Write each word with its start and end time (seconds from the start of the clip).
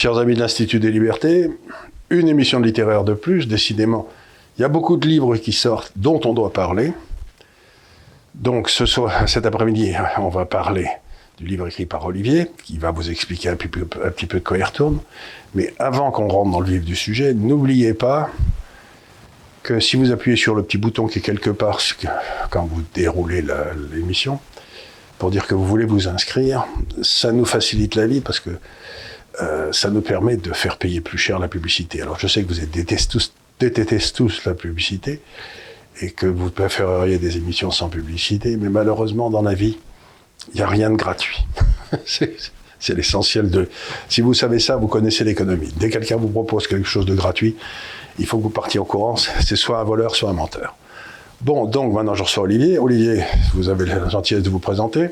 Chers 0.00 0.16
amis 0.16 0.34
de 0.34 0.40
l'Institut 0.40 0.80
des 0.80 0.90
libertés, 0.90 1.50
une 2.08 2.26
émission 2.26 2.58
littéraire 2.58 3.04
de 3.04 3.12
plus, 3.12 3.46
décidément. 3.46 4.08
Il 4.56 4.62
y 4.62 4.64
a 4.64 4.68
beaucoup 4.68 4.96
de 4.96 5.06
livres 5.06 5.36
qui 5.36 5.52
sortent 5.52 5.92
dont 5.94 6.18
on 6.24 6.32
doit 6.32 6.54
parler. 6.54 6.94
Donc 8.34 8.70
ce 8.70 8.86
soir, 8.86 9.28
cet 9.28 9.44
après-midi, 9.44 9.92
on 10.16 10.30
va 10.30 10.46
parler 10.46 10.88
du 11.36 11.44
livre 11.44 11.66
écrit 11.66 11.84
par 11.84 12.06
Olivier, 12.06 12.46
qui 12.64 12.78
va 12.78 12.92
vous 12.92 13.10
expliquer 13.10 13.50
un 13.50 13.56
petit 13.56 13.68
peu, 13.68 13.86
un 14.02 14.08
petit 14.08 14.24
peu 14.24 14.38
de 14.38 14.42
quoi 14.42 14.56
il 14.56 14.64
retourne. 14.64 15.00
Mais 15.54 15.74
avant 15.78 16.10
qu'on 16.10 16.28
rentre 16.28 16.50
dans 16.50 16.60
le 16.60 16.70
vif 16.70 16.82
du 16.82 16.96
sujet, 16.96 17.34
n'oubliez 17.34 17.92
pas 17.92 18.30
que 19.62 19.80
si 19.80 19.96
vous 19.96 20.12
appuyez 20.12 20.38
sur 20.38 20.54
le 20.54 20.62
petit 20.62 20.78
bouton 20.78 21.08
qui 21.08 21.18
est 21.18 21.22
quelque 21.22 21.50
part 21.50 21.78
quand 22.48 22.64
vous 22.64 22.84
déroulez 22.94 23.44
l'émission, 23.92 24.40
pour 25.18 25.30
dire 25.30 25.46
que 25.46 25.54
vous 25.54 25.66
voulez 25.66 25.84
vous 25.84 26.08
inscrire, 26.08 26.64
ça 27.02 27.32
nous 27.32 27.44
facilite 27.44 27.96
la 27.96 28.06
vie 28.06 28.22
parce 28.22 28.40
que 28.40 28.58
euh, 29.40 29.72
ça 29.72 29.90
nous 29.90 30.00
permet 30.00 30.36
de 30.36 30.52
faire 30.52 30.76
payer 30.76 31.00
plus 31.00 31.18
cher 31.18 31.38
la 31.38 31.48
publicité. 31.48 32.02
Alors 32.02 32.18
je 32.18 32.26
sais 32.26 32.42
que 32.42 32.52
vous 32.52 32.66
détestez 32.66 33.08
tous, 33.08 33.32
détestez 33.58 33.98
tous 34.12 34.44
la 34.44 34.54
publicité 34.54 35.20
et 36.02 36.10
que 36.10 36.26
vous 36.26 36.50
préféreriez 36.50 37.18
des 37.18 37.36
émissions 37.36 37.70
sans 37.70 37.88
publicité, 37.88 38.56
mais 38.56 38.68
malheureusement 38.68 39.30
dans 39.30 39.42
la 39.42 39.54
vie, 39.54 39.78
il 40.52 40.56
n'y 40.56 40.62
a 40.62 40.66
rien 40.66 40.90
de 40.90 40.96
gratuit. 40.96 41.44
c'est 42.06 42.94
l'essentiel 42.94 43.50
de... 43.50 43.68
Si 44.08 44.20
vous 44.20 44.34
savez 44.34 44.58
ça, 44.58 44.76
vous 44.76 44.88
connaissez 44.88 45.22
l'économie. 45.24 45.70
Dès 45.76 45.88
que 45.88 45.98
quelqu'un 45.98 46.16
vous 46.16 46.28
propose 46.28 46.66
quelque 46.66 46.88
chose 46.88 47.06
de 47.06 47.14
gratuit, 47.14 47.56
il 48.18 48.26
faut 48.26 48.38
que 48.38 48.42
vous 48.42 48.50
partiez 48.50 48.80
en 48.80 48.84
courant. 48.84 49.16
C'est 49.16 49.56
soit 49.56 49.78
un 49.78 49.84
voleur, 49.84 50.14
soit 50.16 50.30
un 50.30 50.34
menteur. 50.34 50.76
Bon, 51.42 51.66
donc 51.66 51.92
maintenant 51.92 52.14
je 52.14 52.22
reçois 52.22 52.44
Olivier. 52.44 52.78
Olivier, 52.78 53.24
vous 53.54 53.68
avez 53.68 53.86
la 53.86 54.08
gentillesse 54.08 54.42
de 54.42 54.50
vous 54.50 54.58
présenter. 54.58 55.08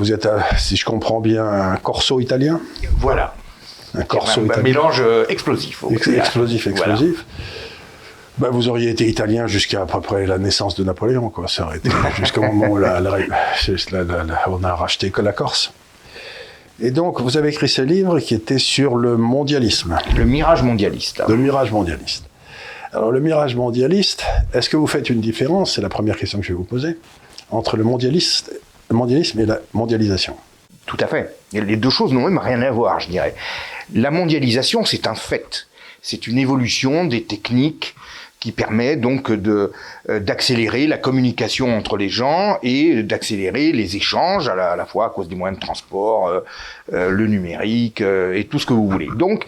Vous 0.00 0.14
êtes, 0.14 0.26
si 0.56 0.76
je 0.76 0.86
comprends 0.86 1.20
bien, 1.20 1.44
un 1.44 1.76
corso 1.76 2.20
italien 2.20 2.58
Voilà. 2.96 3.34
Un 3.94 4.02
corso 4.02 4.42
italien. 4.42 4.60
Un 4.60 4.62
mélange 4.62 5.02
euh, 5.04 5.26
explosif. 5.28 5.84
explosif, 5.90 6.66
explosif. 6.66 7.26
Ben, 8.38 8.48
vous 8.48 8.70
auriez 8.70 8.88
été 8.88 9.06
italien 9.06 9.46
jusqu'à 9.46 9.82
à 9.82 9.84
peu 9.84 10.00
près 10.00 10.26
la 10.26 10.38
naissance 10.38 10.74
de 10.74 10.84
Napoléon, 10.84 11.28
quoi. 11.28 11.48
Ça 11.48 11.66
aurait 11.66 11.76
été 11.76 11.90
jusqu'au 12.16 12.40
moment 12.40 12.68
où 12.68 12.78
la, 12.78 12.98
on 14.46 14.64
a 14.64 14.74
racheté 14.74 15.10
que 15.10 15.20
la 15.20 15.32
Corse. 15.32 15.74
Et 16.80 16.92
donc, 16.92 17.20
vous 17.20 17.36
avez 17.36 17.50
écrit 17.50 17.68
ce 17.68 17.82
livre 17.82 18.20
qui 18.20 18.34
était 18.34 18.58
sur 18.58 18.96
le 18.96 19.18
mondialisme. 19.18 19.98
Le 20.16 20.24
mirage 20.24 20.62
mondialiste. 20.62 21.22
Le 21.28 21.36
mirage 21.36 21.72
mondialiste. 21.72 22.24
Alors, 22.94 23.12
le 23.12 23.20
mirage 23.20 23.54
mondialiste, 23.54 24.24
est-ce 24.54 24.70
que 24.70 24.78
vous 24.78 24.86
faites 24.86 25.10
une 25.10 25.20
différence? 25.20 25.74
C'est 25.74 25.82
la 25.82 25.90
première 25.90 26.16
question 26.16 26.40
que 26.40 26.46
je 26.46 26.52
vais 26.52 26.56
vous 26.56 26.64
poser 26.64 26.96
entre 27.50 27.76
le, 27.76 27.84
mondialiste, 27.84 28.52
mondialisme 28.94 29.40
et 29.40 29.46
la 29.46 29.60
mondialisation. 29.72 30.36
Tout 30.86 30.98
à 31.00 31.06
fait. 31.06 31.36
Les 31.52 31.76
deux 31.76 31.90
choses 31.90 32.12
n'ont 32.12 32.28
même 32.28 32.38
rien 32.38 32.62
à 32.62 32.70
voir, 32.70 33.00
je 33.00 33.08
dirais. 33.08 33.34
La 33.94 34.10
mondialisation, 34.10 34.84
c'est 34.84 35.06
un 35.06 35.14
fait. 35.14 35.66
C'est 36.02 36.26
une 36.26 36.38
évolution 36.38 37.04
des 37.04 37.24
techniques, 37.24 37.94
qui 38.40 38.52
permet 38.52 38.96
donc 38.96 39.30
euh, 39.30 39.70
d'accélérer 40.08 40.86
la 40.86 40.96
communication 40.96 41.76
entre 41.76 41.98
les 41.98 42.08
gens 42.08 42.58
et 42.62 43.02
d'accélérer 43.02 43.70
les 43.70 43.96
échanges 43.96 44.48
à 44.48 44.54
la, 44.54 44.72
à 44.72 44.76
la, 44.76 44.86
fois 44.86 45.06
à 45.06 45.08
cause 45.10 45.28
des 45.28 45.36
moyens 45.36 45.60
de 45.60 45.64
transport, 45.64 46.28
euh, 46.28 46.40
euh, 46.94 47.10
le 47.10 47.26
numérique 47.26 48.00
et 48.00 48.48
tout 48.50 48.58
ce 48.58 48.64
que 48.64 48.72
vous 48.72 48.88
voulez. 48.88 49.08
Donc 49.14 49.44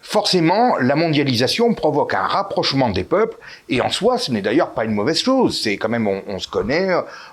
forcément, 0.00 0.76
la 0.78 0.96
mondialisation 0.96 1.74
provoque 1.74 2.14
un 2.14 2.26
rapprochement 2.26 2.90
des 2.90 3.04
peuples, 3.04 3.36
et 3.68 3.80
en 3.80 3.90
soi, 3.90 4.18
ce 4.18 4.32
n'est 4.32 4.40
d'ailleurs 4.40 4.70
pas 4.70 4.84
une 4.84 4.94
mauvaise 4.94 5.20
chose. 5.20 5.60
C'est 5.62 5.76
quand 5.76 5.88
même, 5.88 6.08
on, 6.08 6.38
se 6.38 6.48
connaît, 6.48 6.88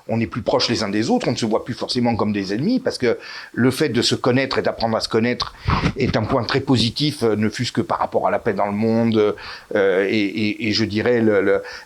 on 0.07 0.19
est 0.19 0.27
plus 0.27 0.41
proches 0.41 0.69
les 0.69 0.83
uns 0.83 0.89
des 0.89 1.09
autres, 1.09 1.27
on 1.27 1.31
ne 1.31 1.37
se 1.37 1.45
voit 1.45 1.63
plus 1.63 1.73
forcément 1.73 2.15
comme 2.15 2.33
des 2.33 2.53
ennemis, 2.53 2.79
parce 2.79 2.97
que 2.97 3.17
le 3.53 3.71
fait 3.71 3.89
de 3.89 4.01
se 4.01 4.15
connaître 4.15 4.57
et 4.57 4.61
d'apprendre 4.61 4.97
à 4.97 4.99
se 4.99 5.09
connaître 5.09 5.55
est 5.97 6.17
un 6.17 6.23
point 6.23 6.43
très 6.43 6.59
positif, 6.59 7.23
euh, 7.23 7.35
ne 7.35 7.49
fût-ce 7.49 7.71
que 7.71 7.81
par 7.81 7.99
rapport 7.99 8.27
à 8.27 8.31
la 8.31 8.39
paix 8.39 8.53
dans 8.53 8.67
le 8.67 8.73
monde, 8.73 9.35
euh, 9.75 10.07
et, 10.09 10.71
je 10.71 10.83
dirais 10.83 11.23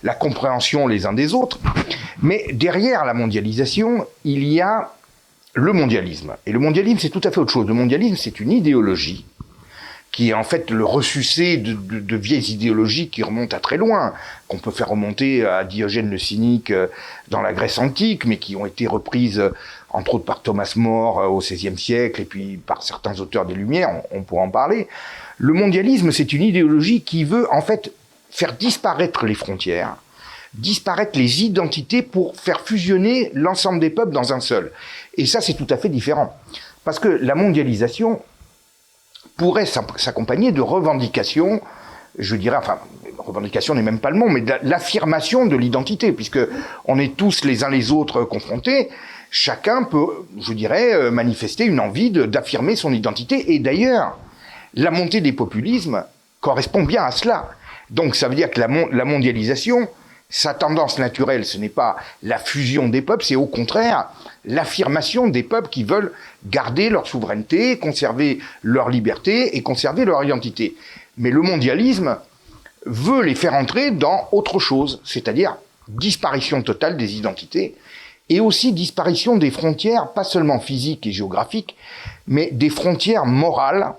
la 0.03 0.13
compréhension 0.15 0.87
les 0.87 1.05
uns 1.05 1.13
des 1.13 1.33
autres. 1.33 1.59
Mais 2.21 2.47
derrière 2.51 3.05
la 3.05 3.13
mondialisation, 3.13 4.07
il 4.25 4.43
y 4.43 4.59
a 4.59 4.91
le 5.53 5.71
mondialisme. 5.73 6.33
Et 6.45 6.51
le 6.51 6.59
mondialisme, 6.59 6.99
c'est 6.99 7.09
tout 7.09 7.21
à 7.23 7.31
fait 7.31 7.39
autre 7.39 7.51
chose. 7.51 7.67
Le 7.67 7.73
mondialisme, 7.73 8.15
c'est 8.17 8.39
une 8.39 8.51
idéologie 8.51 9.25
qui 10.11 10.29
est 10.29 10.33
en 10.33 10.43
fait 10.43 10.69
le 10.71 10.83
ressucé 10.83 11.57
de, 11.57 12.15
vieilles 12.17 12.51
idéologies 12.51 13.09
qui 13.09 13.23
remontent 13.23 13.55
à 13.55 13.59
très 13.59 13.77
loin, 13.77 14.13
qu'on 14.47 14.57
peut 14.57 14.71
faire 14.71 14.89
remonter 14.89 15.45
à 15.45 15.63
Diogène 15.63 16.09
le 16.09 16.17
cynique 16.17 16.71
euh, 16.71 16.87
dans 17.29 17.41
la 17.41 17.53
Grèce 17.53 17.77
antique, 17.77 18.25
mais 18.25 18.37
qui 18.37 18.57
ont 18.57 18.65
été 18.65 18.87
reprises 18.87 19.39
euh, 19.39 19.53
entre 19.89 20.15
autres 20.15 20.25
par 20.25 20.41
Thomas 20.41 20.73
More 20.75 21.19
euh, 21.19 21.27
au 21.27 21.39
XVIe 21.39 21.77
siècle 21.77 22.21
et 22.21 22.25
puis 22.25 22.57
par 22.57 22.83
certains 22.83 23.19
auteurs 23.21 23.45
des 23.45 23.53
Lumières, 23.53 23.89
on, 24.11 24.19
on 24.19 24.23
pourra 24.23 24.43
en 24.43 24.49
parler. 24.49 24.89
Le 25.37 25.53
mondialisme, 25.53 26.11
c'est 26.11 26.33
une 26.33 26.43
idéologie 26.43 27.01
qui 27.01 27.23
veut 27.23 27.47
en 27.53 27.61
fait 27.61 27.93
faire 28.29 28.53
disparaître 28.53 29.25
les 29.25 29.33
frontières, 29.33 29.95
disparaître 30.53 31.17
les 31.17 31.43
identités 31.43 32.01
pour 32.01 32.35
faire 32.35 32.61
fusionner 32.61 33.31
l'ensemble 33.33 33.79
des 33.79 33.89
peuples 33.89 34.11
dans 34.11 34.33
un 34.33 34.41
seul. 34.41 34.73
Et 35.15 35.25
ça, 35.25 35.39
c'est 35.39 35.53
tout 35.53 35.67
à 35.69 35.77
fait 35.77 35.89
différent. 35.89 36.37
Parce 36.83 36.99
que 36.99 37.07
la 37.07 37.35
mondialisation, 37.35 38.21
pourrait 39.37 39.65
s'accompagner 39.65 40.51
de 40.51 40.61
revendications, 40.61 41.61
je 42.17 42.35
dirais, 42.35 42.57
enfin, 42.57 42.79
revendication 43.17 43.75
n'est 43.75 43.81
même 43.81 43.99
pas 43.99 44.09
le 44.09 44.17
mot, 44.17 44.27
mais 44.27 44.43
l'affirmation 44.63 45.45
de 45.45 45.55
l'identité, 45.55 46.11
puisque 46.11 46.39
on 46.85 46.99
est 46.99 47.15
tous 47.15 47.43
les 47.45 47.63
uns 47.63 47.69
les 47.69 47.91
autres 47.91 48.23
confrontés. 48.23 48.89
Chacun 49.29 49.83
peut, 49.83 50.07
je 50.39 50.53
dirais, 50.53 50.93
euh, 50.93 51.11
manifester 51.11 51.65
une 51.65 51.79
envie 51.79 52.11
d'affirmer 52.11 52.75
son 52.75 52.91
identité. 52.91 53.53
Et 53.53 53.59
d'ailleurs, 53.59 54.17
la 54.73 54.91
montée 54.91 55.21
des 55.21 55.31
populismes 55.31 56.03
correspond 56.41 56.83
bien 56.83 57.03
à 57.03 57.11
cela. 57.11 57.49
Donc 57.89 58.15
ça 58.15 58.27
veut 58.27 58.35
dire 58.35 58.49
que 58.49 58.59
la 58.59 59.05
mondialisation, 59.05 59.87
sa 60.31 60.53
tendance 60.53 60.97
naturelle, 60.97 61.45
ce 61.45 61.57
n'est 61.57 61.69
pas 61.69 61.97
la 62.23 62.39
fusion 62.39 62.87
des 62.87 63.01
peuples, 63.01 63.23
c'est 63.23 63.35
au 63.35 63.45
contraire 63.45 64.07
l'affirmation 64.45 65.27
des 65.27 65.43
peuples 65.43 65.69
qui 65.69 65.83
veulent 65.83 66.13
garder 66.47 66.89
leur 66.89 67.05
souveraineté, 67.05 67.77
conserver 67.77 68.39
leur 68.63 68.89
liberté 68.89 69.55
et 69.55 69.61
conserver 69.61 70.05
leur 70.05 70.23
identité. 70.23 70.75
Mais 71.17 71.29
le 71.29 71.41
mondialisme 71.41 72.17
veut 72.85 73.21
les 73.21 73.35
faire 73.35 73.53
entrer 73.53 73.91
dans 73.91 74.29
autre 74.31 74.57
chose, 74.57 75.01
c'est-à-dire 75.03 75.57
disparition 75.87 76.63
totale 76.63 76.97
des 76.97 77.17
identités 77.17 77.75
et 78.29 78.39
aussi 78.39 78.71
disparition 78.71 79.35
des 79.35 79.51
frontières, 79.51 80.13
pas 80.13 80.23
seulement 80.23 80.59
physiques 80.59 81.05
et 81.05 81.11
géographiques, 81.11 81.75
mais 82.27 82.49
des 82.51 82.69
frontières 82.69 83.25
morales 83.25 83.93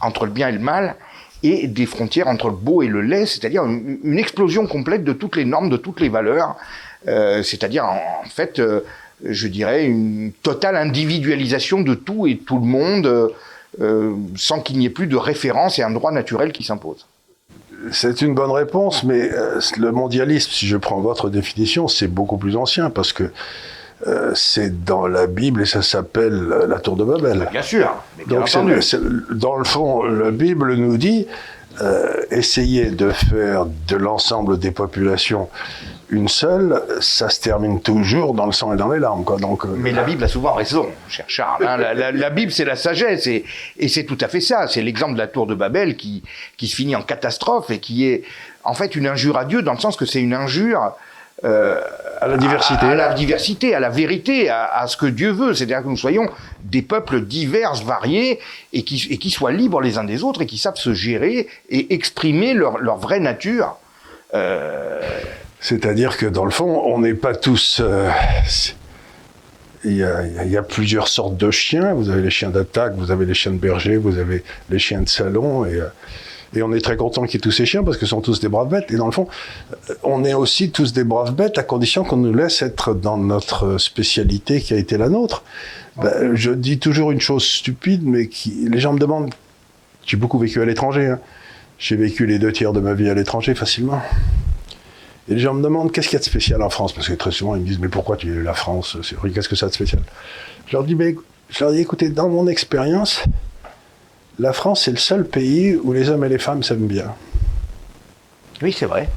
entre 0.00 0.24
le 0.24 0.32
bien 0.32 0.48
et 0.48 0.52
le 0.52 0.58
mal, 0.58 0.96
et 1.42 1.68
des 1.68 1.86
frontières 1.86 2.28
entre 2.28 2.48
le 2.48 2.56
beau 2.56 2.82
et 2.82 2.88
le 2.88 3.00
laid, 3.00 3.26
c'est-à-dire 3.26 3.64
une, 3.64 4.18
explosion 4.18 4.66
complète 4.66 5.04
de 5.04 5.12
toutes 5.12 5.36
les 5.36 5.44
normes, 5.44 5.68
de 5.68 5.76
toutes 5.76 6.00
les 6.00 6.08
valeurs, 6.08 6.56
euh, 7.06 7.42
c'est-à-dire 7.42 7.84
en, 7.84 8.28
fait, 8.28 8.58
euh, 8.58 8.80
je 9.24 9.46
dirais, 9.46 9.86
une 9.86 10.32
totale 10.42 10.76
individualisation 10.76 11.80
de 11.80 11.94
tout 11.94 12.26
et 12.26 12.38
tout 12.38 12.58
le 12.58 12.66
monde, 12.66 13.32
euh, 13.80 14.14
sans 14.36 14.60
qu'il 14.60 14.78
n'y 14.78 14.86
ait 14.86 14.90
plus 14.90 15.06
de 15.06 15.16
référence 15.16 15.78
et 15.78 15.82
un 15.82 15.90
droit 15.90 16.10
naturel 16.10 16.52
qui 16.52 16.64
s'impose. 16.64 17.06
C'est 17.92 18.22
une 18.22 18.34
bonne 18.34 18.50
réponse, 18.50 19.04
mais 19.04 19.30
le 19.76 19.92
mondialisme, 19.92 20.50
si 20.50 20.66
je 20.66 20.76
prends 20.76 21.00
votre 21.00 21.30
définition, 21.30 21.86
c'est 21.86 22.08
beaucoup 22.08 22.36
plus 22.36 22.56
ancien, 22.56 22.90
parce 22.90 23.12
que 23.12 23.30
euh, 24.06 24.32
c'est 24.34 24.84
dans 24.84 25.06
la 25.06 25.26
Bible 25.26 25.62
et 25.62 25.66
ça 25.66 25.82
s'appelle 25.82 26.48
la 26.68 26.78
Tour 26.78 26.96
de 26.96 27.04
Babel. 27.04 27.48
Bien 27.50 27.62
sûr. 27.62 27.94
Donc, 28.26 28.48
dans 29.30 29.56
le 29.56 29.64
fond, 29.64 30.04
la 30.04 30.30
Bible 30.30 30.74
nous 30.74 30.96
dit 30.96 31.26
euh, 31.80 32.22
essayer 32.30 32.90
de 32.90 33.10
faire 33.10 33.66
de 33.66 33.96
l'ensemble 33.96 34.58
des 34.58 34.70
populations 34.70 35.48
une 36.10 36.28
seule, 36.28 36.82
ça 37.00 37.28
se 37.28 37.40
termine 37.40 37.80
toujours 37.80 38.32
dans 38.34 38.46
le 38.46 38.52
sang 38.52 38.72
et 38.72 38.76
dans 38.76 38.88
les 38.88 38.98
larmes. 38.98 39.24
Quoi. 39.24 39.38
Donc, 39.38 39.64
euh, 39.64 39.68
Mais 39.76 39.92
la 39.92 40.04
Bible 40.04 40.24
a 40.24 40.28
souvent 40.28 40.54
raison, 40.54 40.88
cher 41.08 41.24
Charles. 41.28 41.66
Hein. 41.66 41.76
la, 41.76 42.30
Bible, 42.30 42.50
c'est 42.50 42.64
la 42.64 42.76
sagesse, 42.76 43.26
et, 43.26 43.44
et 43.78 43.88
c'est 43.88 44.04
tout 44.04 44.16
à 44.20 44.28
fait 44.28 44.40
ça. 44.40 44.66
C'est 44.68 44.80
l'exemple 44.80 45.14
de 45.14 45.18
la 45.18 45.26
tour 45.26 45.46
de 45.46 45.54
Babel 45.54 45.96
qui, 45.96 46.22
qui 46.56 46.66
se 46.66 46.76
finit 46.76 46.96
en 46.96 47.02
catastrophe 47.02 47.70
et 47.70 47.78
qui 47.78 48.06
est 48.06 48.22
en 48.64 48.74
fait 48.74 48.96
une 48.96 49.06
injure 49.06 49.36
à 49.36 49.44
Dieu, 49.44 49.62
dans 49.62 49.74
le 49.74 49.78
sens 49.78 49.96
que 49.96 50.06
c'est 50.06 50.20
une 50.20 50.34
injure 50.34 50.94
euh, 51.44 51.80
à 52.20 52.26
la 52.26 52.36
diversité. 52.36 52.86
À, 52.86 52.94
la 52.94 53.14
diversité, 53.14 53.74
à 53.74 53.80
la 53.80 53.90
vérité, 53.90 54.50
à, 54.50 54.84
ce 54.88 54.96
que 54.96 55.06
Dieu 55.06 55.30
veut. 55.30 55.54
C'est-à-dire 55.54 55.82
que 55.82 55.88
nous 55.88 55.96
soyons 55.96 56.28
des 56.64 56.82
peuples 56.82 57.20
divers, 57.20 57.74
variés, 57.74 58.40
et 58.72 58.82
qui, 58.82 59.06
et 59.10 59.18
qui 59.18 59.30
soient 59.30 59.52
libres 59.52 59.80
les 59.80 59.98
uns 59.98 60.04
des 60.04 60.24
autres, 60.24 60.42
et 60.42 60.46
qui 60.46 60.58
savent 60.58 60.76
se 60.76 60.94
gérer 60.94 61.46
et 61.68 61.94
exprimer 61.94 62.54
leur, 62.54 62.78
leur 62.78 62.96
vraie 62.96 63.20
nature. 63.20 63.76
Euh... 64.34 65.00
C'est-à-dire 65.60 66.16
que 66.16 66.26
dans 66.26 66.44
le 66.44 66.50
fond, 66.50 66.82
on 66.86 67.00
n'est 67.00 67.14
pas 67.14 67.34
tous... 67.34 67.80
Euh, 67.80 68.10
il 69.84 69.96
y, 69.96 70.02
a, 70.02 70.24
il 70.44 70.50
y, 70.50 70.56
a, 70.56 70.62
plusieurs 70.62 71.06
sortes 71.06 71.36
de 71.36 71.52
chiens. 71.52 71.94
Vous 71.94 72.10
avez 72.10 72.22
les 72.22 72.30
chiens 72.30 72.50
d'attaque, 72.50 72.94
vous 72.96 73.12
avez 73.12 73.26
les 73.26 73.34
chiens 73.34 73.52
de 73.52 73.58
berger, 73.58 73.96
vous 73.96 74.18
avez 74.18 74.42
les 74.70 74.78
chiens 74.80 75.02
de 75.02 75.08
salon, 75.08 75.64
et... 75.64 75.80
Et 76.54 76.62
on 76.62 76.72
est 76.72 76.80
très 76.80 76.96
content 76.96 77.24
qu'il 77.24 77.34
y 77.34 77.36
ait 77.36 77.40
tous 77.40 77.50
ces 77.50 77.66
chiens 77.66 77.84
parce 77.84 77.96
que 77.96 78.06
ce 78.06 78.10
sont 78.10 78.20
tous 78.20 78.40
des 78.40 78.48
braves 78.48 78.68
bêtes. 78.68 78.90
Et 78.90 78.96
dans 78.96 79.06
le 79.06 79.12
fond, 79.12 79.28
euh, 79.90 79.94
on 80.02 80.24
est 80.24 80.34
aussi 80.34 80.70
tous 80.70 80.92
des 80.92 81.04
braves 81.04 81.34
bêtes 81.34 81.58
à 81.58 81.62
condition 81.62 82.04
qu'on 82.04 82.16
nous 82.16 82.32
laisse 82.32 82.62
être 82.62 82.94
dans 82.94 83.18
notre 83.18 83.78
spécialité 83.78 84.60
qui 84.60 84.72
a 84.72 84.76
été 84.76 84.96
la 84.96 85.08
nôtre. 85.08 85.42
Ben, 85.96 86.34
je 86.34 86.52
dis 86.52 86.78
toujours 86.78 87.10
une 87.10 87.20
chose 87.20 87.44
stupide, 87.44 88.02
mais 88.04 88.28
qui, 88.28 88.68
les 88.70 88.78
gens 88.78 88.92
me 88.92 88.98
demandent 88.98 89.34
J'ai 90.06 90.16
beaucoup 90.16 90.38
vécu 90.38 90.62
à 90.62 90.64
l'étranger. 90.64 91.06
Hein. 91.06 91.20
J'ai 91.78 91.96
vécu 91.96 92.26
les 92.26 92.38
deux 92.38 92.52
tiers 92.52 92.72
de 92.72 92.80
ma 92.80 92.94
vie 92.94 93.10
à 93.10 93.14
l'étranger 93.14 93.54
facilement. 93.54 94.00
Et 95.28 95.34
les 95.34 95.40
gens 95.40 95.52
me 95.52 95.62
demandent 95.62 95.92
qu'est-ce 95.92 96.08
qu'il 96.08 96.16
y 96.16 96.16
a 96.16 96.20
de 96.20 96.24
spécial 96.24 96.62
en 96.62 96.70
France? 96.70 96.92
Parce 96.94 97.08
que 97.08 97.14
très 97.14 97.30
souvent, 97.30 97.54
ils 97.56 97.62
me 97.62 97.66
disent 97.66 97.78
Mais 97.78 97.88
pourquoi 97.88 98.16
tu 98.16 98.34
es 98.34 98.42
la 98.42 98.54
France? 98.54 98.96
Qu'est-ce 99.34 99.48
que 99.48 99.56
ça 99.56 99.66
a 99.66 99.68
de 99.68 99.74
spécial? 99.74 100.02
Je 100.66 100.72
leur 100.72 100.84
dis 100.84 100.94
mais, 100.94 101.14
Je 101.50 101.64
leur 101.64 101.72
dis 101.72 101.80
écoutez, 101.80 102.08
dans 102.08 102.28
mon 102.28 102.48
expérience, 102.48 103.22
la 104.38 104.52
France, 104.52 104.84
c'est 104.84 104.90
le 104.90 104.98
seul 104.98 105.24
pays 105.24 105.76
où 105.82 105.92
les 105.92 106.10
hommes 106.10 106.24
et 106.24 106.28
les 106.28 106.38
femmes 106.38 106.62
s'aiment 106.62 106.86
bien. 106.86 107.14
Oui, 108.62 108.72
c'est 108.72 108.86
vrai. 108.86 109.08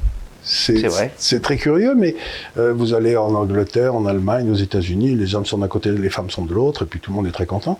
C'est 0.44 0.88
vrai. 0.88 1.12
C'est 1.16 1.40
très 1.40 1.56
curieux, 1.56 1.94
mais 1.94 2.16
euh, 2.58 2.72
vous 2.72 2.94
allez 2.94 3.16
en 3.16 3.34
Angleterre, 3.34 3.94
en 3.94 4.06
Allemagne, 4.06 4.50
aux 4.50 4.56
États-Unis, 4.56 5.14
les 5.14 5.34
hommes 5.34 5.46
sont 5.46 5.58
d'un 5.58 5.68
côté, 5.68 5.92
les 5.92 6.10
femmes 6.10 6.30
sont 6.30 6.44
de 6.44 6.52
l'autre, 6.52 6.82
et 6.82 6.86
puis 6.86 6.98
tout 6.98 7.12
le 7.12 7.16
monde 7.16 7.28
est 7.28 7.32
très 7.32 7.46
content. 7.46 7.78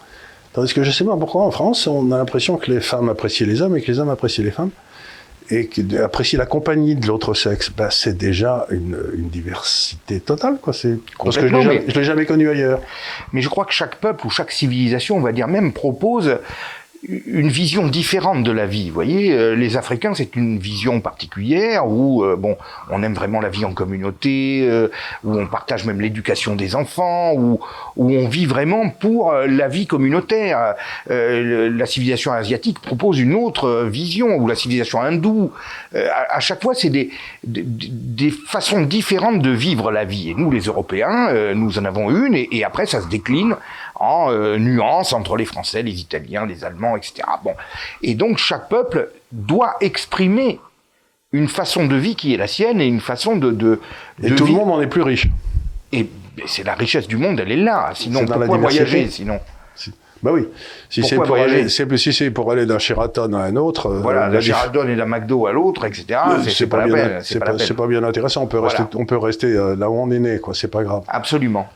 Tandis 0.53 0.73
que 0.73 0.83
je 0.83 0.89
ne 0.89 0.95
sais 0.95 1.05
pas 1.05 1.17
pourquoi 1.17 1.43
en 1.45 1.51
France, 1.51 1.87
on 1.87 2.13
a 2.13 2.19
l'impression 2.19 2.57
que 2.57 2.71
les 2.71 2.81
femmes 2.81 3.09
apprécient 3.09 3.47
les 3.47 3.63
hommes 3.63 3.77
et 3.77 3.81
que 3.81 3.91
les 3.91 3.99
hommes 3.99 4.11
apprécient 4.11 4.45
les 4.45 4.51
femmes 4.51 4.71
et 5.51 5.67
qui 5.67 5.97
apprécie 5.97 6.37
la 6.37 6.47
compagnie 6.47 6.95
de 6.95 7.07
l'autre 7.07 7.35
sexe, 7.35 7.71
bah, 7.71 7.89
c'est 7.91 8.17
déjà 8.17 8.67
une, 8.71 8.97
diversité 9.29 10.21
totale. 10.21 10.59
Quoi. 10.61 10.73
C'est, 10.73 10.99
parce 11.19 11.37
que 11.37 11.49
je 11.49 11.55
ne 11.55 11.93
l'ai 11.93 12.05
jamais 12.05 12.27
connu 12.27 12.49
ailleurs. 12.49 12.81
Mais 13.33 13.41
je 13.41 13.49
crois 13.49 13.65
que 13.65 13.73
chaque 13.73 13.97
peuple 13.97 14.27
ou 14.27 14.31
chaque 14.31 14.53
civilisation, 14.53 15.17
on 15.17 15.21
va 15.21 15.33
dire 15.33 15.49
même, 15.49 15.73
propose 15.73 16.37
une 17.09 17.49
vision 17.49 17.89
différente 17.89 18.45
de 18.45 18.53
la 18.53 18.67
vie. 18.67 18.89
Vous 18.89 18.95
voyez, 18.95 19.33
euh, 19.33 19.55
les 19.57 19.77
Africains, 19.77 20.15
c'est 20.15 20.37
une 20.37 20.59
vision 20.59 21.01
particulière 21.01 21.89
où, 21.89 22.23
euh, 22.23 22.37
bon, 22.37 22.57
on 22.91 23.03
aime 23.03 23.15
vraiment 23.15 23.41
la 23.41 23.49
vie 23.49 23.65
en 23.65 23.73
communauté, 23.73 24.65
euh, 24.69 24.89
où 25.25 25.37
on 25.37 25.47
partage 25.49 25.85
même 25.85 26.01
l'éducation 26.01 26.55
des 26.55 26.77
enfants, 26.77 27.33
où, 27.35 27.59
où 27.97 28.11
on 28.13 28.29
vit 28.29 28.47
vraiment 28.47 28.89
pour 28.89 29.33
la 29.33 29.69
vie 29.69 29.87
communautaire. 29.87 30.75
la 31.09 31.87
civilisation 31.87 32.33
asiatique 32.33 32.81
propose 32.81 33.19
une 33.19 33.35
autre 33.35 33.85
vision, 33.85 34.37
ou 34.37 34.47
la 34.47 34.55
civilisation 34.55 35.01
hindoue. 35.01 35.51
À, 35.95 36.37
à, 36.37 36.41
chaque 36.41 36.63
fois, 36.63 36.75
c'est 36.75 36.91
des, 36.91 37.11
des, 37.45 37.65
des, 37.65 38.31
façons 38.31 38.83
différentes 38.83 39.41
de 39.41 39.51
vivre 39.51 39.91
la 39.91 40.05
vie. 40.05 40.31
Et 40.31 40.35
nous, 40.35 40.51
les 40.51 40.63
Européens, 40.63 41.53
nous 41.55 41.79
en 41.79 41.85
avons 41.85 42.11
une, 42.11 42.35
et 42.35 42.65
après, 42.65 42.87
ça 42.87 43.01
se 43.01 43.09
décline 43.09 43.57
euh, 44.03 44.59
nuances 44.59 45.13
entre 45.13 45.37
les 45.37 45.45
Français, 45.45 45.83
les 45.83 46.01
Italiens, 46.01 46.47
les 46.47 46.65
Allemands, 46.65 46.97
etc. 46.97 47.23
Bon. 47.45 47.55
Et 48.03 48.15
donc 48.15 48.39
chaque 48.39 48.69
peuple 48.69 49.11
doit 49.31 49.77
exprimer 49.81 50.61
une 51.33 51.49
façon 51.49 51.87
de 51.87 51.97
vie 51.97 52.15
qui 52.15 52.35
est 52.35 52.37
la 52.37 52.47
sienne 52.47 52.81
et 52.81 52.87
une 52.87 53.01
façon 53.01 53.37
de... 53.37 53.51
de, 53.51 53.81
et 54.23 54.35
tout 54.35 54.47
le 54.47 54.53
monde 54.53 54.71
en 54.71 54.81
est 54.81 54.87
plus 54.87 55.03
riche. 55.03 55.29
Et 55.93 56.09
c'est 56.47 56.65
la 56.65 56.75
richesse 56.75 57.07
du 57.07 57.17
monde, 57.17 57.41
elle 57.41 57.53
est 57.53 57.57
là. 57.57 57.91
Sinon, 57.95 58.27
pourquoi 58.27 58.59
voyager 58.59 59.09
sinon 59.09 59.41
bah 60.23 60.31
oui. 60.33 60.49
Si 60.89 61.03
c'est 61.03 61.17
pour 61.17 61.35
aller, 61.35 61.69
si 61.69 62.31
pour 62.31 62.53
aller 62.53 62.65
d'un 62.65 62.79
Sheraton 62.79 63.33
à 63.33 63.41
un 63.41 63.57
autre. 63.57 63.87
Euh, 63.87 64.01
voilà, 64.01 64.29
d'un 64.29 64.41
Sheraton 64.41 64.89
et 64.89 64.95
d'un 64.95 65.07
McDo 65.07 65.47
à 65.47 65.53
l'autre, 65.53 65.85
etc. 65.85 66.21
C'est 66.47 66.69
pas, 66.69 66.79
pas, 66.79 66.87
bien, 66.87 67.19
pas, 67.41 67.75
pas, 67.75 67.87
bien 67.89 68.05
intéressant. 68.05 68.43
On 68.43 68.47
peut 68.47 68.61
rester, 68.61 68.85
on 68.95 69.05
peut 69.05 69.17
rester 69.17 69.49
euh, 69.49 69.75
là 69.75 69.91
où 69.91 69.95
on 69.95 70.11
est 70.13 70.21
né, 70.21 70.39
quoi. 70.39 70.55
C'est 70.55 70.71
pas 70.71 70.85
grave. 70.85 71.03
Absolument. 71.09 71.69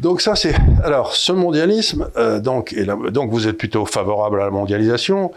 Donc 0.00 0.20
ça 0.20 0.34
c'est 0.34 0.54
alors 0.82 1.14
ce 1.14 1.32
mondialisme 1.32 2.10
euh, 2.16 2.40
donc 2.40 2.72
et 2.72 2.84
donc 2.84 3.30
vous 3.30 3.46
êtes 3.46 3.56
plutôt 3.56 3.86
favorable 3.86 4.40
à 4.40 4.44
la 4.46 4.50
mondialisation 4.50 5.30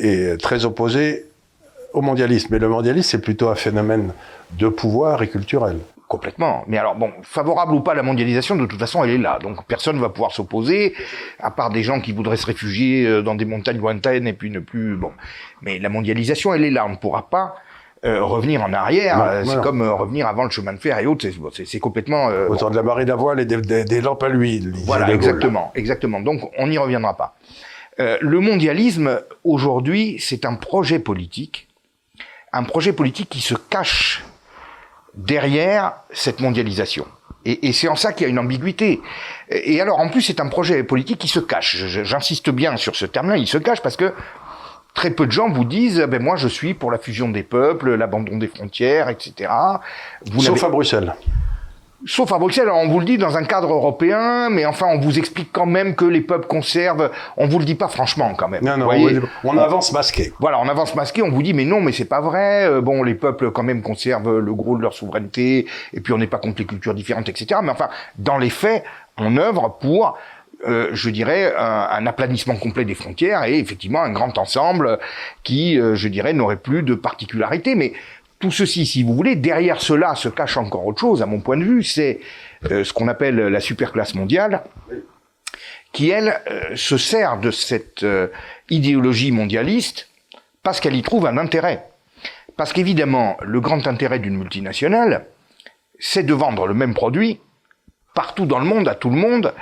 et 0.00 0.36
très 0.38 0.64
opposé 0.64 1.26
au 1.92 2.02
mondialisme. 2.02 2.48
Mais 2.50 2.58
le 2.58 2.68
mondialisme 2.68 3.08
c'est 3.08 3.20
plutôt 3.20 3.48
un 3.48 3.54
phénomène 3.54 4.12
de 4.58 4.68
pouvoir 4.68 5.22
et 5.22 5.28
culturel. 5.28 5.78
Complètement. 6.10 6.64
Mais 6.66 6.76
alors 6.76 6.96
bon, 6.96 7.12
favorable 7.22 7.72
ou 7.72 7.82
pas 7.82 7.92
à 7.92 7.94
la 7.94 8.02
mondialisation, 8.02 8.56
de 8.56 8.66
toute 8.66 8.80
façon, 8.80 9.04
elle 9.04 9.10
est 9.10 9.18
là. 9.18 9.38
Donc 9.40 9.64
personne 9.68 9.94
ne 9.94 10.00
va 10.00 10.08
pouvoir 10.08 10.32
s'opposer, 10.32 10.92
à 11.38 11.52
part 11.52 11.70
des 11.70 11.84
gens 11.84 12.00
qui 12.00 12.10
voudraient 12.10 12.36
se 12.36 12.46
réfugier 12.46 13.06
euh, 13.06 13.22
dans 13.22 13.36
des 13.36 13.44
montagnes 13.44 13.78
lointaines 13.78 14.26
et 14.26 14.32
puis 14.32 14.50
ne 14.50 14.58
plus. 14.58 14.96
Bon, 14.96 15.12
mais 15.62 15.78
la 15.78 15.88
mondialisation, 15.88 16.52
elle 16.52 16.64
est 16.64 16.72
là. 16.72 16.84
On 16.84 16.88
ne 16.88 16.96
pourra 16.96 17.30
pas 17.30 17.54
euh, 18.02 18.24
revenir 18.24 18.62
en 18.62 18.72
arrière, 18.72 19.22
euh, 19.22 19.44
c'est 19.44 19.60
comme 19.60 19.82
euh, 19.82 19.92
revenir 19.92 20.26
avant 20.26 20.44
le 20.44 20.50
chemin 20.50 20.72
de 20.72 20.78
fer 20.78 20.98
et 20.98 21.04
autres. 21.04 21.26
C'est 21.66 21.80
complètement 21.80 22.28
autant 22.48 22.70
de 22.70 22.76
la 22.76 22.82
marée 22.82 23.04
d'avoine 23.04 23.38
et 23.38 23.44
des, 23.44 24.00
lampes 24.00 24.22
à 24.22 24.28
l'huile. 24.30 24.72
Voilà, 24.86 25.12
exactement, 25.12 25.70
exactement. 25.74 26.20
Donc 26.20 26.50
on 26.56 26.68
n'y 26.68 26.78
reviendra 26.78 27.14
pas. 27.14 27.36
le 27.98 28.40
mondialisme 28.40 29.20
aujourd'hui, 29.44 30.16
c'est 30.18 30.46
un 30.46 30.54
projet 30.54 30.98
politique, 30.98 31.68
un 32.54 32.62
projet 32.62 32.94
politique 32.94 33.28
qui 33.28 33.42
se 33.42 33.54
cache 33.54 34.24
derrière 35.14 35.92
cette 36.10 36.40
mondialisation. 36.40 37.06
Et, 37.44 37.68
et 37.68 37.72
c'est 37.72 37.88
en 37.88 37.96
ça 37.96 38.14
qu'il 38.14 38.24
y 38.24 38.26
a 38.26 38.30
une 38.30 38.38
ambiguïté. 38.38 39.00
Et 39.50 39.80
alors, 39.80 39.98
en 39.98 40.08
plus, 40.08 40.22
c'est 40.22 40.40
un 40.40 40.48
projet 40.48 40.82
politique 40.84 41.18
qui 41.18 41.28
se 41.28 41.40
cache. 41.40 41.76
J'insiste 41.86 42.50
bien 42.50 42.76
sur 42.76 42.96
ce 42.96 43.06
terme-là. 43.06 43.36
Il 43.36 43.46
se 43.46 43.58
cache 43.58 43.80
parce 43.80 43.96
que 43.96 44.12
très 45.00 45.10
peu 45.10 45.24
de 45.24 45.32
gens 45.32 45.48
vous 45.48 45.64
disent, 45.64 46.04
ben 46.10 46.22
moi 46.22 46.36
je 46.36 46.46
suis 46.46 46.74
pour 46.74 46.90
la 46.90 46.98
fusion 46.98 47.30
des 47.30 47.42
peuples, 47.42 47.94
l'abandon 47.94 48.36
des 48.36 48.48
frontières, 48.48 49.08
etc. 49.08 49.50
Vous 50.30 50.42
Sauf 50.42 50.62
à 50.62 50.68
Bruxelles. 50.68 51.14
Sauf 52.04 52.30
à 52.32 52.38
Bruxelles, 52.38 52.68
on 52.70 52.86
vous 52.88 53.00
le 53.00 53.06
dit 53.06 53.16
dans 53.16 53.38
un 53.38 53.44
cadre 53.44 53.72
européen, 53.72 54.50
mais 54.50 54.66
enfin, 54.66 54.88
on 54.90 54.98
vous 54.98 55.18
explique 55.18 55.52
quand 55.52 55.64
même 55.64 55.94
que 55.94 56.04
les 56.04 56.20
peuples 56.20 56.46
conservent. 56.46 57.10
On 57.38 57.46
vous 57.46 57.58
le 57.58 57.64
dit 57.64 57.76
pas 57.76 57.88
franchement 57.88 58.34
quand 58.36 58.48
même. 58.48 58.62
Non, 58.62 58.76
non, 58.76 58.90
on, 59.44 59.56
avance 59.56 59.90
masqué. 59.92 60.34
Voilà, 60.38 60.58
on 60.60 60.68
avance 60.68 60.94
masqué. 60.94 61.22
On 61.22 61.30
vous 61.30 61.42
dit, 61.42 61.54
mais 61.54 61.64
non, 61.64 61.80
mais 61.80 61.92
c'est 61.92 62.04
pas 62.04 62.20
vrai. 62.20 62.66
Euh, 62.66 62.82
bon, 62.82 63.02
les 63.02 63.14
peuples 63.14 63.52
quand 63.52 63.62
même 63.62 63.80
conservent 63.80 64.38
le 64.38 64.52
gros 64.52 64.76
de 64.76 64.82
leur 64.82 64.92
souveraineté, 64.92 65.66
et 65.94 66.00
puis 66.00 66.12
on 66.12 66.18
n'est 66.18 66.26
pas 66.26 66.38
contre 66.38 66.58
les 66.58 66.66
cultures 66.66 66.94
différentes, 66.94 67.30
etc. 67.30 67.60
Mais 67.62 67.70
enfin, 67.70 67.88
dans 68.18 68.36
les 68.36 68.50
faits, 68.50 68.84
on 69.16 69.38
œuvre 69.38 69.78
pour 69.80 70.18
euh, 70.66 70.90
je 70.92 71.08
dirais, 71.08 71.54
un, 71.56 72.06
aplanissement 72.06 72.56
complet 72.56 72.84
des 72.84 72.94
frontières 72.94 73.44
et 73.44 73.58
effectivement 73.58 74.02
un 74.02 74.10
grand 74.10 74.36
ensemble 74.36 74.98
qui, 75.42 75.78
euh, 75.78 75.94
je 75.94 76.08
dirais, 76.08 76.34
n'aurait 76.34 76.58
plus 76.58 76.82
de 76.82 76.94
particularité. 76.94 77.74
Mais 77.74 77.94
tout 78.40 78.50
ceci, 78.50 78.84
si 78.84 79.02
vous 79.02 79.14
voulez, 79.14 79.36
derrière 79.36 79.80
cela 79.80 80.14
se 80.14 80.28
cache 80.28 80.58
encore 80.58 80.86
autre 80.86 81.00
chose, 81.00 81.22
à 81.22 81.26
mon 81.26 81.40
point 81.40 81.56
de 81.56 81.64
vue, 81.64 81.82
c'est 81.82 82.20
euh, 82.70 82.84
ce 82.84 82.92
qu'on 82.92 83.08
appelle 83.08 83.36
la 83.36 83.60
superclasse 83.60 84.14
mondiale, 84.14 84.62
qui, 85.92 86.10
elle, 86.10 86.40
se 86.76 86.96
sert 86.98 87.38
de 87.38 87.50
cette 87.50 88.06
idéologie 88.68 89.32
mondialiste 89.32 90.08
parce 90.62 90.78
qu'elle 90.78 90.94
y 90.94 91.02
trouve 91.02 91.26
un 91.26 91.36
intérêt. 91.36 91.84
Parce 92.56 92.72
qu'évidemment, 92.72 93.36
le 93.42 93.60
grand 93.60 93.86
intérêt 93.88 94.20
d'une 94.20 94.36
multinationale, 94.36 95.26
c'est 95.98 96.22
de 96.22 96.34
vendre 96.34 96.66
le 96.66 96.74
même 96.74 96.94
produit 96.94 97.40
partout 98.14 98.46
dans 98.46 98.58
le 98.58 98.64
monde, 98.64 98.88
à 98.88 98.94
tout 98.94 99.10
le 99.10 99.16
monde, 99.16 99.52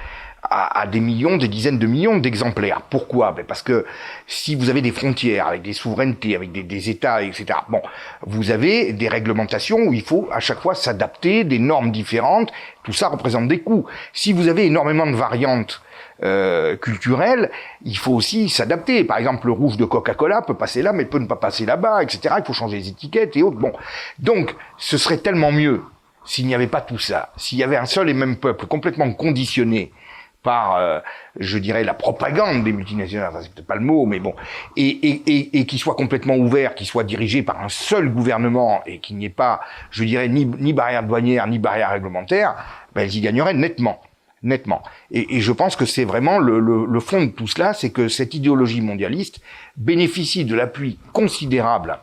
à, 0.50 0.87
des 0.87 1.00
millions, 1.00 1.37
des 1.37 1.49
dizaines 1.49 1.78
de 1.78 1.87
millions 1.87 2.19
d'exemplaires. 2.19 2.83
Pourquoi? 2.88 3.33
Ben 3.33 3.45
Parce 3.45 3.62
que 3.62 3.85
si 4.26 4.55
vous 4.55 4.71
avez 4.71 4.81
des 4.81 4.93
frontières 4.93 5.47
avec 5.49 5.62
des 5.62 5.73
souverainetés, 5.73 6.35
avec 6.35 6.52
des, 6.52 6.62
des, 6.62 6.90
États, 6.90 7.23
etc., 7.23 7.47
bon, 7.69 7.83
vous 8.26 8.50
avez 8.50 8.93
des 8.93 9.09
réglementations 9.09 9.78
où 9.78 9.93
il 9.93 10.02
faut 10.02 10.28
à 10.33 10.40
chaque 10.40 10.61
fois 10.61 10.75
s'adapter, 10.75 11.45
des 11.45 11.59
normes 11.59 11.90
différentes, 11.90 12.50
tout 12.83 12.93
ça 12.93 13.09
représente 13.09 13.49
des 13.49 13.61
coûts. 13.61 13.87
Si 14.12 14.33
vous 14.33 14.49
avez 14.49 14.67
énormément 14.67 15.07
de 15.07 15.14
variantes 15.14 15.83
euh, 16.23 16.76
culturelles, 16.76 17.50
il 17.85 17.97
faut 17.97 18.12
aussi 18.12 18.49
s'adapter. 18.49 19.05
Par 19.05 19.19
exemple, 19.19 19.47
le 19.47 19.52
rouge 19.52 19.76
de 19.76 19.85
Coca-Cola 19.85 20.43
peut 20.43 20.55
passer 20.55 20.83
là, 20.83 20.93
mais 20.93 21.05
peut 21.05 21.19
ne 21.19 21.26
pas 21.26 21.37
passer 21.37 21.67
là-bas, 21.67 22.02
etc. 22.02 22.35
Il 22.38 22.45
faut 22.45 22.52
changer 22.52 22.78
les 22.78 22.88
étiquettes 22.88 23.37
et 23.37 23.43
autres. 23.43 23.59
Bon, 23.59 23.73
donc, 24.19 24.55
ce 24.78 24.99
serait 24.99 25.19
tellement 25.19 25.52
mieux 25.52 25.83
s'il 26.25 26.47
n'y 26.47 26.55
avait 26.55 26.67
pas 26.67 26.81
tout 26.81 26.99
ça, 26.99 27.33
s'il 27.37 27.59
y 27.59 27.62
avait 27.62 27.76
un 27.76 27.87
seul 27.87 28.09
et 28.11 28.14
même 28.14 28.37
peuple 28.37 28.67
complètement 28.67 29.11
conditionné 29.12 29.93
par, 30.42 30.76
euh, 30.76 31.00
je 31.38 31.59
dirais, 31.59 31.85
la 31.85 31.95
propagande 31.95 32.64
des 32.64 32.73
multinationales, 32.73 33.30
enfin, 33.30 33.40
c'est 33.42 33.52
peut-être 33.52 33.66
pas 33.66 33.75
le 33.75 33.83
mot, 33.83 34.07
mais 34.07 34.21
bon, 34.21 34.35
et, 34.76 34.88
et, 34.88 35.23
et, 35.26 35.59
et 35.59 35.66
qui 35.66 35.78
soit 35.78 35.95
complètement 35.95 36.37
ouvert, 36.37 36.75
qui 36.75 36.87
soit 36.87 37.04
dirigé 37.04 37.42
par 37.42 37.62
un 37.62 37.68
seul 37.68 38.09
gouvernement 38.09 38.83
et 38.87 38.99
qu'il 38.99 39.16
n'y 39.16 39.26
ait 39.26 39.30
pas, 39.30 39.61
je 39.90 40.04
dirais, 40.04 40.28
ni, 40.28 40.47
ni 40.47 40.73
barrière 40.73 41.02
douanière, 41.02 41.47
ni 41.47 41.59
barrière 41.59 41.90
réglementaire, 41.90 42.54
ben, 42.95 43.02
elles 43.02 43.16
y 43.16 43.21
gagneraient 43.21 43.54
nettement. 43.54 44.00
Nettement. 44.45 44.85
Et, 45.11 45.40
je 45.40 45.50
pense 45.50 45.75
que 45.75 45.85
c'est 45.85 46.04
vraiment 46.04 46.38
le, 46.38 46.61
le, 46.61 46.87
le, 46.87 47.00
fond 47.00 47.25
de 47.25 47.30
tout 47.30 47.49
cela, 47.49 47.75
c'est 47.75 47.90
que 47.90 48.07
cette 48.07 48.35
idéologie 48.35 48.80
mondialiste 48.80 49.40
bénéficie 49.76 50.45
de 50.45 50.54
l'appui 50.54 50.97
considérable 51.12 51.99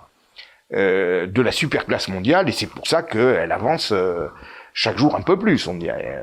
euh, 0.73 1.27
de 1.27 1.41
la 1.41 1.53
superclasse 1.53 2.09
mondiale, 2.09 2.49
et 2.49 2.51
c'est 2.51 2.69
pour 2.69 2.87
ça 2.87 3.03
qu'elle 3.03 3.53
avance 3.53 3.93
euh, 3.93 4.27
chaque 4.73 4.97
jour 4.97 5.15
un 5.15 5.21
peu 5.21 5.39
plus, 5.39 5.65
on 5.67 5.75
dirait. 5.75 6.21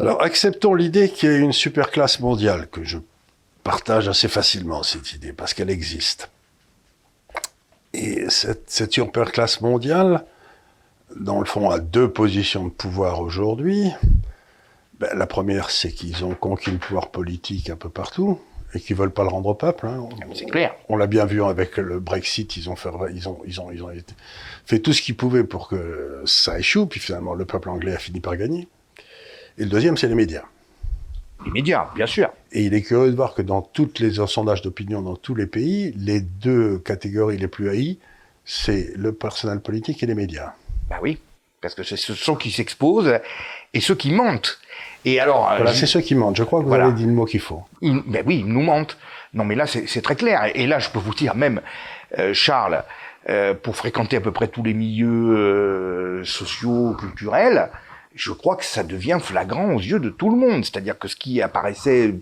Alors, 0.00 0.22
acceptons 0.22 0.74
l'idée 0.74 1.10
qu'il 1.10 1.30
y 1.30 1.34
ait 1.34 1.38
une 1.38 1.52
superclasse 1.52 2.20
mondiale, 2.20 2.68
que 2.68 2.82
je 2.84 2.96
partage 3.62 4.08
assez 4.08 4.28
facilement, 4.28 4.82
cette 4.82 5.12
idée, 5.12 5.34
parce 5.34 5.52
qu'elle 5.52 5.68
existe. 5.68 6.30
Et 7.92 8.30
cette, 8.30 8.70
cette 8.70 8.94
superclasse 8.94 9.60
mondiale, 9.60 10.24
dans 11.16 11.38
le 11.38 11.44
fond, 11.44 11.68
a 11.68 11.78
deux 11.78 12.10
positions 12.10 12.64
de 12.64 12.70
pouvoir 12.70 13.20
aujourd'hui. 13.20 13.90
Ben, 15.00 15.10
la 15.14 15.26
première, 15.26 15.70
c'est 15.70 15.92
qu'ils 15.92 16.24
ont 16.24 16.34
conquis 16.34 16.70
le 16.70 16.78
pouvoir 16.78 17.10
politique 17.10 17.68
un 17.68 17.76
peu 17.76 17.90
partout 17.90 18.40
et 18.72 18.80
qu'ils 18.80 18.96
veulent 18.96 19.12
pas 19.12 19.24
le 19.24 19.28
rendre 19.28 19.50
au 19.50 19.54
peuple. 19.54 19.86
Hein. 19.86 20.08
C'est 20.34 20.46
clair. 20.46 20.74
On 20.88 20.96
l'a 20.96 21.08
bien 21.08 21.26
vu 21.26 21.44
avec 21.44 21.76
le 21.76 22.00
Brexit, 22.00 22.56
ils 22.56 22.70
ont 22.70 22.76
fait, 22.76 22.88
ils 23.12 23.28
ont, 23.28 23.42
ils 23.44 23.60
ont, 23.60 23.70
ils 23.70 23.82
ont 23.82 23.90
fait 24.64 24.78
tout 24.78 24.94
ce 24.94 25.02
qu'ils 25.02 25.16
pouvaient 25.16 25.44
pour 25.44 25.68
que 25.68 26.22
ça 26.24 26.58
échoue, 26.58 26.86
puis 26.86 27.00
finalement 27.00 27.34
le 27.34 27.44
peuple 27.44 27.68
anglais 27.68 27.94
a 27.94 27.98
fini 27.98 28.20
par 28.20 28.36
gagner. 28.38 28.66
Et 29.60 29.64
le 29.64 29.68
deuxième, 29.68 29.98
c'est 29.98 30.08
les 30.08 30.14
médias. 30.14 30.44
Les 31.44 31.50
médias, 31.50 31.88
bien 31.94 32.06
sûr. 32.06 32.30
Et 32.50 32.64
il 32.64 32.72
est 32.72 32.80
curieux 32.80 33.10
de 33.10 33.16
voir 33.16 33.34
que 33.34 33.42
dans 33.42 33.60
tous 33.60 34.00
les 34.00 34.14
sondages 34.26 34.62
d'opinion 34.62 35.02
dans 35.02 35.16
tous 35.16 35.34
les 35.34 35.46
pays, 35.46 35.92
les 35.98 36.20
deux 36.20 36.78
catégories 36.78 37.36
les 37.36 37.46
plus 37.46 37.68
haïes, 37.68 37.98
c'est 38.46 38.92
le 38.96 39.12
personnel 39.12 39.60
politique 39.60 40.02
et 40.02 40.06
les 40.06 40.14
médias. 40.14 40.54
Bah 40.88 40.96
oui, 41.02 41.18
parce 41.60 41.74
que 41.74 41.82
c'est 41.82 41.98
ceux 41.98 42.36
qui 42.36 42.50
s'exposent 42.50 43.18
et 43.74 43.80
ceux 43.80 43.94
qui 43.94 44.12
mentent. 44.12 44.58
Et 45.04 45.20
alors, 45.20 45.50
euh, 45.50 45.56
voilà, 45.56 45.74
c'est 45.74 45.86
ceux 45.86 46.00
qui 46.00 46.14
mentent. 46.14 46.36
Je 46.36 46.44
crois 46.44 46.62
que 46.62 46.66
vous 46.66 46.74
avez 46.74 46.92
dit 46.94 47.04
le 47.04 47.12
mot 47.12 47.26
qu'il 47.26 47.40
faut. 47.40 47.62
ben 47.82 48.22
oui, 48.26 48.38
ils 48.38 48.46
nous 48.46 48.62
mentent. 48.62 48.96
Non, 49.34 49.44
mais 49.44 49.56
là, 49.56 49.66
c'est 49.66 50.02
très 50.02 50.16
clair. 50.16 50.50
Et 50.54 50.66
là, 50.66 50.78
je 50.78 50.88
peux 50.88 50.98
vous 50.98 51.14
dire 51.14 51.36
même, 51.36 51.60
euh, 52.18 52.32
Charles, 52.32 52.82
euh, 53.28 53.52
pour 53.52 53.76
fréquenter 53.76 54.16
à 54.16 54.20
peu 54.22 54.32
près 54.32 54.48
tous 54.48 54.62
les 54.62 54.72
milieux 54.72 55.36
euh, 55.36 56.24
sociaux, 56.24 56.96
culturels, 56.98 57.68
je 58.14 58.32
crois 58.32 58.56
que 58.56 58.64
ça 58.64 58.82
devient 58.82 59.18
flagrant 59.20 59.74
aux 59.74 59.80
yeux 59.80 60.00
de 60.00 60.10
tout 60.10 60.30
le 60.30 60.36
monde. 60.36 60.64
C'est-à-dire 60.64 60.98
que 60.98 61.08
ce 61.08 61.16
qui 61.16 61.40
apparaissait 61.42 62.14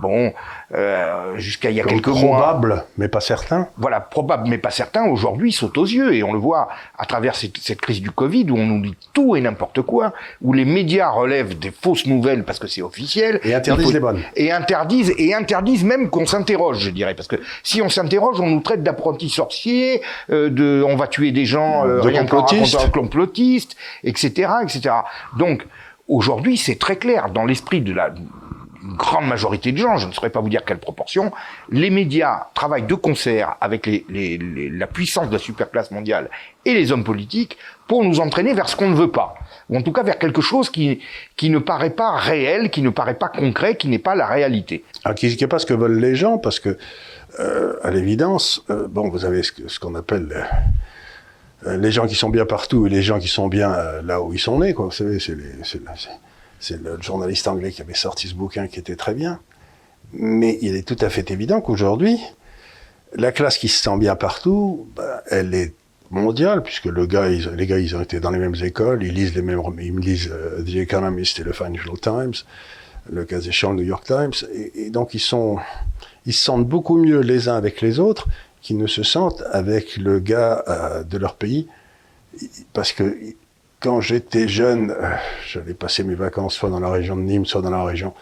Bon, 0.00 0.32
euh, 0.74 1.36
jusqu'à 1.36 1.70
il 1.70 1.76
y 1.76 1.80
a 1.80 1.84
quelques 1.84 2.08
mois. 2.08 2.38
Probable, 2.38 2.84
mais 2.98 3.06
pas 3.06 3.20
certain. 3.20 3.68
Voilà, 3.76 4.00
probable, 4.00 4.48
mais 4.48 4.58
pas 4.58 4.70
certain, 4.70 5.06
aujourd'hui 5.06 5.52
saute 5.52 5.78
aux 5.78 5.84
yeux. 5.84 6.14
Et 6.14 6.24
on 6.24 6.32
le 6.32 6.38
voit 6.38 6.68
à 6.98 7.06
travers 7.06 7.36
cette, 7.36 7.58
cette 7.58 7.80
crise 7.80 8.00
du 8.00 8.10
Covid, 8.10 8.50
où 8.50 8.56
on 8.56 8.66
nous 8.66 8.82
dit 8.82 8.96
tout 9.12 9.36
et 9.36 9.40
n'importe 9.40 9.82
quoi, 9.82 10.12
où 10.42 10.52
les 10.52 10.64
médias 10.64 11.10
relèvent 11.10 11.56
des 11.56 11.70
fausses 11.70 12.06
nouvelles 12.06 12.42
parce 12.42 12.58
que 12.58 12.66
c'est 12.66 12.82
officiel. 12.82 13.38
Et 13.44 13.54
interdisent 13.54 13.92
les 13.92 14.00
bonnes. 14.00 14.20
Et 14.34 14.50
interdisent, 14.50 15.14
et 15.16 15.32
interdisent 15.32 15.84
même 15.84 16.10
qu'on 16.10 16.26
s'interroge, 16.26 16.78
je 16.78 16.90
dirais. 16.90 17.14
Parce 17.14 17.28
que 17.28 17.36
si 17.62 17.80
on 17.80 17.88
s'interroge, 17.88 18.40
on 18.40 18.48
nous 18.48 18.60
traite 18.60 18.82
d'apprentis 18.82 19.28
sorciers, 19.30 20.02
euh, 20.30 20.50
de, 20.50 20.84
on 20.84 20.96
va 20.96 21.06
tuer 21.06 21.30
des 21.30 21.44
gens, 21.44 21.86
euh, 21.86 22.00
de 22.00 22.08
rien 22.08 22.26
complotistes. 22.26 22.90
complotistes, 22.90 23.76
etc., 24.02 24.50
etc. 24.64 24.94
Donc, 25.38 25.64
aujourd'hui, 26.08 26.56
c'est 26.56 26.80
très 26.80 26.96
clair, 26.96 27.30
dans 27.30 27.44
l'esprit 27.44 27.80
de 27.80 27.92
la, 27.92 28.10
grande 28.84 29.26
majorité 29.26 29.72
de 29.72 29.78
gens, 29.78 29.96
je 29.96 30.06
ne 30.06 30.12
saurais 30.12 30.30
pas 30.30 30.40
vous 30.40 30.48
dire 30.48 30.64
quelle 30.64 30.78
proportion, 30.78 31.32
les 31.70 31.90
médias 31.90 32.48
travaillent 32.54 32.86
de 32.86 32.94
concert 32.94 33.56
avec 33.60 33.88
la 34.08 34.86
puissance 34.86 35.28
de 35.28 35.32
la 35.32 35.38
superclasse 35.38 35.90
mondiale 35.90 36.28
et 36.64 36.74
les 36.74 36.92
hommes 36.92 37.04
politiques 37.04 37.56
pour 37.88 38.04
nous 38.04 38.20
entraîner 38.20 38.54
vers 38.54 38.68
ce 38.68 38.76
qu'on 38.76 38.88
ne 38.88 38.94
veut 38.94 39.10
pas. 39.10 39.34
Ou 39.70 39.78
en 39.78 39.82
tout 39.82 39.92
cas 39.92 40.02
vers 40.02 40.18
quelque 40.18 40.42
chose 40.42 40.68
qui, 40.70 41.00
qui 41.36 41.48
ne 41.48 41.58
paraît 41.58 41.90
pas 41.90 42.16
réel, 42.16 42.70
qui 42.70 42.82
ne 42.82 42.90
paraît 42.90 43.14
pas 43.14 43.28
concret, 43.28 43.76
qui 43.76 43.88
n'est 43.88 43.98
pas 43.98 44.14
la 44.14 44.26
réalité. 44.26 44.84
Alors, 45.04 45.14
qui 45.14 45.34
n'est 45.34 45.46
pas 45.46 45.58
ce 45.58 45.66
que 45.66 45.74
veulent 45.74 45.98
les 45.98 46.14
gens, 46.14 46.38
parce 46.38 46.60
que, 46.60 46.76
euh, 47.40 47.76
à 47.82 47.90
l'évidence, 47.90 48.62
euh, 48.70 48.86
bon, 48.88 49.08
vous 49.08 49.24
avez 49.24 49.42
ce, 49.42 49.78
qu'on 49.78 49.94
appelle 49.94 50.46
euh, 51.66 51.76
les 51.78 51.90
gens 51.90 52.06
qui 52.06 52.14
sont 52.14 52.28
bien 52.28 52.44
partout 52.44 52.86
et 52.86 52.90
les 52.90 53.02
gens 53.02 53.18
qui 53.18 53.28
sont 53.28 53.48
bien 53.48 53.74
là 54.02 54.20
où 54.20 54.34
ils 54.34 54.38
sont 54.38 54.58
nés, 54.58 54.74
quoi. 54.74 54.86
Vous 54.86 54.92
savez, 54.92 55.18
c'est 55.18 55.34
c'est 56.64 56.82
le 56.82 56.96
journaliste 57.02 57.46
anglais 57.46 57.72
qui 57.72 57.82
avait 57.82 57.92
sorti 57.92 58.26
ce 58.26 58.34
bouquin 58.34 58.68
qui 58.68 58.78
était 58.78 58.96
très 58.96 59.12
bien. 59.12 59.38
Mais 60.14 60.58
il 60.62 60.76
est 60.76 60.86
tout 60.86 60.96
à 61.00 61.10
fait 61.10 61.30
évident 61.30 61.60
qu'aujourd'hui, 61.60 62.18
la 63.14 63.32
classe 63.32 63.58
qui 63.58 63.68
se 63.68 63.82
sent 63.82 63.98
bien 63.98 64.16
partout, 64.16 64.88
bah, 64.96 65.22
elle 65.30 65.52
est 65.54 65.74
mondiale, 66.10 66.62
puisque 66.62 66.86
les 66.86 67.06
gars, 67.06 67.28
ils 67.28 67.96
ont 67.96 68.00
été 68.00 68.18
dans 68.18 68.30
les 68.30 68.38
mêmes 68.38 68.56
écoles, 68.62 69.02
ils 69.02 69.12
lisent 69.12 69.34
les 69.34 69.42
mêmes, 69.42 69.60
ils 69.78 69.98
lisent 69.98 70.30
euh, 70.32 70.62
The 70.62 70.76
Economist 70.76 71.38
et 71.38 71.44
le 71.44 71.52
Financial 71.52 71.98
Times, 72.00 72.34
le 73.10 73.24
cas 73.26 73.40
échéant 73.40 73.72
le 73.72 73.82
New 73.82 73.88
York 73.88 74.06
Times, 74.06 74.32
et, 74.74 74.88
donc 74.88 75.12
ils 75.12 75.20
sont, 75.20 75.58
se 76.24 76.32
sentent 76.32 76.66
beaucoup 76.66 76.96
mieux 76.96 77.20
les 77.20 77.48
uns 77.48 77.56
avec 77.56 77.82
les 77.82 77.98
autres 77.98 78.26
qu'ils 78.62 78.78
ne 78.78 78.86
se 78.86 79.02
sentent 79.02 79.42
avec 79.52 79.98
le 79.98 80.18
gars 80.18 80.64
euh, 80.68 81.02
de 81.02 81.18
leur 81.18 81.34
pays, 81.34 81.68
parce 82.72 82.92
que 82.92 83.16
quand 83.84 84.00
j'étais 84.00 84.48
jeune, 84.48 84.92
euh, 84.92 85.10
j'allais 85.46 85.74
passer 85.74 86.04
mes 86.04 86.14
vacances 86.14 86.54
soit 86.54 86.70
dans 86.70 86.80
la 86.80 86.88
région 86.88 87.16
de 87.16 87.20
Nîmes, 87.20 87.44
soit 87.44 87.60
dans 87.60 87.68
la 87.68 87.84
région 87.84 88.14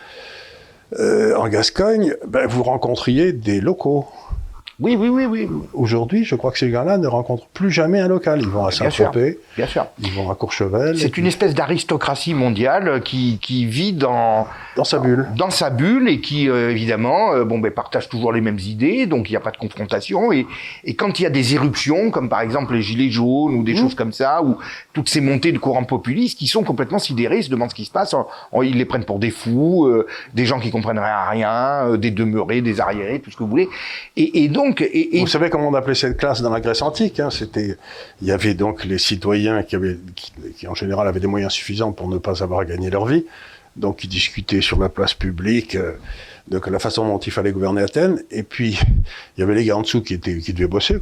euh, 0.98 1.36
en 1.36 1.48
Gascogne, 1.48 2.16
ben, 2.26 2.48
vous 2.48 2.64
rencontriez 2.64 3.32
des 3.32 3.60
locaux. 3.60 4.06
Oui, 4.80 4.96
oui, 4.96 5.08
oui, 5.08 5.26
oui. 5.26 5.48
Aujourd'hui, 5.74 6.24
je 6.24 6.34
crois 6.34 6.50
que 6.50 6.58
ces 6.58 6.70
gars-là 6.70 6.98
ne 6.98 7.06
rencontrent 7.06 7.46
plus 7.48 7.70
jamais 7.70 8.00
un 8.00 8.08
local. 8.08 8.40
Ils 8.40 8.48
vont 8.48 8.64
à 8.64 8.70
Saint-Tropez, 8.70 9.38
bien 9.56 9.66
sûr. 9.66 9.86
ils 9.98 10.12
vont 10.12 10.30
à 10.30 10.34
Courchevel. 10.34 10.98
C'est 10.98 11.18
une 11.18 11.26
espèce 11.26 11.54
d'aristocratie 11.54 12.34
mondiale 12.34 13.02
qui, 13.02 13.38
qui 13.40 13.66
vit 13.66 13.92
dans 13.92 14.46
dans 14.76 14.84
sa 14.84 14.98
bulle, 14.98 15.28
dans 15.36 15.50
sa 15.50 15.68
bulle 15.68 16.08
et 16.08 16.20
qui 16.20 16.48
euh, 16.48 16.70
évidemment, 16.70 17.34
euh, 17.34 17.44
bon, 17.44 17.58
ben 17.58 17.70
partage 17.70 18.08
toujours 18.08 18.32
les 18.32 18.40
mêmes 18.40 18.58
idées, 18.58 19.06
donc 19.06 19.28
il 19.28 19.32
n'y 19.32 19.36
a 19.36 19.40
pas 19.40 19.50
de 19.50 19.58
confrontation. 19.58 20.32
Et, 20.32 20.46
et 20.84 20.94
quand 20.94 21.20
il 21.20 21.24
y 21.24 21.26
a 21.26 21.30
des 21.30 21.54
éruptions, 21.54 22.10
comme 22.10 22.30
par 22.30 22.40
exemple 22.40 22.74
les 22.74 22.82
gilets 22.82 23.10
jaunes 23.10 23.54
ou 23.54 23.62
des 23.62 23.74
mmh. 23.74 23.76
choses 23.76 23.94
comme 23.94 24.12
ça, 24.12 24.42
ou 24.42 24.56
toutes 24.94 25.10
ces 25.10 25.20
montées 25.20 25.52
de 25.52 25.58
courants 25.58 25.84
populistes, 25.84 26.38
qui 26.38 26.46
sont 26.46 26.62
complètement 26.62 26.98
sidérés, 26.98 27.38
ils 27.38 27.44
se 27.44 27.50
demandent 27.50 27.70
ce 27.70 27.74
qui 27.74 27.84
se 27.84 27.90
passe. 27.90 28.14
ils 28.62 28.76
les 28.76 28.84
prennent 28.86 29.04
pour 29.04 29.18
des 29.18 29.30
fous, 29.30 29.86
euh, 29.86 30.06
des 30.32 30.46
gens 30.46 30.58
qui 30.58 30.70
comprennent 30.70 30.98
rien 30.98 31.14
à 31.14 31.28
rien, 31.28 31.96
des 31.98 32.10
demeurés, 32.10 32.62
des 32.62 32.80
arriérés, 32.80 33.20
tout 33.20 33.30
ce 33.30 33.36
que 33.36 33.42
vous 33.42 33.50
voulez. 33.50 33.68
Et, 34.16 34.44
et 34.44 34.48
donc 34.48 34.71
Vous 35.14 35.26
savez 35.26 35.50
comment 35.50 35.68
on 35.68 35.74
appelait 35.74 35.94
cette 35.94 36.16
classe 36.16 36.42
dans 36.42 36.50
la 36.50 36.60
Grèce 36.60 36.82
antique 36.82 37.20
hein 37.20 37.30
C'était, 37.30 37.76
il 38.20 38.28
y 38.28 38.32
avait 38.32 38.54
donc 38.54 38.84
les 38.84 38.98
citoyens 38.98 39.62
qui, 39.62 39.76
en 40.66 40.74
général 40.74 41.08
avaient 41.08 41.20
des 41.20 41.26
moyens 41.26 41.52
suffisants 41.52 41.92
pour 41.92 42.08
ne 42.08 42.18
pas 42.18 42.42
avoir 42.42 42.60
à 42.60 42.64
gagner 42.64 42.90
leur 42.90 43.06
vie, 43.06 43.24
donc 43.76 44.04
ils 44.04 44.08
discutaient 44.08 44.60
sur 44.60 44.78
la 44.78 44.88
place 44.88 45.14
publique 45.14 45.74
euh, 45.74 45.92
de 46.48 46.60
la 46.70 46.78
façon 46.78 47.06
dont 47.06 47.18
il 47.18 47.32
fallait 47.32 47.52
gouverner 47.52 47.82
Athènes. 47.82 48.22
Et 48.30 48.42
puis 48.42 48.78
il 49.36 49.40
y 49.40 49.42
avait 49.42 49.54
les 49.54 49.64
gars 49.64 49.76
en 49.76 49.82
dessous 49.82 50.02
qui 50.02 50.14
étaient 50.14 50.38
qui 50.38 50.52
devaient 50.52 50.66
bosser. 50.66 50.98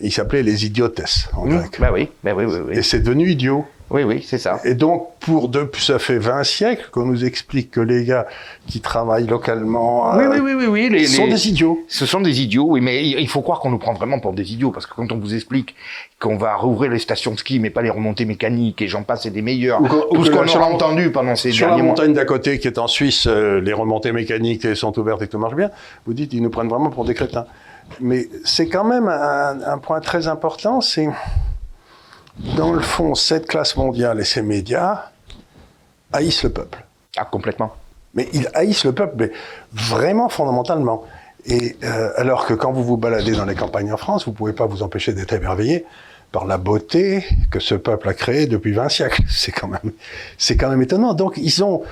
Ils 0.00 0.12
s'appelaient 0.12 0.42
les 0.42 0.66
idiotes 0.66 1.00
en 1.34 1.46
mmh. 1.46 1.50
grec. 1.50 1.76
Bah 1.78 1.90
oui, 1.92 2.08
bah 2.24 2.32
oui, 2.36 2.44
oui, 2.44 2.58
oui. 2.68 2.78
Et 2.78 2.82
c'est 2.82 3.00
devenu 3.00 3.30
idiot. 3.30 3.64
Oui, 3.90 4.04
oui, 4.04 4.22
c'est 4.24 4.38
ça. 4.38 4.60
Et 4.64 4.74
donc, 4.74 5.08
pour 5.18 5.48
depuis, 5.48 5.82
ça 5.82 5.98
fait 5.98 6.18
20 6.18 6.44
siècles 6.44 6.88
qu'on 6.92 7.06
nous 7.06 7.24
explique 7.24 7.72
que 7.72 7.80
les 7.80 8.04
gars 8.04 8.26
qui 8.68 8.80
travaillent 8.80 9.26
localement 9.26 10.16
oui, 10.16 10.26
oui, 10.30 10.38
oui, 10.40 10.52
oui, 10.54 10.66
oui, 10.66 10.88
les, 10.88 11.06
sont 11.06 11.26
des 11.26 11.48
idiots. 11.48 11.80
Ce 11.88 12.06
sont 12.06 12.20
des 12.20 12.40
idiots, 12.40 12.66
oui, 12.68 12.80
mais 12.80 13.04
il 13.04 13.28
faut 13.28 13.42
croire 13.42 13.58
qu'on 13.58 13.70
nous 13.70 13.78
prend 13.78 13.92
vraiment 13.92 14.20
pour 14.20 14.32
des 14.32 14.52
idiots, 14.52 14.70
parce 14.70 14.86
que 14.86 14.94
quand 14.94 15.10
on 15.10 15.18
vous 15.18 15.34
explique 15.34 15.74
qu'on 16.20 16.36
va 16.36 16.54
rouvrir 16.54 16.92
les 16.92 17.00
stations 17.00 17.32
de 17.32 17.38
ski, 17.38 17.58
mais 17.58 17.70
pas 17.70 17.82
les 17.82 17.90
remontées 17.90 18.26
mécaniques, 18.26 18.80
et 18.80 18.86
j'en 18.86 19.02
passe, 19.02 19.26
et 19.26 19.30
des 19.30 19.42
meilleurs, 19.42 19.80
tout 20.14 20.24
ce 20.24 20.30
qu'on 20.30 20.46
a 20.46 20.64
entendu 20.64 21.10
pendant 21.10 21.34
ces 21.34 21.50
sur 21.50 21.66
derniers 21.66 21.82
mois. 21.82 21.96
Sur 21.96 22.04
la 22.04 22.08
montagne 22.08 22.14
d'à 22.14 22.24
côté, 22.24 22.60
qui 22.60 22.68
est 22.68 22.78
en 22.78 22.86
Suisse, 22.86 23.26
euh, 23.26 23.60
les 23.60 23.72
remontées 23.72 24.12
mécaniques 24.12 24.76
sont 24.76 24.96
ouvertes 25.00 25.22
et 25.22 25.26
tout 25.26 25.38
marche 25.38 25.56
bien, 25.56 25.70
vous 26.06 26.14
dites, 26.14 26.32
ils 26.32 26.42
nous 26.42 26.50
prennent 26.50 26.68
vraiment 26.68 26.90
pour 26.90 27.04
des 27.04 27.14
crétins. 27.14 27.46
Mais 27.98 28.28
c'est 28.44 28.68
quand 28.68 28.84
même 28.84 29.08
un, 29.08 29.60
un 29.62 29.78
point 29.78 30.00
très 30.00 30.28
important, 30.28 30.80
c'est 30.80 31.08
dans 32.56 32.72
le 32.72 32.80
fond, 32.80 33.14
cette 33.14 33.46
classe 33.46 33.76
mondiale 33.76 34.20
et 34.20 34.24
ces 34.24 34.42
médias 34.42 35.10
haïssent 36.12 36.44
le 36.44 36.50
peuple. 36.50 36.84
Ah, 37.16 37.24
complètement. 37.24 37.74
Mais 38.14 38.28
ils 38.32 38.48
haïssent 38.54 38.84
le 38.84 38.92
peuple, 38.92 39.14
mais 39.18 39.32
vraiment 39.72 40.28
fondamentalement. 40.28 41.04
Et 41.46 41.76
euh, 41.84 42.10
alors 42.16 42.46
que 42.46 42.54
quand 42.54 42.72
vous 42.72 42.84
vous 42.84 42.96
baladez 42.96 43.32
dans 43.32 43.44
les 43.44 43.54
campagnes 43.54 43.92
en 43.92 43.96
France, 43.96 44.24
vous 44.24 44.32
ne 44.32 44.36
pouvez 44.36 44.52
pas 44.52 44.66
vous 44.66 44.82
empêcher 44.82 45.12
d'être 45.12 45.32
émerveillé 45.32 45.84
par 46.32 46.44
la 46.44 46.58
beauté 46.58 47.24
que 47.50 47.60
ce 47.60 47.74
peuple 47.74 48.08
a 48.08 48.14
créée 48.14 48.46
depuis 48.46 48.72
20 48.72 48.88
siècles. 48.88 49.22
C'est 49.28 49.52
quand 49.52 49.68
même, 49.68 49.92
c'est 50.38 50.56
quand 50.56 50.68
même 50.68 50.82
étonnant. 50.82 51.14
Donc 51.14 51.34
ils 51.36 51.64
ont, 51.64 51.82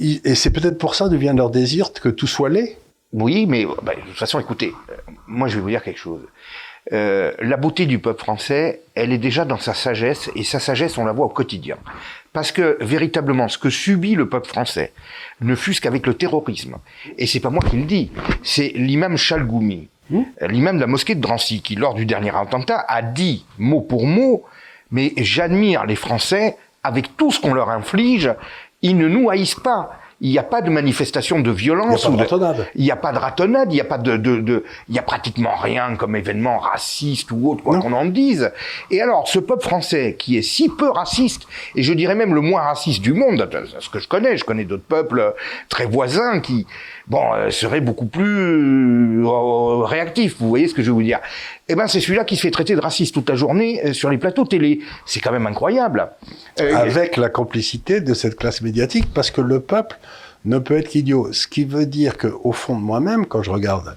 et 0.00 0.34
c'est 0.34 0.50
peut-être 0.50 0.78
pour 0.78 0.94
ça 0.94 1.08
vient 1.08 1.34
leur 1.34 1.50
désir 1.50 1.92
que 1.92 2.08
tout 2.08 2.26
soit 2.26 2.48
laid. 2.48 2.76
Oui, 3.12 3.46
mais 3.46 3.66
bah, 3.82 3.94
de 3.94 4.00
toute 4.00 4.18
façon, 4.18 4.38
écoutez, 4.38 4.72
euh, 4.90 4.94
moi 5.26 5.48
je 5.48 5.56
vais 5.56 5.60
vous 5.62 5.70
dire 5.70 5.82
quelque 5.82 5.98
chose. 5.98 6.22
Euh, 6.92 7.32
la 7.40 7.56
beauté 7.56 7.86
du 7.86 7.98
peuple 7.98 8.20
français, 8.20 8.82
elle 8.94 9.12
est 9.12 9.18
déjà 9.18 9.44
dans 9.44 9.58
sa 9.58 9.74
sagesse, 9.74 10.30
et 10.34 10.44
sa 10.44 10.60
sagesse, 10.60 10.96
on 10.96 11.04
la 11.04 11.12
voit 11.12 11.26
au 11.26 11.30
quotidien. 11.30 11.76
Parce 12.32 12.52
que 12.52 12.78
véritablement, 12.80 13.48
ce 13.48 13.58
que 13.58 13.70
subit 13.70 14.14
le 14.14 14.28
peuple 14.28 14.48
français, 14.48 14.92
ne 15.40 15.54
fût-ce 15.54 15.80
qu'avec 15.80 16.06
le 16.06 16.14
terrorisme, 16.14 16.76
et 17.18 17.26
c'est 17.26 17.40
pas 17.40 17.50
moi 17.50 17.62
qui 17.68 17.76
le 17.76 17.84
dis, 17.84 18.10
c'est 18.42 18.72
l'imam 18.74 19.16
Chalgoumi, 19.16 19.88
mmh. 20.10 20.22
l'imam 20.48 20.76
de 20.76 20.80
la 20.80 20.86
mosquée 20.86 21.14
de 21.14 21.20
Drancy, 21.20 21.60
qui 21.62 21.74
lors 21.74 21.94
du 21.94 22.06
dernier 22.06 22.34
attentat 22.34 22.84
a 22.88 23.02
dit 23.02 23.44
mot 23.58 23.80
pour 23.80 24.06
mot, 24.06 24.44
mais 24.90 25.12
j'admire 25.16 25.84
les 25.84 25.96
Français 25.96 26.56
avec 26.82 27.16
tout 27.16 27.30
ce 27.30 27.40
qu'on 27.40 27.54
leur 27.54 27.70
inflige, 27.70 28.32
ils 28.82 28.96
ne 28.96 29.08
nous 29.08 29.28
haïssent 29.28 29.60
pas 29.60 29.99
il 30.20 30.30
n'y 30.30 30.38
a 30.38 30.42
pas 30.42 30.60
de 30.60 30.68
manifestation 30.68 31.40
de 31.40 31.50
violence. 31.50 32.04
Il 32.04 32.14
n'y 32.14 32.20
a 32.20 32.24
pas 32.24 32.36
de 32.36 32.40
ratonnade. 32.40 32.66
Il 32.74 32.84
n'y 32.84 32.90
a 32.90 32.96
pas 32.96 33.12
de 33.12 33.18
ratonnade, 33.18 33.72
il 33.72 33.74
n'y 33.74 33.80
a 33.80 33.84
pas 33.84 33.98
de, 33.98 34.16
de, 34.18 34.40
de, 34.40 34.64
il 34.88 34.94
y 34.94 34.98
a 34.98 35.02
pratiquement 35.02 35.56
rien 35.56 35.96
comme 35.96 36.14
événement 36.14 36.58
raciste 36.58 37.30
ou 37.30 37.50
autre, 37.50 37.62
quoi 37.62 37.78
qu'on 37.78 37.92
en 37.92 38.04
dise. 38.04 38.52
Et 38.90 39.00
alors, 39.00 39.28
ce 39.28 39.38
peuple 39.38 39.62
français 39.62 40.16
qui 40.18 40.36
est 40.36 40.42
si 40.42 40.68
peu 40.68 40.90
raciste, 40.90 41.46
et 41.74 41.82
je 41.82 41.92
dirais 41.94 42.14
même 42.14 42.34
le 42.34 42.42
moins 42.42 42.60
raciste 42.60 43.00
du 43.00 43.14
monde, 43.14 43.48
ce 43.78 43.88
que 43.88 43.98
je 43.98 44.08
connais, 44.08 44.36
je 44.36 44.44
connais 44.44 44.64
d'autres 44.64 44.84
peuples 44.84 45.34
très 45.70 45.86
voisins 45.86 46.40
qui, 46.40 46.66
bon, 47.06 47.32
euh, 47.32 47.50
seraient 47.50 47.80
beaucoup 47.80 48.06
plus 48.06 49.24
euh, 49.24 49.84
réactifs, 49.84 50.36
vous 50.38 50.48
voyez 50.48 50.68
ce 50.68 50.74
que 50.74 50.82
je 50.82 50.88
veux 50.88 50.94
vous 50.94 51.02
dire. 51.02 51.20
Eh 51.68 51.76
ben, 51.76 51.86
c'est 51.86 52.00
celui-là 52.00 52.24
qui 52.24 52.36
se 52.36 52.42
fait 52.42 52.50
traiter 52.50 52.74
de 52.74 52.80
raciste 52.80 53.14
toute 53.14 53.28
la 53.28 53.36
journée 53.36 53.80
euh, 53.84 53.92
sur 53.94 54.10
les 54.10 54.18
plateaux 54.18 54.44
télé. 54.44 54.80
C'est 55.06 55.20
quand 55.20 55.32
même 55.32 55.46
incroyable. 55.46 56.10
Avec 56.58 57.16
la 57.16 57.30
complicité 57.30 58.00
de 58.00 58.12
cette 58.12 58.36
classe 58.36 58.60
médiatique, 58.60 59.06
parce 59.14 59.30
que 59.30 59.40
le 59.40 59.60
peuple 59.60 59.98
ne 60.44 60.58
peut 60.58 60.78
être 60.78 60.88
qu'idiot. 60.88 61.32
Ce 61.32 61.46
qui 61.46 61.64
veut 61.64 61.86
dire 61.86 62.18
qu'au 62.18 62.52
fond 62.52 62.76
de 62.76 62.82
moi-même, 62.82 63.26
quand 63.26 63.42
je 63.42 63.50
regarde 63.50 63.96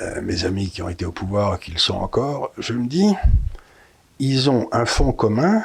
euh, 0.00 0.20
mes 0.22 0.44
amis 0.44 0.70
qui 0.70 0.82
ont 0.82 0.88
été 0.88 1.04
au 1.04 1.12
pouvoir, 1.12 1.58
qu'ils 1.60 1.78
sont 1.78 1.96
encore, 1.96 2.52
je 2.58 2.72
me 2.72 2.86
dis, 2.86 3.14
ils 4.18 4.50
ont 4.50 4.68
un 4.72 4.84
fond 4.84 5.12
commun, 5.12 5.62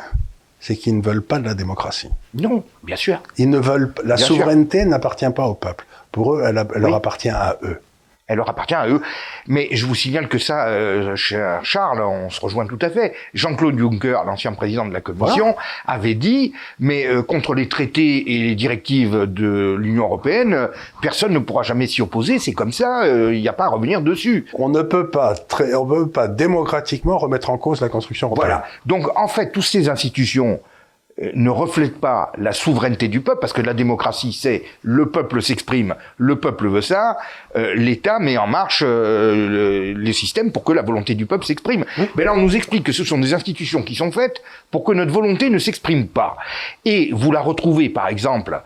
c'est 0.59 0.75
qu'ils 0.75 0.97
ne 0.97 1.03
veulent 1.03 1.23
pas 1.23 1.39
de 1.39 1.45
la 1.45 1.53
démocratie. 1.53 2.09
Non, 2.33 2.63
bien 2.83 2.95
sûr. 2.95 3.21
Ils 3.37 3.49
ne 3.49 3.59
veulent 3.59 3.93
la 4.03 4.17
souveraineté 4.17 4.85
n'appartient 4.85 5.29
pas 5.29 5.45
au 5.45 5.53
peuple. 5.53 5.85
Pour 6.11 6.35
eux, 6.35 6.43
elle, 6.45 6.55
leur 6.55 6.95
appartient 6.95 7.29
à 7.29 7.57
eux 7.63 7.81
elle 8.27 8.37
leur 8.37 8.49
appartient 8.49 8.75
à 8.75 8.87
eux. 8.87 9.01
Mais 9.47 9.67
je 9.71 9.85
vous 9.85 9.95
signale 9.95 10.27
que 10.27 10.37
ça, 10.37 10.67
euh, 10.67 11.15
cher 11.15 11.59
Charles, 11.63 12.01
on 12.01 12.29
se 12.29 12.41
rejoint 12.41 12.65
tout 12.65 12.79
à 12.81 12.89
fait. 12.89 13.13
Jean-Claude 13.33 13.77
Juncker, 13.77 14.23
l'ancien 14.25 14.53
président 14.53 14.85
de 14.85 14.93
la 14.93 15.01
Commission, 15.01 15.55
avait 15.85 16.15
dit, 16.15 16.53
mais 16.79 17.05
euh, 17.05 17.21
contre 17.21 17.53
les 17.53 17.67
traités 17.67 18.33
et 18.33 18.39
les 18.39 18.55
directives 18.55 19.25
de 19.25 19.75
l'Union 19.79 20.05
européenne, 20.05 20.69
personne 21.01 21.33
ne 21.33 21.39
pourra 21.39 21.63
jamais 21.63 21.87
s'y 21.87 22.01
opposer. 22.01 22.39
C'est 22.39 22.53
comme 22.53 22.71
ça, 22.71 23.03
euh, 23.03 23.33
il 23.33 23.41
n'y 23.41 23.47
a 23.47 23.53
pas 23.53 23.65
à 23.65 23.69
revenir 23.69 24.01
dessus. 24.01 24.45
On 24.53 24.69
ne 24.69 24.81
peut 24.81 25.09
pas, 25.09 25.35
on 25.75 25.85
peut 25.85 26.09
pas 26.09 26.27
démocratiquement 26.27 27.17
remettre 27.17 27.49
en 27.49 27.57
cause 27.57 27.81
la 27.81 27.89
construction 27.89 28.27
européenne. 28.27 28.47
Voilà. 28.47 28.65
Donc 28.85 29.07
en 29.17 29.27
fait, 29.27 29.51
toutes 29.51 29.63
ces 29.63 29.87
institutions 29.89 30.59
euh, 30.63 30.74
ne 31.17 31.49
reflète 31.49 31.99
pas 31.99 32.33
la 32.37 32.51
souveraineté 32.51 33.07
du 33.07 33.21
peuple, 33.21 33.39
parce 33.39 33.53
que 33.53 33.61
la 33.61 33.73
démocratie, 33.73 34.33
c'est 34.33 34.63
le 34.81 35.09
peuple 35.09 35.41
s'exprime, 35.41 35.95
le 36.17 36.39
peuple 36.39 36.67
veut 36.67 36.81
ça, 36.81 37.17
euh, 37.55 37.73
l'État 37.75 38.19
met 38.19 38.37
en 38.37 38.47
marche 38.47 38.83
euh, 38.85 39.93
les 39.97 40.13
systèmes 40.13 40.51
pour 40.51 40.65
que 40.65 40.73
la 40.73 40.81
volonté 40.81 41.15
du 41.15 41.25
peuple 41.25 41.45
s'exprime. 41.45 41.85
Mais 42.15 42.25
là, 42.25 42.33
on 42.33 42.41
nous 42.41 42.55
explique 42.55 42.83
que 42.83 42.91
ce 42.91 43.05
sont 43.05 43.17
des 43.17 43.33
institutions 43.33 43.81
qui 43.81 43.95
sont 43.95 44.11
faites 44.11 44.41
pour 44.71 44.83
que 44.83 44.91
notre 44.91 45.13
volonté 45.13 45.49
ne 45.49 45.57
s'exprime 45.57 46.07
pas. 46.07 46.35
Et 46.83 47.11
vous 47.13 47.31
la 47.31 47.39
retrouvez, 47.39 47.87
par 47.87 48.09
exemple, 48.09 48.61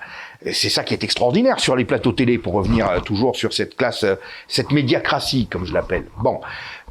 c'est 0.51 0.69
ça 0.69 0.83
qui 0.83 0.93
est 0.93 1.03
extraordinaire 1.03 1.59
sur 1.59 1.75
les 1.75 1.85
plateaux 1.85 2.13
télé, 2.13 2.37
pour 2.37 2.53
revenir 2.53 2.89
toujours 3.03 3.35
sur 3.35 3.53
cette 3.53 3.75
classe, 3.75 4.05
cette 4.47 4.71
médiacratie, 4.71 5.47
comme 5.47 5.65
je 5.65 5.73
l'appelle. 5.73 6.05
Bon, 6.17 6.39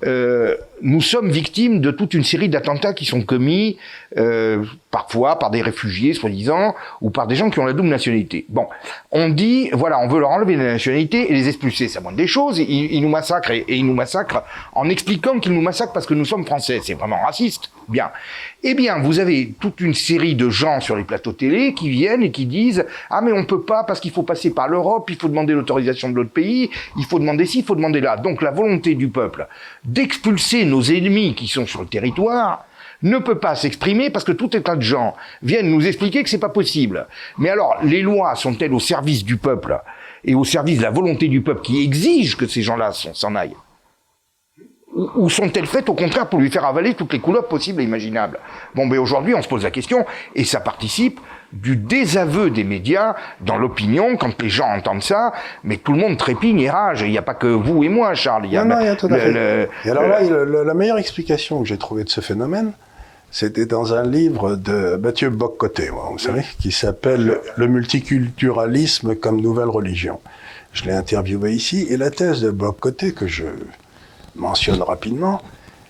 euh, 0.05 0.57
nous 0.83 1.01
sommes 1.01 1.31
victimes 1.31 1.81
de 1.81 1.91
toute 1.91 2.15
une 2.15 2.25
série 2.25 2.49
d'attentats 2.49 2.93
qui 2.93 3.05
sont 3.05 3.23
commis 3.23 3.77
euh, 4.17 4.65
parfois 4.91 5.39
par 5.39 5.51
des 5.51 5.61
réfugiés, 5.61 6.15
soi-disant, 6.15 6.75
ou 7.01 7.11
par 7.11 7.27
des 7.27 7.35
gens 7.35 7.51
qui 7.51 7.59
ont 7.59 7.67
la 7.67 7.73
double 7.73 7.89
nationalité. 7.89 8.47
Bon, 8.49 8.67
on 9.13 9.29
dit, 9.29 9.71
voilà, 9.73 9.99
on 9.99 10.09
veut 10.09 10.21
leur 10.21 10.31
enlever 10.31 10.57
la 10.57 10.73
nationalité 10.73 11.31
et 11.31 11.35
les 11.35 11.49
expulser. 11.49 11.89
Ça 11.89 12.01
montre 12.01 12.17
des 12.17 12.27
choses. 12.27 12.59
Ils, 12.59 13.01
nous 13.01 13.09
massacrent 13.09 13.51
et, 13.51 13.65
ils 13.69 13.87
nous 13.87 13.95
massacrent 13.95 14.45
en 14.73 14.89
expliquant 14.89 15.39
qu'ils 15.41 15.53
nous 15.53 15.61
massacrent 15.61 15.93
parce 15.93 16.07
que 16.07 16.15
nous 16.15 16.25
sommes 16.25 16.47
français. 16.47 16.81
C'est 16.83 16.95
vraiment 16.95 17.21
raciste. 17.25 17.71
Bien. 17.89 18.11
Eh 18.63 18.75
bien, 18.75 18.99
vous 18.99 19.19
avez 19.19 19.55
toute 19.61 19.81
une 19.81 19.95
série 19.95 20.35
de 20.35 20.51
gens 20.51 20.81
sur 20.81 20.97
les 20.97 21.05
plateaux 21.05 21.33
télé 21.33 21.75
qui 21.75 21.89
viennent 21.89 22.23
et 22.23 22.31
qui 22.31 22.45
disent 22.45 22.85
ah 23.09 23.21
mais 23.23 23.33
on 23.33 23.45
peut 23.45 23.63
pas 23.63 23.85
parce 23.85 24.01
qu'il 24.01 24.11
faut 24.11 24.25
passer 24.25 24.51
par 24.51 24.69
l'Europe, 24.69 25.09
il 25.11 25.17
faut 25.17 25.29
demander 25.29 25.55
l'autorisation 25.55 26.11
de 26.11 26.17
l'autre 26.17 26.31
pays, 26.31 26.71
il 26.99 27.05
faut 27.05 27.19
demander 27.19 27.47
ci, 27.47 27.61
il 27.61 27.65
faut 27.65 27.77
demander 27.77 28.01
là. 28.01 28.17
Donc 28.17 28.43
la 28.43 28.51
volonté 28.51 28.95
du 28.95 29.09
peuple 29.09 29.47
d'expulser 29.85 30.65
nos 30.69 30.83
ennemis 30.83 31.35
qui 31.35 31.49
sont 31.49 31.67
sur 31.67 31.81
le 31.81 31.89
territoire 31.89 32.65
ne 33.03 33.19
peut 33.19 33.39
pas 33.39 33.55
s'exprimer 33.55 34.11
parce 34.11 34.25
que 34.25 34.33
tout 34.33 34.51
un 34.55 34.61
tas 34.61 34.77
de 34.77 34.83
gens 34.83 35.15
viennent 35.43 35.71
nous 35.71 35.87
expliquer 35.87 36.23
que 36.23 36.31
c'est 36.31 36.39
pas 36.39 36.49
possible. 36.49 37.07
Mais 37.39 37.51
alors, 37.51 37.77
les 37.83 38.03
lois 38.03 38.35
sont-elles 38.35 38.73
au 38.73 38.81
service 38.81 39.25
du 39.25 39.37
peuple 39.37 39.81
et 40.25 40.35
au 40.35 40.45
service 40.45 40.79
de 40.79 40.83
la 40.83 40.91
volonté 40.91 41.29
du 41.29 41.43
peuple 41.43 41.63
qui 41.63 41.83
exige 41.83 42.37
que 42.37 42.47
ces 42.47 42.63
gens-là 42.63 42.93
s'en 42.93 43.35
aillent? 43.35 43.57
Ou 45.17 45.31
sont-elles 45.31 45.67
faites 45.67 45.89
au 45.89 45.95
contraire 45.95 46.29
pour 46.29 46.41
lui 46.41 46.51
faire 46.51 46.65
avaler 46.65 46.95
toutes 46.95 47.13
les 47.13 47.21
couleurs 47.21 47.47
possibles 47.47 47.81
et 47.81 47.85
imaginables? 47.85 48.39
Bon, 48.75 48.87
mais 48.87 48.99
aujourd'hui, 48.99 49.35
on 49.35 49.43
se 49.43 49.49
pose 49.49 49.65
la 49.65 49.71
question, 49.71 50.05
et 50.35 50.45
ça 50.45 50.61
participe 50.61 51.21
du 51.53 51.77
désaveu 51.77 52.51
des 52.51 52.65
médias 52.65 53.15
dans 53.41 53.57
l'opinion 53.57 54.17
quand 54.17 54.41
les 54.43 54.49
gens 54.49 54.69
entendent 54.69 55.03
ça, 55.03 55.33
mais 55.65 55.77
tout 55.79 55.93
le 55.93 55.99
monde 55.99 56.19
trépigne 56.19 56.61
et 56.61 56.71
rage. 56.71 57.03
Il 57.03 57.11
n'y 57.11 57.19
a 57.19 57.23
pas 57.23 57.35
que 57.35 57.47
vous 57.47 57.85
et 57.85 57.89
moi, 57.89 58.15
Charles. 58.15 58.47
Il 58.47 58.53
y 58.53 58.57
a, 58.57 58.65
non, 58.65 58.75
non, 58.75 58.81
il 58.81 58.87
y 58.87 58.91
a 58.91 58.97
tout 58.97 59.09
à 59.11 59.19
fait. 59.19 59.69
et 59.85 59.91
alors 59.91 60.09
là, 60.09 60.21
la 60.21 60.75
meilleure 60.75 60.99
explication 60.99 61.63
que 61.63 61.69
j'ai 61.69 61.79
trouvée 61.79 62.05
de 62.05 62.11
ce 62.11 62.21
phénomène, 62.21 62.73
c'était 63.31 63.67
dans 63.67 63.95
un 63.95 64.03
livre 64.03 64.57
de 64.57 64.97
Mathieu 64.97 65.31
Boccoté, 65.31 65.91
vous 65.91 66.19
savez, 66.19 66.45
qui 66.61 66.73
s'appelle 66.73 67.39
Le 67.57 67.67
multiculturalisme 67.67 69.15
comme 69.15 69.41
nouvelle 69.41 69.69
religion. 69.69 70.21
Je 70.73 70.85
l'ai 70.85 70.93
interviewé 70.93 71.53
ici, 71.53 71.87
et 71.91 71.97
la 71.97 72.11
thèse 72.11 72.41
de 72.43 72.51
Boccoté, 72.51 73.13
que 73.13 73.27
je 73.27 73.45
mentionne 74.39 74.83
rapidement, 74.83 75.43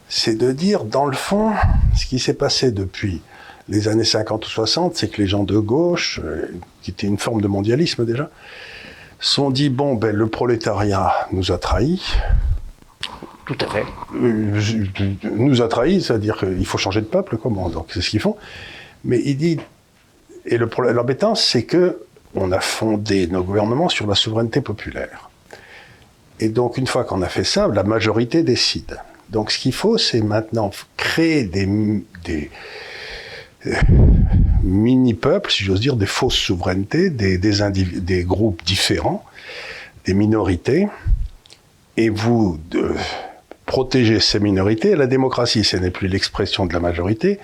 c'est 0.09 0.35
de 0.35 0.53
dire, 0.53 0.85
dans 0.85 1.07
le 1.07 1.17
fond, 1.17 1.53
ce 1.97 2.07
qui 2.07 2.19
s'est 2.19 2.35
passé 2.35 2.73
depuis 2.73 3.23
les 3.69 3.89
années 3.89 4.05
50 4.05 4.47
ou 4.47 4.49
60, 4.49 4.97
c'est 4.97 5.09
que 5.09 5.21
les 5.21 5.29
gens 5.29 5.45
de 5.45 5.59
gauche, 5.59 6.21
euh, 6.25 6.47
qui 6.83 6.91
étaient 6.91 7.07
une 7.07 7.19
forme 7.19 7.43
de 7.43 7.49
mondialisme 7.49 8.07
déjà, 8.07 8.31
sont 9.21 9.51
dit, 9.51 9.69
bon, 9.69 9.95
ben, 9.95 10.15
le 10.15 10.27
prolétariat 10.29 11.13
nous 11.33 11.53
a 11.53 11.59
trahis. 11.59 12.15
Tout 13.47 13.59
à 13.61 13.67
fait. 13.67 13.85
Euh, 14.15 14.61
nous 15.25 15.63
a 15.63 15.69
trahis, 15.69 16.03
c'est-à-dire 16.03 16.39
qu'il 16.39 16.65
faut 16.67 16.79
changer 16.79 17.01
de 17.01 17.07
peuple, 17.07 17.37
comment 17.37 17.69
Donc 17.69 17.89
c'est 17.93 18.01
ce 18.01 18.11
qu'ils 18.11 18.21
font. 18.21 18.37
Mais 19.05 19.21
il 19.25 19.37
dit, 19.37 19.59
et 20.47 20.59
l'embêtant, 20.59 21.35
c'est 21.35 21.65
que 21.65 22.01
on 22.35 22.53
a 22.53 22.61
fondé 22.61 23.27
nos 23.27 23.43
gouvernements 23.43 23.89
sur 23.89 24.07
la 24.07 24.15
souveraineté 24.15 24.61
populaire. 24.61 25.28
Et 26.41 26.49
donc, 26.49 26.79
une 26.79 26.87
fois 26.87 27.05
qu'on 27.05 27.23
a 27.23 27.29
fait 27.29 27.45
ça, 27.45 27.69
la 27.69 27.83
majorité 27.83 28.43
décide. 28.43 28.99
Donc, 29.31 29.51
ce 29.51 29.59
qu'il 29.59 29.73
faut, 29.73 29.99
c'est 29.99 30.21
maintenant 30.21 30.71
créer 30.97 31.45
des, 31.45 31.67
des 32.25 32.51
euh, 33.67 33.75
mini-peuples, 34.63 35.51
si 35.51 35.65
j'ose 35.65 35.81
dire, 35.81 35.97
des 35.97 36.07
fausses 36.07 36.37
souverainetés, 36.37 37.11
des, 37.11 37.39
des, 37.39 37.73
des, 37.73 38.25
groupes 38.25 38.63
différents, 38.65 39.25
des 40.05 40.15
minorités, 40.15 40.89
et 41.97 42.09
vous 42.09 42.59
protéger 43.67 44.21
ces 44.21 44.41
minorités. 44.41 44.97
La 44.97 45.07
démocratie, 45.07 45.65
ce 45.65 45.77
n'est 45.77 45.91
plus 45.91 46.09
l'expression 46.09 46.65
de 46.65 46.73
la 46.73 46.81
majorité, 46.81 47.39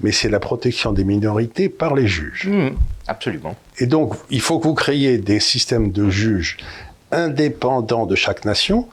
mais 0.00 0.12
c'est 0.12 0.28
la 0.28 0.40
protection 0.40 0.92
des 0.92 1.04
minorités 1.04 1.68
par 1.68 1.94
les 1.94 2.06
juges. 2.06 2.48
Mmh, 2.48 2.70
absolument. 3.06 3.54
Et 3.78 3.86
donc, 3.86 4.14
il 4.30 4.40
faut 4.40 4.58
que 4.58 4.66
vous 4.66 4.74
créiez 4.74 5.18
des 5.18 5.40
systèmes 5.40 5.92
de 5.92 6.10
juges 6.10 6.56
indépendant 7.12 8.06
de 8.06 8.14
chaque 8.14 8.44
nation 8.44 8.86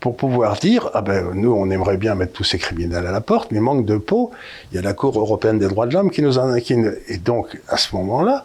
pour 0.00 0.16
pouvoir 0.16 0.58
dire 0.58 0.90
ah 0.94 1.00
ben 1.00 1.30
nous 1.34 1.52
on 1.52 1.70
aimerait 1.70 1.96
bien 1.96 2.14
mettre 2.14 2.32
tous 2.32 2.44
ces 2.44 2.58
criminels 2.58 3.06
à 3.06 3.12
la 3.12 3.20
porte 3.20 3.50
mais 3.52 3.60
manque 3.60 3.86
de 3.86 3.96
peau 3.96 4.32
il 4.70 4.76
y 4.76 4.78
a 4.78 4.82
la 4.82 4.94
Cour 4.94 5.18
européenne 5.18 5.58
des 5.58 5.68
droits 5.68 5.86
de 5.86 5.94
l'homme 5.94 6.10
qui 6.10 6.22
nous 6.22 6.38
en 6.38 6.58
qui, 6.58 6.74
et 7.08 7.18
donc 7.18 7.60
à 7.68 7.76
ce 7.76 7.94
moment-là 7.96 8.44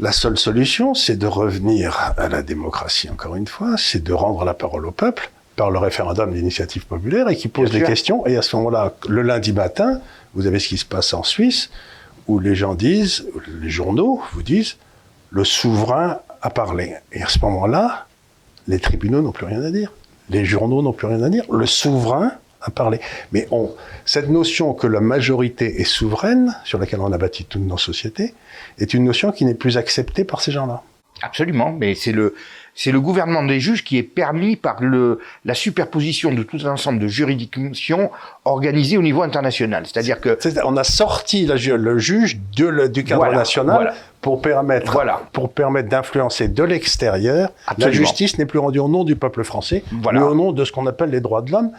la 0.00 0.12
seule 0.12 0.36
solution 0.36 0.94
c'est 0.94 1.16
de 1.16 1.26
revenir 1.26 2.14
à 2.16 2.28
la 2.28 2.42
démocratie 2.42 3.08
encore 3.08 3.36
une 3.36 3.46
fois 3.46 3.76
c'est 3.78 4.02
de 4.02 4.12
rendre 4.12 4.44
la 4.44 4.54
parole 4.54 4.86
au 4.86 4.90
peuple 4.90 5.30
par 5.56 5.70
le 5.70 5.78
référendum 5.78 6.32
d'initiative 6.32 6.86
populaire 6.86 7.28
et 7.28 7.36
qui 7.36 7.48
pose 7.48 7.70
des 7.70 7.82
questions. 7.82 8.26
Et 8.26 8.36
à 8.36 8.42
ce 8.42 8.54
moment-là 8.56 8.92
le 9.08 9.22
lundi 9.22 9.52
matin 9.52 10.00
vous 10.34 10.46
avez 10.46 10.58
ce 10.58 10.68
qui 10.68 10.76
se 10.76 10.84
passe 10.84 11.14
en 11.14 11.22
Suisse 11.22 11.70
où 12.28 12.38
les 12.38 12.54
gens 12.54 12.74
disent 12.74 13.26
les 13.60 13.70
journaux 13.70 14.20
vous 14.32 14.42
disent 14.42 14.76
le 15.30 15.44
souverain 15.44 16.20
a 16.42 16.50
parlé. 16.50 16.94
Et 17.12 17.22
à 17.22 17.28
ce 17.28 17.38
moment-là 17.40 18.06
les 18.68 18.78
tribunaux 18.78 19.22
n'ont 19.22 19.32
plus 19.32 19.46
rien 19.46 19.62
à 19.62 19.70
dire. 19.70 19.92
Les 20.30 20.44
journaux 20.44 20.82
n'ont 20.82 20.92
plus 20.92 21.06
rien 21.06 21.22
à 21.22 21.28
dire. 21.28 21.44
Le 21.52 21.66
souverain 21.66 22.32
a 22.60 22.70
parlé. 22.70 23.00
Mais 23.32 23.48
cette 24.04 24.28
notion 24.28 24.74
que 24.74 24.86
la 24.86 25.00
majorité 25.00 25.80
est 25.80 25.84
souveraine, 25.84 26.54
sur 26.64 26.78
laquelle 26.78 27.00
on 27.00 27.12
a 27.12 27.18
bâti 27.18 27.44
toutes 27.44 27.62
nos 27.62 27.78
sociétés, 27.78 28.34
est 28.78 28.92
une 28.94 29.04
notion 29.04 29.30
qui 29.30 29.44
n'est 29.44 29.54
plus 29.54 29.76
acceptée 29.76 30.24
par 30.24 30.40
ces 30.40 30.52
gens-là. 30.52 30.82
Absolument, 31.22 31.72
mais 31.72 31.94
c'est 31.94 32.12
le 32.12 32.34
c'est 32.76 32.92
le 32.92 33.00
gouvernement 33.00 33.42
des 33.42 33.58
juges 33.58 33.82
qui 33.82 33.96
est 33.96 34.02
permis 34.02 34.54
par 34.54 34.82
le 34.82 35.18
la 35.46 35.54
superposition 35.54 36.32
de 36.32 36.42
tout 36.42 36.58
un 36.64 36.72
ensemble 36.72 36.98
de 36.98 37.08
juridictions 37.08 38.10
organisées 38.44 38.98
au 38.98 39.02
niveau 39.02 39.22
international. 39.22 39.84
C'est-à-dire 39.86 40.20
que 40.20 40.38
on 40.64 40.76
a 40.76 40.84
sorti 40.84 41.46
la, 41.46 41.56
le 41.56 41.98
juge 41.98 42.38
de, 42.54 42.86
du 42.86 43.02
cadre 43.02 43.32
national 43.32 43.94
pour 44.20 44.42
permettre 44.42 44.92
voilà. 44.92 45.22
pour 45.32 45.52
permettre 45.52 45.88
d'influencer 45.88 46.48
de 46.48 46.62
l'extérieur. 46.62 47.50
La 47.78 47.90
justice 47.90 48.38
n'est 48.38 48.46
plus 48.46 48.58
rendue 48.58 48.78
au 48.78 48.88
nom 48.88 49.04
du 49.04 49.16
peuple 49.16 49.42
français, 49.42 49.82
mais 50.12 50.20
au 50.20 50.34
nom 50.34 50.52
de 50.52 50.64
ce 50.64 50.70
qu'on 50.70 50.86
appelle 50.86 51.10
les 51.10 51.20
droits 51.20 51.40
de 51.42 51.50
l'homme 51.50 51.72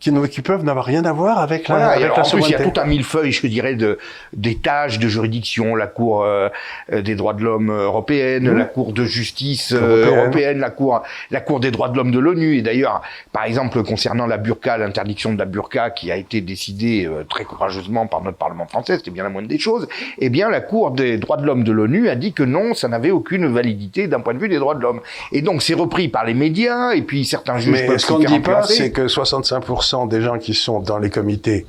qui, 0.00 0.10
qui 0.30 0.40
peuvent 0.40 0.64
n'avoir 0.64 0.86
rien 0.86 1.04
à 1.04 1.12
voir 1.12 1.38
avec 1.38 1.68
la, 1.68 1.90
avec 1.90 2.16
la 2.16 2.26
en 2.26 2.30
plus, 2.30 2.46
il 2.46 2.50
y 2.50 2.54
a 2.54 2.62
tout 2.62 2.80
un 2.80 2.86
millefeuille, 2.86 3.32
je 3.32 3.46
dirais, 3.46 3.74
de 3.74 3.98
des 4.32 4.56
tâches 4.56 4.98
de 4.98 5.08
juridiction, 5.08 5.76
la 5.76 5.86
Cour 5.86 6.24
euh, 6.24 6.48
des 6.90 7.14
droits 7.14 7.34
de 7.34 7.42
l'homme 7.42 7.70
européenne, 7.70 8.50
la 8.50 8.64
Cour 8.64 8.92
de 8.92 9.04
justice 9.04 9.72
euh, 9.72 10.06
européenne. 10.06 10.58
la 10.58 10.70
Cour 10.70 11.02
la 11.30 11.40
Cour 11.40 11.60
des 11.60 11.70
droits 11.70 11.90
de 11.90 11.96
l'homme 11.96 12.12
de 12.12 12.18
l'ONU. 12.18 12.56
Et 12.56 12.62
d'ailleurs, 12.62 13.02
par 13.32 13.44
exemple, 13.44 13.82
concernant 13.82 14.26
la 14.26 14.38
burqa, 14.38 14.78
l'interdiction 14.78 15.34
de 15.34 15.38
la 15.38 15.44
burqa, 15.44 15.90
qui 15.90 16.10
a 16.10 16.16
été 16.16 16.40
décidée 16.40 17.06
euh, 17.06 17.24
très 17.28 17.44
courageusement 17.44 18.06
par 18.06 18.22
notre 18.22 18.38
Parlement 18.38 18.66
français, 18.66 18.96
c'était 18.96 19.10
bien 19.10 19.24
la 19.24 19.30
moindre 19.30 19.48
des 19.48 19.58
choses. 19.58 19.86
Eh 20.18 20.30
bien, 20.30 20.48
la 20.48 20.60
Cour 20.60 20.92
des 20.92 21.18
droits 21.18 21.36
de 21.36 21.44
l'homme 21.44 21.64
de 21.64 21.72
l'ONU 21.72 22.08
a 22.08 22.14
dit 22.14 22.32
que 22.32 22.42
non, 22.42 22.72
ça 22.72 22.88
n'avait 22.88 23.10
aucune 23.10 23.46
validité 23.46 24.08
d'un 24.08 24.20
point 24.20 24.32
de 24.32 24.38
vue 24.38 24.48
des 24.48 24.58
droits 24.58 24.74
de 24.74 24.80
l'homme. 24.80 25.00
Et 25.32 25.42
donc, 25.42 25.62
c'est 25.62 25.74
repris 25.74 26.08
par 26.08 26.24
les 26.24 26.34
médias, 26.34 26.92
et 26.92 27.02
puis 27.02 27.26
certains 27.26 27.58
juges 27.58 27.82
Mais 27.86 27.98
ce 27.98 28.06
qu'on 28.06 28.18
ne 28.18 28.26
dit 28.26 28.40
pas, 28.40 28.62
c'est 28.62 28.92
que 28.92 29.06
65% 29.06 29.89
des 30.06 30.20
gens 30.20 30.38
qui 30.38 30.54
sont 30.54 30.80
dans 30.80 30.98
les 30.98 31.10
comités, 31.10 31.66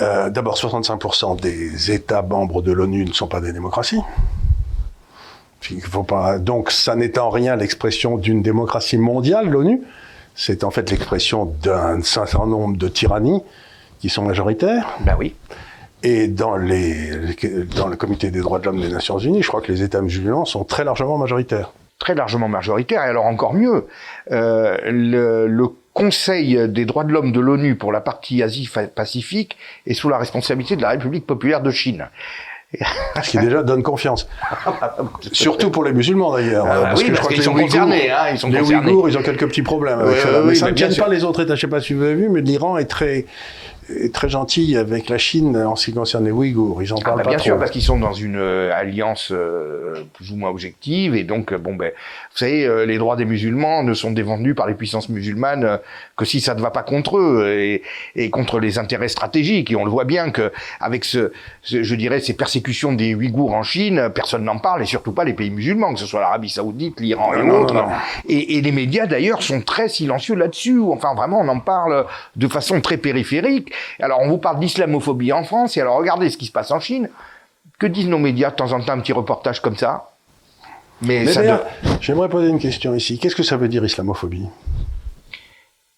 euh, 0.00 0.30
d'abord 0.30 0.56
65% 0.56 1.40
des 1.40 1.92
États 1.92 2.22
membres 2.22 2.62
de 2.62 2.72
l'ONU 2.72 3.04
ne 3.04 3.12
sont 3.12 3.28
pas 3.28 3.40
des 3.40 3.52
démocraties. 3.52 4.02
Il 5.70 5.80
faut 5.80 6.02
pas, 6.02 6.38
donc 6.38 6.70
ça 6.70 6.94
n'est 6.94 7.18
en 7.18 7.30
rien 7.30 7.56
l'expression 7.56 8.18
d'une 8.18 8.42
démocratie 8.42 8.98
mondiale, 8.98 9.48
l'ONU. 9.48 9.82
C'est 10.34 10.64
en 10.64 10.70
fait 10.70 10.90
l'expression 10.90 11.46
d'un 11.62 12.02
certain 12.02 12.46
nombre 12.46 12.76
de 12.76 12.88
tyrannies 12.88 13.42
qui 14.00 14.08
sont 14.08 14.24
majoritaires. 14.24 14.98
Ben 15.00 15.16
oui. 15.18 15.34
Et 16.02 16.28
dans, 16.28 16.56
les, 16.56 17.12
dans 17.76 17.86
le 17.86 17.96
comité 17.96 18.30
des 18.30 18.40
droits 18.40 18.58
de 18.58 18.66
l'homme 18.66 18.80
des 18.80 18.90
Nations 18.90 19.18
Unies, 19.18 19.42
je 19.42 19.48
crois 19.48 19.62
que 19.62 19.72
les 19.72 19.82
États 19.82 20.02
musulmans 20.02 20.44
sont 20.44 20.64
très 20.64 20.84
largement 20.84 21.16
majoritaires. 21.16 21.72
Très 21.98 22.14
largement 22.14 22.48
majoritaires, 22.48 23.02
et 23.04 23.08
alors 23.08 23.24
encore 23.24 23.54
mieux, 23.54 23.86
euh, 24.32 24.76
le, 24.84 25.46
le 25.46 25.68
Conseil 25.94 26.68
des 26.68 26.84
droits 26.84 27.04
de 27.04 27.12
l'homme 27.12 27.32
de 27.32 27.40
l'ONU 27.40 27.76
pour 27.76 27.92
la 27.92 28.00
partie 28.00 28.42
Asie-Pacifique 28.42 29.56
est 29.86 29.94
sous 29.94 30.08
la 30.08 30.18
responsabilité 30.18 30.76
de 30.76 30.82
la 30.82 30.90
République 30.90 31.26
populaire 31.26 31.62
de 31.62 31.70
Chine. 31.70 32.08
Ce 33.22 33.30
qui 33.30 33.38
déjà 33.38 33.62
donne 33.62 33.82
confiance. 33.82 34.28
Surtout 35.32 35.70
pour 35.70 35.84
les 35.84 35.92
musulmans 35.92 36.34
d'ailleurs. 36.34 36.66
Ah, 36.68 36.80
parce 36.82 37.00
oui, 37.00 37.08
que 37.08 37.14
je 37.14 37.20
crois 37.20 37.32
qu'ils 37.32 37.42
sont 37.42 37.54
concernés. 37.54 38.10
Hein, 38.10 38.30
ils 38.32 38.38
sont 38.38 38.48
les 38.48 38.60
Ouïghours, 38.60 39.08
ils 39.08 39.16
ont 39.16 39.22
quelques 39.22 39.46
petits 39.46 39.62
problèmes 39.62 40.00
avec 40.00 40.18
ça. 40.18 40.28
mais 40.44 40.54
ça 40.54 40.70
ne 40.70 40.76
gêne 40.76 40.94
pas 40.96 41.08
les 41.08 41.24
autres 41.24 41.42
États. 41.42 41.54
Je 41.54 41.66
ne 41.66 41.70
sais 41.70 41.76
pas 41.76 41.80
si 41.80 41.94
vous 41.94 42.02
avez 42.02 42.14
vu, 42.14 42.28
mais 42.28 42.40
l'Iran 42.40 42.76
est 42.76 42.86
très 42.86 43.26
très 44.12 44.28
gentil 44.28 44.76
avec 44.76 45.08
la 45.08 45.18
Chine 45.18 45.56
en 45.56 45.76
ce 45.76 45.86
qui 45.86 45.94
concerne 45.94 46.24
les 46.24 46.30
Ouïghours. 46.30 46.82
Ils 46.82 46.92
en 46.92 46.98
ah, 46.98 47.04
parlent 47.04 47.16
bah, 47.18 47.24
pas 47.24 47.30
bien 47.30 47.38
trop. 47.38 47.44
sûr, 47.44 47.58
parce 47.58 47.70
qu'ils 47.70 47.82
sont 47.82 47.98
dans 47.98 48.12
une 48.12 48.36
euh, 48.36 48.72
alliance 48.74 49.30
euh, 49.30 50.04
plus 50.14 50.30
ou 50.32 50.36
moins 50.36 50.50
objective, 50.50 51.14
et 51.14 51.24
donc 51.24 51.52
euh, 51.52 51.58
bon 51.58 51.74
ben, 51.74 51.90
vous 51.90 52.38
savez, 52.38 52.86
les 52.86 52.98
droits 52.98 53.16
des 53.16 53.24
musulmans 53.24 53.82
ne 53.82 53.94
sont 53.94 54.10
défendus 54.10 54.54
par 54.54 54.66
les 54.66 54.74
puissances 54.74 55.08
musulmanes 55.08 55.78
que 56.16 56.24
si 56.24 56.40
ça 56.40 56.54
ne 56.54 56.60
va 56.60 56.70
pas 56.70 56.82
contre 56.82 57.18
eux 57.18 57.46
et, 57.48 57.82
et, 58.16 58.30
contre 58.30 58.58
les 58.58 58.78
intérêts 58.78 59.08
stratégiques. 59.08 59.70
Et 59.70 59.76
on 59.76 59.84
le 59.84 59.90
voit 59.90 60.04
bien 60.04 60.30
que 60.30 60.52
avec 60.80 61.04
ce, 61.04 61.32
je 61.62 61.94
dirais, 61.94 62.20
ces 62.20 62.34
persécutions 62.34 62.92
des 62.92 63.14
Ouïghours 63.14 63.54
en 63.54 63.62
Chine, 63.62 64.10
personne 64.14 64.44
n'en 64.44 64.58
parle, 64.58 64.82
et 64.82 64.86
surtout 64.86 65.12
pas 65.12 65.24
les 65.24 65.32
pays 65.32 65.50
musulmans, 65.50 65.94
que 65.94 66.00
ce 66.00 66.06
soit 66.06 66.20
l'Arabie 66.20 66.48
Saoudite, 66.48 67.00
l'Iran 67.00 67.34
et 67.34 67.50
autres. 67.50 67.84
Et, 68.28 68.56
et, 68.56 68.60
les 68.60 68.72
médias 68.72 69.06
d'ailleurs 69.06 69.42
sont 69.42 69.60
très 69.60 69.88
silencieux 69.88 70.34
là-dessus. 70.34 70.80
Enfin, 70.80 71.14
vraiment, 71.14 71.40
on 71.40 71.48
en 71.48 71.60
parle 71.60 72.06
de 72.36 72.48
façon 72.48 72.80
très 72.80 72.96
périphérique. 72.96 73.73
Alors 74.00 74.20
on 74.20 74.28
vous 74.28 74.38
parle 74.38 74.58
d'islamophobie 74.58 75.32
en 75.32 75.44
France, 75.44 75.76
et 75.76 75.80
alors 75.80 75.96
regardez 75.96 76.30
ce 76.30 76.36
qui 76.36 76.46
se 76.46 76.52
passe 76.52 76.70
en 76.70 76.80
Chine. 76.80 77.08
Que 77.78 77.86
disent 77.86 78.08
nos 78.08 78.18
médias 78.18 78.50
de 78.50 78.56
temps 78.56 78.72
en 78.72 78.80
temps, 78.80 78.92
un 78.92 79.00
petit 79.00 79.12
reportage 79.12 79.60
comme 79.60 79.76
ça? 79.76 80.10
Mais, 81.02 81.26
j'aimerais 82.00 82.28
poser 82.28 82.48
une 82.48 82.60
question 82.60 82.94
ici. 82.94 83.18
Qu'est-ce 83.18 83.34
que 83.34 83.42
ça 83.42 83.56
veut 83.56 83.68
dire 83.68 83.84
islamophobie? 83.84 84.46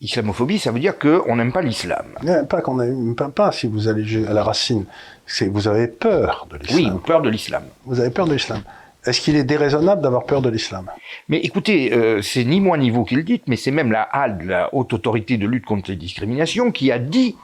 Islamophobie, 0.00 0.58
ça 0.58 0.72
veut 0.72 0.80
dire 0.80 0.98
qu'on 0.98 1.36
n'aime 1.36 1.52
pas 1.52 1.62
l'islam. 1.62 2.06
Pas 2.48 2.60
qu'on 2.62 2.76
n'aime 2.76 3.14
pas, 3.14 3.28
pas, 3.28 3.52
si 3.52 3.66
vous 3.66 3.88
allez 3.88 4.26
à 4.26 4.32
la 4.32 4.42
racine. 4.42 4.84
C'est 5.26 5.48
vous 5.48 5.68
avez 5.68 5.86
peur 5.86 6.46
de 6.50 6.56
l'islam. 6.56 6.94
Oui, 6.94 7.00
peur 7.04 7.22
de 7.22 7.28
l'islam. 7.28 7.62
Vous 7.84 8.00
avez 8.00 8.10
peur 8.10 8.26
de 8.26 8.32
l'islam. 8.32 8.62
Est-ce 9.04 9.20
qu'il 9.20 9.36
est 9.36 9.44
déraisonnable 9.44 10.02
d'avoir 10.02 10.24
peur 10.24 10.42
de 10.42 10.48
l'islam? 10.48 10.90
Mais 11.28 11.38
écoutez, 11.38 11.92
euh, 11.92 12.22
c'est 12.22 12.44
ni 12.44 12.60
moi 12.60 12.76
ni 12.76 12.90
vous 12.90 13.04
qui 13.04 13.14
le 13.14 13.22
dites, 13.22 13.44
mais 13.46 13.56
c'est 13.56 13.70
même 13.70 13.92
la 13.92 14.02
HALD, 14.02 14.42
la 14.42 14.74
Haute 14.74 14.92
Autorité 14.92 15.36
de 15.36 15.46
lutte 15.46 15.64
contre 15.64 15.90
les 15.90 15.96
discriminations, 15.96 16.72
qui 16.72 16.90
a 16.90 16.98
dit 16.98 17.36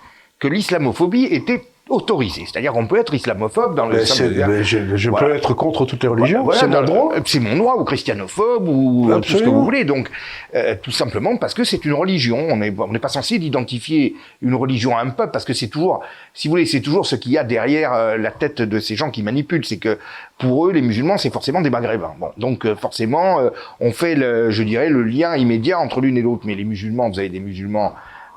que 0.43 0.49
l'islamophobie 0.49 1.27
était 1.31 1.63
autorisée. 1.89 2.43
C'est-à-dire 2.47 2.73
qu'on 2.73 2.89
peut 2.89 2.99
être 2.99 3.15
islamophobe 3.15 3.77
dans 3.77 3.87
le 3.87 3.99
ben, 3.99 4.63
je, 4.65 4.97
je 4.97 5.11
peux 5.11 5.37
être 5.37 5.55
contre 5.55 5.85
toutes 5.85 6.03
les 6.03 6.09
religions. 6.09 6.51
c'est 6.53 6.67
mon 6.67 6.83
droit. 6.83 7.15
C'est 7.25 7.39
mon 7.39 7.57
droit, 7.57 7.77
ou 7.77 7.85
christianophobe, 7.85 8.67
ou 8.67 9.09
tout 9.21 9.39
ce 9.39 9.43
que 9.45 9.49
vous 9.49 9.63
voulez. 9.63 9.85
Donc, 9.85 10.11
euh, 10.57 10.75
tout 10.83 10.91
simplement 10.91 11.37
parce 11.37 11.55
que 11.55 11.63
c'est 11.63 11.85
une 11.85 11.93
religion. 11.93 12.39
On 12.51 12.57
n'est 12.57 12.75
on 12.77 12.93
pas 12.95 13.09
censé 13.09 13.39
d'identifier 13.39 14.17
une 14.41 14.57
religion 14.57 14.97
à 14.97 15.03
un 15.03 15.11
peuple, 15.11 15.31
parce 15.31 15.45
que 15.45 15.53
c'est 15.53 15.69
toujours, 15.69 16.03
si 16.35 16.49
vous 16.49 16.53
voulez, 16.53 16.67
c'est 16.67 16.81
toujours 16.81 17.07
ce 17.07 17.15
qu'il 17.15 17.31
y 17.31 17.39
a 17.39 17.45
derrière 17.45 17.93
euh, 17.93 18.17
la 18.17 18.33
tête 18.33 18.63
de 18.63 18.81
ces 18.81 18.97
gens 18.97 19.13
qui 19.13 19.23
manipulent. 19.23 19.65
C'est 19.65 19.79
que 19.79 19.97
pour 20.39 20.67
eux, 20.67 20.73
les 20.73 20.83
musulmans, 20.83 21.19
c'est 21.19 21.33
forcément 21.33 21.61
des 21.61 21.71
maghrébins. 21.71 22.15
Bon, 22.19 22.31
donc 22.37 22.67
euh, 22.67 22.75
forcément, 22.75 23.39
on 23.79 23.93
fait, 23.93 24.17
le, 24.17 24.51
je 24.51 24.65
dirais, 24.65 24.89
le 24.89 25.05
lien 25.05 25.37
immédiat 25.37 25.79
entre 25.79 26.01
l'une 26.01 26.17
et 26.17 26.23
l'autre. 26.23 26.43
Mais 26.47 26.57
les 26.57 26.65
musulmans, 26.65 27.11
vous 27.11 27.21
avez 27.21 27.29
des 27.29 27.39
musulmans 27.39 27.93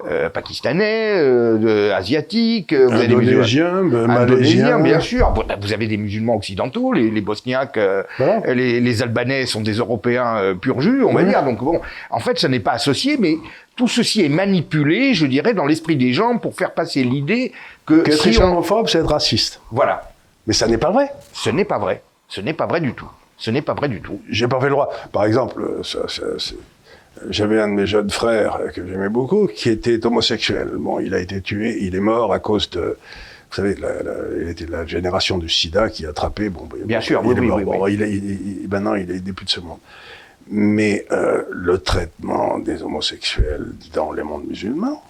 euh, 0.09 0.29
pakistanais, 0.29 1.13
euh, 1.17 1.95
asiatiques, 1.95 2.73
euh, 2.73 2.87
vous 2.87 2.93
avez 2.93 3.07
des 3.07 3.15
musulmans, 3.15 4.07
malaisiens, 4.07 4.79
bien 4.79 4.99
sûr. 4.99 5.33
Vous 5.61 5.73
avez 5.73 5.87
des 5.87 5.97
musulmans 5.97 6.35
occidentaux, 6.35 6.93
les, 6.93 7.09
les 7.09 7.21
bosniaques, 7.21 7.79
les, 8.47 8.79
les, 8.79 9.01
albanais 9.01 9.45
sont 9.45 9.61
des 9.61 9.73
Européens 9.73 10.55
pur 10.61 10.81
jus, 10.81 11.03
on 11.03 11.13
va 11.13 11.23
dire. 11.23 11.43
Donc 11.43 11.63
bon, 11.63 11.81
en 12.09 12.19
fait, 12.19 12.37
ça 12.39 12.47
n'est 12.47 12.59
pas 12.59 12.73
associé, 12.73 13.17
mais 13.19 13.37
tout 13.75 13.87
ceci 13.87 14.23
est 14.23 14.29
manipulé, 14.29 15.13
je 15.13 15.25
dirais, 15.25 15.53
dans 15.53 15.65
l'esprit 15.65 15.95
des 15.95 16.13
gens 16.13 16.37
pour 16.37 16.55
faire 16.55 16.73
passer 16.73 17.03
l'idée 17.03 17.51
que 17.85 18.01
qu'être 18.01 18.21
si 18.21 18.29
islamophobe, 18.29 18.87
c'est 18.87 18.99
être 18.99 19.11
raciste. 19.11 19.61
Voilà. 19.71 20.11
Mais 20.47 20.53
ça 20.53 20.67
n'est 20.67 20.77
pas 20.77 20.91
vrai. 20.91 21.11
Ce 21.33 21.49
n'est 21.49 21.65
pas 21.65 21.79
vrai. 21.79 22.01
Ce 22.27 22.41
n'est 22.41 22.53
pas 22.53 22.67
vrai 22.67 22.79
du 22.79 22.93
tout. 22.93 23.09
Ce 23.37 23.51
n'est 23.51 23.61
pas 23.61 23.73
vrai 23.73 23.89
du 23.89 24.01
tout. 24.01 24.21
J'ai 24.29 24.47
pas 24.47 24.59
fait 24.59 24.67
le 24.67 24.71
droit. 24.71 24.89
Par 25.11 25.25
exemple, 25.25 25.81
ça, 25.83 26.07
ça, 26.07 26.23
j'avais 27.29 27.59
un 27.59 27.67
de 27.67 27.73
mes 27.73 27.87
jeunes 27.87 28.09
frères 28.09 28.59
que 28.73 28.85
j'aimais 28.85 29.09
beaucoup 29.09 29.47
qui 29.47 29.69
était 29.69 30.05
homosexuel. 30.05 30.71
Bon, 30.77 30.99
il 30.99 31.13
a 31.13 31.19
été 31.19 31.41
tué, 31.41 31.77
il 31.81 31.95
est 31.95 31.99
mort 31.99 32.33
à 32.33 32.39
cause 32.39 32.69
de, 32.71 32.97
vous 33.49 33.55
savez, 33.55 33.75
la, 33.75 34.03
la, 34.03 34.13
il 34.41 34.49
était 34.49 34.65
de 34.65 34.71
la 34.71 34.85
génération 34.85 35.37
du 35.37 35.49
SIDA 35.49 35.89
qui 35.89 36.05
a 36.05 36.09
attrapé. 36.09 36.49
Bon, 36.49 36.67
bien 36.85 37.01
sûr, 37.01 37.21
il 37.23 37.27
oui, 37.27 37.35
oui, 37.39 37.49
oui, 37.51 37.63
bon, 37.63 37.87
il, 37.87 38.01
il, 38.01 38.67
maintenant, 38.69 38.95
il 38.95 39.09
est 39.11 39.33
plus 39.33 39.45
de 39.45 39.49
ce 39.49 39.59
monde. 39.59 39.79
Mais 40.47 41.05
euh, 41.11 41.43
le 41.49 41.79
traitement 41.79 42.59
des 42.59 42.83
homosexuels 42.83 43.71
dans 43.93 44.11
les 44.11 44.23
mondes 44.23 44.45
musulmans, 44.47 45.01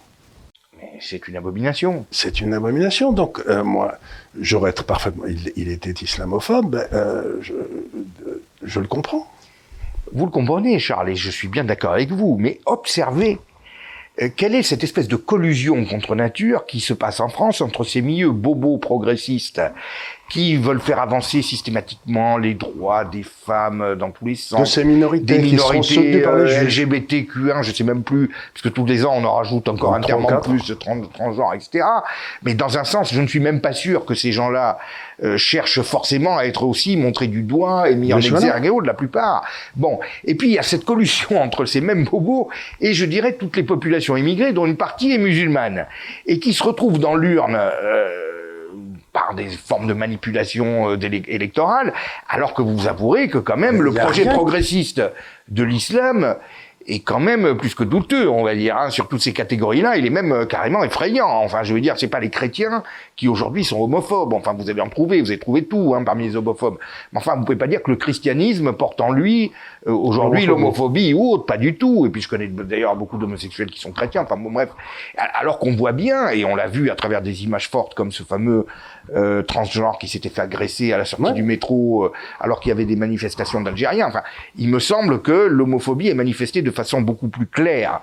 c'est 1.00 1.28
une 1.28 1.36
abomination. 1.36 2.06
C'est 2.10 2.40
une 2.40 2.54
abomination. 2.54 3.12
Donc, 3.12 3.42
euh, 3.48 3.64
moi, 3.64 3.98
j'aurais 4.40 4.72
parfaitement. 4.72 5.24
Il, 5.26 5.52
il, 5.56 5.68
était 5.68 5.90
islamophobe, 5.90 6.70
ben, 6.70 6.86
euh, 6.92 7.38
je, 7.40 7.54
je 8.62 8.80
le 8.80 8.86
comprends. 8.86 9.30
Vous 10.12 10.24
le 10.24 10.30
comprenez, 10.30 10.78
Charles, 10.78 11.10
et 11.10 11.16
je 11.16 11.30
suis 11.30 11.48
bien 11.48 11.64
d'accord 11.64 11.92
avec 11.92 12.10
vous, 12.10 12.36
mais 12.38 12.60
observez 12.66 13.38
euh, 14.22 14.28
quelle 14.34 14.54
est 14.54 14.62
cette 14.62 14.84
espèce 14.84 15.08
de 15.08 15.16
collusion 15.16 15.84
contre 15.84 16.14
nature 16.14 16.64
qui 16.66 16.80
se 16.80 16.94
passe 16.94 17.20
en 17.20 17.28
France 17.28 17.60
entre 17.60 17.84
ces 17.84 18.02
milieux 18.02 18.30
bobos 18.30 18.78
progressistes 18.78 19.60
qui 20.28 20.56
veulent 20.56 20.80
faire 20.80 21.00
avancer 21.00 21.40
systématiquement 21.42 22.36
les 22.36 22.54
droits 22.54 23.04
des 23.04 23.22
femmes 23.22 23.94
dans 23.96 24.10
tous 24.10 24.26
les 24.26 24.34
sens. 24.34 24.60
De 24.60 24.64
ces 24.64 24.84
minorités, 24.84 25.24
des 25.24 25.38
minorités 25.38 26.20
par 26.20 26.36
les 26.36 26.52
euh, 26.52 26.64
LGBTQ1, 26.64 27.62
je 27.62 27.72
sais 27.72 27.84
même 27.84 28.02
plus, 28.02 28.28
parce 28.52 28.62
que 28.62 28.68
tous 28.68 28.86
les 28.86 29.04
ans 29.04 29.14
on 29.16 29.24
en 29.24 29.34
rajoute 29.34 29.68
encore 29.68 29.94
un 29.94 30.00
terme 30.00 30.26
en 30.26 30.40
plus, 30.40 30.76
transgenre, 31.14 31.54
etc. 31.54 31.84
Mais 32.42 32.54
dans 32.54 32.76
un 32.76 32.84
sens, 32.84 33.12
je 33.12 33.20
ne 33.20 33.26
suis 33.26 33.40
même 33.40 33.60
pas 33.60 33.72
sûr 33.72 34.04
que 34.04 34.14
ces 34.14 34.32
gens-là 34.32 34.78
euh, 35.22 35.36
cherchent 35.36 35.82
forcément 35.82 36.36
à 36.38 36.44
être 36.44 36.64
aussi 36.64 36.96
montrés 36.96 37.28
du 37.28 37.42
doigt 37.42 37.88
et 37.88 37.94
mis 37.94 38.12
en 38.12 38.18
exergue 38.18 38.82
de 38.82 38.86
la 38.86 38.94
plupart. 38.94 39.44
Bon, 39.76 40.00
et 40.24 40.34
puis 40.34 40.48
il 40.48 40.54
y 40.54 40.58
a 40.58 40.62
cette 40.62 40.84
collusion 40.84 41.40
entre 41.40 41.66
ces 41.66 41.80
mêmes 41.80 42.04
bobos 42.04 42.48
et 42.80 42.94
je 42.94 43.04
dirais 43.04 43.34
toutes 43.34 43.56
les 43.56 43.62
populations 43.62 44.16
immigrées 44.16 44.52
dont 44.52 44.66
une 44.66 44.76
partie 44.76 45.12
est 45.12 45.18
musulmane 45.18 45.86
et 46.26 46.40
qui 46.40 46.52
se 46.52 46.62
retrouvent 46.62 46.98
dans 46.98 47.14
l'urne. 47.14 47.56
Euh, 47.56 48.45
par 49.16 49.34
des 49.34 49.48
formes 49.48 49.86
de 49.86 49.94
manipulation 49.94 50.90
euh, 50.90 50.98
électorale, 51.26 51.94
alors 52.28 52.52
que 52.52 52.60
vous 52.60 52.86
avouerez 52.86 53.28
que 53.28 53.38
quand 53.38 53.56
même 53.56 53.80
le 53.80 53.90
projet 53.94 54.26
progressiste 54.26 55.00
de 55.48 55.62
l'islam 55.62 56.36
est 56.86 57.00
quand 57.00 57.18
même 57.18 57.56
plus 57.56 57.74
que 57.74 57.82
douteux, 57.82 58.28
on 58.28 58.44
va 58.44 58.54
dire, 58.54 58.76
hein, 58.76 58.90
sur 58.90 59.08
toutes 59.08 59.22
ces 59.22 59.32
catégories-là. 59.32 59.96
Il 59.96 60.04
est 60.04 60.10
même 60.10 60.32
euh, 60.32 60.44
carrément 60.44 60.84
effrayant. 60.84 61.28
Enfin, 61.28 61.62
je 61.62 61.72
veux 61.72 61.80
dire, 61.80 61.94
c'est 61.96 62.08
pas 62.08 62.20
les 62.20 62.28
chrétiens 62.28 62.82
qui 63.16 63.26
aujourd'hui 63.26 63.64
sont 63.64 63.80
homophobes. 63.80 64.34
Enfin, 64.34 64.52
vous 64.52 64.68
avez 64.68 64.82
en 64.82 64.90
trouvé, 64.90 65.22
vous 65.22 65.30
avez 65.30 65.40
trouvé 65.40 65.64
tout 65.64 65.94
hein, 65.96 66.04
parmi 66.04 66.28
les 66.28 66.36
homophobes. 66.36 66.76
Mais 67.12 67.18
enfin, 67.18 67.36
vous 67.36 67.44
pouvez 67.44 67.56
pas 67.56 67.68
dire 67.68 67.82
que 67.82 67.90
le 67.90 67.96
christianisme 67.96 68.74
porte 68.74 69.00
en 69.00 69.12
lui 69.12 69.50
aujourd'hui 69.86 70.46
l'homophobie 70.46 71.14
ou 71.14 71.32
autre, 71.32 71.46
pas 71.46 71.56
du 71.56 71.76
tout. 71.76 72.06
Et 72.06 72.10
puis 72.10 72.20
je 72.20 72.28
connais 72.28 72.48
d'ailleurs 72.48 72.96
beaucoup 72.96 73.18
d'homosexuels 73.18 73.70
qui 73.70 73.80
sont 73.80 73.92
chrétiens. 73.92 74.22
Enfin, 74.22 74.36
bon, 74.36 74.50
bref, 74.50 74.70
alors 75.16 75.58
qu'on 75.58 75.74
voit 75.74 75.92
bien 75.92 76.28
et 76.28 76.44
on 76.44 76.56
l'a 76.56 76.66
vu 76.66 76.90
à 76.90 76.94
travers 76.94 77.22
des 77.22 77.44
images 77.44 77.68
fortes 77.68 77.94
comme 77.94 78.12
ce 78.12 78.22
fameux 78.22 78.66
euh, 79.14 79.42
transgenre 79.42 79.98
qui 79.98 80.08
s'était 80.08 80.28
fait 80.28 80.42
agresser 80.42 80.92
à 80.92 80.98
la 80.98 81.04
sortie 81.04 81.32
du 81.32 81.42
métro 81.42 82.04
euh, 82.04 82.12
alors 82.40 82.60
qu'il 82.60 82.70
y 82.70 82.72
avait 82.72 82.84
des 82.84 82.96
manifestations 82.96 83.60
d'Algériens. 83.60 84.08
Enfin, 84.08 84.22
il 84.56 84.68
me 84.68 84.78
semble 84.78 85.22
que 85.22 85.32
l'homophobie 85.32 86.08
est 86.08 86.14
manifestée 86.14 86.62
de 86.62 86.70
façon 86.70 87.00
beaucoup 87.00 87.28
plus 87.28 87.46
claire 87.46 88.00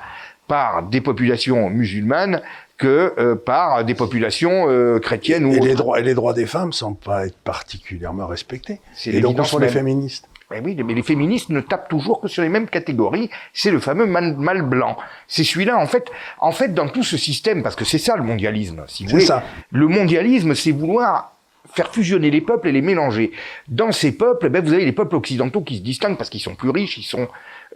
par 0.47 0.83
des 0.83 1.01
populations 1.01 1.69
musulmanes 1.69 2.41
que 2.77 3.13
euh, 3.17 3.35
par 3.35 3.85
des 3.85 3.95
populations 3.95 4.65
euh, 4.67 4.99
chrétiennes. 4.99 5.51
Et, 5.51 5.59
ou 5.59 5.63
les 5.63 5.75
droits, 5.75 5.99
et 5.99 6.03
les 6.03 6.13
droits 6.13 6.33
des 6.33 6.45
femmes 6.45 6.73
sont 6.73 6.95
pas 6.95 7.27
être 7.27 7.37
particulièrement 7.37 8.27
respectés. 8.27 8.81
Et 9.05 9.21
donc, 9.21 9.39
on 9.39 9.43
sont 9.43 9.59
les 9.59 9.69
féministes. 9.69 10.27
Eh 10.53 10.59
oui, 10.59 10.77
mais 10.83 10.93
les 10.93 11.03
féministes 11.03 11.49
ne 11.49 11.61
tapent 11.61 11.89
toujours 11.89 12.21
que 12.21 12.27
sur 12.27 12.43
les 12.43 12.49
mêmes 12.49 12.67
catégories. 12.67 13.29
C'est 13.53 13.71
le 13.71 13.79
fameux 13.79 14.05
mal, 14.05 14.61
blanc. 14.61 14.97
C'est 15.27 15.43
celui-là, 15.43 15.77
en 15.77 15.87
fait, 15.87 16.11
en 16.39 16.51
fait, 16.51 16.73
dans 16.73 16.87
tout 16.87 17.03
ce 17.03 17.17
système, 17.17 17.63
parce 17.63 17.75
que 17.75 17.85
c'est 17.85 17.97
ça 17.97 18.15
le 18.15 18.23
mondialisme. 18.23 18.83
Si 18.87 19.05
vous 19.05 19.19
ça. 19.19 19.43
Le 19.71 19.87
mondialisme, 19.87 20.53
c'est 20.53 20.71
vouloir 20.71 21.33
faire 21.71 21.91
fusionner 21.91 22.29
les 22.29 22.41
peuples 22.41 22.67
et 22.67 22.71
les 22.71 22.81
mélanger. 22.81 23.31
Dans 23.67 23.91
ces 23.91 24.11
peuples, 24.11 24.49
ben, 24.49 24.63
vous 24.63 24.73
avez 24.73 24.85
les 24.85 24.91
peuples 24.91 25.15
occidentaux 25.15 25.61
qui 25.61 25.77
se 25.77 25.81
distinguent 25.81 26.17
parce 26.17 26.29
qu'ils 26.29 26.41
sont 26.41 26.55
plus 26.55 26.69
riches, 26.69 26.97
ils 26.97 27.03
sont, 27.03 27.27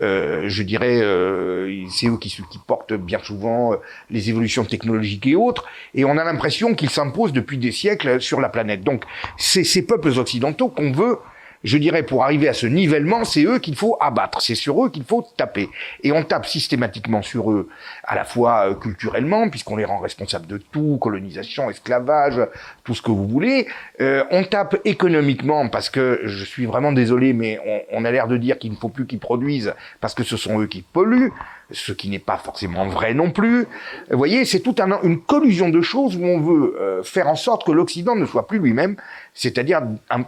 euh, 0.02 0.44
je 0.48 0.62
dirais, 0.64 1.00
euh, 1.02 1.84
c'est 1.90 2.08
eux 2.08 2.18
qui, 2.18 2.30
qui, 2.30 2.60
portent 2.60 2.94
bien 2.94 3.20
souvent 3.24 3.74
euh, 3.74 3.78
les 4.12 4.30
évolutions 4.30 4.66
technologiques 4.66 5.26
et 5.26 5.36
autres, 5.36 5.66
et 5.96 6.06
on 6.06 6.18
a 6.18 6.24
l'impression 6.24 6.76
qu'ils 6.76 6.90
s'imposent 6.90 7.34
depuis 7.34 7.58
des 7.58 7.72
siècles 7.72 8.22
sur 8.22 8.42
la 8.42 8.50
planète. 8.50 8.82
Donc, 8.82 9.04
c'est 9.38 9.64
ces 9.64 9.86
peuples 9.86 10.10
occidentaux 10.20 10.68
qu'on 10.68 10.92
veut 10.92 11.18
je 11.63 11.78
dirais, 11.78 12.04
pour 12.04 12.24
arriver 12.24 12.48
à 12.48 12.54
ce 12.54 12.67
nivellement, 12.67 13.26
c'est 13.26 13.43
eux 13.43 13.60
qu'il 13.60 13.76
faut 13.76 13.98
abattre, 14.00 14.41
c'est 14.41 14.56
sur 14.56 14.84
eux 14.84 14.89
qu'il 14.89 15.04
faut 15.04 15.28
taper. 15.38 15.70
Et 16.04 16.12
on 16.12 16.24
tape 16.24 16.46
systématiquement 16.46 17.22
sur 17.22 17.52
eux, 17.52 17.70
à 18.04 18.15
la 18.15 18.24
fois 18.24 18.70
euh, 18.70 18.74
culturellement, 18.74 19.50
puisqu'on 19.50 19.76
les 19.76 19.86
rend 19.86 20.00
responsables 20.00 20.48
de 20.48 20.58
tout, 20.58 20.98
colonisation, 21.02 21.70
esclavage, 21.70 22.39
tout 22.84 22.93
ce 22.93 23.02
que 23.02 23.12
vous 23.12 23.28
voulez. 23.28 23.67
Euh, 24.02 24.24
on 24.32 24.43
tape 24.43 24.78
économiquement, 24.86 25.67
parce 25.70 25.89
que, 25.89 26.22
je 26.24 26.43
suis 26.43 26.65
vraiment 26.65 26.91
désolé, 26.91 27.34
mais 27.34 27.60
on, 27.65 27.82
on 27.91 28.06
a 28.06 28.12
l'air 28.12 28.28
de 28.28 28.38
dire 28.38 28.60
qu'il 28.60 28.72
ne 28.72 28.78
faut 28.78 28.89
plus 28.89 29.08
qu'ils 29.08 29.20
produisent, 29.20 29.74
parce 30.02 30.13
que 30.13 30.24
ce 30.24 30.38
sont 30.38 30.62
eux 30.62 30.67
qui 30.67 30.82
polluent 30.82 31.32
ce 31.72 31.92
qui 31.92 32.10
n'est 32.10 32.20
pas 32.20 32.38
forcément 32.38 32.88
vrai 32.88 33.14
non 33.14 33.32
plus. 33.32 33.68
Vous 34.10 34.18
voyez, 34.18 34.46
c'est 34.46 34.60
toute 34.60 34.80
un, 34.80 35.00
une 35.04 35.20
collusion 35.20 35.70
de 35.70 35.82
choses 35.82 36.16
où 36.16 36.24
on 36.24 36.40
veut 36.40 36.78
euh, 36.80 37.04
faire 37.04 37.28
en 37.28 37.36
sorte 37.36 37.66
que 37.66 37.72
l'Occident 37.72 38.16
ne 38.16 38.26
soit 38.26 38.48
plus 38.48 38.60
lui-même, 38.60 38.96
c'est-à-dire 39.34 39.82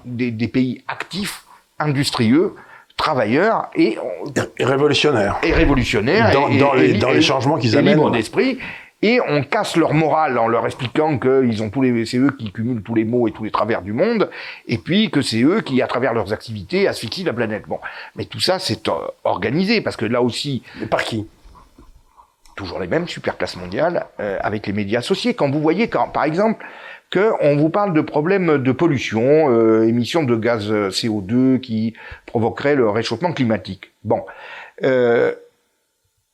des, 0.06 0.32
des, 0.32 0.48
pays 0.48 0.84
actifs, 0.88 1.44
industrieux, 1.80 2.54
travailleurs 2.98 3.70
et, 3.76 3.98
et 4.58 4.66
révolutionnaires. 4.66 5.40
Et 5.44 5.54
révolutionnaires. 5.54 6.32
Dans, 6.32 6.50
et, 6.50 6.58
dans, 6.58 6.74
les, 6.74 6.94
dans 6.94 7.12
les, 7.12 7.22
changements 7.22 7.58
qu'ils 7.58 7.78
amènent. 7.78 8.12
d'esprit 8.12 8.60
et 9.02 9.20
on 9.28 9.44
casse 9.44 9.76
leur 9.78 9.94
morale 9.94 10.38
en 10.38 10.48
leur 10.48 10.66
expliquant 10.66 11.18
qu'ils 11.18 11.64
ont 11.64 11.70
tous 11.70 11.82
les, 11.82 12.06
c'est 12.06 12.18
eux 12.18 12.32
qui 12.38 12.52
cumulent 12.52 12.84
tous 12.84 12.96
les 12.96 13.06
maux 13.06 13.28
et 13.28 13.32
tous 13.32 13.44
les 13.44 13.52
travers 13.52 13.82
du 13.82 13.94
monde, 13.94 14.30
et 14.68 14.78
puis 14.78 15.10
que 15.10 15.22
c'est 15.22 15.42
eux 15.42 15.62
qui, 15.62 15.82
à 15.82 15.88
travers 15.88 16.14
leurs 16.14 16.34
activités, 16.34 16.88
asphyxient 16.88 17.26
la 17.26 17.34
planète. 17.34 17.64
Bon, 17.68 17.80
mais 18.16 18.26
tout 18.26 18.40
ça, 18.40 18.60
c'est 18.60 18.88
euh, 18.88 18.94
organisé 19.24 19.82
parce 19.82 19.96
que 19.96 20.06
là 20.06 20.22
aussi. 20.22 20.64
Mais 20.80 20.88
par 20.88 21.04
qui? 21.04 21.28
Toujours 22.56 22.80
les 22.80 22.88
mêmes 22.88 23.08
super 23.08 23.38
classes 23.38 23.56
mondiales 23.56 24.06
euh, 24.20 24.38
avec 24.42 24.68
les 24.68 24.74
médias 24.74 25.00
associés. 25.00 25.34
Quand 25.34 25.50
vous 25.50 25.62
voyez, 25.62 25.88
quand, 25.88 26.10
par 26.10 26.26
exemple, 26.26 26.66
que 27.10 27.32
on 27.42 27.56
vous 27.56 27.70
parle 27.70 27.94
de 27.94 28.02
problèmes 28.02 28.58
de 28.58 28.72
pollution, 28.72 29.50
euh, 29.50 29.88
émissions 29.88 30.24
de 30.24 30.36
gaz 30.36 30.72
CO2 30.72 31.60
qui 31.60 31.96
provoqueraient 32.26 32.76
le 32.76 32.90
réchauffement 32.90 33.34
climatique. 33.34 33.94
Bon, 34.04 34.24
euh, 34.84 35.34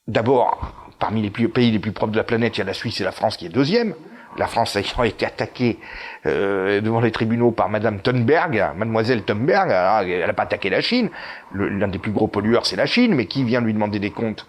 d'abord, 0.07 0.84
parmi 1.05 1.21
les 1.21 1.29
pays 1.29 1.69
les 1.69 1.77
plus 1.77 1.91
propres 1.91 2.13
de 2.13 2.17
la 2.17 2.23
planète, 2.23 2.57
il 2.57 2.61
y 2.61 2.63
a 2.63 2.65
la 2.65 2.73
Suisse 2.73 2.99
et 2.99 3.03
la 3.03 3.11
France 3.11 3.37
qui 3.37 3.45
est 3.45 3.49
deuxième. 3.49 3.93
La 4.39 4.47
France 4.47 4.75
ayant 4.75 5.03
été 5.03 5.23
attaquée 5.23 5.77
euh, 6.25 6.81
devant 6.81 6.99
les 6.99 7.11
tribunaux 7.11 7.51
par 7.51 7.69
Madame 7.69 7.99
Thunberg, 7.99 8.71
Mademoiselle 8.75 9.21
Thunberg, 9.21 9.69
elle 9.69 10.25
n'a 10.25 10.33
pas 10.33 10.43
attaqué 10.43 10.71
la 10.71 10.81
Chine. 10.81 11.11
L'un 11.53 11.89
des 11.89 11.99
plus 11.99 12.11
gros 12.11 12.27
pollueurs, 12.27 12.65
c'est 12.65 12.75
la 12.75 12.87
Chine, 12.87 13.13
mais 13.13 13.27
qui 13.27 13.43
vient 13.43 13.61
lui 13.61 13.71
demander 13.71 13.99
des 13.99 14.09
comptes? 14.09 14.47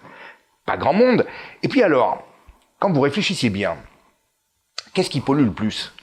Pas 0.65 0.77
grand 0.77 0.93
monde. 0.93 1.27
Et 1.61 1.67
puis 1.67 1.83
alors, 1.83 2.23
quand 2.79 2.91
vous 2.91 3.01
réfléchissez 3.01 3.51
bien, 3.51 3.75
qu'est-ce 4.95 5.11
qui 5.11 5.21
pollue 5.21 5.45
le 5.45 5.51
plus? 5.51 5.93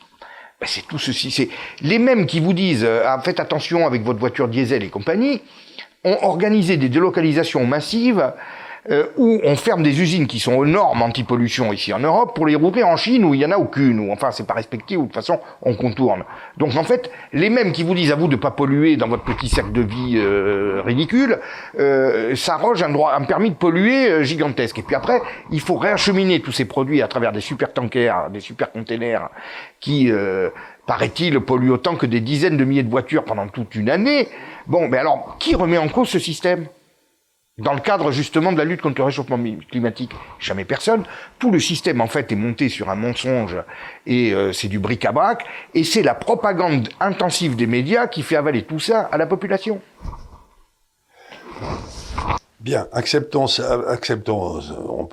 Ben 0.61 0.69
C'est 0.69 0.87
tout 0.87 0.99
ceci. 0.99 1.33
C'est 1.33 1.49
les 1.81 1.99
mêmes 1.99 2.27
qui 2.27 2.38
vous 2.38 2.53
disent 2.53 2.85
euh, 2.85 3.03
ah, 3.05 3.21
faites 3.25 3.40
attention 3.40 3.88
avec 3.88 4.03
votre 4.05 4.21
voiture 4.21 4.47
diesel 4.47 4.85
et 4.85 4.88
compagnie, 4.88 5.43
ont 6.05 6.19
organisé 6.23 6.77
des 6.77 6.88
délocalisations 6.88 7.67
massives 7.67 8.33
euh, 8.90 9.07
où 9.16 9.40
on 9.42 9.57
ferme 9.57 9.83
des 9.83 10.01
usines 10.01 10.27
qui 10.27 10.40
sont 10.40 10.55
aux 10.55 10.66
normes 10.66 11.03
anti-pollution 11.03 11.73
ici 11.73 11.92
en 11.92 12.01
Europe 12.01 12.35
pour 12.35 12.47
les 12.47 12.55
router 12.55 12.83
en 12.83 12.97
Chine 12.97 13.25
où 13.25 13.35
il 13.35 13.40
y 13.40 13.47
en 13.47 13.51
a 13.51 13.57
aucune, 13.57 13.99
ou 14.01 14.12
enfin 14.12 14.31
c'est 14.31 14.47
pas 14.47 14.55
respecté, 14.55 14.97
ou 14.97 15.03
de 15.03 15.07
toute 15.07 15.14
façon 15.14 15.40
on 15.62 15.75
contourne. 15.75 16.25
Donc 16.57 16.77
en 16.77 16.85
fait, 16.85 17.11
les 17.33 17.51
mêmes 17.51 17.73
qui 17.73 17.83
vous 17.83 17.94
disent 17.94 18.12
à 18.12 18.16
vous 18.16 18.29
de 18.29 18.37
pas 18.37 18.51
polluer 18.51 18.97
dans 18.97 19.09
votre 19.09 19.25
petit 19.25 19.49
cercle 19.49 19.73
de 19.73 19.83
vie 19.83 20.14
euh, 20.16 20.83
ridicule, 20.85 21.38
euh, 21.79 22.35
s'arrogent 22.35 22.83
un 22.83 22.90
droit, 22.90 23.14
un 23.14 23.25
permis 23.25 23.51
de 23.51 23.57
polluer 23.57 24.11
euh, 24.11 24.23
gigantesque. 24.23 24.79
Et 24.79 24.83
puis 24.83 24.94
après, 24.94 25.20
il 25.51 25.61
faut 25.61 25.77
réacheminer 25.77 26.40
tous 26.40 26.53
ces 26.53 26.64
produits 26.64 27.03
à 27.03 27.09
travers 27.09 27.33
des 27.33 27.40
super 27.40 27.73
tankers, 27.73 28.31
des 28.31 28.40
super 28.40 28.70
containers 28.73 29.29
qui 29.81 30.11
euh, 30.11 30.51
paraît-il, 30.87 31.40
polluent 31.40 31.73
autant 31.73 31.97
que 31.97 32.07
des 32.07 32.20
dizaines 32.20 32.57
de 32.57 32.64
milliers 32.64 32.83
de 32.83 32.90
voitures 32.90 33.25
pendant 33.25 33.47
toute 33.49 33.75
une 33.75 33.90
année. 33.90 34.29
Bon, 34.66 34.88
mais 34.88 34.99
alors, 34.99 35.37
qui 35.38 35.55
remet 35.55 35.79
en 35.79 35.88
cause 35.88 36.09
ce 36.09 36.18
système? 36.18 36.66
Dans 37.59 37.73
le 37.73 37.81
cadre 37.81 38.11
justement 38.11 38.53
de 38.53 38.59
la 38.59 38.64
lutte 38.64 38.83
contre 38.83 38.99
le 38.99 39.05
réchauffement 39.05 39.38
climatique, 39.71 40.12
jamais 40.40 40.64
personne. 40.64 41.05
Tout 41.38 41.51
le 41.51 41.61
système 41.61 42.01
en 42.01 42.09
fait 42.09 42.33
est 42.33 42.37
monté 42.37 42.69
sur 42.69 42.90
un 42.90 42.97
mensonge 42.97 43.57
et 44.07 44.33
euh, 44.33 44.53
c'est 44.53 44.69
du 44.69 44.79
bric-à-brac 44.79 45.45
et 45.73 45.85
c'est 45.85 46.03
la 46.03 46.14
propagande 46.14 46.88
intensive 46.99 47.55
des 47.55 47.67
médias 47.67 48.09
qui 48.09 48.23
fait 48.23 48.37
avaler 48.37 48.64
tout 48.64 48.81
ça 48.81 49.03
à 49.03 49.17
la 49.17 49.27
population. 49.27 49.81
Bien, 52.59 52.88
acceptons, 52.93 53.47
acceptons. 53.88 54.61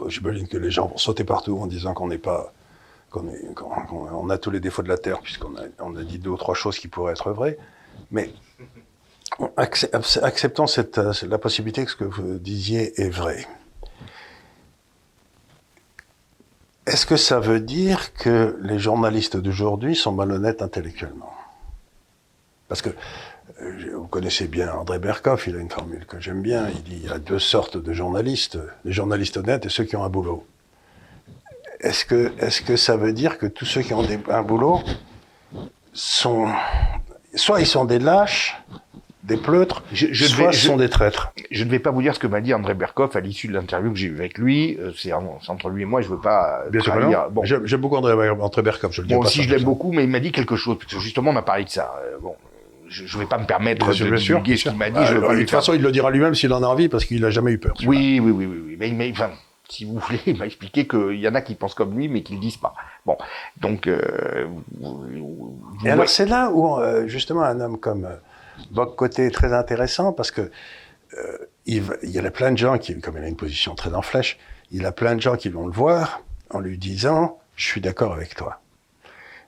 J'imagine 0.07 0.47
que 0.47 0.57
les 0.57 0.71
gens 0.71 0.87
vont 0.87 0.97
sauter 0.97 1.25
partout 1.25 1.59
en 1.59 1.67
disant 1.67 1.93
qu'on 1.93 2.07
n'est 2.07 2.17
pas, 2.17 2.53
qu'on 3.11 3.25
on 3.89 4.29
a 4.29 4.37
tous 4.37 4.51
les 4.51 4.61
défauts 4.61 4.81
de 4.81 4.87
la 4.87 4.97
terre 4.97 5.19
puisqu'on 5.19 5.55
a, 5.57 5.99
a 5.99 6.03
dit 6.03 6.17
deux 6.17 6.29
ou 6.31 6.37
trois 6.37 6.55
choses 6.55 6.79
qui 6.79 6.87
pourraient 6.87 7.11
être 7.11 7.31
vraies, 7.33 7.57
mais 8.09 8.31
acceptons 9.57 10.67
cette, 10.67 10.97
euh, 10.97 11.13
la 11.23 11.37
possibilité 11.37 11.85
que 11.85 11.91
ce 11.91 11.95
que 11.95 12.03
vous 12.03 12.37
disiez 12.37 12.99
est 13.01 13.09
vrai. 13.09 13.47
Est-ce 16.87 17.05
que 17.05 17.15
ça 17.15 17.39
veut 17.39 17.59
dire 17.59 18.13
que 18.13 18.57
les 18.61 18.79
journalistes 18.79 19.37
d'aujourd'hui 19.37 19.95
sont 19.95 20.11
malhonnêtes 20.11 20.61
intellectuellement? 20.61 21.33
Parce 22.67 22.81
que 22.81 22.89
euh, 23.61 23.91
vous 23.95 24.07
connaissez 24.07 24.47
bien 24.47 24.73
André 24.73 24.99
Berkoff, 24.99 25.47
il 25.47 25.55
a 25.55 25.59
une 25.59 25.69
formule 25.69 26.05
que 26.05 26.19
j'aime 26.19 26.41
bien. 26.41 26.69
Il 26.69 26.83
dit 26.83 26.99
il 27.03 27.05
y 27.05 27.11
a 27.11 27.19
deux 27.19 27.39
sortes 27.39 27.77
de 27.77 27.93
journalistes, 27.93 28.57
les 28.83 28.91
journalistes 28.91 29.37
honnêtes 29.37 29.65
et 29.65 29.69
ceux 29.69 29.83
qui 29.83 29.95
ont 29.95 30.03
un 30.03 30.09
boulot. 30.09 30.45
Est-ce 31.79 32.05
que, 32.05 32.33
est 32.39 32.63
que 32.63 32.75
ça 32.75 32.95
veut 32.95 33.13
dire 33.13 33.37
que 33.37 33.45
tous 33.45 33.65
ceux 33.65 33.81
qui 33.81 33.93
ont 33.93 34.05
un 34.29 34.43
boulot 34.43 34.81
sont. 35.93 36.47
Soit 37.33 37.61
ils 37.61 37.67
sont 37.67 37.85
des 37.85 37.99
lâches, 37.99 38.61
des 39.23 39.37
pleutres, 39.37 39.83
je, 39.93 40.07
je 40.11 40.25
soit 40.25 40.51
sont 40.51 40.77
des 40.77 40.89
traîtres. 40.89 41.31
Je 41.51 41.63
ne 41.63 41.69
vais 41.69 41.79
pas 41.79 41.91
vous 41.91 42.01
dire 42.01 42.15
ce 42.15 42.19
que 42.19 42.27
m'a 42.27 42.41
dit 42.41 42.53
André 42.53 42.73
Berkoff 42.73 43.15
à 43.15 43.19
l'issue 43.19 43.47
de 43.47 43.53
l'interview 43.53 43.91
que 43.91 43.97
j'ai 43.97 44.07
eue 44.07 44.17
avec 44.17 44.37
lui. 44.37 44.77
Euh, 44.79 44.91
c'est 44.97 45.13
entre 45.13 45.69
lui 45.69 45.83
et 45.83 45.85
moi, 45.85 46.01
je 46.01 46.09
veux 46.09 46.19
pas. 46.19 46.63
Bien 46.71 46.81
sûr, 46.81 46.93
bon. 47.29 47.43
J'aime 47.43 47.81
beaucoup 47.81 47.97
André, 47.97 48.29
André 48.29 48.61
Berkoff, 48.61 48.93
je 48.93 49.01
le 49.01 49.07
dis 49.07 49.13
Bon, 49.13 49.23
si 49.23 49.43
je 49.43 49.49
l'aime 49.49 49.63
beaucoup, 49.63 49.91
mais 49.91 50.03
il 50.03 50.09
m'a 50.09 50.19
dit 50.19 50.31
quelque 50.31 50.55
chose, 50.55 50.77
parce 50.79 50.91
que 50.91 50.99
justement, 50.99 51.31
on 51.31 51.35
a 51.35 51.43
parlé 51.43 51.65
de 51.65 51.69
ça. 51.69 51.93
Euh, 52.03 52.17
bon, 52.19 52.35
je 52.89 53.03
ne 53.03 53.21
vais 53.21 53.27
pas 53.27 53.37
me 53.37 53.45
permettre 53.45 53.87
de 53.87 54.15
divulguer 54.15 54.57
ce 54.57 54.69
qu'il 54.69 54.77
m'a 54.77 54.89
dit. 54.89 54.99
je 55.05 55.15
euh, 55.15 55.33
de 55.35 55.39
toute 55.39 55.51
façon, 55.51 55.73
il 55.73 55.81
le 55.81 55.91
dira 55.91 56.09
lui-même 56.09 56.33
s'il 56.33 56.51
en 56.53 56.63
a 56.63 56.67
envie, 56.67 56.89
parce 56.89 57.05
qu'il 57.05 57.21
n'a 57.21 57.29
jamais 57.29 57.51
eu 57.51 57.59
peur. 57.59 57.75
Oui, 57.85 58.19
oui, 58.19 58.31
oui, 58.31 58.45
oui, 58.45 58.61
oui. 58.65 58.77
Mais, 58.79 58.91
mais 58.91 59.11
enfin, 59.11 59.29
si 59.69 59.85
vous 59.85 59.99
voulez, 59.99 60.19
il 60.25 60.37
m'a 60.37 60.47
expliqué 60.47 60.87
qu'il 60.87 61.19
y 61.19 61.27
en 61.27 61.35
a 61.35 61.41
qui 61.41 61.53
pensent 61.53 61.75
comme 61.75 61.95
lui, 61.95 62.07
mais 62.07 62.23
qui 62.23 62.33
le 62.33 62.39
disent 62.39 62.57
pas. 62.57 62.73
Bon, 63.05 63.17
donc. 63.61 63.85
Euh, 63.85 64.47
et 65.85 65.91
alors, 65.91 66.09
c'est 66.09 66.25
là 66.25 66.49
où, 66.51 66.79
justement, 67.05 67.43
un 67.43 67.59
homme 67.59 67.77
comme 67.77 68.07
côté 68.95 69.25
est 69.25 69.31
très 69.31 69.53
intéressant 69.53 70.13
parce 70.13 70.31
que 70.31 70.51
euh, 71.17 71.37
il, 71.65 71.83
y 72.03 72.19
a 72.19 72.31
plein 72.31 72.51
de 72.51 72.57
gens 72.57 72.77
qui, 72.77 72.99
comme 72.99 73.17
il 73.17 73.23
a 73.23 73.27
une 73.27 73.35
position 73.35 73.75
très 73.75 73.93
en 73.93 74.01
flèche, 74.01 74.37
il 74.71 74.85
a 74.85 74.91
plein 74.91 75.15
de 75.15 75.21
gens 75.21 75.35
qui 75.35 75.49
vont 75.49 75.65
le 75.65 75.73
voir 75.73 76.21
en 76.49 76.59
lui 76.59 76.77
disant 76.77 77.39
je 77.55 77.65
suis 77.65 77.81
d'accord 77.81 78.13
avec 78.13 78.35
toi. 78.35 78.61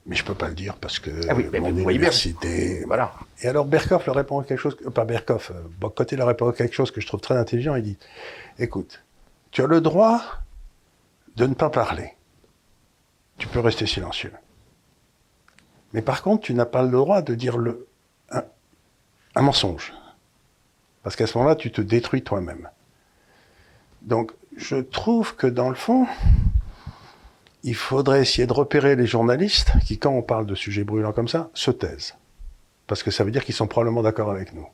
Mais 0.05 0.17
je 0.17 0.25
peux 0.25 0.35
pas 0.35 0.49
le 0.49 0.53
dire 0.53 0.75
parce 0.75 0.99
que 0.99 1.11
ah 1.29 1.33
oui, 1.33 1.47
mon 1.59 1.89
université. 1.89 2.83
Voilà. 2.85 3.13
Et 3.41 3.47
alors 3.47 3.65
Berkoff 3.65 4.05
leur 4.05 4.15
répond 4.15 4.41
quelque 4.43 4.59
chose, 4.59 4.75
pas 4.93 5.05
Berkoff, 5.05 5.51
euh, 5.51 5.89
côté 5.89 6.17
leur 6.17 6.27
répond 6.27 6.51
quelque 6.51 6.75
chose 6.75 6.91
que 6.91 6.99
je 6.99 7.07
trouve 7.07 7.21
très 7.21 7.37
intelligent. 7.37 7.75
Il 7.75 7.83
dit 7.83 7.97
écoute, 8.59 9.01
tu 9.51 9.61
as 9.61 9.67
le 9.67 9.79
droit 9.79 10.21
de 11.37 11.45
ne 11.45 11.53
pas 11.53 11.69
parler. 11.69 12.11
Tu 13.37 13.47
peux 13.47 13.61
rester 13.61 13.85
silencieux. 13.85 14.33
Mais 15.93 16.01
par 16.01 16.21
contre, 16.21 16.43
tu 16.43 16.53
n'as 16.53 16.65
pas 16.65 16.81
le 16.81 16.89
droit 16.89 17.21
de 17.21 17.33
dire 17.33 17.57
le, 17.57 17.87
un 19.35 19.41
mensonge. 19.41 19.93
Parce 21.03 21.15
qu'à 21.15 21.27
ce 21.27 21.37
moment-là, 21.37 21.55
tu 21.55 21.71
te 21.71 21.81
détruis 21.81 22.23
toi-même. 22.23 22.69
Donc, 24.01 24.31
je 24.55 24.77
trouve 24.77 25.35
que 25.35 25.47
dans 25.47 25.69
le 25.69 25.75
fond, 25.75 26.07
il 27.63 27.75
faudrait 27.75 28.21
essayer 28.21 28.47
de 28.47 28.53
repérer 28.53 28.95
les 28.95 29.07
journalistes 29.07 29.71
qui, 29.85 29.97
quand 29.97 30.11
on 30.11 30.21
parle 30.21 30.45
de 30.45 30.55
sujets 30.55 30.83
brûlants 30.83 31.13
comme 31.13 31.27
ça, 31.27 31.49
se 31.53 31.71
taisent. 31.71 32.15
Parce 32.87 33.03
que 33.03 33.11
ça 33.11 33.23
veut 33.23 33.31
dire 33.31 33.45
qu'ils 33.45 33.55
sont 33.55 33.67
probablement 33.67 34.03
d'accord 34.03 34.29
avec 34.29 34.53
nous. 34.53 34.67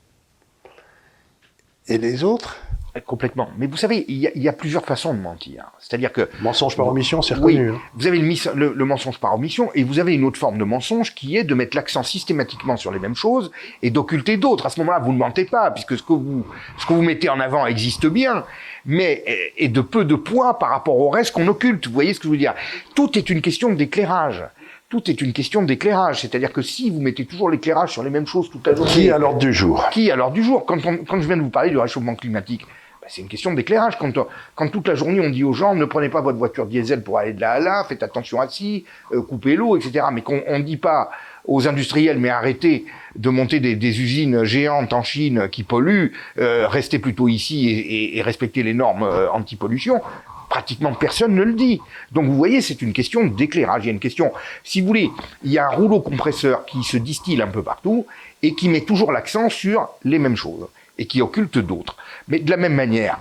Et 1.88 1.98
les 1.98 2.24
autres, 2.24 2.58
Complètement. 3.06 3.50
Mais 3.58 3.68
vous 3.68 3.78
savez, 3.78 4.06
il 4.08 4.18
y, 4.18 4.28
a, 4.28 4.32
il 4.36 4.42
y, 4.42 4.50
a, 4.50 4.54
plusieurs 4.54 4.84
façons 4.84 5.14
de 5.14 5.20
mentir. 5.20 5.72
C'est-à-dire 5.80 6.12
que 6.12 6.30
mensonge 6.42 6.76
par 6.76 6.88
omission, 6.88 7.22
c'est 7.22 7.36
reconnu. 7.36 7.70
Oui, 7.70 7.76
hein. 7.76 7.82
Vous 7.96 8.08
avez 8.08 8.18
le, 8.18 8.56
le, 8.56 8.74
le, 8.74 8.86
mensonge 8.86 9.20
par 9.20 9.34
omission, 9.36 9.70
et 9.76 9.84
vous 9.84 10.00
avez 10.00 10.14
une 10.14 10.24
autre 10.24 10.40
forme 10.40 10.58
de 10.58 10.64
mensonge 10.64 11.14
qui 11.14 11.38
est 11.38 11.44
de 11.44 11.54
mettre 11.54 11.76
l'accent 11.76 12.04
systématiquement 12.04 12.78
sur 12.78 12.92
les 12.92 13.00
mêmes 13.00 13.16
choses 13.16 13.52
et 13.84 13.92
d'occulter 13.92 14.38
d'autres. 14.38 14.66
À 14.66 14.70
ce 14.70 14.80
moment-là, 14.80 15.00
vous 15.00 15.14
ne 15.14 15.18
mentez 15.18 15.46
pas, 15.46 15.72
puisque 15.72 15.98
ce 15.98 16.04
que 16.04 16.14
vous 16.14 16.46
ce 16.78 16.86
que 16.86 16.94
vous 16.94 17.02
mettez 17.02 17.30
en 17.30 17.40
avant 17.40 17.66
existe 17.68 18.08
bien, 18.08 18.44
mais 18.86 19.24
est 19.58 19.70
de 19.70 19.82
peu 19.82 20.04
de 20.04 20.16
poids 20.16 20.58
par 20.58 20.70
rapport 20.70 20.98
au 20.98 21.10
reste 21.10 21.34
qu'on 21.34 21.48
occulte. 21.48 21.88
Vous 21.88 21.94
voyez 21.94 22.14
ce 22.14 22.20
que 22.20 22.26
je 22.26 22.32
veux 22.32 22.38
dire? 22.38 22.56
Tout 22.96 23.18
est 23.18 23.30
une 23.30 23.42
question 23.42 23.72
d'éclairage 23.74 24.44
tout 24.90 25.10
est 25.10 25.22
une 25.22 25.34
question 25.34 25.62
d'éclairage. 25.62 26.22
C'est-à-dire 26.22 26.52
que 26.52 26.64
si 26.64 26.90
vous 26.90 27.00
mettez 27.00 27.26
toujours 27.26 27.50
l'éclairage 27.50 27.92
sur 27.92 28.04
les 28.04 28.10
mêmes 28.10 28.26
choses 28.26 28.50
toute 28.50 28.66
la 28.66 28.76
journée... 28.76 28.92
Qui 28.92 29.12
à 29.12 29.20
l'ordre 29.20 29.38
du 29.38 29.54
jour? 29.54 29.88
Qui 29.92 30.10
à 30.10 30.16
l'ordre 30.16 30.34
du 30.34 30.44
jour? 30.44 30.66
Quand, 30.66 30.80
quand 30.82 31.22
je 31.22 31.28
viens 31.28 31.38
de 31.38 31.44
vous 31.44 31.50
parler 31.50 31.70
du 31.70 31.78
réchauffement 31.78 32.16
climatique, 32.16 32.66
c'est 33.10 33.22
une 33.22 33.28
question 33.28 33.54
d'éclairage. 33.54 33.98
Quand, 33.98 34.14
quand 34.56 34.70
toute 34.70 34.88
la 34.88 34.96
journée 34.96 35.20
on 35.20 35.30
dit 35.30 35.44
aux 35.44 35.54
gens 35.54 35.76
ne 35.76 35.86
prenez 35.86 36.10
pas 36.10 36.22
votre 36.22 36.38
voiture 36.38 36.66
diesel 36.66 37.04
pour 37.04 37.18
aller 37.18 37.34
de 37.34 37.42
là 37.42 37.54
à 37.54 37.60
là, 37.60 37.86
faites 37.88 38.04
attention 38.04 38.40
à 38.40 38.48
ci, 38.48 38.86
euh, 39.12 39.22
coupez 39.22 39.56
l'eau, 39.56 39.76
etc. 39.76 40.06
Mais 40.14 40.22
qu'on 40.22 40.42
ne 40.48 40.64
dit 40.64 40.78
pas 40.78 41.10
aux 41.46 41.68
industriels 41.68 42.20
mais 42.20 42.30
arrêtez 42.30 42.86
de 43.16 43.30
monter 43.30 43.60
des, 43.60 43.76
des 43.76 44.02
usines 44.02 44.44
géantes 44.44 44.94
en 44.94 45.04
Chine 45.04 45.50
qui 45.52 45.64
polluent, 45.64 46.14
euh, 46.38 46.68
restez 46.68 47.00
plutôt 47.00 47.28
ici 47.28 47.70
et, 47.70 47.80
et, 47.80 48.18
et 48.18 48.22
respectez 48.22 48.64
les 48.64 48.74
normes 48.74 49.04
euh, 49.04 49.30
anti-pollution. 49.32 50.02
Pratiquement 50.50 50.94
personne 50.94 51.36
ne 51.36 51.44
le 51.44 51.54
dit. 51.54 51.80
Donc 52.12 52.26
vous 52.26 52.36
voyez, 52.36 52.62
c'est 52.62 52.82
une 52.82 52.94
question 52.94 53.26
d'éclairage. 53.26 53.84
Il 53.84 53.88
y 53.88 53.90
a 53.90 53.94
une 53.94 54.00
question, 54.00 54.32
si 54.64 54.82
vous 54.82 54.88
voulez, 54.88 55.12
il 55.44 55.52
y 55.52 55.60
a 55.60 55.68
un 55.68 55.70
rouleau 55.70 56.00
compresseur 56.00 56.66
qui 56.66 56.84
se 56.84 56.98
distille 56.98 57.42
un 57.42 57.48
peu 57.48 57.62
partout 57.62 58.08
et 58.42 58.56
qui 58.56 58.68
met 58.68 58.82
toujours 58.82 59.12
l'accent 59.12 59.50
sur 59.50 59.90
les 60.04 60.18
mêmes 60.18 60.36
choses 60.36 60.68
et 61.00 61.08
qui 61.08 61.24
occulte 61.24 61.58
d'autres. 61.58 61.96
Mais 62.28 62.40
de 62.40 62.52
la 62.52 62.58
même 62.58 62.76
manière, 62.76 63.20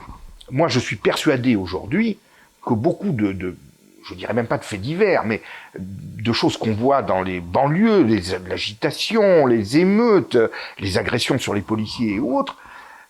moi 0.51 0.69
je 0.69 0.81
suis 0.81 0.97
persuadé 0.97 1.57
aujourd'hui 1.57 2.19
que 2.67 2.75
beaucoup 2.75 3.13
de, 3.13 3.33
de 3.33 3.57
je 4.07 4.15
dirais 4.15 4.35
même 4.35 4.47
pas 4.47 4.59
de 4.59 4.65
faits 4.65 4.81
divers, 4.81 5.25
mais 5.25 5.41
de 5.79 6.33
choses 6.33 6.57
qu'on 6.57 6.73
voit 6.73 7.03
dans 7.03 7.23
les 7.23 7.41
banlieues, 7.41 8.07
l'agitation, 8.49 9.47
les 9.47 9.79
émeutes, 9.79 10.39
les 10.79 10.99
agressions 10.99 11.39
sur 11.39 11.55
les 11.55 11.61
policiers 11.61 12.15
et 12.15 12.21
autres, 12.21 12.57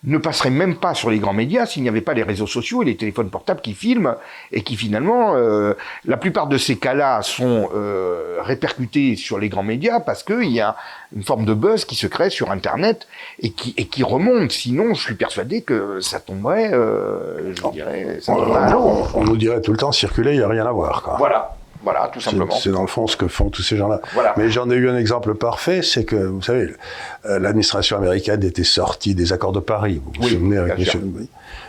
ne 0.04 0.18
passerait 0.18 0.50
même 0.50 0.76
pas 0.76 0.94
sur 0.94 1.10
les 1.10 1.18
grands 1.18 1.32
médias 1.32 1.66
s'il 1.66 1.82
n'y 1.82 1.88
avait 1.88 2.00
pas 2.00 2.14
les 2.14 2.22
réseaux 2.22 2.46
sociaux 2.46 2.82
et 2.82 2.84
les 2.84 2.96
téléphones 2.96 3.30
portables 3.30 3.60
qui 3.60 3.74
filment 3.74 4.14
et 4.52 4.62
qui 4.62 4.76
finalement, 4.76 5.34
euh, 5.34 5.74
la 6.04 6.16
plupart 6.16 6.46
de 6.46 6.56
ces 6.56 6.76
cas-là 6.76 7.22
sont 7.22 7.68
euh, 7.74 8.36
répercutés 8.40 9.16
sur 9.16 9.38
les 9.38 9.48
grands 9.48 9.64
médias 9.64 9.98
parce 9.98 10.22
qu'il 10.22 10.50
y 10.50 10.60
a 10.60 10.76
une 11.14 11.24
forme 11.24 11.44
de 11.44 11.54
buzz 11.54 11.84
qui 11.84 11.96
se 11.96 12.06
crée 12.06 12.30
sur 12.30 12.52
Internet 12.52 13.08
et 13.40 13.50
qui, 13.50 13.74
et 13.76 13.86
qui 13.86 14.04
remonte. 14.04 14.52
Sinon, 14.52 14.94
je 14.94 15.02
suis 15.02 15.14
persuadé 15.14 15.62
que 15.62 16.00
ça 16.00 16.20
tomberait, 16.20 16.72
euh, 16.72 17.52
je 17.56 17.68
dirais, 17.72 18.18
ça 18.20 18.34
tomberait 18.34 18.62
à 18.62 18.70
l'eau. 18.70 19.08
On, 19.14 19.20
on 19.20 19.24
nous 19.24 19.36
dirait 19.36 19.60
tout 19.60 19.72
le 19.72 19.78
temps, 19.78 19.90
circuler, 19.90 20.34
il 20.34 20.38
n'y 20.38 20.44
a 20.44 20.48
rien 20.48 20.66
à 20.66 20.72
voir. 20.72 21.02
Quoi. 21.02 21.16
Voilà. 21.18 21.57
Voilà, 21.82 22.10
tout 22.12 22.20
simplement. 22.20 22.50
C'est 22.54 22.70
dans 22.70 22.80
le 22.82 22.88
fond 22.88 23.06
ce 23.06 23.16
que 23.16 23.28
font 23.28 23.50
tous 23.50 23.62
ces 23.62 23.76
gens-là. 23.76 24.00
Voilà. 24.12 24.34
Mais 24.36 24.50
j'en 24.50 24.68
ai 24.70 24.74
eu 24.74 24.88
un 24.90 24.96
exemple 24.96 25.34
parfait, 25.34 25.82
c'est 25.82 26.04
que, 26.04 26.16
vous 26.16 26.42
savez, 26.42 26.74
euh, 27.26 27.38
l'administration 27.38 27.96
américaine 27.96 28.42
était 28.42 28.64
sortie 28.64 29.14
des 29.14 29.32
accords 29.32 29.52
de 29.52 29.60
Paris. 29.60 30.02
Vous 30.04 30.12
vous 30.16 30.24
Oui, 30.26 30.30
souvenez 30.32 30.56
avec. 30.58 30.78
Monsieur 30.78 31.00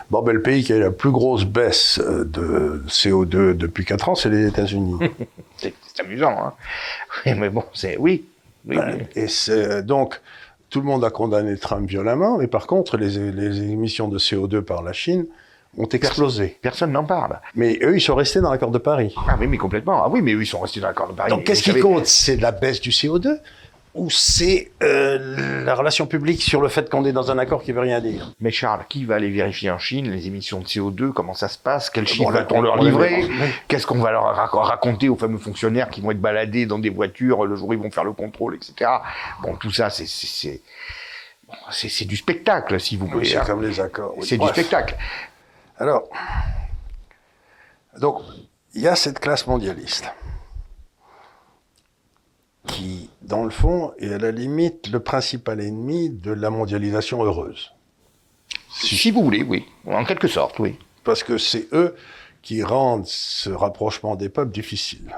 Bon, 0.10 0.24
ben, 0.24 0.34
le 0.34 0.41
pays 0.41 0.63
qui 0.63 0.74
a 0.74 0.78
eu 0.78 0.82
la 0.82 0.89
plus 0.91 1.12
grosse 1.12 1.45
baisse 1.45 2.00
euh, 2.04 2.24
de 2.26 2.84
CO2 2.88 3.54
depuis 3.56 3.86
4 3.86 4.10
ans, 4.10 4.15
c'est 4.15 4.30
les 4.30 4.48
États-Unis. 4.48 4.98
C'est 5.58 5.74
amusant, 6.00 6.36
hein. 6.41 6.54
Oui, 7.26 7.34
Mais 7.38 7.50
bon, 7.50 7.63
c'est 7.74 7.98
oui. 7.98 8.26
oui, 8.65 8.78
oui. 8.78 9.04
Et 9.15 9.28
c'est- 9.28 9.84
donc, 9.84 10.19
tout 10.69 10.80
le 10.80 10.86
monde 10.86 11.04
a 11.04 11.10
condamné 11.10 11.58
Trump 11.58 11.88
violemment, 11.89 12.38
mais 12.38 12.48
par 12.48 12.65
contre, 12.65 12.95
les, 12.98 13.32
les 13.32 13.62
émissions 13.63 14.08
de 14.08 14.17
CO2 14.17 14.62
par 14.62 14.82
la 14.82 14.93
Chine 14.93 15.26
ont 15.78 15.88
explosé. 15.88 16.58
Personne 16.62 16.92
n'en 16.92 17.04
parle. 17.06 17.40
Mais 17.56 17.78
eux, 17.84 17.96
ils 17.98 18.02
sont 18.02 18.16
restés 18.16 18.42
dans 18.42 18.52
l'accord 18.52 18.72
de 18.72 18.80
Paris. 18.80 19.14
Ah 19.28 19.36
oui, 19.40 19.48
mais 19.48 19.58
complètement. 19.58 20.04
Ah 20.04 20.10
oui, 20.10 20.22
mais 20.22 20.34
eux, 20.34 20.42
ils 20.42 20.48
sont 20.48 20.60
restés 20.60 20.80
dans 20.80 20.88
l'accord 20.88 21.08
de 21.10 21.14
Paris. 21.14 21.30
Donc, 21.30 21.44
qu'est-ce 21.44 21.64
qui 21.64 21.70
savez- 21.70 21.82
compte? 21.82 22.06
C'est 22.08 22.38
la 22.38 22.52
baisse 22.52 22.82
du 22.82 22.90
CO2 22.90 23.40
ou 23.96 24.10
c'est 24.12 24.72
euh, 24.84 25.64
la 25.66 25.74
relation 25.74 26.06
publique 26.06 26.42
sur 26.44 26.62
le 26.62 26.70
fait 26.70 26.90
qu'on 26.90 27.06
est 27.06 27.12
dans 27.12 27.32
un 27.32 27.38
accord 27.40 27.64
qui 27.64 27.72
veut 27.72 27.82
rien 27.82 28.00
dire? 28.00 28.34
Mais 28.40 28.52
Charles, 28.52 28.82
qui 28.88 29.04
va 29.06 29.16
aller 29.16 29.30
vérifier 29.30 29.72
en 29.72 29.80
Chine 29.80 30.12
les 30.12 30.28
émissions 30.28 30.60
de 30.60 30.66
CO2 30.66 31.12
Comment 31.12 31.34
ça 31.34 31.48
se 31.48 31.58
passe? 31.58 31.90
Quels 31.90 32.08
chiffres 32.08 32.24
Bon, 32.26 32.30
là, 32.30 32.42
va-t-on 32.42 32.62
leur 32.62 32.78
livrer? 32.82 33.26
Qu'est-ce 33.68 33.88
qu'on 33.88 34.00
va 34.00 34.12
leur 34.12 34.26
rac- 34.36 34.52
raconter 34.64 35.10
aux 35.10 35.16
fameux 35.16 35.40
fonctionnaires 35.40 35.90
qui 35.90 36.02
vont 36.02 36.12
être 36.12 36.22
baladés 36.22 36.66
dans 36.68 36.78
des 36.80 36.90
voitures 36.90 37.46
le 37.46 37.56
jour 37.56 37.70
où 37.70 37.74
ils 37.74 37.80
vont 37.80 37.92
faire 37.92 38.04
le 38.04 38.14
contrôle, 38.14 38.56
etc. 38.56 38.90
Bon, 39.42 39.56
tout 39.56 39.72
ça, 39.72 39.90
c'est 39.90 40.08
c'est- 40.08 42.06
du 42.06 42.16
spectacle, 42.16 42.80
si 42.80 42.96
vous 42.96 43.06
Oui, 43.06 43.12
voulez. 43.12 43.26
c'est 43.26 43.38
hein. 43.38 43.44
comme 43.46 43.64
les 43.64 43.80
accords. 43.80 44.14
oui. 44.18 44.26
C'est 44.28 44.38
du 44.38 44.48
spectacle. 44.48 44.96
Alors, 45.80 46.04
donc, 48.00 48.22
il 48.76 48.82
y 48.82 48.88
a 48.88 48.96
cette 48.96 49.20
classe 49.20 49.48
mondialiste 49.48 50.06
qui, 52.68 53.10
dans 53.22 53.44
le 53.46 53.50
fond, 53.50 53.94
est 53.98 54.13
à 54.13 54.18
la 54.18 54.32
limite 54.32 54.89
le 54.89 55.00
principal 55.00 55.62
ennemi 55.62 56.10
de 56.10 56.32
la 56.32 56.50
mondialisation 56.50 57.24
heureuse. 57.24 57.72
Si 58.72 59.10
vous 59.10 59.24
voulez, 59.24 59.42
oui. 59.44 59.65
En 59.88 60.04
quelque 60.06 60.28
sorte, 60.28 60.60
oui. 60.60 60.78
Parce 61.04 61.24
que 61.24 61.38
c'est 61.38 61.68
eux 61.74 61.96
qui 62.42 62.62
rendent 62.62 63.08
ce 63.08 63.50
rapprochement 63.50 64.15
des 64.15 64.30
peuples 64.30 64.52
difficile. 64.52 65.15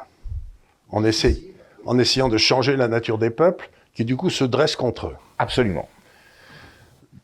En, 0.90 1.04
essaie- 1.04 1.42
en 1.86 1.98
essayant 2.00 2.30
de 2.30 2.38
changer 2.38 2.78
la 2.78 2.88
nature 2.88 3.18
des 3.18 3.30
peuples 3.32 3.70
qui, 3.94 4.06
du 4.06 4.16
coup, 4.16 4.30
se 4.30 4.44
dressent 4.44 4.76
contre 4.78 5.08
eux. 5.08 5.16
Absolument. 5.38 5.90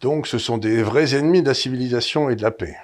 Donc, 0.02 0.28
ce 0.28 0.38
sont 0.38 0.58
des 0.58 0.84
vrais 0.84 1.16
ennemis 1.16 1.42
de 1.42 1.48
la 1.48 1.54
civilisation 1.54 2.30
et 2.30 2.36
de 2.36 2.42
la 2.42 2.52
paix. 2.52 2.76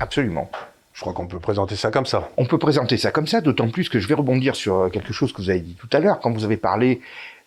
Absolument. 0.00 0.50
Je 0.98 1.02
crois 1.02 1.12
qu'on 1.12 1.28
peut 1.28 1.38
présenter 1.38 1.76
ça 1.76 1.92
comme 1.92 2.06
ça. 2.06 2.28
On 2.36 2.44
peut 2.44 2.58
présenter 2.58 2.96
ça 2.96 3.12
comme 3.12 3.28
ça, 3.28 3.40
d'autant 3.40 3.68
plus 3.68 3.88
que 3.88 4.00
je 4.00 4.08
vais 4.08 4.14
rebondir 4.14 4.56
sur 4.56 4.76
euh, 4.76 4.88
quelque 4.88 5.12
chose 5.12 5.32
que 5.32 5.40
vous 5.40 5.48
avez 5.48 5.60
dit 5.60 5.76
tout 5.78 5.88
à 5.92 6.00
l'heure, 6.00 6.18
quand 6.18 6.32
vous 6.32 6.42
avez 6.42 6.56
parlé, 6.56 7.00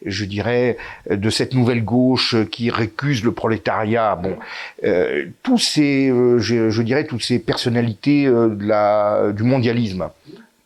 je 0.05 0.23
dirais, 0.23 0.77
de 1.09 1.29
cette 1.29 1.53
nouvelle 1.53 1.83
gauche 1.83 2.35
qui 2.49 2.69
récuse 2.69 3.25
le 3.25 3.33
prolétariat. 3.33 4.15
Bon, 4.15 4.37
euh, 4.85 5.25
tous 5.43 5.57
ces, 5.57 6.09
euh, 6.09 6.39
je, 6.39 6.81
dirais, 6.81 7.05
toutes 7.05 7.23
ces 7.23 7.39
personnalités 7.39 8.23
du 8.23 9.43
mondialisme. 9.43 10.09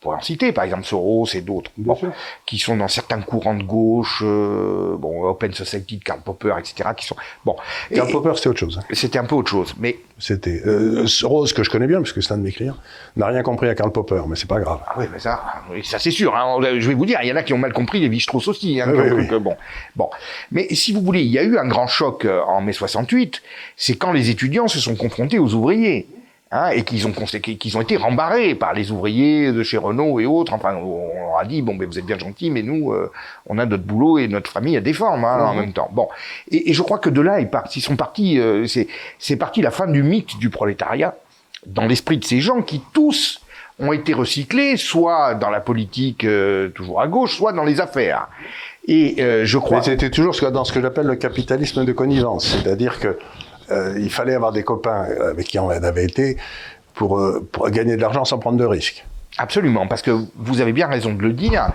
Pour 0.06 0.14
en 0.14 0.20
citer, 0.20 0.52
par 0.52 0.62
exemple 0.62 0.84
Soros 0.84 1.26
et 1.34 1.40
d'autres, 1.40 1.72
bon, 1.76 1.98
qui 2.46 2.58
sont 2.58 2.76
dans 2.76 2.86
certains 2.86 3.20
courants 3.22 3.54
de 3.56 3.64
gauche, 3.64 4.22
euh, 4.24 4.94
bon, 4.96 5.24
Open 5.24 5.52
Society 5.52 5.96
de 5.96 6.04
Karl 6.04 6.20
Popper, 6.20 6.54
etc., 6.60 6.90
qui 6.96 7.04
sont 7.06 7.16
bon. 7.44 7.56
Karl 7.92 8.08
Popper, 8.12 8.30
c'était 8.36 8.50
autre 8.50 8.60
chose. 8.60 8.80
C'était 8.92 9.18
un 9.18 9.24
peu 9.24 9.34
autre 9.34 9.50
chose, 9.50 9.74
mais 9.80 9.98
C'était 10.20 10.62
euh, 10.64 11.04
Rose 11.24 11.52
que 11.52 11.64
je 11.64 11.70
connais 11.70 11.88
bien 11.88 11.98
parce 11.98 12.12
que 12.12 12.20
c'est 12.20 12.32
un 12.32 12.38
de 12.38 12.44
mes 12.44 12.52
clients 12.52 12.76
n'a 13.16 13.26
rien 13.26 13.42
compris 13.42 13.68
à 13.68 13.74
Karl 13.74 13.90
Popper, 13.90 14.22
mais 14.28 14.36
c'est 14.36 14.46
pas 14.48 14.60
grave. 14.60 14.78
Ah 14.86 14.94
oui, 14.96 15.06
mais 15.12 15.18
ça, 15.18 15.42
oui, 15.72 15.84
ça 15.84 15.98
c'est 15.98 16.12
sûr. 16.12 16.36
hein. 16.36 16.56
Je 16.78 16.86
vais 16.86 16.94
vous 16.94 17.04
dire, 17.04 17.18
il 17.24 17.28
y 17.28 17.32
en 17.32 17.36
a 17.36 17.42
qui 17.42 17.52
ont 17.52 17.58
mal 17.58 17.72
compris 17.72 18.08
les 18.08 18.20
Strauss 18.20 18.46
aussi. 18.46 18.80
Hein, 18.80 18.92
Oui, 18.92 19.00
oui, 19.02 19.10
oui. 19.10 19.28
euh, 19.32 19.40
Bon, 19.40 19.56
bon. 19.96 20.08
Mais 20.52 20.72
si 20.72 20.92
vous 20.92 21.00
voulez, 21.00 21.22
il 21.22 21.32
y 21.32 21.38
a 21.40 21.42
eu 21.42 21.58
un 21.58 21.66
grand 21.66 21.88
choc 21.88 22.28
en 22.46 22.60
mai 22.60 22.72
68. 22.72 23.42
C'est 23.76 23.96
quand 23.96 24.12
les 24.12 24.30
étudiants 24.30 24.68
se 24.68 24.78
sont 24.78 24.94
confrontés 24.94 25.40
aux 25.40 25.52
ouvriers. 25.52 26.06
Hein, 26.52 26.68
et 26.70 26.84
qu'ils 26.84 27.08
ont, 27.08 27.10
qu'ils 27.12 27.76
ont 27.76 27.80
été 27.80 27.96
rembarrés 27.96 28.54
par 28.54 28.72
les 28.72 28.92
ouvriers 28.92 29.50
de 29.50 29.64
chez 29.64 29.78
Renault 29.78 30.20
et 30.20 30.26
autres. 30.26 30.52
Enfin, 30.52 30.76
on 30.76 31.12
leur 31.30 31.38
a 31.40 31.44
dit 31.44 31.60
bon, 31.60 31.74
ben 31.74 31.88
vous 31.88 31.98
êtes 31.98 32.06
bien 32.06 32.18
gentils, 32.18 32.50
mais 32.50 32.62
nous, 32.62 32.92
euh, 32.92 33.10
on 33.48 33.58
a 33.58 33.66
notre 33.66 33.82
boulot 33.82 34.18
et 34.18 34.28
notre 34.28 34.48
famille 34.52 34.76
à 34.76 34.80
défendre 34.80 35.26
hein, 35.26 35.44
en 35.44 35.54
Mhm. 35.54 35.60
même 35.60 35.72
temps. 35.72 35.90
Bon, 35.92 36.06
et, 36.52 36.70
et 36.70 36.72
je 36.72 36.82
crois 36.82 36.98
que 37.00 37.10
de 37.10 37.20
là, 37.20 37.40
ils, 37.40 37.50
part- 37.50 37.66
ils 37.74 37.80
sont 37.82 37.96
partis. 37.96 38.38
euh, 38.38 38.64
c'est, 39.18 39.36
parti 39.36 39.60
la 39.60 39.72
fin 39.72 39.88
du 39.88 40.04
mythe 40.04 40.38
du 40.38 40.48
prolétariat 40.48 41.16
dans 41.66 41.84
l'esprit 41.84 42.18
de 42.18 42.24
ces 42.24 42.40
gens 42.40 42.62
qui 42.62 42.80
tous 42.92 43.40
ont 43.80 43.92
été 43.92 44.14
recyclés, 44.14 44.76
soit 44.76 45.34
dans 45.34 45.50
la 45.50 45.60
politique 45.60 46.22
euh, 46.22 46.68
toujours 46.68 47.00
à 47.00 47.08
gauche, 47.08 47.36
soit 47.36 47.52
dans 47.52 47.64
les 47.64 47.80
affaires. 47.80 48.28
Et 48.86 49.16
euh, 49.18 49.44
je 49.44 49.58
crois. 49.58 49.82
C'était 49.82 50.10
toujours 50.10 50.32
dans 50.52 50.64
ce 50.64 50.72
que 50.72 50.80
j'appelle 50.80 51.06
le 51.06 51.16
capitalisme 51.16 51.84
de 51.84 51.92
connivence, 51.92 52.46
c'est-à-dire 52.46 53.00
que 53.00 53.18
il 53.98 54.10
fallait 54.10 54.34
avoir 54.34 54.52
des 54.52 54.62
copains 54.62 55.06
euh, 55.10 55.30
avec 55.30 55.46
qui 55.46 55.58
on 55.58 55.68
avait 55.70 56.04
été 56.04 56.36
pour, 56.94 57.18
euh, 57.18 57.46
pour 57.52 57.68
gagner 57.70 57.96
de 57.96 58.00
l'argent 58.00 58.24
sans 58.24 58.38
prendre 58.38 58.58
de 58.58 58.64
risques. 58.64 59.04
Absolument, 59.38 59.86
parce 59.86 60.00
que 60.00 60.12
vous 60.36 60.62
avez 60.62 60.72
bien 60.72 60.86
raison 60.86 61.12
de 61.12 61.20
le 61.20 61.34
dire. 61.34 61.68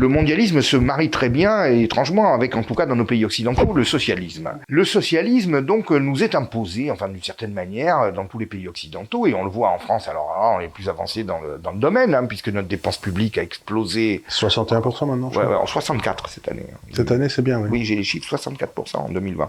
Le 0.00 0.08
mondialisme 0.08 0.62
se 0.62 0.76
marie 0.76 1.10
très 1.10 1.28
bien 1.28 1.66
et 1.66 1.82
étrangement 1.82 2.34
avec, 2.34 2.56
en 2.56 2.64
tout 2.64 2.74
cas 2.74 2.86
dans 2.86 2.96
nos 2.96 3.04
pays 3.04 3.24
occidentaux, 3.24 3.72
le 3.72 3.84
socialisme. 3.84 4.50
Le 4.66 4.84
socialisme 4.84 5.60
donc 5.60 5.90
nous 5.90 6.24
est 6.24 6.34
imposé, 6.34 6.90
enfin 6.90 7.08
d'une 7.08 7.22
certaine 7.22 7.52
manière, 7.52 8.12
dans 8.12 8.24
tous 8.24 8.38
les 8.38 8.46
pays 8.46 8.66
occidentaux 8.66 9.28
et 9.28 9.34
on 9.34 9.44
le 9.44 9.50
voit 9.50 9.70
en 9.70 9.78
France. 9.78 10.08
Alors 10.08 10.34
là, 10.36 10.56
on 10.56 10.60
est 10.60 10.68
plus 10.68 10.88
avancé 10.88 11.22
dans 11.22 11.40
le, 11.40 11.58
dans 11.58 11.70
le 11.70 11.78
domaine, 11.78 12.16
hein, 12.16 12.26
puisque 12.26 12.48
notre 12.48 12.68
dépense 12.68 12.98
publique 12.98 13.38
a 13.38 13.42
explosé 13.42 14.24
61% 14.28 15.06
maintenant, 15.06 15.30
je 15.30 15.38
ouais, 15.38 15.44
crois. 15.44 15.56
ouais, 15.56 15.62
en 15.62 15.66
64 15.66 16.28
cette 16.30 16.48
année. 16.48 16.66
Cette 16.92 17.12
année, 17.12 17.28
c'est 17.28 17.42
bien, 17.42 17.60
oui. 17.60 17.68
Oui, 17.70 17.84
j'ai 17.84 17.94
les 17.94 18.02
chiffres 18.02 18.34
64% 18.36 18.96
en 18.96 19.08
2020. 19.10 19.48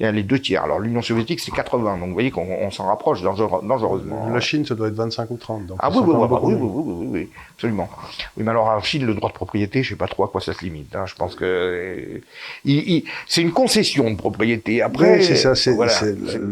Les 0.00 0.22
deux 0.24 0.40
tiers. 0.40 0.64
Alors 0.64 0.80
l'Union 0.80 1.00
soviétique, 1.00 1.38
c'est 1.38 1.52
80. 1.52 1.98
Donc 1.98 2.08
vous 2.08 2.12
voyez 2.14 2.30
qu'on 2.32 2.42
on 2.50 2.70
s'en 2.72 2.86
rapproche 2.86 3.22
dangereusement. 3.22 4.28
La 4.30 4.40
Chine, 4.40 4.66
ça 4.66 4.74
doit 4.74 4.88
être 4.88 4.94
25 4.94 5.30
ou 5.30 5.36
30. 5.36 5.66
donc 5.66 5.78
Ah 5.80 5.90
oui, 5.90 5.98
oui, 6.00 6.14
oui, 6.16 6.26
oui, 6.30 6.54
oui, 6.54 6.54
oui, 6.60 6.82
oui, 6.86 7.06
oui, 7.10 7.28
absolument. 7.54 7.88
Oui, 8.36 8.42
mais 8.42 8.50
alors 8.50 8.66
en 8.66 8.80
Chine, 8.82 9.06
le 9.06 9.14
droit 9.14 9.28
de 9.28 9.34
propriété, 9.34 9.82
je 9.84 9.90
sais 9.90 9.96
pas 9.96 10.08
trop 10.08 10.24
à 10.24 10.28
quoi 10.28 10.40
ça 10.40 10.54
se 10.54 10.64
limite. 10.64 10.96
hein. 10.96 11.04
Je 11.06 11.14
pense 11.14 11.36
que 11.36 11.44
euh, 11.44 12.18
il- 12.64 12.88
il- 12.90 13.04
c'est 13.28 13.42
une 13.42 13.52
concession 13.52 14.10
de 14.10 14.16
propriété. 14.16 14.82
Après, 14.82 15.18
Oui, 15.18 15.24
c'est 15.24 15.36
ça. 15.36 15.54
c'est- 15.54 15.72
voilà. 15.74 15.92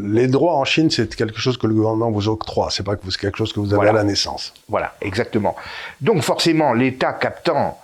les 0.05 0.28
droits 0.28 0.55
en 0.55 0.64
Chine, 0.64 0.91
c'est 0.91 1.12
quelque 1.16 1.38
chose 1.41 1.57
que 1.57 1.66
le 1.66 1.74
gouvernement 1.74 2.11
vous 2.12 2.28
octroie. 2.28 2.68
C'est 2.70 2.84
pas 2.84 2.95
que 2.97 3.05
vous- 3.05 3.11
c'est 3.11 3.20
quelque 3.20 3.38
chose 3.38 3.53
que 3.53 3.59
vous 3.59 3.66
avez 3.72 3.76
Voilà. 3.76 3.91
à 3.91 3.95
la 3.95 4.05
naissance. 4.05 4.55
Voilà, 4.68 4.95
exactement. 5.01 5.57
Donc 6.01 6.22
forcément, 6.22 6.72
l'État 6.72 7.12
captant 7.14 7.78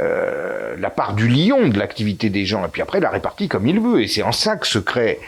euh, 0.00 0.74
la 0.78 0.90
part 0.90 1.14
du 1.14 1.28
lion 1.28 1.68
de 1.68 1.78
l'activité 1.78 2.30
des 2.30 2.46
gens, 2.46 2.64
et 2.64 2.68
puis 2.68 2.82
après 2.82 3.00
la 3.00 3.10
répartit 3.10 3.48
comme 3.48 3.66
il 3.66 3.78
veut. 3.78 4.00
Et 4.02 4.08
c'est 4.08 4.22
en 4.22 4.32
ça 4.32 4.56
que 4.56 4.66
se 4.66 4.78
crée 4.78 5.20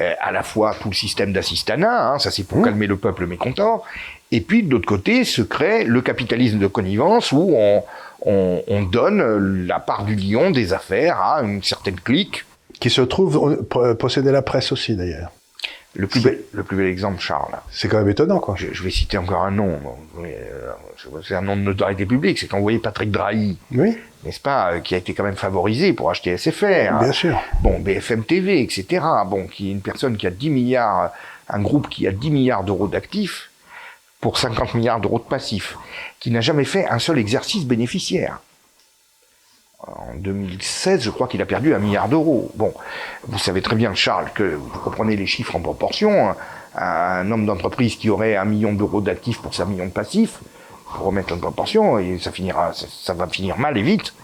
euh, 0.00 0.14
à 0.20 0.30
la 0.30 0.42
fois 0.42 0.76
tout 0.80 0.88
le 0.88 0.94
système 0.94 1.32
d'assistanat, 1.32 2.12
hein, 2.12 2.18
ça 2.18 2.30
c'est 2.30 2.44
pour 2.44 2.58
Mmh. 2.58 2.64
calmer 2.64 2.86
le 2.86 2.96
peuple 2.96 3.26
mécontent, 3.26 3.82
et 4.30 4.40
puis 4.40 4.62
de 4.62 4.70
l'autre 4.70 4.86
côté 4.86 5.24
se 5.24 5.42
crée 5.42 5.84
le 5.84 6.00
capitalisme 6.00 6.58
de 6.58 6.66
connivence 6.66 7.32
où 7.32 7.54
on, 7.56 7.82
on, 8.24 8.62
on 8.68 8.82
donne 8.82 9.66
la 9.66 9.80
part 9.80 10.04
du 10.04 10.14
lion 10.14 10.50
des 10.50 10.72
affaires 10.72 11.20
à 11.20 11.42
une 11.42 11.62
certaine 11.62 11.98
clique. 12.00 12.44
Qui 12.80 12.90
se 12.90 13.02
trouve 13.02 13.64
euh, 13.76 13.94
posséder 13.94 14.32
la 14.32 14.42
presse 14.42 14.72
aussi, 14.72 14.96
d'ailleurs. 14.96 15.30
Le 15.94 16.06
plus, 16.06 16.20
bel, 16.20 16.40
le 16.52 16.62
plus 16.62 16.76
bel 16.76 16.86
exemple, 16.86 17.20
Charles. 17.20 17.54
C'est 17.70 17.88
quand 17.88 17.98
même 17.98 18.08
étonnant, 18.08 18.40
quoi. 18.40 18.54
Je, 18.56 18.68
je 18.72 18.82
vais 18.82 18.90
citer 18.90 19.18
encore 19.18 19.42
un 19.42 19.50
nom. 19.50 19.78
Euh, 20.24 20.72
c'est 21.22 21.34
un 21.34 21.42
nom 21.42 21.54
de 21.54 21.60
notoriété 21.60 22.06
publique. 22.06 22.38
C'est 22.38 22.46
quand 22.46 22.56
vous 22.56 22.62
voyez 22.62 22.78
Patrick 22.78 23.10
Drahi. 23.10 23.58
Oui. 23.72 23.98
N'est-ce 24.24 24.40
pas, 24.40 24.72
euh, 24.72 24.80
qui 24.80 24.94
a 24.94 24.98
été 24.98 25.12
quand 25.12 25.24
même 25.24 25.36
favorisé 25.36 25.92
pour 25.92 26.10
acheter 26.10 26.36
SFR. 26.38 26.98
Bien 26.98 27.12
sûr. 27.12 27.38
Bon, 27.60 27.78
BFM 27.78 28.24
TV, 28.24 28.62
etc. 28.62 29.04
Bon, 29.26 29.46
qui 29.46 29.68
est 29.68 29.72
une 29.72 29.82
personne 29.82 30.16
qui 30.16 30.26
a 30.26 30.30
10 30.30 30.48
milliards, 30.48 31.10
un 31.48 31.60
groupe 31.60 31.90
qui 31.90 32.06
a 32.06 32.12
10 32.12 32.30
milliards 32.30 32.64
d'euros 32.64 32.88
d'actifs 32.88 33.50
pour 34.20 34.38
50 34.38 34.74
milliards 34.74 35.00
d'euros 35.00 35.18
de 35.18 35.24
passifs, 35.24 35.76
qui 36.20 36.30
n'a 36.30 36.40
jamais 36.40 36.64
fait 36.64 36.86
un 36.86 37.00
seul 37.00 37.18
exercice 37.18 37.66
bénéficiaire. 37.66 38.40
En 39.86 40.14
2016, 40.14 41.02
je 41.02 41.10
crois 41.10 41.26
qu'il 41.26 41.42
a 41.42 41.46
perdu 41.46 41.74
un 41.74 41.80
milliard 41.80 42.08
d'euros. 42.08 42.52
Bon, 42.54 42.72
vous 43.26 43.38
savez 43.38 43.62
très 43.62 43.74
bien, 43.74 43.94
Charles, 43.94 44.30
que 44.32 44.44
vous 44.44 44.68
comprenez 44.78 45.16
les 45.16 45.26
chiffres 45.26 45.56
en 45.56 45.60
proportion. 45.60 46.30
Hein. 46.30 46.36
Un 46.76 47.30
homme 47.32 47.46
d'entreprise 47.46 47.96
qui 47.96 48.08
aurait 48.08 48.36
un 48.36 48.44
million 48.44 48.72
d'euros 48.72 49.00
d'actifs 49.00 49.42
pour 49.42 49.54
5 49.54 49.66
millions 49.66 49.86
de 49.86 49.90
passifs, 49.90 50.38
pour 50.86 51.06
remettre 51.06 51.34
en 51.34 51.38
proportion, 51.38 51.98
et 51.98 52.18
ça 52.18 52.30
finira, 52.30 52.72
ça, 52.72 53.12
va 53.12 53.26
finir 53.26 53.58
mal 53.58 53.76
et 53.76 53.82
vite. 53.82 54.14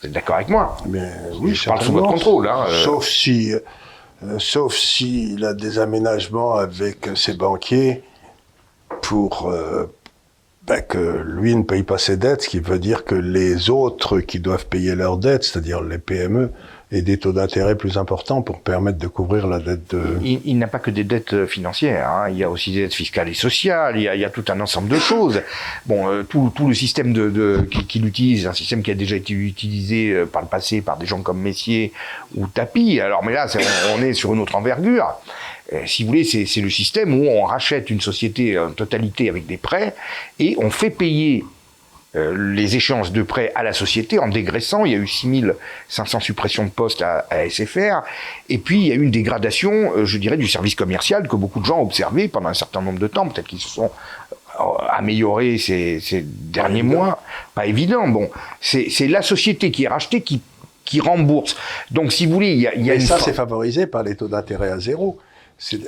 Vous 0.00 0.06
êtes 0.06 0.12
d'accord 0.12 0.36
avec 0.36 0.48
moi? 0.48 0.76
Mais 0.86 1.10
oui, 1.40 1.54
je 1.54 1.66
parle 1.66 1.82
sous 1.82 1.92
votre 1.92 2.08
contrôle. 2.08 2.48
Hein, 2.48 2.64
euh. 2.68 2.84
Sauf 2.84 3.04
si, 3.06 3.52
euh, 3.52 4.38
sauf 4.38 4.74
s'il 4.74 5.44
a 5.44 5.52
des 5.52 5.80
aménagements 5.80 6.54
avec 6.54 7.10
ses 7.16 7.34
banquiers 7.34 8.04
pour 9.02 9.50
euh, 9.50 9.92
ben, 10.66 10.80
que 10.80 11.22
lui 11.26 11.54
ne 11.56 11.62
paye 11.62 11.82
pas 11.82 11.98
ses 11.98 12.16
dettes, 12.16 12.42
ce 12.42 12.48
qui 12.48 12.60
veut 12.60 12.78
dire 12.78 13.04
que 13.04 13.16
les 13.16 13.68
autres 13.68 14.20
qui 14.20 14.38
doivent 14.38 14.66
payer 14.66 14.94
leurs 14.94 15.18
dettes, 15.18 15.44
c'est-à-dire 15.44 15.82
les 15.82 15.98
PME, 15.98 16.50
aient 16.92 17.02
des 17.02 17.18
taux 17.18 17.32
d'intérêt 17.32 17.76
plus 17.76 17.96
importants 17.96 18.42
pour 18.42 18.60
permettre 18.60 18.98
de 18.98 19.06
couvrir 19.06 19.46
la 19.46 19.58
dette 19.58 19.94
de... 19.94 20.18
Il, 20.22 20.58
n'a 20.58 20.66
pas 20.66 20.78
que 20.78 20.90
des 20.90 21.04
dettes 21.04 21.46
financières, 21.46 22.08
hein. 22.08 22.28
il 22.30 22.36
y 22.36 22.44
a 22.44 22.50
aussi 22.50 22.72
des 22.72 22.82
dettes 22.82 22.94
fiscales 22.94 23.28
et 23.28 23.34
sociales, 23.34 23.96
il 23.96 24.02
y 24.02 24.08
a, 24.08 24.14
il 24.14 24.20
y 24.20 24.24
a 24.24 24.30
tout 24.30 24.44
un 24.48 24.60
ensemble 24.60 24.88
de 24.88 24.98
choses. 24.98 25.42
Bon, 25.86 26.08
euh, 26.08 26.22
tout, 26.22 26.52
tout, 26.54 26.68
le 26.68 26.74
système 26.74 27.12
de, 27.12 27.30
de 27.30 27.62
qu'il 27.88 28.06
utilise, 28.06 28.46
un 28.46 28.52
système 28.52 28.82
qui 28.82 28.90
a 28.90 28.94
déjà 28.94 29.16
été 29.16 29.32
utilisé 29.32 30.10
euh, 30.10 30.26
par 30.26 30.42
le 30.42 30.48
passé 30.48 30.82
par 30.82 30.98
des 30.98 31.06
gens 31.06 31.22
comme 31.22 31.40
Messier 31.40 31.92
ou 32.34 32.46
Tapi, 32.46 33.00
alors 33.00 33.24
mais 33.24 33.32
là, 33.32 33.46
on 33.96 34.02
est 34.02 34.12
sur 34.12 34.34
une 34.34 34.40
autre 34.40 34.54
envergure. 34.54 35.14
Euh, 35.72 35.86
si 35.86 36.02
vous 36.02 36.08
voulez, 36.08 36.24
c'est 36.24 36.60
le 36.60 36.70
système 36.70 37.14
où 37.14 37.28
on 37.28 37.44
rachète 37.44 37.90
une 37.90 38.00
société 38.00 38.58
en 38.58 38.72
totalité 38.72 39.28
avec 39.28 39.46
des 39.46 39.56
prêts 39.56 39.94
et 40.38 40.56
on 40.58 40.70
fait 40.70 40.90
payer 40.90 41.42
euh, 41.42 41.46
les 42.14 42.76
échéances 42.76 43.10
de 43.10 43.22
prêts 43.22 43.52
à 43.54 43.62
la 43.62 43.72
société 43.72 44.18
en 44.18 44.28
dégraissant. 44.28 44.84
Il 44.84 44.92
y 44.92 44.94
a 44.94 44.98
eu 44.98 45.06
6500 45.06 46.20
suppressions 46.20 46.64
de 46.64 46.70
postes 46.70 47.02
à, 47.02 47.24
SFR. 47.48 48.02
Et 48.48 48.58
puis, 48.58 48.82
il 48.82 48.86
y 48.88 48.92
a 48.92 48.94
eu 48.94 49.02
une 49.02 49.10
dégradation, 49.10 49.92
euh, 49.96 50.04
je 50.04 50.18
dirais, 50.18 50.36
du 50.36 50.46
service 50.46 50.74
commercial 50.74 51.26
que 51.26 51.36
beaucoup 51.36 51.60
de 51.60 51.64
gens 51.64 51.78
ont 51.78 51.82
observé 51.82 52.28
pendant 52.28 52.48
un 52.48 52.54
certain 52.54 52.82
nombre 52.82 52.98
de 52.98 53.06
temps. 53.06 53.26
Peut-être 53.28 53.46
qu'ils 53.46 53.60
se 53.60 53.68
sont 53.68 53.90
améliorés 54.90 55.56
ces, 55.58 56.00
derniers 56.24 56.82
mois. 56.82 57.22
Pas 57.54 57.66
évident. 57.66 58.06
Bon, 58.08 58.30
c'est 58.60 59.08
la 59.08 59.22
société 59.22 59.70
qui 59.70 59.84
est 59.84 59.88
rachetée 59.88 60.20
qui, 60.20 60.42
qui 60.84 61.00
rembourse. 61.00 61.56
Donc, 61.90 62.12
si 62.12 62.26
vous 62.26 62.34
voulez, 62.34 62.52
il 62.52 62.60
y 62.60 62.66
a, 62.66 62.74
il 62.74 62.84
y 62.84 62.90
a 62.90 63.00
ça, 63.00 63.18
c'est 63.18 63.32
favorisé 63.32 63.86
par 63.86 64.02
les 64.02 64.16
taux 64.16 64.28
d'intérêt 64.28 64.70
à 64.70 64.78
zéro. 64.78 65.18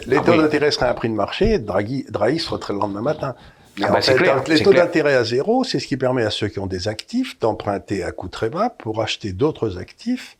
Les 0.07 0.17
taux 0.17 0.33
ah 0.33 0.37
d'intérêt 0.37 0.71
seraient 0.71 0.89
un 0.89 0.95
prix 0.95 1.09
de 1.09 1.15
marché, 1.15 1.59
Draghi, 1.59 2.07
Draghi 2.09 2.39
se 2.39 2.49
retrait 2.49 2.73
le 2.73 2.79
lendemain 2.79 3.03
matin. 3.03 3.35
Ah 3.83 3.91
bah 3.91 4.01
clair, 4.01 4.45
les 4.47 4.63
taux 4.63 4.73
d'intérêt 4.73 5.15
à 5.15 5.25
zéro, 5.25 5.65
c'est 5.65 5.81
ce 5.81 5.87
qui 5.87 5.97
permet 5.97 6.23
à 6.23 6.31
ceux 6.31 6.49
qui 6.49 6.59
ont 6.61 6.67
des 6.67 6.87
actifs 6.87 7.39
d'emprunter 7.41 8.05
à 8.05 8.13
coût 8.13 8.29
très 8.29 8.49
bas 8.49 8.71
pour 8.71 9.03
acheter 9.03 9.33
d'autres 9.33 9.79
actifs 9.79 10.37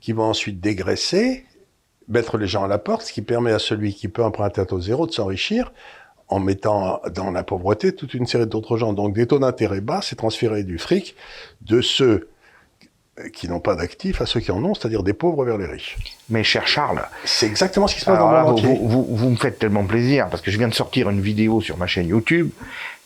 qui 0.00 0.12
vont 0.12 0.24
ensuite 0.24 0.60
dégraisser, 0.60 1.44
mettre 2.08 2.38
les 2.38 2.46
gens 2.46 2.64
à 2.64 2.68
la 2.68 2.78
porte, 2.78 3.02
ce 3.02 3.12
qui 3.12 3.22
permet 3.22 3.50
à 3.50 3.58
celui 3.58 3.94
qui 3.94 4.08
peut 4.08 4.22
emprunter 4.22 4.60
à 4.60 4.66
taux 4.66 4.80
zéro 4.80 5.06
de 5.06 5.12
s'enrichir 5.12 5.72
en 6.28 6.38
mettant 6.38 7.00
dans 7.12 7.30
la 7.30 7.42
pauvreté 7.42 7.94
toute 7.94 8.14
une 8.14 8.26
série 8.26 8.46
d'autres 8.46 8.76
gens. 8.76 8.92
Donc 8.92 9.14
des 9.14 9.26
taux 9.26 9.38
d'intérêt 9.38 9.80
bas, 9.80 10.00
c'est 10.02 10.16
transférer 10.16 10.64
du 10.64 10.78
fric 10.78 11.16
de 11.62 11.80
ceux 11.80 12.28
qui 13.32 13.48
n'ont 13.48 13.60
pas 13.60 13.74
d'actifs 13.74 14.20
à 14.20 14.26
ceux 14.26 14.40
qui 14.40 14.50
en 14.50 14.62
ont, 14.62 14.74
c'est-à-dire 14.74 15.02
des 15.02 15.14
pauvres 15.14 15.44
vers 15.44 15.56
les 15.56 15.66
riches. 15.66 15.96
Mais 16.28 16.44
cher 16.44 16.66
Charles, 16.66 17.02
c'est 17.24 17.46
exactement 17.46 17.86
ce 17.86 17.94
qui 17.94 18.00
se 18.00 18.06
passe 18.06 18.18
dans 18.18 18.30
le 18.30 18.42
monde 18.42 18.60
vous, 18.60 18.88
vous, 18.88 19.06
vous, 19.08 19.30
me 19.30 19.36
faites 19.36 19.58
tellement 19.58 19.84
plaisir 19.84 20.28
parce 20.30 20.42
que 20.42 20.50
je 20.50 20.58
viens 20.58 20.68
de 20.68 20.74
sortir 20.74 21.08
une 21.08 21.20
vidéo 21.20 21.60
sur 21.60 21.76
ma 21.78 21.86
chaîne 21.86 22.08
YouTube 22.08 22.50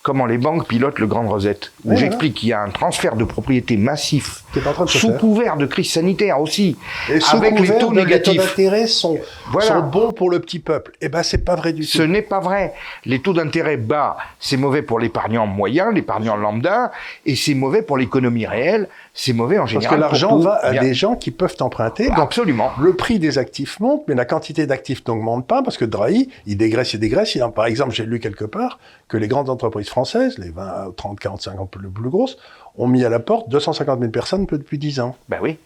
comment 0.03 0.27
les 0.27 0.39
banques 0.39 0.67
pilotent 0.67 0.99
le 0.99 1.07
Grand 1.07 1.29
Rosette, 1.29 1.73
où 1.85 1.97
j'explique 1.97 2.35
qu'il 2.35 2.49
y 2.49 2.53
a 2.53 2.61
un 2.61 2.71
transfert 2.71 3.17
de 3.17 3.25
propriété 3.25 3.77
massif, 3.77 4.45
sous 4.87 5.13
couvert 5.13 5.57
de 5.57 5.67
crise 5.67 5.93
sanitaire 5.93 6.41
aussi, 6.41 6.77
Et 7.11 7.19
avec 7.33 7.61
les 7.61 7.79
taux 7.79 7.93
négatifs. 7.93 8.33
Les 8.33 8.39
taux 8.39 8.47
d'intérêt 8.47 8.87
sont, 8.87 9.19
sont, 9.61 9.81
bons 9.81 10.13
pour 10.13 10.31
le 10.31 10.41
petit 10.41 10.59
peuple. 10.59 10.93
Eh 11.01 11.09
ben, 11.09 11.23
c'est 11.23 11.45
pas 11.45 11.55
vrai 11.55 11.73
du 11.73 11.83
tout. 11.83 11.89
Ce 11.89 12.03
n'est 12.03 12.23
pas 12.23 12.41
vrai. 12.41 12.73
Les 13.05 13.21
taux 13.21 13.35
d'intérêt 13.35 13.77
bas, 13.77 14.17
c'est 14.39 14.57
mauvais 14.57 14.83
pour 14.83 14.99
l'épargnant 14.99 15.47
moyen, 15.47 15.93
l'épargnant 15.93 16.37
lambda, 16.37 16.93
et 17.27 17.37
c'est 17.37 17.55
mauvais 17.55 17.83
pour 17.83 17.99
l'économie 17.99 18.47
réelle. 18.47 18.89
C'est 19.13 19.33
mauvais 19.33 19.59
en 19.59 19.67
général. 19.67 19.89
Parce 19.89 19.97
que 19.97 20.01
l'argent 20.01 20.39
va 20.39 20.55
à 20.65 20.73
des 20.79 20.95
gens 20.95 21.17
qui 21.17 21.31
peuvent 21.31 21.57
emprunter. 21.61 22.09
Donc, 22.09 22.19
Absolument. 22.19 22.71
Le 22.81 22.95
prix 22.95 23.19
des 23.19 23.39
actifs 23.39 23.81
monte, 23.81 24.05
mais 24.07 24.15
la 24.15 24.25
quantité 24.25 24.67
d'actifs 24.67 25.07
n'augmente 25.07 25.47
pas 25.47 25.63
parce 25.63 25.77
que 25.77 25.85
Drahi, 25.85 26.29
il 26.47 26.57
dégraisse, 26.57 26.95
il 26.95 27.01
dégraisse. 27.01 27.35
Il, 27.35 27.45
par 27.55 27.67
exemple, 27.67 27.93
j'ai 27.93 28.07
lu 28.07 28.21
quelque 28.21 28.45
part 28.45 28.79
que 29.09 29.17
les 29.17 29.29
grandes 29.29 29.51
entreprises 29.51 29.89
françaises, 29.89 30.39
les 30.39 30.51
20, 30.51 30.95
30, 30.97 31.19
40, 31.19 31.43
50 31.43 31.71
plus, 31.71 31.89
plus 31.89 32.11
grosses, 32.11 32.37
ont 32.79 32.87
mis 32.87 33.05
à 33.05 33.09
la 33.09 33.19
porte 33.19 33.49
250 33.49 33.99
000 33.99 34.11
personnes 34.13 34.47
depuis 34.47 34.79
10 34.79 35.01
ans. 35.01 35.17
Ben 35.29 35.39
oui. 35.43 35.59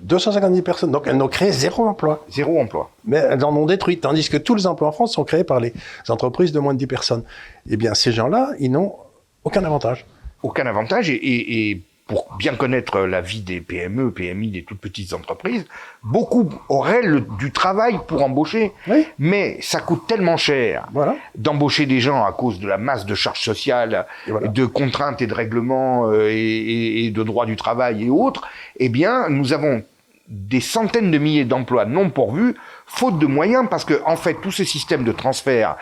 250 0.00 0.52
000 0.52 0.62
personnes. 0.62 0.92
Donc 0.92 1.06
elles 1.06 1.16
n'ont 1.16 1.28
créé 1.28 1.50
zéro 1.50 1.86
emploi. 1.86 2.24
Zéro 2.30 2.60
emploi. 2.60 2.90
Mais 3.04 3.16
elles 3.16 3.44
en 3.44 3.54
ont 3.56 3.66
détruit. 3.66 3.98
Tandis 3.98 4.28
que 4.28 4.36
tous 4.36 4.54
les 4.54 4.66
emplois 4.66 4.88
en 4.88 4.92
France 4.92 5.12
sont 5.14 5.24
créés 5.24 5.44
par 5.44 5.58
les 5.58 5.72
entreprises 6.08 6.52
de 6.52 6.60
moins 6.60 6.74
de 6.74 6.78
10 6.78 6.86
personnes. 6.86 7.24
Eh 7.68 7.76
bien, 7.76 7.94
ces 7.94 8.12
gens-là, 8.12 8.50
ils 8.60 8.70
n'ont 8.70 8.94
aucun 9.42 9.64
avantage. 9.64 10.06
Aucun 10.42 10.66
avantage. 10.66 11.10
Et, 11.10 11.70
et 11.70 11.82
pour 12.08 12.34
bien 12.38 12.54
connaître 12.54 13.00
la 13.00 13.20
vie 13.20 13.42
des 13.42 13.60
PME, 13.60 14.10
PMI, 14.10 14.50
des 14.50 14.64
toutes 14.64 14.80
petites 14.80 15.12
entreprises, 15.12 15.66
beaucoup 16.02 16.48
auraient 16.70 17.02
du 17.38 17.52
travail 17.52 17.98
pour 18.08 18.24
embaucher, 18.24 18.72
mais 19.18 19.58
ça 19.60 19.80
coûte 19.80 20.06
tellement 20.08 20.38
cher 20.38 20.88
d'embaucher 21.34 21.84
des 21.84 22.00
gens 22.00 22.24
à 22.24 22.32
cause 22.32 22.60
de 22.60 22.66
la 22.66 22.78
masse 22.78 23.04
de 23.04 23.14
charges 23.14 23.42
sociales, 23.42 24.06
de 24.26 24.64
contraintes 24.64 25.20
et 25.20 25.26
de 25.26 25.34
règlements 25.34 26.10
euh, 26.10 26.30
et, 26.32 27.10
de 27.10 27.22
droits 27.22 27.44
du 27.44 27.56
travail 27.56 28.04
et 28.06 28.10
autres. 28.10 28.48
Eh 28.78 28.88
bien, 28.88 29.28
nous 29.28 29.52
avons 29.52 29.84
des 30.28 30.60
centaines 30.60 31.10
de 31.10 31.18
milliers 31.18 31.44
d'emplois 31.44 31.84
non 31.84 32.08
pourvus, 32.08 32.54
faute 32.86 33.18
de 33.18 33.26
moyens, 33.26 33.66
parce 33.70 33.84
que 33.84 34.00
en 34.06 34.16
fait, 34.16 34.38
tous 34.42 34.52
ces 34.52 34.64
systèmes 34.64 35.04
de 35.04 35.12
transfert 35.12 35.76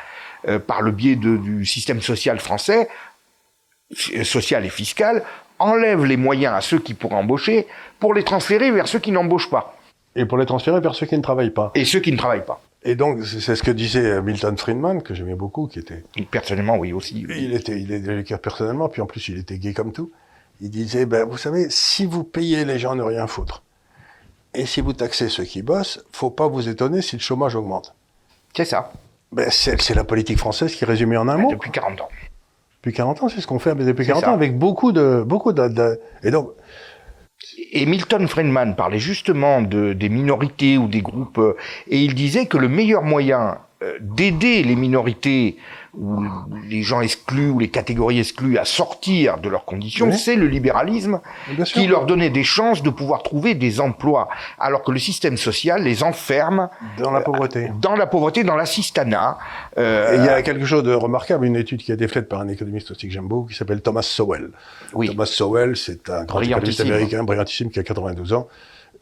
euh, 0.48 0.58
par 0.58 0.82
le 0.82 0.90
biais 0.90 1.14
du 1.16 1.64
système 1.64 2.00
social 2.00 2.40
français 2.40 2.88
social 4.24 4.66
et 4.66 4.68
fiscal 4.68 5.22
enlève 5.58 6.04
les 6.04 6.16
moyens 6.16 6.54
à 6.54 6.60
ceux 6.60 6.78
qui 6.78 6.94
pourraient 6.94 7.16
embaucher 7.16 7.66
pour 7.98 8.14
les 8.14 8.22
transférer 8.22 8.70
vers 8.70 8.88
ceux 8.88 8.98
qui 8.98 9.12
n'embauchent 9.12 9.50
pas. 9.50 9.76
Et 10.14 10.24
pour 10.24 10.38
les 10.38 10.46
transférer 10.46 10.80
vers 10.80 10.94
ceux 10.94 11.06
qui 11.06 11.16
ne 11.16 11.22
travaillent 11.22 11.50
pas. 11.50 11.72
Et 11.74 11.84
ceux 11.84 12.00
qui 12.00 12.12
ne 12.12 12.16
travaillent 12.16 12.44
pas. 12.44 12.60
Et 12.82 12.94
donc, 12.94 13.24
c'est 13.24 13.56
ce 13.56 13.62
que 13.62 13.70
disait 13.70 14.22
Milton 14.22 14.56
Friedman, 14.56 15.02
que 15.02 15.12
j'aimais 15.12 15.34
beaucoup, 15.34 15.66
qui 15.66 15.80
était... 15.80 16.04
Personnellement, 16.30 16.76
oui, 16.76 16.92
aussi. 16.92 17.26
Il 17.28 17.52
était, 17.52 17.80
il 17.80 17.92
était 17.92 18.38
personnellement, 18.38 18.88
puis 18.88 19.02
en 19.02 19.06
plus, 19.06 19.28
il 19.28 19.38
était 19.38 19.58
gay 19.58 19.72
comme 19.72 19.92
tout. 19.92 20.10
Il 20.60 20.70
disait, 20.70 21.04
ben, 21.04 21.24
vous 21.28 21.36
savez, 21.36 21.66
si 21.68 22.06
vous 22.06 22.22
payez 22.22 22.64
les 22.64 22.78
gens 22.78 22.94
ne 22.94 23.02
rien 23.02 23.26
foutre, 23.26 23.62
et 24.54 24.64
si 24.64 24.80
vous 24.80 24.94
taxez 24.94 25.28
ceux 25.28 25.44
qui 25.44 25.62
bossent, 25.62 26.02
faut 26.12 26.30
pas 26.30 26.48
vous 26.48 26.68
étonner 26.68 27.02
si 27.02 27.16
le 27.16 27.20
chômage 27.20 27.56
augmente. 27.56 27.94
C'est 28.56 28.64
ça. 28.64 28.90
Ben, 29.32 29.50
c'est 29.50 29.94
la 29.94 30.04
politique 30.04 30.38
française 30.38 30.74
qui 30.74 30.84
est 30.84 30.86
résumée 30.86 31.18
en 31.18 31.28
un 31.28 31.36
mot. 31.36 31.50
Depuis 31.50 31.70
40 31.70 32.00
ans. 32.00 32.08
Depuis 32.86 32.98
40 32.98 33.24
ans, 33.24 33.28
c'est 33.28 33.40
ce 33.40 33.48
qu'on 33.48 33.58
fait 33.58 33.74
depuis 33.74 34.06
40 34.06 34.28
ans, 34.28 34.32
avec 34.32 34.56
beaucoup 34.56 34.92
de, 34.92 35.24
beaucoup 35.26 35.52
de, 35.52 35.98
et 36.22 36.30
donc. 36.30 36.50
Et 37.72 37.84
Milton 37.84 38.28
Friedman 38.28 38.76
parlait 38.76 39.00
justement 39.00 39.60
de, 39.60 39.92
des 39.92 40.08
minorités 40.08 40.78
ou 40.78 40.86
des 40.86 41.02
groupes, 41.02 41.38
euh, 41.38 41.56
et 41.88 41.98
il 41.98 42.14
disait 42.14 42.46
que 42.46 42.56
le 42.56 42.68
meilleur 42.68 43.02
moyen 43.02 43.58
euh, 43.82 43.98
d'aider 44.00 44.62
les 44.62 44.76
minorités 44.76 45.56
ou 45.98 46.24
les 46.68 46.82
gens 46.82 47.00
exclus 47.00 47.50
ou 47.50 47.58
les 47.58 47.68
catégories 47.68 48.18
exclues 48.18 48.58
à 48.58 48.64
sortir 48.64 49.38
de 49.38 49.48
leurs 49.48 49.64
conditions, 49.64 50.12
c'est 50.12 50.36
le 50.36 50.46
libéralisme 50.46 51.20
qui 51.64 51.86
leur 51.86 52.06
donnait 52.06 52.30
des 52.30 52.44
chances 52.44 52.82
de 52.82 52.90
pouvoir 52.90 53.22
trouver 53.22 53.54
des 53.54 53.80
emplois, 53.80 54.28
alors 54.58 54.82
que 54.82 54.92
le 54.92 54.98
système 54.98 55.36
social 55.36 55.82
les 55.82 56.02
enferme 56.02 56.68
dans 56.98 57.10
la 57.10 57.20
pauvreté, 57.20 57.64
euh, 57.64 57.72
dans 57.80 57.96
la 57.96 58.06
pauvreté, 58.06 58.44
dans 58.44 58.56
l'assistanat. 58.56 59.38
Euh, 59.78 60.16
il 60.18 60.24
y 60.24 60.28
a 60.28 60.42
quelque 60.42 60.66
chose 60.66 60.82
de 60.82 60.92
remarquable, 60.92 61.46
une 61.46 61.56
étude 61.56 61.82
qui 61.82 61.92
a 61.92 61.94
été 61.94 62.08
faite 62.08 62.28
par 62.28 62.40
un 62.40 62.48
économiste 62.48 62.90
aussi 62.90 63.06
que 63.06 63.12
j'aime 63.12 63.28
beaucoup, 63.28 63.48
qui 63.48 63.56
s'appelle 63.56 63.80
Thomas 63.80 64.02
Sowell. 64.02 64.50
Oui. 64.92 65.08
Thomas 65.08 65.26
Sowell, 65.26 65.76
c'est 65.76 66.10
un 66.10 66.24
grand 66.24 66.40
économiste 66.40 66.80
américain, 66.80 67.24
brillantissime, 67.24 67.70
qui 67.70 67.78
a 67.78 67.82
92 67.82 68.32
ans 68.32 68.48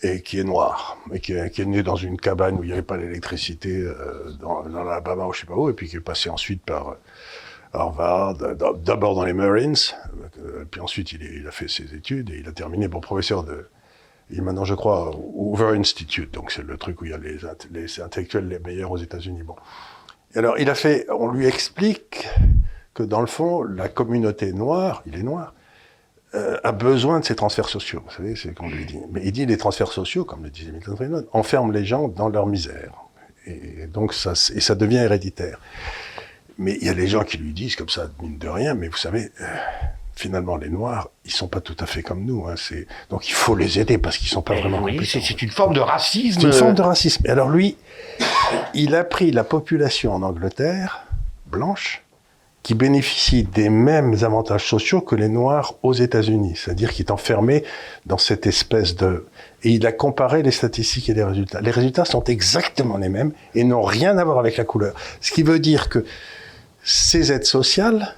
et 0.02 0.22
qui 0.22 0.38
est 0.38 0.44
noir, 0.44 0.98
et 1.12 1.20
qui 1.20 1.32
est, 1.32 1.58
né 1.66 1.82
dans 1.82 1.96
une 1.96 2.16
cabane 2.16 2.58
où 2.58 2.62
il 2.62 2.66
n'y 2.66 2.72
avait 2.72 2.82
pas 2.82 2.98
d'électricité 2.98 3.80
euh, 3.80 4.30
dans, 4.40 4.62
dans 4.62 4.84
l'Alabama 4.84 5.26
ou 5.26 5.32
je 5.32 5.40
sais 5.40 5.46
pas 5.46 5.54
où, 5.54 5.68
et 5.68 5.72
puis 5.72 5.88
qui 5.88 5.96
est 5.96 6.00
passé 6.00 6.30
ensuite 6.30 6.62
par 6.64 6.90
euh, 6.90 6.94
Harvard, 7.72 8.36
d'abord 8.36 9.14
dans 9.14 9.24
les 9.24 9.32
Marines, 9.32 9.74
euh, 10.38 10.64
puis 10.70 10.80
ensuite 10.80 11.12
il, 11.12 11.46
a 11.46 11.50
fait 11.50 11.68
ses 11.68 11.94
études 11.94 12.30
et 12.30 12.38
il 12.38 12.48
a 12.48 12.52
terminé 12.52 12.88
pour 12.88 13.00
professeur 13.00 13.42
de, 13.42 13.68
il 14.30 14.38
est 14.38 14.42
maintenant 14.42 14.64
je 14.64 14.74
crois 14.74 15.10
Hoover 15.34 15.76
Institute, 15.76 16.32
donc 16.32 16.52
c'est 16.52 16.62
le 16.62 16.76
truc 16.76 17.00
où 17.00 17.04
il 17.04 17.10
y 17.10 17.14
a 17.14 17.18
les, 17.18 18.00
intellectuels 18.00 18.48
les 18.48 18.58
meilleurs 18.60 18.92
aux 18.92 18.96
États-Unis. 18.96 19.42
Bon. 19.42 19.56
alors, 20.34 20.58
il 20.58 20.70
a 20.70 20.74
fait, 20.74 21.06
on 21.10 21.28
lui 21.28 21.46
explique 21.46 22.28
que 22.94 23.02
dans 23.02 23.20
le 23.20 23.26
fond, 23.26 23.62
la 23.62 23.88
communauté 23.88 24.52
noire, 24.52 25.02
il 25.06 25.16
est 25.16 25.22
noir, 25.24 25.54
euh, 26.34 26.58
a 26.64 26.72
besoin 26.72 27.20
de 27.20 27.24
ces 27.24 27.36
transferts 27.36 27.68
sociaux. 27.68 28.02
Vous 28.06 28.14
savez, 28.14 28.34
c'est 28.36 28.54
qu'on 28.54 28.68
lui 28.68 28.84
dit. 28.86 28.98
Mais 29.12 29.20
il 29.24 29.32
dit 29.32 29.46
les 29.46 29.56
transferts 29.56 29.92
sociaux, 29.92 30.24
comme 30.24 30.42
le 30.42 30.50
disait 30.50 30.72
Milton 30.72 30.96
Friedman, 30.96 31.24
enferment 31.32 31.70
les 31.72 31.84
gens 31.84 32.08
dans 32.08 32.28
leur 32.28 32.46
misère. 32.46 32.92
Et 33.46 33.86
donc, 33.86 34.14
ça, 34.14 34.32
et 34.54 34.60
ça 34.60 34.74
devient 34.74 34.96
héréditaire. 34.98 35.58
Mais 36.58 36.76
il 36.80 36.86
y 36.86 36.90
a 36.90 36.94
des 36.94 37.08
gens 37.08 37.24
qui 37.24 37.36
lui 37.36 37.52
disent 37.52 37.76
comme 37.76 37.88
ça, 37.88 38.08
mine 38.22 38.38
de 38.38 38.48
rien, 38.48 38.74
mais 38.74 38.88
vous 38.88 38.96
savez, 38.96 39.30
euh, 39.40 39.44
finalement, 40.14 40.56
les 40.56 40.68
Noirs, 40.70 41.10
ils 41.24 41.32
sont 41.32 41.48
pas 41.48 41.60
tout 41.60 41.76
à 41.80 41.86
fait 41.86 42.02
comme 42.02 42.24
nous. 42.24 42.46
Hein, 42.46 42.54
c'est 42.56 42.86
donc 43.10 43.28
il 43.28 43.34
faut 43.34 43.56
les 43.56 43.78
aider 43.80 43.98
parce 43.98 44.16
qu'ils 44.18 44.28
sont 44.28 44.42
pas 44.42 44.54
Eh 44.56 44.60
vraiment. 44.60 44.80
oui, 44.82 45.04
c'est 45.04 45.20
c'est 45.20 45.42
une 45.42 45.50
forme 45.50 45.74
de 45.74 45.80
racisme. 45.80 46.40
C'est 46.40 46.46
une 46.46 46.52
forme 46.52 46.74
de 46.74 46.82
racisme. 46.82 47.24
Et 47.26 47.30
alors 47.30 47.48
lui, 47.50 47.76
il 48.72 48.94
a 48.94 49.02
pris 49.04 49.30
la 49.32 49.42
population 49.44 50.14
en 50.14 50.22
Angleterre, 50.22 51.06
blanche, 51.46 52.03
qui 52.64 52.74
bénéficie 52.74 53.44
des 53.44 53.68
mêmes 53.68 54.16
avantages 54.22 54.66
sociaux 54.66 55.02
que 55.02 55.14
les 55.14 55.28
Noirs 55.28 55.74
aux 55.82 55.92
États-Unis. 55.92 56.54
C'est-à-dire 56.56 56.92
qu'il 56.92 57.04
est 57.04 57.10
enfermé 57.10 57.62
dans 58.06 58.16
cette 58.16 58.46
espèce 58.46 58.96
de... 58.96 59.26
Et 59.62 59.68
il 59.68 59.86
a 59.86 59.92
comparé 59.92 60.42
les 60.42 60.50
statistiques 60.50 61.10
et 61.10 61.14
les 61.14 61.22
résultats. 61.22 61.60
Les 61.60 61.70
résultats 61.70 62.06
sont 62.06 62.24
exactement 62.24 62.96
les 62.96 63.10
mêmes 63.10 63.32
et 63.54 63.64
n'ont 63.64 63.82
rien 63.82 64.16
à 64.16 64.24
voir 64.24 64.38
avec 64.38 64.56
la 64.56 64.64
couleur. 64.64 64.94
Ce 65.20 65.30
qui 65.30 65.42
veut 65.42 65.58
dire 65.58 65.90
que 65.90 66.06
ces 66.82 67.32
aides 67.32 67.44
sociales 67.44 68.14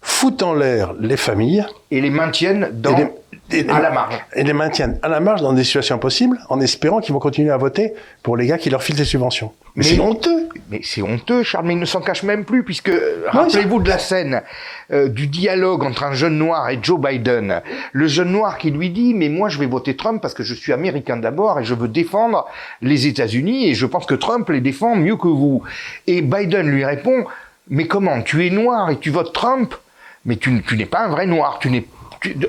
foutent 0.00 0.44
en 0.44 0.54
l'air 0.54 0.94
les 1.00 1.16
familles 1.16 1.66
Et 1.90 2.00
les 2.00 2.10
maintiennent 2.10 2.70
dans, 2.72 2.96
les, 2.96 3.08
et 3.52 3.62
les- 3.62 3.70
à 3.70 3.80
la 3.80 3.90
marge. 3.90 4.14
et 4.34 4.42
les 4.44 4.52
maintiennent 4.52 4.98
à 5.02 5.08
la 5.08 5.20
marge 5.20 5.42
dans 5.42 5.52
des 5.52 5.64
situations 5.64 5.96
impossibles 5.96 6.38
en 6.48 6.60
espérant 6.60 7.00
qu'ils 7.00 7.12
vont 7.14 7.18
continuer 7.20 7.50
à 7.50 7.56
voter 7.56 7.92
pour 8.22 8.36
les 8.36 8.46
gars 8.46 8.58
qui 8.58 8.70
leur 8.70 8.82
filent 8.82 8.96
des 8.96 9.04
subventions. 9.04 9.52
Mais, 9.74 9.84
Mais- 9.84 9.90
c'est 9.96 10.00
honteux. 10.00 10.48
Mais 10.70 10.80
c'est 10.82 11.02
honteux, 11.02 11.42
Charles, 11.42 11.66
mais 11.66 11.72
il 11.74 11.78
ne 11.78 11.84
s'en 11.86 12.00
cache 12.02 12.22
même 12.24 12.44
plus, 12.44 12.62
puisque 12.62 12.90
euh, 12.90 13.24
rappelez-vous 13.28 13.80
de 13.80 13.88
la 13.88 13.98
scène 13.98 14.42
euh, 14.90 15.08
du 15.08 15.26
dialogue 15.26 15.82
entre 15.82 16.04
un 16.04 16.12
jeune 16.12 16.36
noir 16.36 16.68
et 16.70 16.78
Joe 16.82 17.00
Biden. 17.00 17.62
Le 17.92 18.06
jeune 18.06 18.32
noir 18.32 18.58
qui 18.58 18.70
lui 18.70 18.90
dit, 18.90 19.14
mais 19.14 19.28
moi 19.30 19.48
je 19.48 19.58
vais 19.58 19.66
voter 19.66 19.96
Trump 19.96 20.20
parce 20.20 20.34
que 20.34 20.42
je 20.42 20.52
suis 20.54 20.72
américain 20.72 21.16
d'abord 21.16 21.58
et 21.60 21.64
je 21.64 21.74
veux 21.74 21.88
défendre 21.88 22.46
les 22.82 23.06
États-Unis 23.06 23.68
et 23.70 23.74
je 23.74 23.86
pense 23.86 24.04
que 24.06 24.14
Trump 24.14 24.48
les 24.50 24.60
défend 24.60 24.94
mieux 24.96 25.16
que 25.16 25.28
vous. 25.28 25.62
Et 26.06 26.20
Biden 26.20 26.68
lui 26.68 26.84
répond, 26.84 27.24
mais 27.68 27.86
comment 27.86 28.20
Tu 28.22 28.46
es 28.46 28.50
noir 28.50 28.90
et 28.90 28.98
tu 28.98 29.08
votes 29.10 29.32
Trump? 29.32 29.74
Mais 30.26 30.36
tu, 30.36 30.62
tu 30.62 30.76
n'es 30.76 30.86
pas 30.86 31.00
un 31.00 31.08
vrai 31.08 31.26
noir, 31.26 31.58
tu 31.60 31.70
n'es 31.70 31.80
tu- 31.82 31.88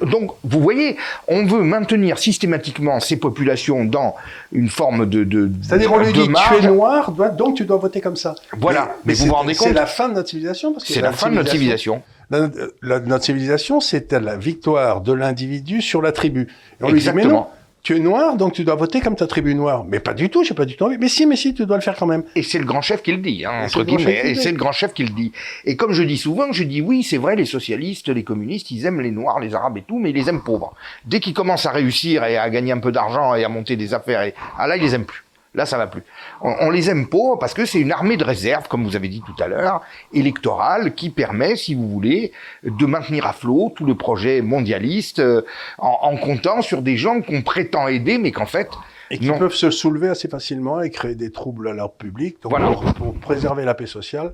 donc, 0.05 0.31
vous 0.43 0.59
voyez, 0.59 0.97
on 1.27 1.45
veut 1.45 1.61
maintenir 1.63 2.17
systématiquement 2.19 2.99
ces 2.99 3.17
populations 3.17 3.85
dans 3.85 4.15
une 4.51 4.69
forme 4.69 5.07
de, 5.07 5.23
de 5.23 5.51
C'est-à-dire 5.61 5.91
on 5.93 5.97
lui 5.99 6.13
dit 6.13 6.29
marge. 6.29 6.57
tu 6.59 6.63
es 6.65 6.67
noir, 6.67 7.11
donc 7.37 7.55
tu 7.55 7.65
dois 7.65 7.77
voter 7.77 8.01
comme 8.01 8.15
ça. 8.15 8.35
Voilà. 8.57 8.95
Mais 9.05 9.13
vous 9.13 9.19
c'est- 9.23 9.27
vous 9.27 9.33
rendez 9.33 9.55
compte 9.55 9.67
C'est 9.67 9.73
la 9.73 9.85
fin 9.85 10.09
de 10.09 10.13
notre 10.15 10.29
civilisation 10.29 10.75
C'est 10.79 11.01
la 11.01 11.11
fin 11.11 11.29
de 11.29 11.35
notre 11.35 11.51
civilisation. 11.51 12.01
La- 12.29 12.49
la- 12.81 12.99
notre 12.99 13.25
civilisation, 13.25 13.79
c'était 13.79 14.19
la 14.19 14.37
victoire 14.37 15.01
de 15.01 15.13
l'individu 15.13 15.81
sur 15.81 16.01
la 16.01 16.11
tribu. 16.11 16.47
Et 16.79 16.83
on 16.83 16.89
lui 16.89 16.99
dit 17.01 17.05
mais 17.13 17.23
non, 17.25 17.45
Exactement. 17.45 17.51
Tu 17.83 17.97
es 17.97 17.99
noir, 17.99 18.37
donc 18.37 18.53
tu 18.53 18.63
dois 18.63 18.75
voter 18.75 19.01
comme 19.01 19.17
ta 19.17 19.27
tribu 19.27 19.53
noire. 19.55 19.83
Mais 19.85 19.99
pas 19.99 20.13
du 20.13 20.29
tout, 20.29 20.43
j'ai 20.45 20.53
pas 20.53 20.63
du 20.63 20.77
tout 20.77 20.85
envie. 20.85 20.97
Mais 20.97 21.09
si, 21.09 21.25
mais 21.25 21.35
si, 21.35 21.53
tu 21.53 21.65
dois 21.65 21.75
le 21.75 21.81
faire 21.81 21.97
quand 21.97 22.05
même. 22.05 22.23
Et 22.33 22.41
c'est 22.41 22.57
le 22.57 22.63
grand 22.63 22.81
chef 22.81 23.03
qui 23.03 23.11
le 23.11 23.17
dit, 23.17 23.43
hein, 23.45 23.65
Et 23.65 23.69
c'est 23.69 23.79
entre 23.79 23.79
le 23.79 23.85
grand 23.85 23.97
chef 23.97 24.05
guillemets. 24.07 24.21
qui 24.21 24.23
le 24.23 24.29
Et 24.29 24.33
dit. 24.35 24.41
c'est 24.41 24.51
le 24.51 24.57
grand 24.57 24.71
chef 24.71 24.93
qui 24.93 25.03
le 25.03 25.09
dit. 25.09 25.31
Et 25.65 25.75
comme 25.75 25.91
je 25.91 26.01
dis 26.03 26.17
souvent, 26.17 26.51
je 26.53 26.63
dis 26.63 26.81
oui, 26.81 27.03
c'est 27.03 27.17
vrai, 27.17 27.35
les 27.35 27.45
socialistes, 27.45 28.07
les 28.07 28.23
communistes, 28.23 28.71
ils 28.71 28.85
aiment 28.85 29.01
les 29.01 29.11
noirs, 29.11 29.39
les 29.41 29.53
arabes 29.53 29.77
et 29.77 29.81
tout, 29.81 29.99
mais 29.99 30.11
ils 30.11 30.15
les 30.15 30.29
aiment 30.29 30.43
pauvres. 30.43 30.73
Dès 31.05 31.19
qu'ils 31.19 31.33
commencent 31.33 31.65
à 31.65 31.71
réussir 31.71 32.23
et 32.23 32.37
à 32.37 32.49
gagner 32.49 32.71
un 32.71 32.79
peu 32.79 32.93
d'argent 32.93 33.35
et 33.35 33.43
à 33.43 33.49
monter 33.49 33.75
des 33.75 33.93
affaires, 33.93 34.21
et, 34.23 34.33
ah 34.57 34.65
là, 34.65 34.77
ils 34.77 34.83
les 34.83 34.95
aiment 34.95 35.05
plus. 35.05 35.22
Là, 35.55 35.65
ça 35.67 35.77
va 35.77 35.85
plus. 35.87 36.01
On, 36.41 36.53
on 36.61 36.69
les 36.71 36.89
aime 36.89 37.07
pauvres 37.07 37.37
parce 37.37 37.53
que 37.53 37.65
c'est 37.65 37.79
une 37.79 37.91
armée 37.91 38.17
de 38.17 38.23
réserve, 38.23 38.67
comme 38.67 38.83
vous 38.83 38.95
avez 38.95 39.07
dit 39.07 39.21
tout 39.25 39.35
à 39.43 39.47
l'heure, 39.47 39.81
électorale, 40.11 40.95
qui 40.95 41.09
permet, 41.09 41.55
si 41.55 41.75
vous 41.75 41.87
voulez, 41.87 42.31
de 42.63 42.85
maintenir 42.85 43.25
à 43.27 43.33
flot 43.33 43.71
tout 43.75 43.85
le 43.85 43.95
projet 43.95 44.41
mondialiste 44.41 45.19
euh, 45.19 45.43
en, 45.77 45.97
en 46.01 46.17
comptant 46.17 46.61
sur 46.61 46.81
des 46.81 46.97
gens 46.97 47.21
qu'on 47.21 47.41
prétend 47.43 47.87
aider, 47.87 48.17
mais 48.17 48.31
qu'en 48.31 48.45
fait, 48.47 48.69
Et 49.11 49.19
qui 49.19 49.27
non. 49.27 49.37
peuvent 49.37 49.53
se 49.53 49.69
soulever 49.69 50.09
assez 50.09 50.27
facilement 50.27 50.81
et 50.81 50.89
créer 50.89 51.15
des 51.15 51.31
troubles 51.31 51.67
à 51.67 51.73
leur 51.73 51.93
public. 51.93 52.37
Donc 52.41 52.51
Voilà. 52.51 52.71
pour, 52.71 52.93
pour 52.95 53.13
préserver 53.19 53.63
la 53.63 53.75
paix 53.75 53.85
sociale, 53.85 54.33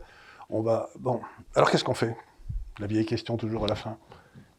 on 0.50 0.62
va. 0.62 0.90
Bon. 1.00 1.20
Alors 1.56 1.70
qu'est-ce 1.70 1.84
qu'on 1.84 1.94
fait? 1.94 2.16
La 2.80 2.88
vieille 2.88 3.06
question 3.06 3.36
toujours 3.36 3.66
à 3.66 3.68
la 3.68 3.76
fin. 3.76 3.98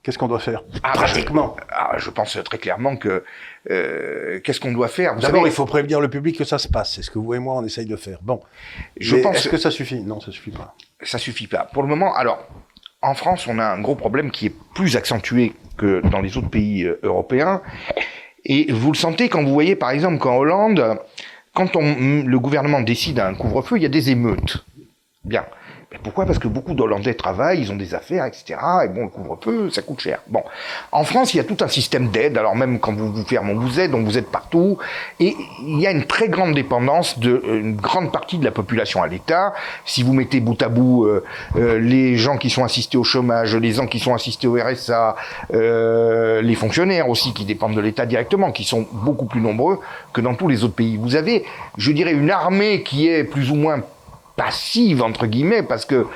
Qu'est-ce 0.02 0.16
qu'on 0.16 0.28
doit 0.28 0.38
faire 0.40 0.62
Ah, 0.82 0.92
bah, 0.94 1.02
Pratiquement. 1.04 1.56
Ah, 1.70 1.96
je 1.98 2.08
pense 2.08 2.38
très 2.44 2.56
clairement 2.58 2.96
que 2.96 3.22
euh, 3.70 4.40
qu'est-ce 4.40 4.58
qu'on 4.60 4.72
doit 4.72 4.88
faire 4.88 5.16
D'abord, 5.16 5.46
il 5.46 5.52
faut 5.52 5.66
prévenir 5.66 6.00
le 6.00 6.08
public 6.08 6.38
que 6.38 6.44
ça 6.44 6.58
se 6.58 6.68
passe. 6.68 6.94
C'est 6.94 7.02
ce 7.02 7.10
que 7.10 7.18
vous 7.18 7.34
et 7.34 7.38
moi, 7.38 7.54
on 7.56 7.64
essaye 7.64 7.84
de 7.86 7.96
faire. 7.96 8.18
Bon. 8.22 8.40
Je 8.98 9.16
Mais 9.16 9.22
pense 9.22 9.36
Est-ce 9.36 9.48
que- 9.50 9.58
ça 9.58 9.70
suffit? 9.70 10.00
Non, 10.00 10.20
ça 10.20 10.32
suffit 10.32 10.52
pas. 10.52 10.74
ça 11.02 11.18
suffit 11.18 11.46
pas. 11.46 11.68
Pour 11.72 11.82
le 11.82 11.88
moment, 11.88 12.14
alors 12.14 12.42
en 13.02 13.14
France, 13.14 13.46
on 13.46 13.58
a 13.58 13.64
un 13.64 13.80
gros 13.80 13.94
problème 13.94 14.30
qui 14.30 14.46
est 14.46 14.54
plus 14.74 14.96
accentué 14.96 15.52
que 15.76 16.00
dans 16.08 16.20
les 16.20 16.36
autres 16.38 16.50
pays 16.50 16.84
euh, 16.84 16.98
européens. 17.02 17.60
Et 18.46 18.72
vous 18.72 18.92
le 18.92 18.96
sentez 18.96 19.28
quand 19.28 19.42
vous 19.42 19.52
voyez, 19.52 19.76
par 19.76 19.90
exemple, 19.90 20.18
qu'en 20.18 20.36
Hollande, 20.36 20.98
quand 21.54 21.76
on, 21.76 22.22
le 22.24 22.38
gouvernement 22.38 22.80
décide 22.80 23.18
un 23.20 23.34
couvre-feu, 23.34 23.76
il 23.76 23.82
y 23.82 23.86
a 23.86 23.90
des 23.90 24.10
émeutes. 24.10 24.64
Bien. 25.24 25.44
Pourquoi? 26.04 26.24
Parce 26.24 26.38
que 26.38 26.46
beaucoup 26.46 26.74
d'Hollandais 26.74 27.14
travaillent, 27.14 27.62
ils 27.62 27.72
ont 27.72 27.76
des 27.76 27.94
affaires, 27.94 28.24
etc. 28.24 28.60
Et 28.84 28.88
bon, 28.88 29.02
le 29.02 29.08
couvre-feu, 29.08 29.70
ça 29.70 29.82
coûte 29.82 30.00
cher. 30.00 30.20
Bon. 30.28 30.44
En 30.92 31.02
France, 31.02 31.34
il 31.34 31.38
y 31.38 31.40
a 31.40 31.44
tout 31.44 31.56
un 31.64 31.66
système 31.66 32.10
d'aide. 32.10 32.38
Alors 32.38 32.54
même 32.54 32.78
quand 32.78 32.92
vous 32.92 33.12
vous 33.12 33.24
fermez, 33.24 33.52
on 33.52 33.58
vous 33.58 33.80
aide, 33.80 33.92
on 33.92 34.04
vous 34.04 34.16
aide 34.16 34.26
partout. 34.26 34.78
Et 35.18 35.36
il 35.66 35.80
y 35.80 35.88
a 35.88 35.90
une 35.90 36.04
très 36.04 36.28
grande 36.28 36.54
dépendance 36.54 37.18
de 37.18 37.42
euh, 37.44 37.72
grande 37.72 38.12
partie 38.12 38.38
de 38.38 38.44
la 38.44 38.52
population 38.52 39.02
à 39.02 39.08
l'État. 39.08 39.52
Si 39.84 40.04
vous 40.04 40.12
mettez 40.12 40.38
bout 40.38 40.62
à 40.62 40.68
bout 40.68 41.06
euh, 41.06 41.24
euh, 41.56 41.80
les 41.80 42.16
gens 42.16 42.38
qui 42.38 42.50
sont 42.50 42.62
assistés 42.62 42.96
au 42.96 43.04
chômage, 43.04 43.56
les 43.56 43.72
gens 43.72 43.88
qui 43.88 43.98
sont 43.98 44.14
assistés 44.14 44.46
au 44.46 44.54
RSA, 44.54 45.16
les 45.50 46.54
fonctionnaires 46.54 47.08
aussi 47.08 47.32
qui 47.32 47.44
dépendent 47.44 47.74
de 47.74 47.80
l'État 47.80 48.06
directement, 48.06 48.52
qui 48.52 48.62
sont 48.62 48.86
beaucoup 48.92 49.26
plus 49.26 49.40
nombreux 49.40 49.80
que 50.12 50.20
dans 50.20 50.34
tous 50.34 50.46
les 50.46 50.62
autres 50.62 50.74
pays. 50.74 50.96
Vous 50.96 51.16
avez, 51.16 51.44
je 51.76 51.90
dirais, 51.90 52.12
une 52.12 52.30
armée 52.30 52.84
qui 52.84 53.08
est 53.08 53.24
plus 53.24 53.50
ou 53.50 53.56
moins 53.56 53.82
passive 54.44 55.02
entre 55.02 55.26
guillemets 55.26 55.62
parce 55.62 55.84
que 55.84 56.06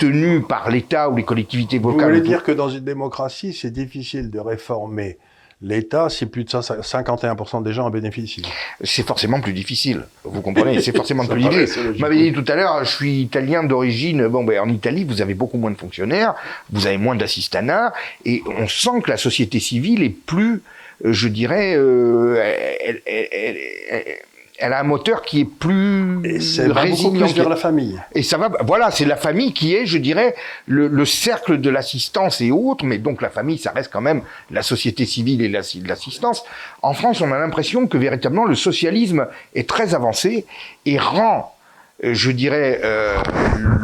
tenue 0.00 0.40
par 0.40 0.70
l'État 0.70 1.08
ou 1.08 1.16
les 1.16 1.22
collectivités 1.22 1.78
Vous 1.78 1.90
locales. 1.92 2.08
voulez 2.08 2.20
dire 2.20 2.42
que 2.42 2.50
dans 2.52 2.68
une 2.68 2.80
démocratie, 2.84 3.52
c'est 3.52 3.70
difficile 3.70 4.28
de 4.30 4.40
réformer 4.40 5.18
l'État 5.62 6.08
si 6.08 6.26
plus 6.26 6.42
de 6.44 6.48
51% 6.50 7.62
des 7.62 7.72
gens 7.72 7.86
en 7.86 7.90
bénéficient. 7.90 8.42
c'est 8.82 9.06
forcément 9.06 9.40
plus 9.40 9.52
difficile. 9.52 10.04
Vous 10.24 10.40
comprenez 10.40 10.80
C'est 10.80 10.96
forcément 10.96 11.24
plus 11.26 11.42
difficile. 11.42 11.92
Vous 11.92 11.98
m'avez 12.00 12.16
dit 12.16 12.32
tout 12.32 12.50
à 12.50 12.56
l'heure, 12.56 12.82
je 12.84 12.90
suis 12.90 13.20
italien 13.20 13.62
d'origine. 13.62 14.26
Bon, 14.26 14.42
ben, 14.42 14.58
en 14.58 14.68
Italie, 14.68 15.04
vous 15.04 15.20
avez 15.22 15.34
beaucoup 15.34 15.58
moins 15.58 15.70
de 15.70 15.76
fonctionnaires, 15.78 16.34
vous 16.72 16.86
avez 16.88 16.98
moins 16.98 17.14
d'assistanats, 17.14 17.92
et 18.24 18.42
on 18.58 18.66
sent 18.66 19.00
que 19.04 19.10
la 19.10 19.16
société 19.18 19.60
civile 19.60 20.02
est 20.02 20.08
plus, 20.32 20.62
euh, 21.04 21.12
je 21.12 21.28
dirais, 21.28 21.74
euh, 21.76 22.42
elle, 22.80 23.00
elle- 23.06 23.28
elle- 23.32 24.16
elle- 24.60 24.72
a 24.72 24.80
un 24.80 24.84
moteur 24.84 25.22
qui 25.22 25.40
est 25.40 25.44
plus 25.44 26.20
Et 26.24 26.40
c'est 26.40 26.68
va 26.68 26.74
beaucoup 26.74 26.86
résilient. 26.86 27.26
plus 27.26 27.34
vers 27.34 27.48
la 27.48 27.56
famille. 27.56 28.00
Et 28.14 28.22
ça 28.22 28.36
va, 28.36 28.50
voilà, 28.64 28.90
c'est 28.90 29.04
la 29.04 29.16
famille 29.16 29.52
qui 29.52 29.74
est, 29.74 29.86
je 29.86 29.98
dirais, 29.98 30.34
le, 30.66 30.86
le 30.88 31.04
cercle 31.04 31.60
de 31.60 31.70
l'assistance 31.70 32.40
et 32.40 32.50
autres, 32.50 32.84
mais 32.84 32.98
donc 32.98 33.22
la 33.22 33.30
famille, 33.30 33.58
ça 33.58 33.72
reste 33.72 33.90
quand 33.92 34.00
même 34.00 34.22
la 34.50 34.62
société 34.62 35.06
civile 35.06 35.42
et 35.42 35.48
l'assi- 35.48 35.82
l'assistance. 35.86 36.44
En 36.82 36.94
France, 36.94 37.20
on 37.20 37.32
a 37.32 37.38
l'impression 37.38 37.86
que 37.86 37.98
véritablement 37.98 38.44
le 38.44 38.54
socialisme 38.54 39.26
est 39.54 39.68
très 39.68 39.94
avancé 39.94 40.46
et 40.86 40.98
rend, 40.98 41.54
euh, 42.04 42.14
je 42.14 42.30
dirais, 42.30 42.80
euh, 42.84 43.16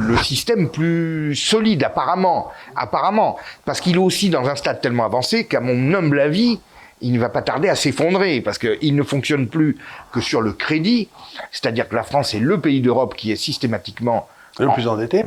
le 0.09 0.17
système 0.19 0.71
plus 0.71 1.35
solide, 1.35 1.83
apparemment, 1.85 2.51
apparemment, 2.77 3.37
parce 3.65 3.81
qu'il 3.81 3.97
est 3.97 3.99
aussi 3.99 4.31
dans 4.31 4.49
un 4.49 4.55
stade 4.57 4.81
tellement 4.81 5.05
avancé 5.05 5.45
qu'à 5.47 5.61
mon 5.61 5.93
humble 5.95 6.21
avis, 6.21 6.61
il 7.01 7.13
ne 7.13 7.19
va 7.19 7.29
pas 7.29 7.43
tarder 7.43 7.69
à 7.69 7.75
s'effondrer 7.77 8.41
parce 8.41 8.59
qu'il 8.59 8.95
ne 8.97 9.03
fonctionne 9.03 9.49
plus 9.49 9.77
que 10.13 10.21
sur 10.21 10.41
le 10.41 10.53
crédit, 10.53 11.09
c'est-à-dire 11.53 11.89
que 11.89 11.95
la 11.95 12.03
France 12.03 12.35
est 12.35 12.39
le 12.41 12.61
pays 12.61 12.81
d'Europe 12.81 13.15
qui 13.17 13.31
est 13.33 13.37
systématiquement 13.37 14.29
Le 14.59 14.69
plus 14.73 14.89
endetté, 14.89 15.25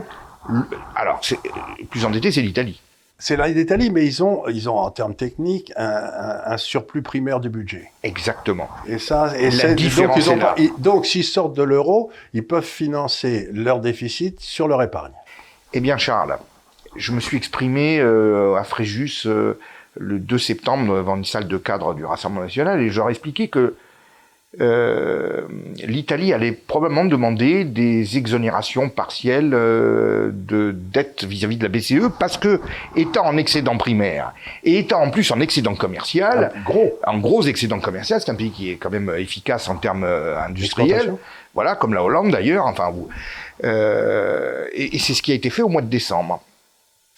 le- 0.49 0.63
alors 0.95 1.21
le 1.79 1.85
plus 1.85 2.05
endetté, 2.05 2.31
c'est 2.31 2.41
l'Italie. 2.41 2.81
c'est 3.19 3.37
l'Italie, 3.53 3.91
mais 3.91 4.05
ils 4.05 4.23
ont, 4.23 4.47
ils 4.47 4.69
ont 4.69 4.77
en 4.77 4.89
termes 4.89 5.13
techniques 5.13 5.71
un, 5.75 5.85
un- 5.85 6.41
un 6.53 6.57
surplus 6.57 7.01
primaire 7.03 7.39
du 7.39 7.49
budget. 7.49 7.91
Exactement. 8.03 8.69
Et 8.87 8.97
ça, 8.97 9.37
et 9.37 9.45
La 9.45 9.51
c'est- 9.51 9.75
différence 9.75 10.15
donc, 10.15 10.25
ils 10.25 10.29
ont 10.31 10.37
est 10.37 10.39
là. 10.39 10.53
pas- 10.55 10.61
donc 10.79 11.05
s'ils 11.05 11.23
sortent 11.25 11.53
de 11.55 11.63
l'euro, 11.63 12.11
ils 12.33 12.45
peuvent 12.47 12.63
financer 12.65 13.49
leur 13.53 13.79
déficit 13.79 14.39
sur 14.39 14.67
leur 14.67 14.81
épargne. 14.81 15.11
Eh 15.73 15.81
bien, 15.81 15.97
Charles, 15.97 16.37
je 16.95 17.11
me 17.11 17.19
suis 17.19 17.37
exprimé 17.37 17.99
euh, 17.99 18.55
à 18.55 18.63
Fréjus 18.63 19.23
euh, 19.27 19.59
le 19.95 20.19
2 20.19 20.37
septembre 20.37 20.95
devant 20.95 21.15
une 21.17 21.25
salle 21.25 21.47
de 21.47 21.57
cadre 21.57 21.93
du 21.93 22.05
Rassemblement 22.05 22.43
national 22.43 22.81
et 22.81 22.89
je 22.89 22.97
leur 22.97 23.09
ai 23.09 23.11
expliqué 23.11 23.47
que 23.47 23.75
euh, 24.59 25.41
l'Italie 25.85 26.33
allait 26.33 26.51
probablement 26.51 27.05
demander 27.05 27.65
des 27.65 28.17
exonérations 28.17 28.89
partielles 28.89 29.51
euh, 29.53 30.31
de 30.33 30.71
dettes 30.71 31.23
vis-à-vis 31.23 31.57
de 31.57 31.63
la 31.63 31.69
BCE 31.69 32.09
parce 32.19 32.37
que 32.39 32.59
étant 32.95 33.27
en 33.27 33.37
excédent 33.37 33.77
primaire 33.77 34.33
et 34.63 34.79
étant 34.79 35.03
en 35.03 35.11
plus 35.11 35.29
en 35.31 35.39
excédent 35.39 35.75
commercial, 35.75 36.51
Un 36.55 36.61
gros. 36.61 36.99
en 37.05 37.19
gros 37.19 37.43
excédent 37.43 37.79
commercial, 37.79 38.21
c'est 38.21 38.31
un 38.31 38.35
pays 38.35 38.49
qui 38.49 38.71
est 38.71 38.77
quand 38.77 38.89
même 38.89 39.13
efficace 39.15 39.69
en 39.69 39.75
termes 39.75 40.03
euh, 40.03 40.41
industriels, 40.41 41.13
voilà 41.53 41.75
comme 41.75 41.93
la 41.93 42.03
Hollande 42.03 42.31
d'ailleurs, 42.31 42.65
enfin 42.65 42.89
vous, 42.89 43.07
euh, 43.65 44.65
et, 44.73 44.95
et 44.95 44.99
c'est 44.99 45.13
ce 45.13 45.21
qui 45.21 45.31
a 45.31 45.35
été 45.35 45.51
fait 45.51 45.61
au 45.61 45.69
mois 45.69 45.83
de 45.83 45.89
décembre. 45.89 46.41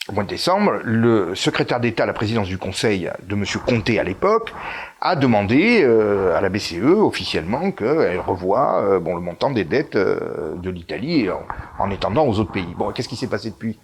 Au 0.08 0.12
mois 0.14 0.24
de 0.24 0.28
décembre, 0.28 0.80
le 0.82 1.36
secrétaire 1.36 1.78
d'État 1.78 2.02
à 2.02 2.06
la 2.06 2.12
présidence 2.12 2.48
du 2.48 2.58
Conseil 2.58 3.08
de 3.22 3.34
M. 3.36 3.44
Comté 3.64 4.00
à 4.00 4.02
l'époque 4.02 4.52
a 5.00 5.14
demandé 5.14 5.84
euh, 5.84 6.36
à 6.36 6.40
la 6.40 6.48
BCE 6.48 6.82
officiellement 6.82 7.70
qu'elle 7.70 8.18
revoie 8.18 8.82
euh, 8.82 8.98
bon, 8.98 9.14
le 9.14 9.20
montant 9.20 9.50
des 9.50 9.62
dettes 9.62 9.94
euh, 9.94 10.56
de 10.56 10.70
l'Italie 10.70 11.30
en, 11.30 11.42
en 11.78 11.88
étendant 11.90 12.26
aux 12.26 12.40
autres 12.40 12.50
pays. 12.50 12.74
Bon, 12.76 12.90
qu'est-ce 12.90 13.08
qui 13.08 13.14
s'est 13.14 13.28
passé 13.28 13.50
depuis? 13.50 13.78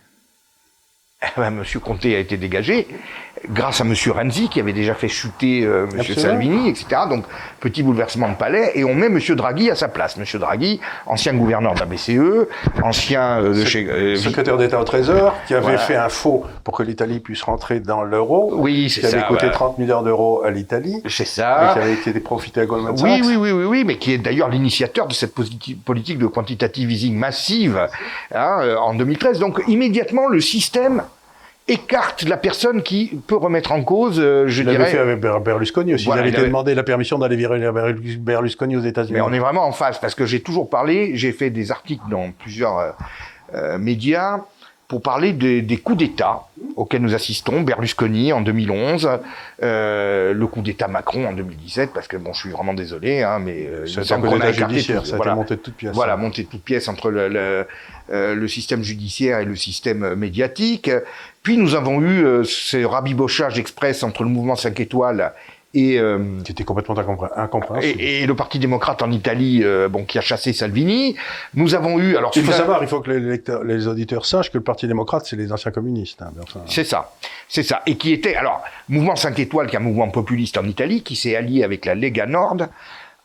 Eh 1.20 1.40
ben, 1.40 1.50
Monsieur 1.50 1.80
Comté 1.80 2.14
a 2.14 2.20
été 2.20 2.36
dégagé 2.36 2.86
grâce 3.50 3.80
à 3.80 3.84
Monsieur 3.84 4.12
Renzi 4.12 4.48
qui 4.48 4.58
avait 4.60 4.72
déjà 4.72 4.94
fait 4.94 5.08
chuter 5.08 5.64
euh, 5.64 5.86
Monsieur. 5.96 6.14
Salvini, 6.14 6.68
etc. 6.68 6.86
Donc 7.08 7.24
petit 7.60 7.82
bouleversement 7.84 8.28
de 8.28 8.34
palais 8.34 8.72
et 8.74 8.84
on 8.84 8.94
met 8.94 9.08
Monsieur 9.08 9.34
Draghi 9.36 9.68
à 9.70 9.74
sa 9.76 9.88
place. 9.88 10.16
Monsieur 10.16 10.38
Draghi, 10.38 10.80
ancien 11.06 11.34
gouverneur 11.34 11.74
de 11.74 11.80
la 11.80 11.86
BCE, 11.86 12.48
ancien 12.82 13.40
euh, 13.42 13.54
de 13.54 13.64
chez 13.64 13.84
euh, 13.88 14.14
Secrétaire 14.16 14.56
d'État 14.58 14.80
au 14.80 14.84
Trésor, 14.84 15.34
qui 15.48 15.54
avait 15.54 15.62
Voilà. 15.62 15.78
fait 15.78 15.96
un 15.96 16.08
faux 16.08 16.44
pour 16.62 16.76
que 16.76 16.82
l'Italie 16.84 17.18
puisse 17.20 17.42
rentrer 17.42 17.80
dans 17.80 18.02
l'euro, 18.02 18.52
Oui, 18.54 18.88
c'est 18.90 19.00
qui 19.00 19.06
avait 19.06 19.20
ça, 19.20 19.26
coûté 19.26 19.40
voilà. 19.46 19.52
30 19.54 19.78
milliards 19.78 20.02
d'euros 20.04 20.42
à 20.44 20.50
l'Italie, 20.50 21.00
c'est 21.08 21.22
et 21.24 21.26
ça. 21.26 21.70
qui 21.72 21.78
avait 21.80 21.94
été 21.94 22.12
profité 22.20 22.60
à 22.60 22.66
Goldman 22.66 22.96
Sachs. 22.96 23.06
Oui, 23.08 23.22
oui, 23.24 23.36
oui, 23.36 23.50
oui, 23.52 23.64
oui, 23.64 23.84
mais 23.84 23.98
qui 23.98 24.12
est 24.12 24.18
d'ailleurs 24.18 24.48
l'initiateur 24.50 25.06
de 25.08 25.14
cette 25.14 25.34
politi- 25.34 25.74
politique 25.76 26.18
de 26.18 26.26
quantitative 26.26 26.90
easing 26.92 27.16
massive 27.16 27.88
hein, 28.34 28.58
euh, 28.62 28.76
en 28.76 28.94
2013. 28.94 29.38
Donc 29.40 29.62
immédiatement, 29.68 30.26
le 30.28 30.40
système 30.40 31.02
écarte 31.68 32.22
la 32.28 32.36
personne 32.36 32.82
qui 32.82 33.18
peut 33.26 33.36
remettre 33.36 33.72
en 33.72 33.82
cause, 33.82 34.18
euh, 34.18 34.44
je 34.48 34.62
Il 34.62 34.68
dirais. 34.68 34.86
fait 34.86 34.98
avec 34.98 35.20
Ber- 35.20 35.40
Berlusconi 35.40 35.94
aussi. 35.94 36.06
Voilà, 36.06 36.20
il 36.20 36.24
avait 36.24 36.28
il 36.30 36.32
été 36.32 36.40
avait- 36.40 36.48
demandé 36.48 36.74
la 36.74 36.82
permission 36.82 37.18
d'aller 37.18 37.36
virer 37.36 37.58
Berlus- 37.72 38.16
Berlusconi 38.18 38.76
aux 38.76 38.80
États-Unis. 38.82 39.14
Mais 39.14 39.20
on 39.20 39.32
est 39.32 39.38
vraiment 39.38 39.66
en 39.66 39.72
phase 39.72 39.98
parce 40.00 40.14
que 40.14 40.26
j'ai 40.26 40.40
toujours 40.40 40.68
parlé, 40.70 41.12
j'ai 41.16 41.32
fait 41.32 41.50
des 41.50 41.70
articles 41.70 42.04
dans 42.10 42.30
plusieurs 42.32 42.78
euh, 42.78 42.90
euh, 43.54 43.78
médias 43.78 44.40
pour 44.88 45.02
parler 45.02 45.34
des, 45.34 45.60
des 45.60 45.76
coups 45.76 45.98
d'État 45.98 46.44
auxquels 46.76 47.02
nous 47.02 47.14
assistons, 47.14 47.60
Berlusconi 47.60 48.32
en 48.32 48.40
2011, 48.40 49.08
euh, 49.62 50.32
le 50.32 50.46
coup 50.46 50.62
d'État 50.62 50.88
Macron 50.88 51.26
en 51.26 51.32
2017, 51.34 51.90
parce 51.92 52.08
que 52.08 52.16
bon, 52.16 52.32
je 52.32 52.40
suis 52.40 52.50
vraiment 52.50 52.72
désolé, 52.72 53.22
hein, 53.22 53.38
mais 53.38 53.66
euh, 53.66 53.80
il 53.80 53.80
me 53.82 53.86
C'est 53.86 54.00
un 54.00 54.04
semble 54.04 54.28
coup 54.28 54.34
qu'on 54.36 54.40
a 54.40 54.50
judiciaire, 54.52 55.02
tout- 55.02 55.08
ça 55.08 55.14
a 55.14 55.16
voilà. 55.18 55.32
été 55.32 55.38
monté 55.40 55.56
de 55.56 55.60
toutes 55.60 55.74
pièces. 55.74 55.94
Voilà, 55.94 56.16
monter 56.16 56.44
de 56.44 56.48
toutes 56.48 56.62
pièces 56.64 56.88
entre 56.88 57.10
le, 57.10 57.28
le, 57.28 57.66
euh, 58.10 58.34
le 58.34 58.48
système 58.48 58.82
judiciaire 58.82 59.40
et 59.40 59.44
le 59.44 59.56
système 59.56 60.14
médiatique. 60.14 60.90
Puis 61.42 61.58
nous 61.58 61.74
avons 61.74 62.00
eu 62.00 62.24
euh, 62.24 62.42
ce 62.44 62.82
rabibochage 62.82 63.58
express 63.58 64.02
entre 64.02 64.22
le 64.22 64.30
mouvement 64.30 64.56
5 64.56 64.80
étoiles 64.80 65.32
et, 65.74 65.98
euh, 65.98 66.40
Qui 66.44 66.52
était 66.52 66.64
complètement 66.64 66.94
incompré- 66.96 67.28
incompréhensible. 67.36 68.00
et, 68.00 68.22
et 68.22 68.26
le 68.26 68.34
Parti 68.34 68.58
démocrate 68.58 69.02
en 69.02 69.10
Italie, 69.10 69.60
euh, 69.62 69.88
bon, 69.88 70.04
qui 70.04 70.16
a 70.18 70.20
chassé 70.22 70.52
Salvini. 70.52 71.14
Nous 71.54 71.74
avons 71.74 71.98
eu, 71.98 72.16
alors 72.16 72.30
Il 72.34 72.42
faut 72.42 72.52
savoir, 72.52 72.82
il 72.82 72.88
faut 72.88 73.00
que 73.00 73.10
les, 73.10 73.20
lecteurs- 73.20 73.64
les 73.64 73.86
auditeurs 73.86 74.24
sachent 74.24 74.50
que 74.50 74.58
le 74.58 74.64
Parti 74.64 74.86
démocrate, 74.88 75.26
c'est 75.26 75.36
les 75.36 75.52
anciens 75.52 75.70
communistes. 75.70 76.22
hein, 76.22 76.32
enfin, 76.42 76.60
C'est 76.66 76.84
ça, 76.84 77.12
c'est 77.48 77.62
ça. 77.62 77.82
Et 77.86 77.96
qui 77.96 78.12
était, 78.12 78.34
alors, 78.34 78.62
Mouvement 78.88 79.16
5 79.16 79.38
étoiles, 79.38 79.66
qui 79.68 79.76
est 79.76 79.78
un 79.78 79.82
mouvement 79.82 80.08
populiste 80.08 80.56
en 80.56 80.64
Italie, 80.64 81.02
qui 81.02 81.16
s'est 81.16 81.36
allié 81.36 81.62
avec 81.64 81.84
la 81.84 81.94
Lega 81.94 82.24
Nord. 82.26 82.56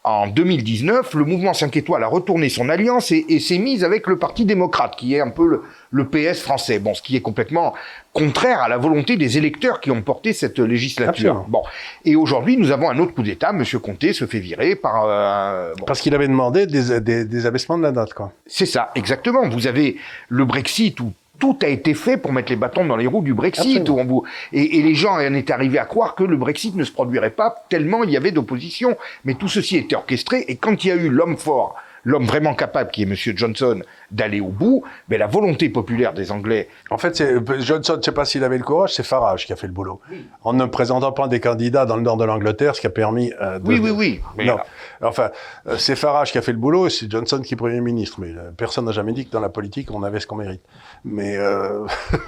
En 0.05 0.27
2019, 0.27 1.13
le 1.13 1.23
mouvement 1.23 1.53
5 1.53 1.77
étoiles 1.77 2.03
a 2.03 2.07
retourné 2.07 2.49
son 2.49 2.67
alliance 2.67 3.11
et, 3.13 3.25
et 3.29 3.39
s'est 3.39 3.57
mise 3.57 3.85
avec 3.85 4.05
le 4.07 4.17
Parti 4.17 4.43
démocrate, 4.43 4.97
qui 4.97 5.15
est 5.15 5.21
un 5.21 5.29
peu 5.29 5.47
le, 5.47 5.61
le 5.91 6.07
PS 6.09 6.41
français. 6.41 6.79
Bon, 6.79 6.93
ce 6.93 7.01
qui 7.01 7.15
est 7.15 7.21
complètement 7.21 7.73
contraire 8.11 8.61
à 8.61 8.67
la 8.67 8.77
volonté 8.77 9.15
des 9.15 9.37
électeurs 9.37 9.79
qui 9.79 9.91
ont 9.91 10.01
porté 10.01 10.33
cette 10.33 10.59
législature. 10.59 11.09
Absolument. 11.09 11.45
Bon. 11.47 11.63
Et 12.03 12.17
aujourd'hui, 12.17 12.57
nous 12.57 12.71
avons 12.71 12.89
un 12.89 12.99
autre 12.99 13.13
coup 13.13 13.23
d'État. 13.23 13.53
Monsieur 13.53 13.79
Comté 13.79 14.11
se 14.11 14.25
fait 14.25 14.39
virer 14.39 14.75
par, 14.75 15.05
euh, 15.07 15.73
bon, 15.77 15.85
Parce 15.85 16.01
qu'il 16.01 16.13
avait 16.13 16.27
demandé 16.27 16.67
des, 16.67 16.99
des, 16.99 17.23
des 17.23 17.45
abaissements 17.45 17.77
de 17.77 17.83
la 17.83 17.93
date, 17.93 18.13
quoi. 18.13 18.33
c'est 18.45 18.65
ça, 18.65 18.91
exactement. 18.95 19.47
Vous 19.47 19.67
avez 19.67 19.95
le 20.27 20.43
Brexit 20.43 20.99
où 20.99 21.13
tout 21.39 21.57
a 21.61 21.67
été 21.67 21.93
fait 21.93 22.17
pour 22.17 22.31
mettre 22.31 22.51
les 22.51 22.55
bâtons 22.55 22.85
dans 22.85 22.95
les 22.95 23.07
roues 23.07 23.21
du 23.21 23.33
Brexit. 23.33 23.81
Absolument. 23.81 23.95
Où 23.95 23.99
on 23.99 24.05
vous... 24.05 24.23
et, 24.51 24.77
et 24.77 24.81
les 24.81 24.95
gens 24.95 25.15
en 25.15 25.33
étaient 25.33 25.53
arrivés 25.53 25.79
à 25.79 25.85
croire 25.85 26.15
que 26.15 26.23
le 26.23 26.37
Brexit 26.37 26.75
ne 26.75 26.83
se 26.83 26.91
produirait 26.91 27.31
pas 27.31 27.55
tellement 27.69 28.03
il 28.03 28.11
y 28.11 28.17
avait 28.17 28.31
d'opposition. 28.31 28.97
Mais 29.25 29.33
tout 29.33 29.47
ceci 29.47 29.77
était 29.77 29.95
orchestré. 29.95 30.45
Et 30.47 30.55
quand 30.55 30.83
il 30.83 30.87
y 30.87 30.91
a 30.91 30.95
eu 30.95 31.09
l'homme 31.09 31.37
fort, 31.37 31.75
l'homme 32.03 32.25
vraiment 32.25 32.53
capable, 32.53 32.91
qui 32.91 33.03
est 33.03 33.05
Monsieur 33.05 33.33
Johnson, 33.35 33.81
d'aller 34.11 34.39
au 34.41 34.47
bout, 34.49 34.83
ben, 35.07 35.17
la 35.19 35.27
volonté 35.27 35.69
populaire 35.69 36.13
des 36.13 36.31
Anglais 36.31 36.67
En 36.89 36.97
fait, 36.97 37.15
c'est- 37.15 37.35
Johnson, 37.61 37.93
je 37.93 37.97
ne 37.99 38.01
sais 38.03 38.11
pas 38.11 38.25
s'il 38.25 38.43
avait 38.43 38.57
le 38.57 38.63
courage, 38.63 38.93
c'est 38.93 39.03
Farage 39.03 39.45
qui 39.45 39.53
a 39.53 39.55
fait 39.55 39.67
le 39.67 39.73
boulot. 39.73 40.01
En 40.43 40.53
ne 40.53 40.65
présentant 40.65 41.11
pas 41.11 41.27
des 41.27 41.39
candidats 41.39 41.85
dans 41.85 41.95
le 41.95 42.01
nord 42.03 42.17
de 42.17 42.25
l'Angleterre, 42.25 42.75
ce 42.75 42.81
qui 42.81 42.87
a 42.87 42.91
permis 42.91 43.31
euh, 43.41 43.59
de... 43.59 43.67
Oui, 43.67 43.79
oui, 43.81 43.89
oui. 43.91 44.21
Mais, 44.37 44.45
Non. 44.45 44.57
Enfin, 45.01 45.31
euh, 45.67 45.75
c'est 45.77 45.95
Farage 45.95 46.31
qui 46.31 46.37
a 46.37 46.41
fait 46.41 46.51
le 46.51 46.57
boulot 46.57 46.87
et 46.87 46.89
c'est 46.89 47.09
Johnson 47.09 47.41
qui 47.41 47.53
est 47.53 47.57
Premier 47.57 47.81
ministre. 47.81 48.17
Mais 48.19 48.29
euh, 48.29 48.51
personne 48.55 48.85
n'a 48.85 48.91
jamais 48.91 49.13
dit 49.13 49.25
que 49.25 49.31
dans 49.31 49.39
la 49.41 49.49
politique, 49.49 49.89
on 49.91 50.03
avait 50.03 50.19
ce 50.19 50.27
qu'on 50.27 50.35
mérite. 50.37 50.61
Mais 51.05 51.37
euh, 51.37 51.85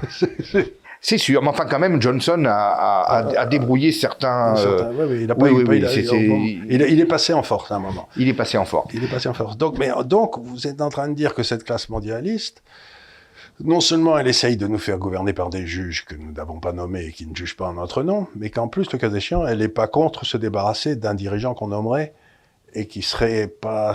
c'est- 1.01 1.17
sûr, 1.17 1.41
mais 1.41 1.49
enfin 1.49 1.65
quand 1.65 1.79
même, 1.79 2.01
Johnson 2.01 2.43
a, 2.45 2.51
a, 2.51 3.17
a- 3.19 3.39
a 3.41 3.45
débrouillé 3.45 3.91
certains... 3.91 4.55
euh, 4.57 5.19
il, 5.21 5.31
a 5.31 5.35
pas 5.35 5.45
oui, 5.45 5.51
eu- 5.51 5.53
oui, 5.55 5.63
oui, 5.67 6.61
il 6.69 6.81
est- 6.81 6.91
il 6.91 6.99
est 6.99 7.05
passé 7.05 7.33
en 7.33 7.43
force 7.43 7.71
à 7.71 7.75
un 7.75 7.79
moment. 7.79 8.07
il 8.17 8.27
est 8.27 8.33
passé 8.33 8.57
en 8.57 8.65
force. 8.65 8.93
Il 8.93 9.03
est 9.03 9.07
passé 9.11 9.29
en 9.29 9.33
force. 9.33 9.57
Donc, 9.57 9.77
mais, 9.77 9.89
donc, 10.05 10.37
vous 10.39 10.67
êtes 10.67 10.81
en 10.81 10.89
train 10.89 11.07
de 11.07 11.13
dire 11.13 11.33
que 11.33 11.43
cette 11.43 11.63
classe 11.63 11.89
mondialiste, 11.89 12.63
non 13.63 13.79
seulement 13.79 14.17
elle 14.17 14.27
essaye 14.27 14.57
de 14.57 14.67
nous 14.67 14.77
faire 14.79 14.97
gouverner 14.97 15.31
par 15.31 15.49
des 15.49 15.65
juges 15.65 16.03
que 16.05 16.15
nous 16.15 16.31
n'avons 16.33 16.59
pas 16.59 16.73
nommés 16.73 17.05
et 17.05 17.11
qui 17.11 17.25
ne 17.25 17.33
jugent 17.35 17.55
pas 17.55 17.67
en 17.69 17.73
notre 17.73 18.03
nom, 18.03 18.27
mais 18.35 18.49
qu'en 18.49 18.67
plus, 18.67 18.91
le 18.91 18.97
cas 18.97 19.09
échéant, 19.09 19.47
elle 19.47 19.59
n'est 19.59 19.69
pas 19.69 19.87
contre 19.87 20.25
se 20.25 20.35
débarrasser 20.37 20.95
d'un 20.97 21.13
dirigeant 21.13 21.53
qu'on 21.53 21.67
nommerait 21.69 22.13
et 22.75 22.87
qui 22.87 23.01
serait 23.01 23.47
pas 23.47 23.93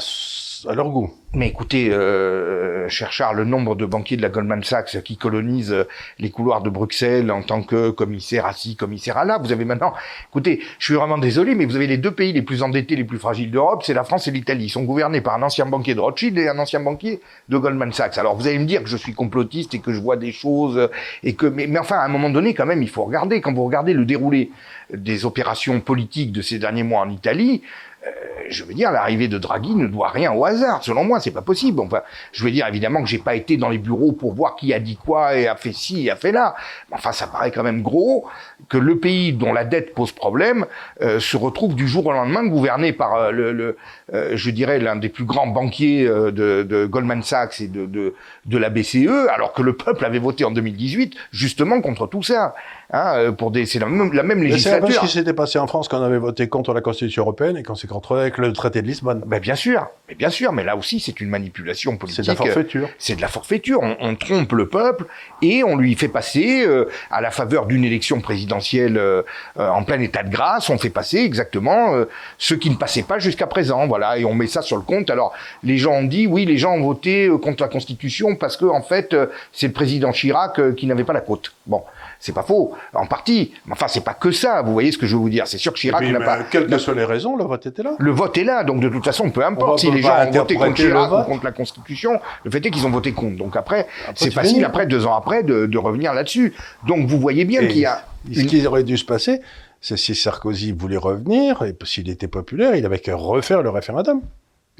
à 0.69 0.75
leur 0.75 0.89
goût. 0.89 1.11
Mais 1.33 1.47
écoutez, 1.47 1.93
euh, 1.93 2.89
cher 2.89 3.13
Charles, 3.13 3.37
le 3.37 3.45
nombre 3.45 3.77
de 3.77 3.87
banquiers 3.87 4.17
de 4.17 4.23
la 4.23 4.31
Goldman 4.31 4.65
Sachs 4.65 5.01
qui 5.05 5.17
colonisent 5.17 5.73
euh, 5.73 5.85
les 6.19 6.31
couloirs 6.31 6.61
de 6.61 6.71
Bruxelles 6.71 7.31
en 7.31 7.43
tant 7.43 7.63
que 7.63 7.91
commissaire 7.91 8.47
à 8.47 8.53
ci, 8.53 8.75
commissaire 8.75 9.17
à 9.17 9.25
là, 9.25 9.39
vous 9.39 9.53
avez 9.53 9.65
maintenant, 9.65 9.93
écoutez, 10.31 10.61
je 10.81 10.87
suis 10.87 10.95
vraiment 10.95 11.19
désolé, 11.19 11.55
mais 11.55 11.67
vous 11.67 11.77
avez 11.77 11.87
les 11.87 11.99
deux 11.99 12.11
pays 12.11 12.33
les 12.33 12.43
plus 12.43 12.65
endettés, 12.65 12.97
les 12.97 13.05
plus 13.05 13.19
fragiles 13.19 13.53
d'Europe, 13.53 13.85
c'est 13.85 13.95
la 13.95 14.03
France 14.03 14.27
et 14.27 14.33
l'Italie. 14.33 14.65
Ils 14.65 14.71
sont 14.71 14.83
gouvernés 14.83 15.21
par 15.21 15.35
un 15.35 15.43
ancien 15.43 15.67
banquier 15.67 15.95
de 15.95 16.01
Rothschild 16.01 16.37
et 16.37 16.49
un 16.49 16.59
ancien 16.59 16.81
banquier 16.81 17.21
de 17.49 17.59
Goldman 17.59 17.93
Sachs. 17.93 18.19
Alors 18.19 18.35
vous 18.35 18.49
allez 18.49 18.59
me 18.59 18.67
dire 18.67 18.83
que 18.83 18.89
je 18.89 18.97
suis 18.97 19.15
complotiste 19.15 19.73
et 19.75 19.79
que 19.79 19.93
je 19.93 20.01
vois 20.01 20.17
des 20.17 20.33
choses 20.33 20.79
euh, 20.79 20.89
et 21.23 21.35
que, 21.35 21.47
mais, 21.47 21.69
mais 21.69 21.79
enfin, 21.79 21.97
à 21.97 22.05
un 22.07 22.09
moment 22.09 22.31
donné, 22.31 22.55
quand 22.55 22.67
même, 22.67 22.83
il 22.83 22.91
faut 22.91 23.05
regarder. 23.05 23.41
Quand 23.41 23.53
vous 23.53 23.65
regardez 23.65 23.93
le 23.93 24.05
déroulé 24.05 24.51
des 24.93 25.25
opérations 25.25 25.81
politiques 25.81 26.33
de 26.33 26.43
ces 26.43 26.59
derniers 26.59 26.83
mois 26.83 27.03
en 27.03 27.11
Italie, 27.11 27.63
euh, 28.07 28.11
je 28.49 28.65
veux 28.65 28.75
dire, 28.75 28.91
l'arrivée 28.91 29.29
de 29.29 29.39
Draghi 29.39 29.75
ne 29.75 29.87
doit 29.87 30.09
rien 30.09 30.33
au 30.33 30.45
hasard. 30.45 30.83
Selon 30.83 31.05
moi, 31.05 31.21
c'est 31.21 31.31
pas 31.31 31.43
possible. 31.43 31.81
Enfin, 31.81 32.01
je 32.33 32.45
veux 32.45 32.51
dire, 32.51 32.67
évidemment 32.67 33.03
que 33.03 33.09
j'ai 33.09 33.19
pas 33.19 33.35
été 33.35 33.57
dans 33.57 33.69
les 33.69 33.79
bureaux 33.79 34.13
pour 34.13 34.35
voir 34.35 34.57
qui 34.57 34.73
a 34.75 34.81
dit 34.81 34.97
quoi 34.97 35.37
et 35.37 35.47
a 35.47 35.57
fait 35.57 35.73
ci 35.73 36.07
et 36.07 36.11
a 36.11 36.17
fait 36.17 36.33
là. 36.33 36.55
Enfin, 36.91 37.13
ça 37.13 37.27
paraît 37.27 37.51
quand 37.51 37.63
même 37.63 37.83
gros 37.83 38.27
que 38.69 38.79
le 38.79 38.99
pays 38.99 39.33
dont 39.33 39.53
la 39.53 39.65
dette 39.65 39.95
pose 39.95 40.13
problème 40.13 40.67
euh, 41.03 41.21
se 41.21 41.37
retrouve 41.37 41.75
du 41.75 41.89
jour 41.89 42.07
au 42.07 42.13
lendemain 42.13 42.45
gouverné 42.47 42.93
par 42.93 43.15
euh, 43.15 43.31
le, 43.31 43.77
euh, 44.13 44.33
je 44.35 44.51
dirais, 44.51 44.79
l'un 44.79 44.97
des 44.97 45.09
plus 45.09 45.25
grands 45.25 45.47
banquiers 45.47 46.05
de, 46.05 46.31
de 46.63 46.87
Goldman 46.87 47.23
Sachs 47.23 47.61
et 47.61 47.69
de, 47.69 47.87
de, 47.87 48.15
de 48.47 48.59
la 48.59 48.71
BCE, 48.71 49.29
alors 49.33 49.53
que 49.53 49.63
le 49.63 49.77
peuple 49.77 50.05
avait 50.05 50.19
voté 50.19 50.45
en 50.45 50.51
2018 50.51 51.15
justement 51.33 51.81
contre 51.81 52.07
tout 52.07 52.23
ça. 52.23 52.55
Hein, 52.93 53.15
euh, 53.19 53.33
pour 53.33 53.53
des, 53.53 53.67
c'est 53.67 53.79
la 53.79 53.87
même, 53.87 54.13
la 54.13 54.25
même 54.25 54.41
Mais 54.41 54.51
c'est 54.51 54.59
ce 54.59 54.69
législature. 54.71 55.01
qui 55.03 55.09
s'était 55.09 55.33
passé 55.33 55.61
en 55.61 55.69
France 55.69 55.87
quand 55.87 56.01
on 56.01 56.03
avait 56.03 56.19
voté 56.19 56.49
contre 56.49 56.75
la 56.75 56.81
Constitution 56.81 57.23
européenne 57.23 57.57
et 57.57 57.63
qu'on 57.63 57.77
s'est 57.77 57.87
retrouvé 57.89 58.23
avec 58.23 58.37
le 58.39 58.53
traité 58.53 58.83
de 58.83 58.87
Lisbonne. 58.89 59.23
Ben 59.27 59.39
bien 59.39 59.55
sûr, 59.55 59.87
mais 60.09 60.17
bien 60.17 60.29
sûr, 60.31 60.53
mais 60.53 60.65
là 60.65 60.75
aussi 60.77 60.99
c'est 60.99 61.21
une 61.21 61.29
manipulation 61.29 61.97
politique. 61.97 62.25
C'est 62.25 62.33
de 62.33 62.37
la 62.39 62.45
forfaiture. 62.45 62.89
C'est 62.99 63.15
de 63.15 63.21
la 63.21 63.29
forfaiture. 63.29 63.79
On, 63.81 63.97
on 64.01 64.17
trompe 64.17 64.53
le 64.53 64.69
peuple 64.69 65.05
et 65.41 65.63
on 65.63 65.77
lui 65.77 65.95
fait 65.95 66.09
passer, 66.09 66.67
euh, 66.67 66.89
à 67.13 67.21
la 67.21 67.31
faveur 67.31 67.67
d'une 67.67 67.85
élection 67.85 68.21
présidentielle 68.21 68.99
euh, 68.99 69.23
euh, 69.59 69.69
en 69.69 69.85
plein 69.85 70.01
état 70.01 70.25
de 70.25 70.31
grâce, 70.31 70.69
on 70.69 70.79
fait 70.79 70.91
passer 70.91 71.19
exactement 71.19 71.95
euh, 71.95 72.07
ce 72.39 72.55
qui 72.55 72.71
ne 72.71 72.77
passait 72.77 73.05
pas 73.05 73.21
jusqu'à 73.21 73.47
présent. 73.47 73.87
Voilà, 73.87 74.19
et 74.19 74.25
on 74.25 74.35
met 74.35 74.49
ça 74.49 74.63
sur 74.63 74.77
le 74.77 74.83
compte. 74.83 75.11
Alors 75.11 75.33
les 75.63 75.79
gens 75.79 75.93
ont 75.93 76.03
dit 76.05 76.27
oui, 76.27 76.45
les 76.45 76.59
gens 76.59 76.73
ont 76.75 76.83
voté 76.83 77.27
euh, 77.29 77.39
contre 77.39 77.63
la 77.63 77.69
Constitution 77.69 78.35
parce 78.35 78.57
que 78.57 78.65
en 78.65 78.83
fait 78.83 79.15
euh, 79.15 79.27
c'est 79.53 79.69
le 79.69 79.73
président 79.73 80.11
Chirac 80.11 80.59
euh, 80.59 80.73
qui 80.73 80.87
n'avait 80.89 81.05
pas 81.05 81.13
la 81.13 81.21
côte. 81.21 81.53
Bon. 81.67 81.85
C'est 82.23 82.35
pas 82.35 82.43
faux, 82.43 82.75
en 82.95 83.07
partie. 83.07 83.53
Mais 83.67 83.73
enfin, 83.73 83.87
c'est 83.89 84.05
pas 84.05 84.15
que 84.15 84.31
ça. 84.31 84.63
Vous 84.63 84.73
voyez 84.73 84.93
ce 84.93 84.99
que 84.99 85.07
je 85.07 85.15
veux 85.15 85.21
vous 85.21 85.31
dire. 85.31 85.47
C'est 85.47 85.59
sûr 85.59 85.73
que 85.73 85.79
Chirac 85.79 86.03
n'a 86.03 86.21
pas. 86.21 86.43
quelles 86.45 86.67
que 86.67 86.79
soient 86.79 86.95
les 86.95 87.05
raisons, 87.05 87.37
le 87.37 87.45
vote 87.45 87.67
était 87.67 87.83
là. 87.83 87.93
Le 87.99 88.11
vote 88.11 88.37
est 88.39 88.45
là, 88.45 88.65
donc 88.65 88.81
de 88.81 88.89
toute 88.89 89.05
façon, 89.05 89.31
peu 89.31 89.45
importe 89.45 89.81
si 89.81 89.91
les 89.91 90.03
gens 90.03 90.27
ont 90.27 90.31
voté 90.31 90.55
contre 90.55 90.75
Chirac 90.75 91.13
ou 91.13 91.31
contre 91.31 91.45
la 91.45 91.53
Constitution, 91.53 92.21
le 92.45 92.51
fait 92.51 92.65
est 92.65 92.71
qu'ils 92.71 92.87
ont 92.87 92.91
voté 92.91 93.13
contre. 93.13 93.37
Donc 93.37 93.57
après, 93.57 93.87
c'est 94.15 94.31
facile, 94.31 94.55
finis. 94.57 94.65
après, 94.65 94.87
deux 94.87 95.07
ans 95.07 95.15
après, 95.15 95.43
de, 95.43 95.67
de 95.67 95.79
revenir 95.79 96.15
là-dessus. 96.15 96.55
Donc 96.87 97.09
vous 97.09 97.19
voyez 97.19 97.45
bien 97.45 97.61
qu'il 97.67 97.79
y 97.79 97.87
a... 97.87 98.03
Ce 98.33 98.43
qui 98.43 98.67
aurait 98.67 98.85
dû 98.85 98.99
se 98.99 99.05
passer, 99.05 99.41
c'est 99.81 99.97
si 99.97 100.15
Sarkozy 100.15 100.73
voulait 100.73 100.99
revenir, 100.99 101.63
et 101.63 101.75
s'il 101.85 102.11
était 102.11 102.29
populaire, 102.29 102.77
il 102.77 102.85
avait 102.85 102.99
qu'à 102.99 103.17
refaire 103.17 103.63
le 103.63 103.71
référendum. 103.71 104.21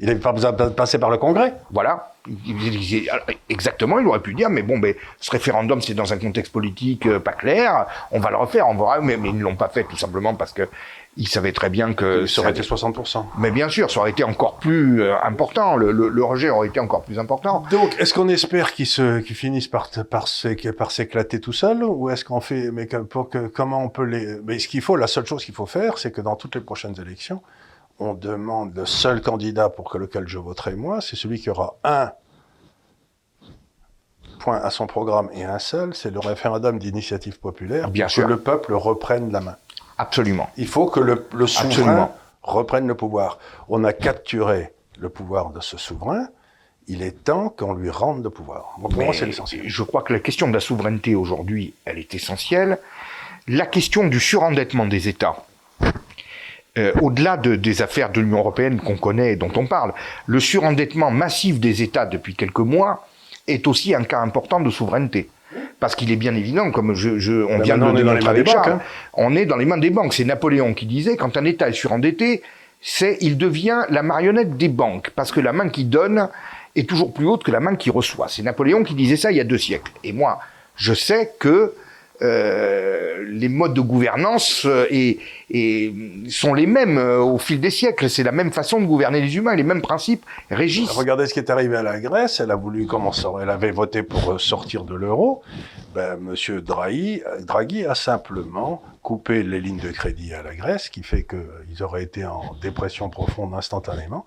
Il 0.01 0.07
n'avait 0.07 0.19
pas 0.19 0.31
besoin 0.31 0.51
de 0.51 0.69
passer 0.69 0.97
par 0.97 1.11
le 1.11 1.17
Congrès. 1.17 1.53
Voilà. 1.71 2.11
Exactement, 3.49 3.99
il 3.99 4.07
aurait 4.07 4.19
pu 4.19 4.33
dire, 4.33 4.49
mais 4.49 4.63
bon, 4.63 4.77
mais 4.77 4.95
ce 5.19 5.31
référendum, 5.31 5.81
c'est 5.81 5.93
dans 5.93 6.11
un 6.11 6.17
contexte 6.17 6.51
politique 6.51 7.07
euh, 7.07 7.19
pas 7.19 7.33
clair, 7.33 7.87
on 8.11 8.19
va 8.19 8.29
le 8.29 8.37
refaire, 8.37 8.67
on 8.67 8.75
verra, 8.75 8.99
mais, 9.01 9.17
mais 9.17 9.29
ils 9.29 9.37
ne 9.37 9.43
l'ont 9.43 9.55
pas 9.55 9.69
fait 9.69 9.83
tout 9.83 9.97
simplement 9.97 10.35
parce 10.35 10.53
que 10.53 10.67
ils 11.17 11.27
savaient 11.27 11.51
très 11.51 11.69
bien 11.69 11.93
que... 11.93 12.25
Ça 12.25 12.41
aurait 12.41 12.51
été 12.51 12.61
60%. 12.61 13.25
Mais 13.37 13.51
bien 13.51 13.69
sûr, 13.69 13.91
ça 13.91 13.99
aurait 13.99 14.11
été 14.11 14.23
encore 14.23 14.57
plus 14.57 15.01
euh, 15.01 15.15
important, 15.23 15.75
le, 15.75 15.91
le, 15.91 16.23
rejet 16.23 16.49
aurait 16.49 16.69
été 16.69 16.79
encore 16.79 17.03
plus 17.03 17.19
important. 17.19 17.63
Donc, 17.69 17.95
est-ce 17.99 18.13
qu'on 18.13 18.29
espère 18.29 18.73
qu'ils 18.73 18.87
qu 18.87 19.33
finissent 19.33 19.67
par, 19.67 19.89
par, 20.09 20.27
par 20.77 20.91
s'éclater 20.91 21.41
tout 21.41 21.53
seul, 21.53 21.83
ou 21.83 22.09
est-ce 22.09 22.23
qu'on 22.23 22.39
fait... 22.39 22.71
Mais 22.71 22.85
pour 22.85 23.29
que, 23.29 23.47
comment 23.47 23.83
on 23.83 23.89
peut 23.89 24.05
les... 24.05 24.37
Mais 24.45 24.57
ce 24.59 24.67
qu'il 24.67 24.81
faut, 24.81 24.95
la 24.95 25.07
seule 25.07 25.25
chose 25.25 25.43
qu'il 25.43 25.55
faut 25.55 25.65
faire, 25.65 25.97
c'est 25.97 26.11
que 26.11 26.21
dans 26.21 26.35
toutes 26.35 26.55
les 26.55 26.61
prochaines 26.61 26.95
élections, 26.99 27.41
on 28.01 28.15
demande 28.15 28.75
le 28.75 28.85
seul 28.85 29.21
candidat 29.21 29.69
pour 29.69 29.95
lequel 29.97 30.27
je 30.27 30.39
voterai 30.39 30.75
moi, 30.75 31.01
c'est 31.01 31.15
celui 31.15 31.39
qui 31.39 31.49
aura 31.51 31.75
un 31.83 32.11
point 34.39 34.57
à 34.57 34.71
son 34.71 34.87
programme 34.87 35.29
et 35.33 35.43
un 35.43 35.59
seul, 35.59 35.93
c'est 35.93 36.09
le 36.09 36.19
référendum 36.19 36.79
d'initiative 36.79 37.39
populaire 37.39 37.89
Bien 37.89 38.05
pour 38.05 38.11
sûr. 38.11 38.23
que 38.23 38.29
le 38.29 38.39
peuple 38.39 38.73
reprenne 38.73 39.31
la 39.31 39.39
main. 39.39 39.55
Absolument. 39.99 40.49
Il 40.57 40.67
faut 40.67 40.87
que 40.87 40.99
le, 40.99 41.27
le 41.31 41.45
souverain 41.45 42.09
reprenne 42.41 42.87
le 42.87 42.95
pouvoir. 42.95 43.37
On 43.69 43.83
a 43.83 43.93
capturé 43.93 44.73
le 44.97 45.09
pouvoir 45.09 45.51
de 45.51 45.59
ce 45.59 45.77
souverain. 45.77 46.27
Il 46.87 47.03
est 47.03 47.23
temps 47.23 47.49
qu'on 47.49 47.73
lui 47.73 47.91
rende 47.91 48.23
le 48.23 48.31
pouvoir. 48.31 48.75
pour 48.81 48.91
moi, 48.93 49.13
c'est 49.13 49.27
l'essentiel. 49.27 49.61
Je 49.63 49.83
crois 49.83 50.01
que 50.01 50.11
la 50.11 50.19
question 50.19 50.47
de 50.47 50.53
la 50.53 50.59
souveraineté 50.59 51.13
aujourd'hui, 51.13 51.75
elle 51.85 51.99
est 51.99 52.15
essentielle. 52.15 52.79
La 53.47 53.67
question 53.67 54.07
du 54.07 54.19
surendettement 54.19 54.87
des 54.87 55.07
États, 55.07 55.45
euh, 56.77 56.93
au-delà 57.01 57.37
de, 57.37 57.55
des 57.55 57.81
affaires 57.81 58.11
de 58.11 58.21
l'Union 58.21 58.39
européenne 58.39 58.79
qu'on 58.79 58.95
connaît 58.95 59.33
et 59.33 59.35
dont 59.35 59.51
on 59.55 59.67
parle, 59.67 59.93
le 60.25 60.39
surendettement 60.39 61.11
massif 61.11 61.59
des 61.59 61.81
États 61.81 62.05
depuis 62.05 62.35
quelques 62.35 62.59
mois 62.59 63.07
est 63.47 63.67
aussi 63.67 63.93
un 63.93 64.03
cas 64.03 64.19
important 64.19 64.59
de 64.59 64.69
souveraineté. 64.69 65.29
Parce 65.81 65.95
qu'il 65.95 66.11
est 66.11 66.17
bien 66.17 66.33
évident, 66.33 66.71
comme 66.71 66.93
je, 66.93 67.19
je 67.19 67.43
on 67.43 67.57
Ben 67.57 67.63
vient 67.63 67.77
de 67.77 67.83
le 67.83 67.89
on 67.89 67.97
est 67.97 68.03
dans 68.03 68.13
les 68.13 68.19
démontrer 68.19 68.23
mains 68.23 68.29
avec 68.29 68.45
des 68.45 68.53
banques, 68.53 68.63
Charles, 68.63 68.79
hein. 68.79 68.81
on 69.13 69.35
est 69.35 69.45
dans 69.45 69.57
les 69.57 69.65
mains 69.65 69.77
des 69.77 69.89
banques. 69.89 70.13
C'est 70.13 70.23
Napoléon 70.23 70.73
qui 70.73 70.85
disait, 70.85 71.17
quand 71.17 71.35
un 71.35 71.43
État 71.43 71.67
est 71.67 71.73
surendetté, 71.73 72.41
c'est 72.79 73.17
il 73.19 73.37
devient 73.37 73.83
la 73.89 74.01
marionnette 74.01 74.55
des 74.55 74.69
banques, 74.69 75.11
parce 75.13 75.33
que 75.33 75.41
la 75.41 75.51
main 75.51 75.67
qui 75.67 75.83
donne 75.83 76.29
est 76.77 76.87
toujours 76.87 77.13
plus 77.13 77.27
haute 77.27 77.43
que 77.43 77.51
la 77.51 77.59
main 77.59 77.75
qui 77.75 77.89
reçoit. 77.89 78.27
C'est 78.29 78.43
Napoléon 78.43 78.83
qui 78.83 78.93
disait 78.93 79.17
ça 79.17 79.31
il 79.31 79.37
y 79.37 79.41
a 79.41 79.43
deux 79.43 79.57
siècles. 79.57 79.91
Et 80.05 80.13
moi, 80.13 80.39
je 80.77 80.93
sais 80.93 81.33
que 81.37 81.73
euh, 82.21 83.23
les 83.27 83.49
modes 83.49 83.73
de 83.73 83.81
gouvernance 83.81 84.63
euh, 84.65 84.85
et, 84.91 85.19
et 85.49 85.93
sont 86.29 86.53
les 86.53 86.67
mêmes 86.67 86.97
euh, 86.97 87.19
au 87.19 87.37
fil 87.37 87.59
des 87.59 87.69
siècles. 87.71 88.09
C'est 88.09 88.23
la 88.23 88.31
même 88.31 88.51
façon 88.51 88.79
de 88.79 88.85
gouverner 88.85 89.21
les 89.21 89.37
humains, 89.37 89.55
les 89.55 89.63
mêmes 89.63 89.81
principes 89.81 90.23
régissent. 90.49 90.91
Regardez 90.91 91.25
ce 91.25 91.33
qui 91.33 91.39
est 91.39 91.49
arrivé 91.49 91.77
à 91.77 91.83
la 91.83 91.99
Grèce. 91.99 92.39
Elle 92.39 92.51
a 92.51 92.55
voulu 92.55 92.85
commencer, 92.85 93.25
elle 93.41 93.49
avait 93.49 93.71
voté 93.71 94.03
pour 94.03 94.39
sortir 94.39 94.83
de 94.83 94.93
l'euro. 94.93 95.41
Ben, 95.95 96.17
Monsieur 96.17 96.61
Draghi, 96.61 97.21
Draghi 97.41 97.85
a 97.85 97.95
simplement 97.95 98.83
coupé 99.01 99.41
les 99.41 99.59
lignes 99.59 99.79
de 99.79 99.91
crédit 99.91 100.33
à 100.33 100.43
la 100.43 100.53
Grèce, 100.53 100.83
ce 100.83 100.89
qui 100.91 101.03
fait 101.03 101.23
qu'ils 101.23 101.83
auraient 101.83 102.03
été 102.03 102.23
en 102.23 102.55
dépression 102.61 103.09
profonde 103.09 103.53
instantanément. 103.55 104.25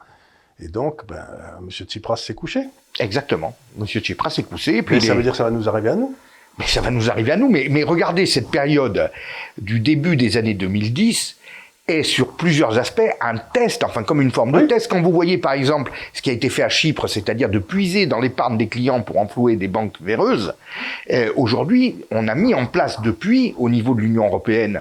Et 0.60 0.68
donc, 0.68 1.06
ben, 1.06 1.26
Monsieur 1.60 1.84
Tsipras 1.84 2.16
s'est 2.16 2.34
couché. 2.34 2.64
Exactement. 2.98 3.56
Monsieur 3.76 4.00
Tsipras 4.00 4.30
s'est. 4.30 4.44
Et 4.72 4.82
puis 4.82 4.96
Mais 4.96 5.00
ça 5.00 5.14
veut 5.14 5.22
dire 5.22 5.32
que 5.32 5.38
ça 5.38 5.44
va 5.44 5.50
nous 5.50 5.68
arriver 5.68 5.90
à 5.90 5.96
nous? 5.96 6.14
Mais 6.58 6.66
ça 6.66 6.80
va 6.80 6.90
nous 6.90 7.10
arriver 7.10 7.32
à 7.32 7.36
nous. 7.36 7.48
Mais, 7.48 7.66
mais 7.70 7.82
regardez, 7.82 8.26
cette 8.26 8.50
période 8.50 9.10
du 9.58 9.80
début 9.80 10.16
des 10.16 10.36
années 10.36 10.54
2010 10.54 11.36
est 11.86 12.02
sur 12.02 12.32
plusieurs 12.32 12.78
aspects 12.78 13.02
un 13.20 13.36
test, 13.36 13.84
enfin 13.84 14.02
comme 14.04 14.22
une 14.22 14.30
forme 14.30 14.52
de 14.52 14.66
test. 14.66 14.90
Quand 14.90 15.02
vous 15.02 15.12
voyez 15.12 15.36
par 15.36 15.52
exemple 15.52 15.92
ce 16.14 16.22
qui 16.22 16.30
a 16.30 16.32
été 16.32 16.48
fait 16.48 16.62
à 16.62 16.70
Chypre, 16.70 17.08
c'est-à-dire 17.08 17.50
de 17.50 17.58
puiser 17.58 18.06
dans 18.06 18.20
l'épargne 18.20 18.56
des 18.56 18.68
clients 18.68 19.02
pour 19.02 19.18
enflouer 19.18 19.56
des 19.56 19.68
banques 19.68 20.00
véreuses, 20.00 20.54
euh, 21.10 21.30
aujourd'hui 21.36 21.96
on 22.10 22.26
a 22.28 22.34
mis 22.34 22.54
en 22.54 22.64
place 22.64 23.02
depuis 23.02 23.54
au 23.58 23.68
niveau 23.68 23.94
de 23.94 24.00
l'Union 24.00 24.24
européenne 24.24 24.80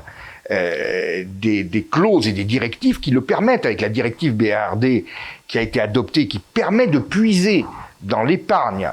euh, 0.51 1.23
des, 1.25 1.63
des 1.63 1.83
clauses 1.83 2.27
et 2.27 2.31
des 2.31 2.45
directives 2.45 3.01
qui 3.01 3.11
le 3.11 3.21
permettent, 3.21 3.65
avec 3.65 3.81
la 3.81 3.89
directive 3.89 4.33
BRD 4.33 5.03
qui 5.47 5.57
a 5.57 5.61
été 5.61 5.81
adoptée, 5.81 6.27
qui 6.27 6.39
permet 6.39 6.87
de 6.87 6.99
puiser 6.99 7.65
dans 8.01 8.23
l'épargne 8.23 8.91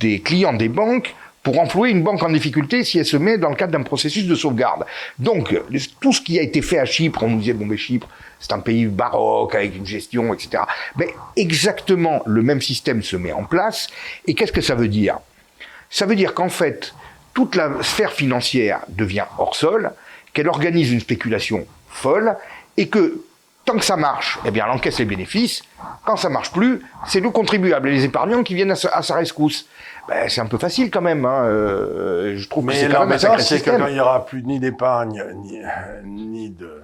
des 0.00 0.20
clients 0.20 0.54
des 0.54 0.68
banques 0.68 1.14
pour 1.48 1.60
enflouer 1.60 1.88
une 1.88 2.02
banque 2.02 2.22
en 2.22 2.28
difficulté 2.28 2.84
si 2.84 2.98
elle 2.98 3.06
se 3.06 3.16
met 3.16 3.38
dans 3.38 3.48
le 3.48 3.56
cadre 3.56 3.72
d'un 3.72 3.82
processus 3.82 4.26
de 4.26 4.34
sauvegarde. 4.34 4.84
Donc, 5.18 5.58
tout 5.98 6.12
ce 6.12 6.20
qui 6.20 6.38
a 6.38 6.42
été 6.42 6.60
fait 6.60 6.78
à 6.78 6.84
Chypre, 6.84 7.22
on 7.22 7.30
nous 7.30 7.38
disait, 7.38 7.54
bon, 7.54 7.64
mais 7.64 7.78
Chypre, 7.78 8.06
c'est 8.38 8.52
un 8.52 8.58
pays 8.58 8.84
baroque, 8.84 9.54
avec 9.54 9.74
une 9.74 9.86
gestion, 9.86 10.34
etc. 10.34 10.64
Mais 10.96 11.08
exactement 11.36 12.20
le 12.26 12.42
même 12.42 12.60
système 12.60 13.02
se 13.02 13.16
met 13.16 13.32
en 13.32 13.44
place. 13.44 13.86
Et 14.26 14.34
qu'est-ce 14.34 14.52
que 14.52 14.60
ça 14.60 14.74
veut 14.74 14.88
dire? 14.88 15.20
Ça 15.88 16.04
veut 16.04 16.16
dire 16.16 16.34
qu'en 16.34 16.50
fait, 16.50 16.92
toute 17.32 17.56
la 17.56 17.82
sphère 17.82 18.12
financière 18.12 18.80
devient 18.90 19.24
hors 19.38 19.56
sol, 19.56 19.92
qu'elle 20.34 20.48
organise 20.48 20.92
une 20.92 21.00
spéculation 21.00 21.66
folle, 21.88 22.36
et 22.76 22.88
que 22.88 23.22
tant 23.68 23.76
que 23.76 23.84
ça 23.84 23.96
marche, 23.96 24.38
eh 24.46 24.50
bien, 24.50 24.64
elle 24.64 24.70
encaisse 24.70 24.98
les 24.98 25.04
bénéfices. 25.04 25.62
Quand 26.06 26.16
ça 26.16 26.30
marche 26.30 26.52
plus, 26.52 26.80
c'est 27.06 27.20
nous 27.20 27.30
contribuables 27.30 27.88
et 27.88 27.92
les 27.92 28.04
épargnants 28.04 28.42
qui 28.42 28.54
viennent 28.54 28.70
à 28.70 28.76
sa, 28.76 28.88
à 28.88 29.02
sa 29.02 29.16
rescousse. 29.16 29.66
Ben, 30.08 30.26
c'est 30.30 30.40
un 30.40 30.46
peu 30.46 30.56
facile 30.56 30.90
quand 30.90 31.02
même. 31.02 31.26
Hein. 31.26 31.44
euh, 31.44 32.36
je 32.38 32.48
trouve 32.48 32.64
que 32.64 32.70
Mais 32.70 32.80
c'est 32.80 32.88
quand 32.88 33.06
même 33.06 33.18
c'est 33.18 33.62
que 33.62 33.70
quand 33.70 33.86
il 33.86 33.92
n'y 33.92 34.00
aura 34.00 34.24
plus 34.24 34.42
ni 34.42 34.58
d'épargne, 34.58 35.22
ni, 35.34 35.60
ni 36.04 36.50
de 36.50 36.82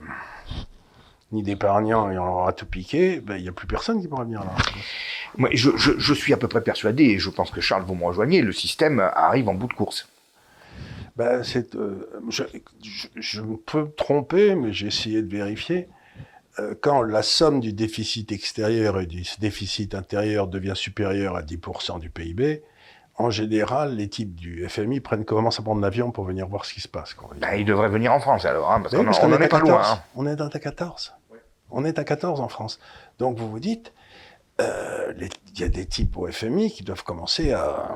ni 1.33 1.43
d'épargnants 1.43 2.11
et 2.11 2.19
on 2.19 2.29
aura 2.29 2.53
tout 2.53 2.67
piqué, 2.67 3.19
ben, 3.21 3.37
il 3.37 3.43
n'y 3.43 3.49
a 3.49 3.53
plus 3.53 3.67
personne 3.67 4.01
qui 4.01 4.07
pourra 4.07 4.25
venir 4.25 4.41
là. 4.41 4.53
Moi, 5.39 5.49
je, 5.55 5.71
je, 5.77 5.93
je 5.97 6.15
suis 6.15 6.33
à 6.35 6.37
peu 6.37 6.49
près 6.49 6.61
persuadé, 6.61 7.05
et 7.05 7.19
je 7.19 7.31
pense 7.31 7.51
que 7.51 7.61
Charles, 7.61 7.85
vous 7.85 7.95
me 7.95 8.05
rejoignez, 8.05 8.43
le 8.43 8.53
système 8.53 9.01
arrive 9.01 9.49
en 9.49 9.55
bout 9.55 9.67
de 9.67 9.73
course. 9.73 10.07
Ben, 11.17 11.43
euh, 11.57 12.09
je 13.17 13.41
me 13.41 13.57
peux 13.57 13.81
me 13.81 13.91
tromper, 13.91 14.55
mais 14.55 14.73
j'ai 14.73 14.89
essayé 14.89 15.23
de 15.23 15.31
vérifier. 15.35 15.89
Euh, 16.61 16.75
quand 16.81 17.03
la 17.03 17.23
somme 17.23 17.61
du 17.61 17.73
déficit 17.73 18.31
extérieur 18.33 19.01
et 19.01 19.07
du 19.07 19.25
déficit 19.41 19.95
intérieur 19.95 20.47
devient 20.47 20.75
supérieure 20.77 21.37
à 21.37 21.43
10% 21.43 21.99
du 21.99 22.11
PIB, 22.11 22.63
en 23.17 23.31
général, 23.31 23.95
les 23.97 24.09
types 24.09 24.35
du 24.35 24.69
FMI 24.69 25.01
prennent, 25.01 25.25
commencent 25.25 25.59
à 25.61 25.63
prendre 25.63 25.81
l'avion 25.81 26.11
pour 26.11 26.25
venir 26.25 26.47
voir 26.49 26.65
ce 26.65 26.75
qui 26.75 26.81
se 26.81 26.89
passe. 26.89 27.15
quoi. 27.15 27.31
Ben, 27.41 27.55
il 27.55 27.65
devrait 27.65 27.89
venir 27.89 28.13
en 28.13 28.21
France 28.21 28.45
alors, 28.45 28.71
hein, 28.73 28.81
parce 28.81 28.95
qu'on 28.95 29.31
est 29.33 29.33
est 29.33 29.45
à 29.45 29.49
pas 29.49 29.59
14. 29.61 29.69
loin. 29.71 29.83
hein. 29.85 30.03
On 30.17 30.27
est 30.27 30.41
à 30.41 30.49
14. 30.59 31.15
On 31.71 31.85
est 31.85 31.99
à 31.99 32.05
14 32.05 32.41
en 32.41 32.49
France. 32.49 32.79
Donc 33.19 33.37
vous 33.39 33.49
vous 33.51 33.61
dites, 33.61 33.93
euh, 34.61 35.13
il 35.53 35.61
y 35.61 35.65
a 35.65 35.69
des 35.69 35.87
types 35.87 36.17
au 36.17 36.27
FMI 36.31 36.71
qui 36.73 36.83
doivent 36.85 37.03
commencer 37.05 37.53
à... 37.53 37.93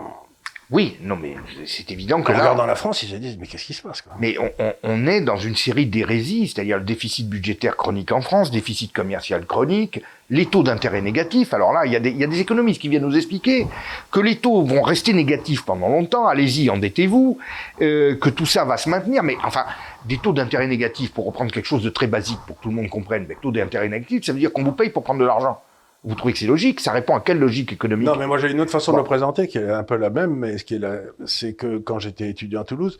Oui, 0.71 0.99
non, 1.01 1.16
mais 1.16 1.35
c'est 1.64 1.91
évident 1.91 2.21
que 2.21 2.31
En 2.31 2.35
là, 2.35 2.41
regardant 2.41 2.66
la 2.66 2.75
France, 2.75 3.03
ils 3.03 3.09
se 3.09 3.16
disent, 3.16 3.39
mais 3.41 3.47
qu'est-ce 3.47 3.64
qui 3.64 3.73
se 3.73 3.81
passe 3.81 4.03
quoi? 4.03 4.12
Mais 4.21 4.37
on, 4.39 4.51
on- 4.59 4.75
on 4.83 5.07
est 5.07 5.23
dans 5.23 5.39
une 5.39 5.57
série 5.57 5.87
d'hérésies, 5.87 6.47
c'est-à-dire 6.49 6.77
le 6.77 6.85
déficit 6.85 7.27
budgétaire 7.27 7.75
chronique 7.75 8.12
en 8.12 8.21
France, 8.21 8.51
déficit 8.51 8.93
commercial 8.93 9.47
chronique, 9.47 10.03
les 10.29 10.45
taux 10.45 10.62
d'intérêt 10.62 11.01
négatifs. 11.01 11.55
Alors 11.55 11.73
là, 11.73 11.87
il 11.87 11.93
y, 11.93 11.97
a 11.97 12.01
des, 12.01 12.11
il 12.11 12.19
y 12.19 12.25
a 12.25 12.27
des 12.27 12.41
économistes 12.41 12.83
qui 12.83 12.91
viennent 12.91 13.07
nous 13.07 13.16
expliquer 13.16 13.66
que 14.11 14.21
les 14.21 14.37
taux 14.37 14.62
vont 14.62 14.83
rester 14.83 15.14
négatifs 15.14 15.62
pendant 15.64 15.89
longtemps. 15.89 16.27
Allez-y, 16.27 16.69
endettez-vous, 16.69 17.39
euh, 17.81 18.16
que 18.16 18.29
tout 18.29 18.45
ça 18.45 18.66
va 18.66 18.77
se 18.77 18.91
maintenir. 18.91 19.23
Mais 19.23 19.37
enfin, 19.45 19.64
des 20.05 20.19
taux 20.19 20.35
d'intérêt 20.35 20.66
négatifs, 20.66 21.12
pour 21.12 21.25
reprendre 21.25 21.51
quelque 21.51 21.64
chose 21.66 21.83
de 21.83 21.89
très 21.89 22.09
basique, 22.09 22.41
pour 22.47 22.59
que 22.59 22.62
tout 22.64 22.69
le 22.69 22.75
monde 22.75 22.91
comprenne, 22.91 23.25
des 23.27 23.37
taux 23.37 23.53
d'intérêt 23.53 23.89
négatifs, 23.89 24.27
ça 24.27 24.35
veut 24.35 24.39
dire 24.39 24.53
qu'on 24.53 24.64
vous 24.64 24.73
paye 24.73 24.91
pour 24.91 25.03
prendre 25.03 25.21
de 25.21 25.25
l'argent. 25.25 25.62
Vous 26.05 26.14
trouvez 26.14 26.32
que 26.32 26.38
c'est 26.38 26.46
logique 26.46 26.80
Ça 26.80 26.92
répond 26.92 27.16
à 27.16 27.20
quelle 27.20 27.38
logique 27.38 27.72
économique? 27.72 28.07
Non, 28.07 28.16
mais 28.16 28.26
moi 28.26 28.38
j'ai 28.38 28.51
une 28.51 28.61
autre 28.61 28.70
façon 28.70 28.92
de 28.92 28.99
le 28.99 29.05
présenter 29.05 29.49
qui 29.49 29.59
est 29.59 29.70
un 29.70 29.82
peu 29.82 29.96
la 29.96 30.11
même, 30.11 30.34
mais 30.34 30.57
ce 30.59 30.64
qui 30.64 30.76
est 30.76 30.78
la- 30.78 31.01
c'est 31.26 31.55
que 31.55 31.78
quand 31.78 31.99
j'étais 31.99 32.28
étudiant 32.30 32.61
à 32.61 32.64
Toulouse, 32.64 32.99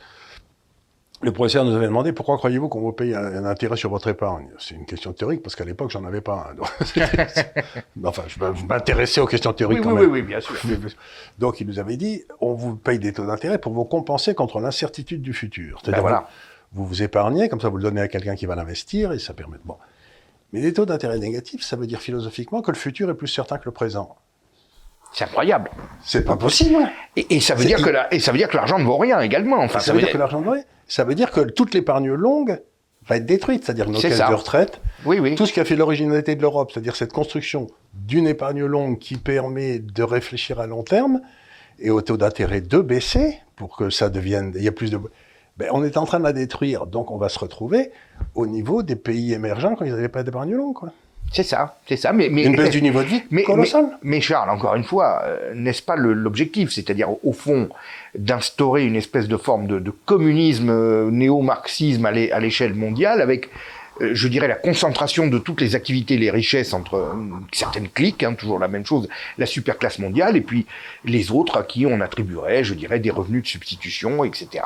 le 1.21 1.33
professeur 1.33 1.65
nous 1.65 1.75
avait 1.75 1.87
demandé 1.87 2.13
pourquoi 2.13 2.37
croyez-vous 2.37 2.69
qu'on 2.69 2.79
vous 2.79 2.93
paye 2.93 3.13
un, 3.13 3.21
un 3.23 3.43
intérêt 3.45 3.75
sur 3.75 3.89
votre 3.89 4.07
épargne? 4.07 4.47
C'est 4.57 4.75
une 4.75 4.85
question 4.85 5.11
théorique 5.11 5.41
parce 5.43 5.55
qu'à 5.55 5.65
l'époque 5.65 5.91
j'en 5.91 6.05
avais 6.05 6.21
pas. 6.21 6.51
un. 6.57 6.85
C'était- 6.85 7.25
enfin, 8.05 8.23
je 8.27 8.39
m'in- 8.39 8.53
je 8.55 8.65
m'intéressais 8.65 9.19
aux 9.21 9.25
questions 9.27 9.51
théoriques 9.53 9.79
oui, 9.79 9.83
quand 9.83 9.93
oui, 9.95 10.01
même. 10.01 10.11
oui, 10.11 10.21
bien 10.21 10.39
sûr. 10.39 10.55
Donc 11.39 11.59
il 11.61 11.67
nous 11.67 11.79
avait 11.79 11.97
dit 11.97 12.23
on 12.41 12.53
vous 12.53 12.75
paye 12.75 12.99
des 12.99 13.11
taux 13.13 13.25
d'intérêt 13.25 13.57
pour 13.59 13.73
vous 13.73 13.85
compenser 13.85 14.33
contre 14.33 14.59
l'incertitude 14.61 15.21
du 15.21 15.33
futur. 15.33 15.75
Ben 15.75 15.81
C'est-à-dire 15.83 16.01
voilà. 16.01 16.27
vous 16.73 16.85
vous 16.85 17.01
épargnez, 17.03 17.49
comme 17.49 17.59
ça 17.61 17.69
vous 17.69 17.77
le 17.77 17.83
donnez 17.83 18.01
à 18.01 18.07
quelqu'un 18.07 18.35
qui 18.35 18.45
va 18.45 18.55
l'investir 18.55 19.11
et 19.11 19.19
ça 19.19 19.33
permet 19.33 19.57
de 19.57 19.63
bon. 19.65 19.75
Mais 20.53 20.61
les 20.61 20.73
taux 20.73 20.85
d'intérêt 20.85 21.19
négatifs, 21.19 21.63
ça 21.63 21.75
veut 21.75 21.87
dire 21.87 21.99
philosophiquement 22.01 22.61
que 22.61 22.71
le 22.71 22.77
futur 22.77 23.09
est 23.09 23.13
plus 23.15 23.27
certain 23.27 23.57
que 23.57 23.65
le 23.65 23.71
présent. 23.71 24.15
C'est 25.13 25.23
incroyable. 25.23 25.71
C'est 26.03 26.23
pas 26.23 26.35
possible. 26.37 26.77
Et, 27.15 27.35
et 27.35 27.39
ça 27.39 27.55
veut 27.55 27.65
dire 27.65 27.81
que 27.83 27.89
la- 27.89 28.13
et 28.13 28.19
ça 28.19 28.31
veut 28.31 28.37
dire 28.37 28.47
que 28.47 28.57
l'argent 28.57 28.77
ne 28.79 28.83
vaut 28.83 28.97
rien 28.97 29.19
également. 29.21 29.57
Enfin, 29.57 29.79
ça, 29.79 29.91
veut 29.93 29.99
dire 29.99 30.11
que 30.11 30.17
l'argent 30.17 30.39
de 30.39 30.45
vrai, 30.45 30.65
ça 30.87 31.03
veut 31.03 31.15
dire 31.15 31.31
que 31.31 31.41
toute 31.41 31.73
l'épargne 31.73 32.11
longue 32.11 32.61
va 33.07 33.17
être 33.17 33.25
détruite, 33.25 33.63
c'est-à-dire 33.65 33.89
nos 33.89 33.99
caisses 33.99 34.19
de 34.19 34.23
retraite, 34.33 34.81
Oui, 35.05 35.19
oui. 35.19 35.33
tout 35.35 35.47
ce 35.47 35.53
qui 35.53 35.59
a 35.59 35.65
fait 35.65 35.75
l'originalité 35.75 36.35
de 36.35 36.41
l'Europe, 36.41 36.71
c'est-à-dire 36.71 36.95
cette 36.95 37.11
construction 37.13 37.67
d'une 37.93 38.27
épargne 38.27 38.63
longue 38.65 38.99
qui 38.99 39.17
permet 39.17 39.79
de 39.79 40.03
réfléchir 40.03 40.59
à 40.59 40.67
long 40.67 40.83
terme 40.83 41.21
et 41.79 41.89
au 41.89 42.01
taux 42.01 42.17
d'intérêt 42.17 42.61
de 42.61 42.77
baisser 42.79 43.39
pour 43.55 43.75
que 43.75 43.89
ça 43.89 44.09
devienne, 44.09 44.51
il 44.55 44.61
y 44.63 44.67
a 44.67 44.71
plus 44.71 44.91
de, 44.91 44.99
ben, 45.59 45.67
on 45.73 45.83
est 45.83 45.97
en 45.97 46.05
train 46.05 46.19
de 46.19 46.23
la 46.23 46.33
détruire. 46.33 46.85
Donc 46.87 47.11
on 47.11 47.17
va 47.17 47.29
se 47.29 47.37
retrouver 47.37 47.91
au 48.33 48.47
niveau 48.47 48.81
des 48.81 48.95
pays 48.95 49.33
émergents 49.33 49.75
quand 49.75 49.85
ils 49.85 49.91
n'avaient 49.91 50.07
pas 50.09 50.23
d'épargne 50.23 50.53
longue. 50.53 50.73
Quoi. 50.73 50.89
C'est 51.31 51.43
ça, 51.43 51.77
c'est 51.87 51.95
ça. 51.97 52.11
Mais, 52.11 52.27
mais, 52.31 52.45
Une 52.45 52.55
baisse 52.55 52.71
du 52.71 52.81
niveau 52.81 53.01
de 53.03 53.07
vie 53.07 53.21
mais, 53.29 53.43
mais, 53.55 53.67
mais 54.01 54.19
Charles, 54.21 54.49
encore 54.49 54.73
une 54.73 54.83
fois, 54.83 55.21
euh, 55.25 55.53
n'est-ce 55.53 55.83
pas 55.83 55.95
l'objectif? 55.95 56.71
C'est-à-dire, 56.71 57.09
au 57.23 57.33
fond, 57.33 57.69
d'instaurer 58.17 58.83
une 58.85 58.95
espèce 58.95 59.27
de 59.27 59.37
forme 59.37 59.67
de, 59.67 59.77
de 59.77 59.91
communisme 59.91 60.69
euh, 60.71 61.11
néo-marxisme 61.11 62.05
à 62.07 62.11
l'é- 62.11 62.31
à 62.31 62.39
l'échelle 62.39 62.73
mondiale 62.73 63.21
avec, 63.21 63.49
je 64.01 64.27
dirais, 64.27 64.47
la 64.47 64.55
concentration 64.55 65.27
de 65.27 65.37
toutes 65.37 65.61
les 65.61 65.75
activités, 65.75 66.17
les 66.17 66.31
richesses 66.31 66.73
entre 66.73 66.95
euh, 66.95 67.13
certaines 67.51 67.89
cliques, 67.89 68.23
hein, 68.23 68.33
toujours 68.33 68.59
la 68.59 68.67
même 68.67 68.85
chose, 68.85 69.07
la 69.37 69.45
superclasse 69.45 69.99
mondiale, 69.99 70.37
et 70.37 70.41
puis 70.41 70.65
les 71.05 71.31
autres 71.31 71.57
à 71.57 71.63
qui 71.63 71.85
on 71.85 72.01
attribuerait, 72.01 72.63
je 72.63 72.73
dirais, 72.73 72.99
des 72.99 73.09
revenus 73.09 73.43
de 73.43 73.47
substitution, 73.47 74.23
etc. 74.23 74.63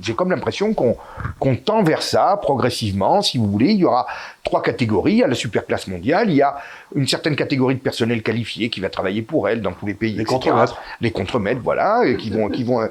J'ai 0.00 0.14
comme 0.14 0.30
l'impression 0.30 0.74
qu'on 0.74 1.56
tend 1.56 1.82
vers 1.82 2.02
ça 2.02 2.38
progressivement, 2.40 3.22
si 3.22 3.38
vous 3.38 3.50
voulez. 3.50 3.72
Il 3.72 3.78
y 3.78 3.84
aura 3.84 4.06
trois 4.44 4.62
catégories. 4.62 5.12
Il 5.12 5.18
y 5.18 5.22
a 5.22 5.28
la 5.28 5.34
superclasse 5.34 5.86
mondiale, 5.86 6.30
il 6.30 6.36
y 6.36 6.42
a 6.42 6.56
une 6.94 7.06
certaine 7.06 7.36
catégorie 7.36 7.74
de 7.74 7.80
personnel 7.80 8.22
qualifié 8.22 8.68
qui 8.70 8.80
va 8.80 8.88
travailler 8.88 9.22
pour 9.22 9.48
elle 9.48 9.62
dans 9.62 9.72
tous 9.72 9.86
les 9.86 9.94
pays, 9.94 10.14
Les 10.14 10.24
contremaîtres. 10.24 10.80
Les 11.00 11.10
contremaîtres, 11.10 11.60
voilà, 11.62 12.04
et 12.06 12.16
qui 12.16 12.30
vont, 12.30 12.48
qui 12.48 12.64
vont, 12.64 12.88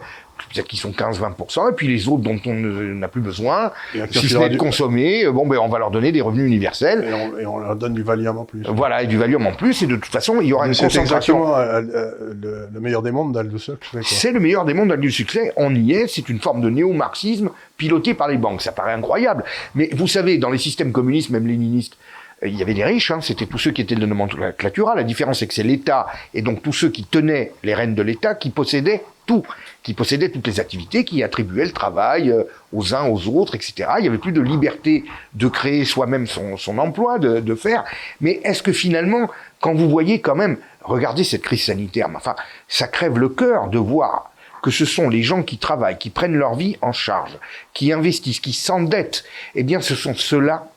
euh, 0.50 0.54
peut-être 0.54 0.68
qui 0.68 0.78
sont 0.78 0.92
15-20%, 0.92 1.72
et 1.72 1.76
puis 1.76 1.88
les 1.88 2.08
autres 2.08 2.24
dont 2.24 2.40
on 2.46 2.54
n'a 2.54 3.08
plus 3.08 3.22
besoin, 3.22 3.72
si 4.12 4.28
ce 4.30 4.38
n'est 4.38 4.50
de 4.50 4.58
consommer, 4.58 5.26
euh, 5.26 5.32
bon, 5.32 5.48
ben, 5.48 5.58
on 5.60 5.68
va 5.70 5.80
leur 5.80 5.92
donner 5.92 6.12
des 6.12 6.22
revenus 6.22 6.46
universels. 6.48 7.06
Et 7.10 7.14
on, 7.14 7.40
et 7.40 7.46
on 7.46 7.60
leur 7.60 7.76
donne 7.76 7.94
du 7.94 8.04
Valium 8.04 8.38
en 8.38 8.46
plus. 8.46 8.64
Voilà, 8.68 9.04
et 9.04 9.08
du 9.08 9.18
Valium 9.18 9.46
en 9.48 9.54
plus, 9.54 9.82
et 9.84 9.88
de 9.88 9.96
toute 9.96 10.06
façon, 10.12 10.40
il 10.42 10.48
y 10.48 10.54
aura 10.54 10.68
une 10.68 10.74
C'est 10.74 10.84
concentration. 10.86 11.36
exactement 11.38 11.58
euh, 11.58 11.82
euh, 11.94 12.34
le, 12.42 12.68
le 12.74 12.80
meilleur 12.80 13.02
des 13.02 13.12
mondes 13.12 13.36
Huxley. 13.38 13.76
quoi? 13.92 14.02
C'est 14.04 14.32
le 14.32 14.40
meilleur 14.40 14.66
des 14.66 14.74
mondes 14.74 14.96
du 14.96 15.12
succès, 15.12 15.52
on 15.56 15.74
y 15.76 15.94
est, 15.94 16.08
c'est 16.08 16.28
une 16.30 16.40
forme 16.40 16.62
de 16.62 16.70
néo-marxisme 16.70 17.50
piloté 17.78 18.14
par 18.14 18.28
les 18.28 18.38
banques, 18.38 18.62
ça 18.62 18.72
paraît 18.72 18.94
incroyable. 18.94 19.44
Mais 19.76 19.90
vous 19.94 20.08
savez, 20.08 20.38
dans 20.38 20.50
les 20.50 20.58
systèmes 20.58 20.92
communistes, 20.92 21.30
même 21.30 21.48
léninistes, 21.48 21.98
il 22.44 22.56
y 22.56 22.62
avait 22.62 22.74
des 22.74 22.84
riches, 22.84 23.12
hein, 23.12 23.20
c'était 23.22 23.46
tous 23.46 23.58
ceux 23.58 23.72
qui 23.72 23.82
étaient 23.82 23.96
de 23.96 24.06
nomenclatura. 24.06 24.96
La 24.96 25.04
différence, 25.04 25.40
c'est 25.40 25.48
que 25.48 25.54
c'est 25.54 25.64
l'État, 25.64 26.08
et 26.34 26.42
donc 26.42 26.64
tous 26.64 26.74
ceux 26.74 26.90
qui 26.90 27.04
tenaient 27.04 27.52
les 27.64 27.76
rênes 27.76 27.94
de 27.94 28.02
l'État, 28.02 28.34
qui 28.34 28.50
possédaient 28.50 29.04
tout, 29.28 29.44
qui 29.84 29.94
possédaient 29.94 30.30
toutes 30.30 30.48
les 30.48 30.60
activités, 30.60 31.06
qui 31.06 31.22
attribuaient 31.22 31.66
le 31.66 31.72
travail 31.72 32.32
euh, 32.32 32.44
aux 32.74 32.96
uns, 32.96 33.08
aux 33.08 33.28
autres, 33.28 33.54
etc. 33.56 33.90
Il 34.00 34.06
y 34.06 34.08
avait 34.08 34.18
plus 34.18 34.32
de 34.32 34.42
liberté 34.42 35.06
de 35.34 35.48
créer 35.48 35.86
soi-même 35.86 36.26
son, 36.26 36.58
son 36.58 36.80
emploi, 36.80 37.20
de, 37.20 37.40
de 37.40 37.56
faire. 37.56 37.84
Mais 38.22 38.42
est-ce 38.44 38.64
que 38.64 38.74
finalement, 38.74 39.30
quand 39.60 39.76
vous 39.76 39.90
voyez 39.90 40.20
quand 40.20 40.36
même, 40.36 40.58
regardez 40.82 41.24
cette 41.24 41.44
crise 41.44 41.66
sanitaire, 41.66 42.10
mais 42.10 42.18
enfin, 42.18 42.36
ça 42.68 42.88
crève 42.88 43.20
le 43.20 43.30
cœur 43.30 43.68
de 43.68 43.78
voir 43.78 44.32
que 44.64 44.72
ce 44.72 44.86
sont 44.86 45.10
les 45.10 45.24
gens 45.24 45.44
qui 45.44 45.58
travaillent, 45.58 45.98
qui 45.98 46.10
prennent 46.10 46.36
leur 46.36 46.56
vie 46.56 46.78
en 46.82 46.92
charge, 46.92 47.38
qui 47.74 47.92
investissent, 47.92 48.40
qui 48.40 48.54
s'endettent, 48.54 49.24
eh 49.56 49.64
bien 49.64 49.82
ce 49.82 49.96
sont 49.96 50.14
ceux-là 50.16 50.68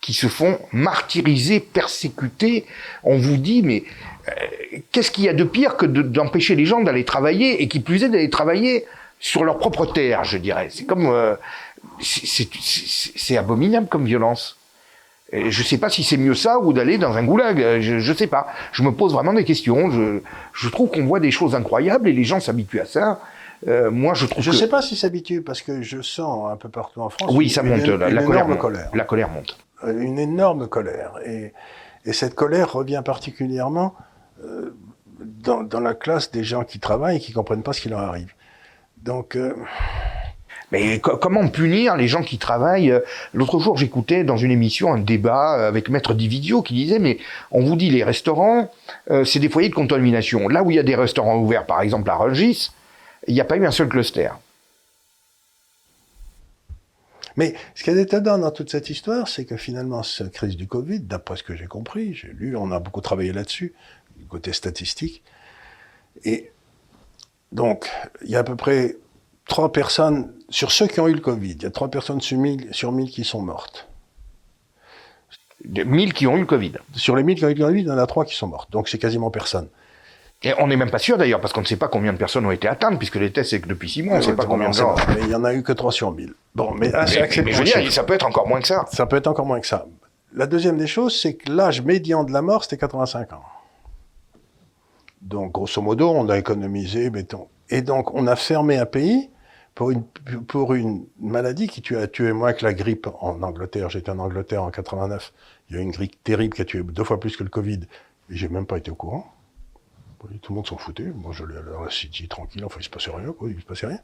qui 0.00 0.12
se 0.12 0.26
font 0.28 0.58
martyriser, 0.72 1.60
persécuter. 1.60 2.64
On 3.02 3.18
vous 3.18 3.36
dit, 3.36 3.62
mais 3.62 3.84
euh, 4.28 4.78
qu'est-ce 4.92 5.10
qu'il 5.10 5.24
y 5.24 5.28
a 5.28 5.32
de 5.34 5.44
pire 5.44 5.76
que 5.76 5.86
de- 5.86 6.02
d'empêcher 6.02 6.54
les 6.54 6.66
gens 6.66 6.80
d'aller 6.80 7.04
travailler 7.04 7.62
et 7.62 7.68
qui 7.68 7.80
plus 7.80 8.04
est 8.04 8.08
d'aller 8.08 8.30
travailler 8.30 8.84
sur 9.20 9.42
leur 9.44 9.58
propre 9.58 9.86
terre, 9.86 10.22
je 10.24 10.38
dirais. 10.38 10.68
C'est 10.70 10.84
comme, 10.84 11.06
euh, 11.06 11.34
c'est- 12.00 13.36
abominable 13.36 13.88
comme 13.88 14.04
violence. 14.04 14.56
Et 15.32 15.50
je 15.50 15.62
sais 15.62 15.76
pas 15.78 15.90
si 15.90 16.02
c'est 16.04 16.16
mieux 16.16 16.34
ça 16.34 16.58
ou 16.58 16.72
d'aller 16.72 16.96
dans 16.96 17.16
un 17.16 17.22
goulag. 17.24 17.60
euh, 17.60 17.80
Je, 17.82 17.98
je 17.98 18.12
sais 18.14 18.26
pas. 18.28 18.46
Je 18.72 18.82
me 18.82 18.92
pose 18.92 19.12
vraiment 19.12 19.34
des 19.34 19.44
questions. 19.44 19.90
Je, 19.90 20.20
je 20.54 20.68
trouve 20.70 20.88
qu'on 20.90 21.04
voit 21.04 21.20
des 21.20 21.30
choses 21.30 21.54
incroyables 21.54 22.08
et 22.08 22.12
les 22.12 22.24
gens 22.24 22.40
s'habituent 22.40 22.80
à 22.80 22.86
ça. 22.86 23.20
Euh, 23.66 23.90
moi, 23.90 24.14
je 24.14 24.24
trouve 24.26 24.42
Je 24.42 24.50
que 24.50 24.54
ne 24.54 24.60
sais 24.60 24.68
pas 24.68 24.80
si 24.80 24.96
s'habitue, 24.96 25.42
parce 25.42 25.60
que 25.60 25.82
je 25.82 26.00
sens 26.00 26.50
un 26.50 26.56
peu 26.56 26.68
partout 26.68 27.00
en 27.02 27.10
France 27.10 27.30
oui, 27.34 27.50
ça 27.50 27.62
monte. 27.62 27.84
une, 27.84 27.96
la, 27.96 28.22
colère 28.22 28.46
monte. 28.48 28.58
colère. 28.58 28.88
La 28.94 29.04
colère 29.04 29.28
monte. 29.28 29.58
Une 29.86 30.18
énorme 30.18 30.68
colère. 30.68 31.12
Et, 31.24 31.52
et 32.04 32.12
cette 32.12 32.34
colère 32.34 32.72
revient 32.72 33.02
particulièrement 33.04 33.94
euh, 34.44 34.74
dans, 35.20 35.80
la 35.80 35.94
classe 35.94 36.30
des 36.30 36.44
gens 36.44 36.64
qui 36.64 36.78
travaillent 36.80 37.16
et 37.16 37.20
qui 37.20 37.32
comprennent 37.32 37.62
pas 37.62 37.72
ce 37.72 37.80
qui 37.80 37.88
leur 37.88 38.00
arrive. 38.00 38.32
Donc, 39.02 39.36
euh, 39.36 39.54
Mais 40.72 41.00
co- 41.00 41.16
comment 41.16 41.46
punir 41.48 41.96
les 41.96 42.08
gens 42.08 42.22
qui 42.22 42.38
travaillent? 42.38 43.00
L'autre 43.32 43.58
jour, 43.58 43.76
j'écoutais 43.76 44.24
dans 44.24 44.36
une 44.36 44.50
émission 44.50 44.92
un 44.92 44.98
débat 44.98 45.66
avec 45.66 45.88
Maître 45.88 46.12
Dividio 46.14 46.62
qui 46.62 46.74
disait 46.74 46.98
mais 46.98 47.18
on 47.50 47.62
vous 47.62 47.76
dit 47.76 47.90
les 47.90 48.04
restaurants, 48.04 48.70
euh, 49.10 49.24
c'est 49.24 49.38
des 49.38 49.48
foyers 49.48 49.68
de 49.70 49.74
contamination. 49.74 50.48
Là 50.48 50.62
où 50.62 50.70
il 50.70 50.76
y 50.76 50.80
a 50.80 50.82
des 50.82 50.96
restaurants 50.96 51.38
ouverts, 51.38 51.66
par 51.66 51.80
exemple 51.82 52.10
à 52.10 52.16
Rungis, 52.16 52.70
il 53.26 53.34
n'y 53.34 53.40
a 53.40 53.44
pas 53.44 53.56
eu 53.56 53.66
un 53.66 53.70
seul 53.70 53.88
cluster. 53.88 54.30
Mais 57.38 57.54
ce 57.76 57.84
qui 57.84 57.90
est 57.90 57.96
étonnant 57.96 58.36
dans 58.36 58.50
toute 58.50 58.68
cette 58.68 58.90
histoire, 58.90 59.28
c'est 59.28 59.44
que 59.44 59.56
finalement, 59.56 60.02
cette 60.02 60.32
crise 60.32 60.56
du 60.56 60.66
Covid, 60.66 60.98
d'après 60.98 61.36
ce 61.36 61.44
que 61.44 61.54
j'ai 61.54 61.68
compris, 61.68 62.12
j'ai 62.12 62.32
lu, 62.32 62.56
on 62.56 62.72
a 62.72 62.80
beaucoup 62.80 63.00
travaillé 63.00 63.32
là-dessus, 63.32 63.74
du 64.16 64.26
côté 64.26 64.52
statistique. 64.52 65.22
Et 66.24 66.50
donc, 67.52 67.88
il 68.24 68.30
y 68.30 68.34
a 68.34 68.40
à 68.40 68.44
peu 68.44 68.56
près 68.56 68.96
trois 69.46 69.70
personnes, 69.70 70.34
sur 70.50 70.72
ceux 70.72 70.88
qui 70.88 70.98
ont 70.98 71.06
eu 71.06 71.14
le 71.14 71.20
Covid, 71.20 71.52
il 71.52 71.62
y 71.62 71.66
a 71.66 71.70
trois 71.70 71.88
personnes 71.88 72.20
sur 72.20 72.36
1000, 72.36 72.74
sur 72.74 72.90
1000 72.90 73.08
qui 73.08 73.22
sont 73.22 73.40
mortes. 73.40 73.88
De 75.64 75.84
1000 75.84 76.14
qui 76.14 76.26
ont 76.26 76.36
eu 76.36 76.40
le 76.40 76.46
Covid. 76.46 76.72
Sur 76.94 77.14
les 77.14 77.22
1000 77.22 77.38
qui 77.38 77.44
ont 77.44 77.50
eu 77.50 77.54
le 77.54 77.64
Covid, 77.64 77.82
il 77.82 77.86
y 77.86 77.90
en 77.92 77.98
a 77.98 78.06
trois 78.08 78.24
qui 78.24 78.34
sont 78.34 78.48
mortes. 78.48 78.72
Donc, 78.72 78.88
c'est 78.88 78.98
quasiment 78.98 79.30
personne. 79.30 79.68
Et 80.44 80.52
on 80.58 80.68
n'est 80.68 80.76
même 80.76 80.90
pas 80.90 80.98
sûr 81.00 81.18
d'ailleurs, 81.18 81.40
parce 81.40 81.52
qu'on 81.52 81.62
ne 81.62 81.66
sait 81.66 81.76
pas 81.76 81.88
combien 81.88 82.12
de 82.12 82.18
personnes 82.18 82.46
ont 82.46 82.52
été 82.52 82.68
atteintes, 82.68 82.96
puisque 82.98 83.16
les 83.16 83.32
tests, 83.32 83.50
c'est 83.50 83.60
que 83.60 83.66
depuis 83.68 83.88
6 83.88 84.04
mois, 84.04 84.14
on 84.14 84.18
ne 84.18 84.22
sait 84.22 84.36
pas 84.36 84.46
combien 84.46 84.68
de 84.70 84.74
gens. 84.74 84.94
Mais 85.08 85.22
il 85.22 85.30
y 85.30 85.34
en 85.34 85.42
a 85.44 85.52
eu 85.52 85.64
que 85.64 85.72
3 85.72 85.90
sur 85.90 86.12
1000. 86.12 86.32
Bon, 86.54 86.72
mais, 86.74 86.92
ah, 86.94 87.06
c'est 87.08 87.20
Mais, 87.22 87.42
mais 87.42 87.52
je 87.52 87.58
veux 87.58 87.64
dire, 87.64 87.92
ça 87.92 88.04
peut 88.04 88.14
être 88.14 88.26
encore 88.26 88.46
moins 88.46 88.60
que 88.60 88.68
ça. 88.68 88.84
Ça 88.92 89.06
peut 89.06 89.16
être 89.16 89.26
encore 89.26 89.46
moins 89.46 89.58
que 89.60 89.66
ça. 89.66 89.86
La 90.32 90.46
deuxième 90.46 90.76
des 90.78 90.86
choses, 90.86 91.18
c'est 91.20 91.34
que 91.34 91.50
l'âge 91.50 91.82
médian 91.82 92.22
de 92.22 92.32
la 92.32 92.40
mort, 92.42 92.62
c'était 92.62 92.76
85 92.76 93.32
ans. 93.32 93.42
Donc, 95.22 95.52
grosso 95.52 95.82
modo, 95.82 96.08
on 96.10 96.28
a 96.28 96.38
économisé, 96.38 97.10
mettons. 97.10 97.48
Et 97.70 97.82
donc, 97.82 98.14
on 98.14 98.26
a 98.28 98.36
fermé 98.36 98.78
un 98.78 98.86
pays 98.86 99.30
pour 99.74 99.90
une, 99.90 100.04
pour 100.46 100.74
une 100.74 101.04
maladie 101.20 101.66
qui 101.66 101.82
tue- 101.82 101.96
a 101.96 102.06
tué 102.06 102.32
moins 102.32 102.52
que 102.52 102.64
la 102.64 102.74
grippe 102.74 103.08
en 103.20 103.42
Angleterre. 103.42 103.90
J'étais 103.90 104.10
en 104.10 104.18
Angleterre 104.20 104.62
en 104.62 104.70
89. 104.70 105.32
Il 105.68 105.74
y 105.76 105.78
a 105.78 105.82
eu 105.82 105.84
une 105.84 105.90
grippe 105.90 106.22
terrible 106.22 106.54
qui 106.54 106.62
a 106.62 106.64
tué 106.64 106.82
deux 106.84 107.04
fois 107.04 107.18
plus 107.18 107.36
que 107.36 107.42
le 107.42 107.50
Covid. 107.50 107.80
Et 108.30 108.36
j'ai 108.36 108.48
même 108.48 108.66
pas 108.66 108.78
été 108.78 108.90
au 108.90 108.94
courant. 108.94 109.26
Tout 110.18 110.52
le 110.52 110.56
monde 110.56 110.66
s'en 110.66 110.78
foutait. 110.78 111.04
Moi, 111.14 111.32
j'allais 111.32 111.56
à 111.56 111.84
la 111.84 111.90
City 111.90 112.28
tranquille. 112.28 112.64
Enfin, 112.64 112.78
il 112.80 112.84
se 112.84 112.90
passait 112.90 113.10
rien. 113.10 113.34
Il 113.42 113.60
se 113.60 113.66
passait 113.66 113.86
rien. 113.86 114.00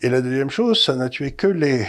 Et 0.00 0.08
la 0.08 0.20
deuxième 0.20 0.50
chose, 0.50 0.82
ça 0.82 0.94
n'a 0.94 1.08
tué 1.08 1.32
que 1.32 1.46
les, 1.46 1.86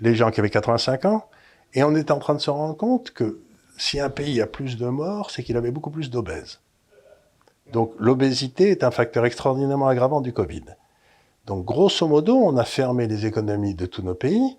les 0.00 0.14
gens 0.14 0.30
qui 0.30 0.40
avaient 0.40 0.50
85 0.50 1.04
ans. 1.04 1.28
Et 1.74 1.82
on 1.82 1.94
est 1.94 2.10
en 2.10 2.18
train 2.18 2.34
de 2.34 2.40
se 2.40 2.50
rendre 2.50 2.76
compte 2.76 3.12
que 3.12 3.40
si 3.76 4.00
un 4.00 4.10
pays 4.10 4.40
a 4.40 4.46
plus 4.46 4.76
de 4.76 4.86
morts, 4.86 5.30
c'est 5.30 5.42
qu'il 5.42 5.56
avait 5.56 5.70
beaucoup 5.70 5.90
plus 5.90 6.10
d'obèses. 6.10 6.60
Donc 7.72 7.92
l'obésité 7.98 8.70
est 8.70 8.82
un 8.82 8.90
facteur 8.90 9.24
extraordinairement 9.24 9.88
aggravant 9.88 10.20
du 10.20 10.32
Covid. 10.32 10.64
Donc 11.46 11.64
grosso 11.64 12.06
modo, 12.06 12.36
on 12.36 12.56
a 12.56 12.64
fermé 12.64 13.06
les 13.06 13.26
économies 13.26 13.74
de 13.74 13.86
tous 13.86 14.02
nos 14.02 14.14
pays 14.14 14.56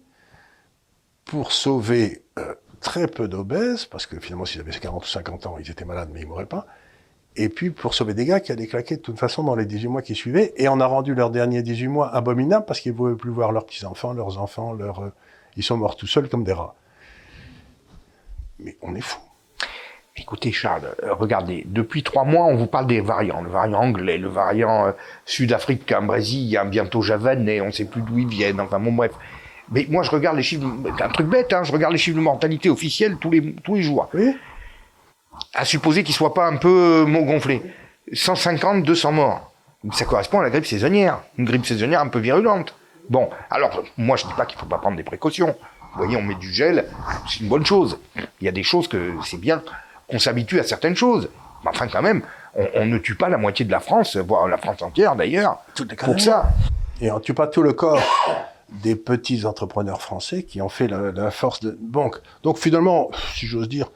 pour 1.26 1.52
sauver 1.52 2.24
euh, 2.38 2.56
très 2.80 3.08
peu 3.08 3.28
d'obèses, 3.28 3.86
parce 3.86 4.06
que 4.06 4.20
finalement 4.20 4.46
s'ils 4.46 4.62
avaient 4.62 4.72
40 4.72 5.04
ou 5.04 5.08
50 5.08 5.46
ans, 5.48 5.58
ils 5.60 5.70
étaient 5.70 5.86
malades 5.86 6.10
mais 6.14 6.22
ils 6.22 6.28
mourraient 6.28 6.46
pas. 6.46 6.66
Et 7.42 7.48
puis 7.48 7.70
pour 7.70 7.94
sauver 7.94 8.14
des 8.14 8.26
gars 8.26 8.42
qui 8.42 8.52
allaient 8.52 8.68
claquer 8.68 8.98
de 8.98 9.02
toute 9.02 9.18
façon 9.18 9.44
dans 9.46 9.56
les 9.56 9.66
18 9.66 9.88
mois 9.88 10.02
qui 10.02 10.14
suivaient. 10.14 10.54
Et 10.58 10.68
on 10.68 10.82
a 10.82 10.86
rendu 10.86 11.16
leurs 11.16 11.30
derniers 11.30 11.62
18 11.62 11.88
mois 11.88 12.14
abominables 12.14 12.66
parce 12.66 12.82
qu'ils 12.82 12.92
ne 12.92 12.98
pouvaient 12.98 13.16
plus 13.16 13.32
voir 13.32 13.54
leurs 13.54 13.66
petits-enfants, 13.66 14.12
leurs 14.12 14.40
enfants, 14.40 14.74
leurs... 14.74 15.00
euh, 15.00 15.14
ils 15.56 15.64
sont 15.64 15.78
morts 15.78 15.96
tout 15.96 16.06
seuls 16.06 16.28
comme 16.28 16.44
des 16.44 16.52
rats. 16.52 16.76
Mais 18.60 18.76
on 18.82 18.94
est 18.94 19.02
fou. 19.02 19.20
Écoutez, 20.18 20.52
Charles, 20.52 20.94
euh, 21.02 21.14
regardez, 21.14 21.64
depuis 21.66 22.04
trois 22.04 22.26
mois, 22.26 22.44
on 22.44 22.58
vous 22.58 22.68
parle 22.68 22.88
des 22.88 23.00
variants. 23.00 23.42
Le 23.42 23.50
variant 23.50 23.80
anglais, 23.80 24.18
le 24.18 24.28
variant 24.28 24.88
euh, 24.88 24.92
sud-africain, 25.24 26.02
brésilien, 26.02 26.66
bientôt 26.66 27.02
javanais, 27.02 27.62
on 27.62 27.68
ne 27.68 27.72
sait 27.72 27.86
plus 27.86 28.02
d'où 28.02 28.20
ils 28.20 28.28
viennent, 28.28 28.60
enfin 28.60 28.82
bon, 28.82 28.92
bref. 28.92 29.14
Mais 29.72 29.88
moi, 29.90 30.04
je 30.04 30.12
regarde 30.12 30.36
les 30.36 30.44
chiffres, 30.44 30.68
un 31.00 31.08
truc 31.08 31.28
bête, 31.28 31.54
hein, 31.54 31.64
je 31.64 31.72
regarde 31.72 31.94
les 31.94 32.00
chiffres 32.00 32.18
de 32.18 32.22
mortalité 32.22 32.70
officiels 32.70 33.16
tous 33.16 33.30
les, 33.30 33.54
tous 33.54 33.76
les 33.76 33.82
jours. 33.82 34.10
Oui 34.14 34.36
À 35.54 35.66
supposer 35.66 36.04
qu'ils 36.04 36.16
soient 36.16 36.34
pas 36.34 36.48
un 36.48 36.58
peu 36.58 37.06
euh, 37.08 37.24
gonflés. 37.26 37.62
150, 38.14 38.84
200 38.84 39.12
morts. 39.12 39.52
Ça 39.94 40.06
correspond 40.06 40.40
à 40.40 40.44
la 40.44 40.50
grippe 40.50 40.66
saisonnière. 40.66 41.20
Une 41.38 41.46
grippe 41.46 41.66
saisonnière 41.66 42.02
un 42.02 42.08
peu 42.08 42.20
virulente. 42.20 42.76
Bon, 43.10 43.30
alors, 43.50 43.84
moi, 43.98 44.18
je 44.18 44.26
dis 44.26 44.34
pas 44.34 44.46
qu'il 44.46 44.60
faut 44.60 44.66
pas 44.66 44.78
prendre 44.78 44.98
des 44.98 45.04
précautions. 45.04 45.56
Vous 45.94 46.04
voyez, 46.04 46.18
on 46.18 46.22
met 46.22 46.36
du 46.36 46.52
gel, 46.54 46.86
c'est 47.28 47.40
une 47.40 47.48
bonne 47.50 47.66
chose. 47.66 47.98
Il 48.40 48.46
y 48.46 48.48
a 48.48 48.52
des 48.52 48.62
choses 48.64 48.88
que 48.88 49.14
c'est 49.26 49.40
bien 49.40 49.64
qu'on 50.08 50.20
s'habitue 50.20 50.60
à 50.60 50.64
certaines 50.64 50.96
choses. 50.96 51.30
Mais 51.64 51.72
enfin, 51.72 51.88
quand 51.88 52.04
même, 52.04 52.22
on, 52.56 52.68
on 52.76 52.86
ne 52.86 52.98
tue 53.00 53.16
pas 53.16 53.30
la 53.30 53.38
moitié 53.38 53.66
de 53.66 53.72
la 53.72 53.80
France, 53.80 54.16
voire 54.16 54.48
la 54.48 54.58
France 54.58 54.82
entière 54.82 55.16
d'ailleurs, 55.16 55.58
pour 55.98 56.20
ça. 56.20 56.50
Et 57.02 57.12
on 57.12 57.20
tue 57.20 57.34
pas 57.34 57.48
tout 57.48 57.64
le 57.64 57.74
corps 57.74 58.02
des 58.70 58.96
petits 58.96 59.46
entrepreneurs 59.46 60.02
français 60.02 60.44
qui 60.44 60.62
ont 60.62 60.70
fait 60.70 60.88
la, 60.88 61.12
la 61.12 61.32
force 61.32 61.60
de 61.62 61.76
banque. 61.80 62.18
Donc 62.44 62.60
finalement, 62.60 63.10
si 63.34 63.48
j'ose 63.48 63.68
dire, 63.68 63.88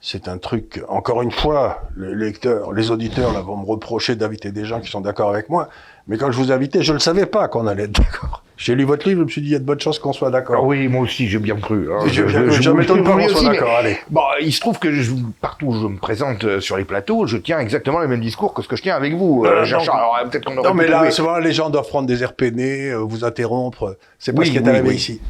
c'est 0.00 0.28
un 0.28 0.38
truc, 0.38 0.82
encore 0.88 1.22
une 1.22 1.32
fois, 1.32 1.82
les 1.96 2.14
lecteurs, 2.14 2.72
les 2.72 2.90
auditeurs 2.92 3.32
là, 3.32 3.40
vont 3.40 3.56
me 3.56 3.66
reprocher 3.66 4.14
d'inviter 4.14 4.52
des 4.52 4.64
gens 4.64 4.80
qui 4.80 4.90
sont 4.90 5.00
d'accord 5.00 5.30
avec 5.30 5.48
moi, 5.48 5.68
mais 6.06 6.16
quand 6.16 6.30
je 6.30 6.38
vous 6.38 6.52
invitais, 6.52 6.82
je 6.82 6.92
ne 6.92 6.98
savais 6.98 7.26
pas 7.26 7.48
qu'on 7.48 7.66
allait 7.66 7.84
être 7.84 7.92
d'accord. 7.92 8.42
J'ai 8.56 8.74
lu 8.74 8.84
votre 8.84 9.08
livre, 9.08 9.20
je 9.20 9.24
me 9.24 9.30
suis 9.30 9.40
dit, 9.40 9.48
il 9.48 9.52
y 9.52 9.56
a 9.56 9.58
de 9.58 9.64
bonnes 9.64 9.80
chances 9.80 9.98
qu'on 9.98 10.12
soit 10.12 10.30
d'accord. 10.30 10.60
Ah 10.60 10.66
oui, 10.66 10.86
moi 10.88 11.02
aussi, 11.02 11.28
j'ai 11.28 11.38
bien 11.38 11.56
cru. 11.56 11.92
Hein. 11.92 11.98
Je, 12.06 12.28
je, 12.28 12.50
je, 12.50 12.62
je 12.62 12.70
m'étonne 12.70 13.02
pas 13.02 13.16
qu'on 13.16 13.28
soit 13.28 13.52
d'accord, 13.52 13.76
allez. 13.76 13.98
Bon, 14.08 14.22
il 14.40 14.52
se 14.52 14.60
trouve 14.60 14.78
que 14.78 14.92
je, 14.92 15.12
partout 15.40 15.66
où 15.66 15.74
je 15.74 15.86
me 15.86 15.98
présente 15.98 16.44
euh, 16.44 16.60
sur 16.60 16.76
les 16.76 16.84
plateaux, 16.84 17.26
je 17.26 17.36
tiens 17.36 17.58
exactement 17.58 17.98
le 17.98 18.08
même 18.08 18.20
discours 18.20 18.54
que 18.54 18.62
ce 18.62 18.68
que 18.68 18.76
je 18.76 18.82
tiens 18.82 18.96
avec 18.96 19.14
vous, 19.14 19.44
euh, 19.44 19.64
euh 19.64 19.78
Alors, 19.80 20.16
peut-être 20.30 20.44
qu'on 20.44 20.54
Non, 20.54 20.74
mais 20.74 20.86
là, 20.86 21.10
souvent, 21.10 21.38
les 21.38 21.52
gens 21.52 21.70
doivent 21.70 21.88
prendre 21.88 22.06
des 22.06 22.22
airs 22.22 22.34
peinés, 22.34 22.90
euh, 22.90 22.98
vous 22.98 23.24
interrompre. 23.24 23.96
C'est 24.18 24.32
pas 24.32 24.44
ce 24.44 24.50
qui 24.50 24.58
est 24.58 24.68
arrivé 24.68 24.94
ici. 24.94 25.20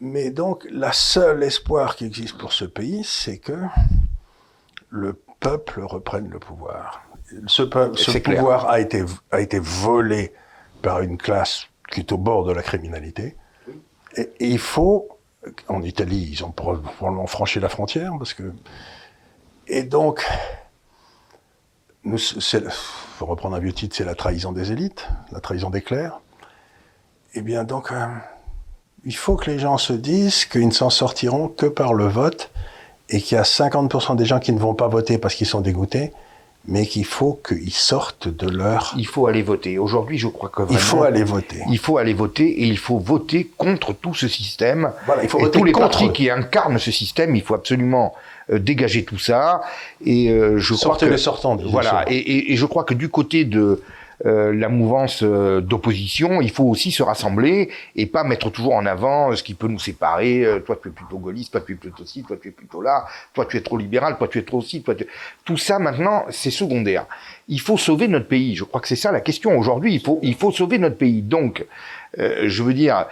Mais 0.00 0.30
donc, 0.30 0.66
la 0.70 0.92
seule 0.92 1.42
espoir 1.42 1.96
qui 1.96 2.04
existe 2.04 2.36
pour 2.38 2.52
ce 2.52 2.64
pays, 2.64 3.02
c'est 3.04 3.38
que 3.38 3.58
le 4.90 5.14
peuple 5.40 5.80
reprenne 5.82 6.28
le 6.28 6.38
pouvoir. 6.38 7.02
Ce, 7.46 7.62
ce 7.94 8.18
pouvoir 8.18 8.68
a 8.68 8.80
été, 8.80 9.04
a 9.30 9.40
été 9.40 9.58
volé 9.58 10.32
par 10.82 11.00
une 11.00 11.18
classe 11.18 11.66
qui 11.90 12.00
est 12.00 12.12
au 12.12 12.18
bord 12.18 12.44
de 12.44 12.52
la 12.52 12.62
criminalité. 12.62 13.36
Et, 14.16 14.30
il 14.40 14.58
faut, 14.58 15.08
en 15.68 15.82
Italie, 15.82 16.28
ils 16.30 16.44
ont 16.44 16.50
probablement 16.50 17.26
franchi 17.26 17.60
la 17.60 17.68
frontière, 17.68 18.12
parce 18.18 18.34
que. 18.34 18.52
Et 19.68 19.82
donc, 19.82 20.24
nous, 22.04 22.18
faut 22.18 23.26
reprendre 23.26 23.56
un 23.56 23.58
vieux 23.58 23.72
titre, 23.72 23.96
c'est 23.96 24.04
la 24.04 24.14
trahison 24.14 24.52
des 24.52 24.70
élites, 24.70 25.08
la 25.32 25.40
trahison 25.40 25.70
des 25.70 25.82
clercs. 25.82 26.20
Eh 27.34 27.42
bien, 27.42 27.64
donc, 27.64 27.90
euh, 27.90 28.06
il 29.06 29.16
faut 29.16 29.36
que 29.36 29.50
les 29.50 29.58
gens 29.58 29.78
se 29.78 29.92
disent 29.92 30.44
qu'ils 30.44 30.66
ne 30.66 30.72
s'en 30.72 30.90
sortiront 30.90 31.48
que 31.48 31.66
par 31.66 31.94
le 31.94 32.06
vote 32.06 32.50
et 33.08 33.20
qu'il 33.20 33.36
y 33.36 33.40
a 33.40 33.44
50% 33.44 34.16
des 34.16 34.26
gens 34.26 34.40
qui 34.40 34.52
ne 34.52 34.58
vont 34.58 34.74
pas 34.74 34.88
voter 34.88 35.16
parce 35.16 35.34
qu'ils 35.34 35.46
sont 35.46 35.60
dégoûtés 35.60 36.12
mais 36.68 36.86
qu'il 36.86 37.04
faut 37.04 37.40
qu'ils 37.46 37.72
sortent 37.72 38.28
de 38.28 38.48
leur... 38.48 38.92
Il 38.96 39.06
faut 39.06 39.26
aller 39.26 39.42
voter. 39.42 39.78
Aujourd'hui, 39.78 40.18
je 40.18 40.26
crois 40.26 40.48
que 40.48 40.62
vraiment, 40.62 40.78
Il 40.78 40.82
faut 40.82 41.02
aller 41.02 41.22
voter. 41.22 41.62
Il 41.70 41.78
faut 41.78 41.98
aller 41.98 42.12
voter 42.12 42.48
et 42.48 42.64
il 42.64 42.78
faut 42.78 42.98
voter 42.98 43.50
contre 43.56 43.92
tout 43.92 44.14
ce 44.14 44.26
système. 44.26 44.90
Voilà, 45.06 45.22
il 45.22 45.28
faut 45.28 45.38
et 45.38 45.50
tous 45.50 45.62
les 45.62 45.72
partis 45.72 46.10
qui 46.12 46.28
incarnent 46.28 46.78
ce 46.78 46.90
système, 46.90 47.36
il 47.36 47.42
faut 47.42 47.54
absolument 47.54 48.14
euh, 48.50 48.58
dégager 48.58 49.04
tout 49.04 49.18
ça. 49.18 49.60
Et 50.04 50.30
euh, 50.30 50.58
je 50.58 50.74
crois 50.74 50.96
que... 50.96 51.04
les 51.04 51.18
sortants. 51.18 51.56
Voilà. 51.56 52.04
Et, 52.08 52.16
et, 52.16 52.52
et, 52.52 52.56
je 52.56 52.66
crois 52.66 52.82
que 52.82 52.94
du 52.94 53.08
côté 53.08 53.44
de 53.44 53.80
euh, 54.24 54.54
la 54.54 54.68
mouvance 54.68 55.22
euh, 55.22 55.60
d'opposition, 55.60 56.40
il 56.40 56.50
faut 56.50 56.64
aussi 56.64 56.90
se 56.90 57.02
rassembler 57.02 57.68
et 57.96 58.06
pas 58.06 58.24
mettre 58.24 58.50
toujours 58.50 58.74
en 58.74 58.86
avant 58.86 59.30
euh, 59.30 59.36
ce 59.36 59.42
qui 59.42 59.52
peut 59.52 59.68
nous 59.68 59.78
séparer. 59.78 60.46
toi, 60.64 60.78
tu 60.80 60.88
es 60.88 60.90
plutôt 60.90 61.18
gaulliste, 61.18 61.52
toi, 61.52 61.60
tu 61.60 61.72
es 61.72 61.76
plutôt 61.76 62.04
ci, 62.06 62.22
toi, 62.22 62.36
tu 62.40 62.48
es 62.48 62.50
plutôt 62.50 62.80
là, 62.80 63.04
toi, 63.34 63.44
tu 63.44 63.58
es 63.58 63.60
trop 63.60 63.76
libéral, 63.76 64.16
toi, 64.16 64.28
tu 64.28 64.38
es 64.38 64.42
trop 64.42 64.62
ci, 64.62 64.82
toi, 64.82 64.94
tu... 64.94 65.06
tout 65.44 65.58
ça 65.58 65.78
maintenant, 65.78 66.24
c'est 66.30 66.50
secondaire. 66.50 67.04
Il 67.48 67.60
faut 67.60 67.76
sauver 67.76 68.08
notre 68.08 68.26
pays. 68.26 68.56
Je 68.56 68.64
crois 68.64 68.80
que 68.80 68.88
c'est 68.88 68.96
ça 68.96 69.12
la 69.12 69.20
question 69.20 69.56
aujourd'hui. 69.56 69.94
Il 69.94 70.00
faut, 70.00 70.18
il 70.22 70.34
faut 70.34 70.50
sauver 70.50 70.78
notre 70.78 70.96
pays. 70.96 71.22
Donc, 71.22 71.64
je 72.18 72.62
veux 72.62 72.72
dire, 72.72 73.06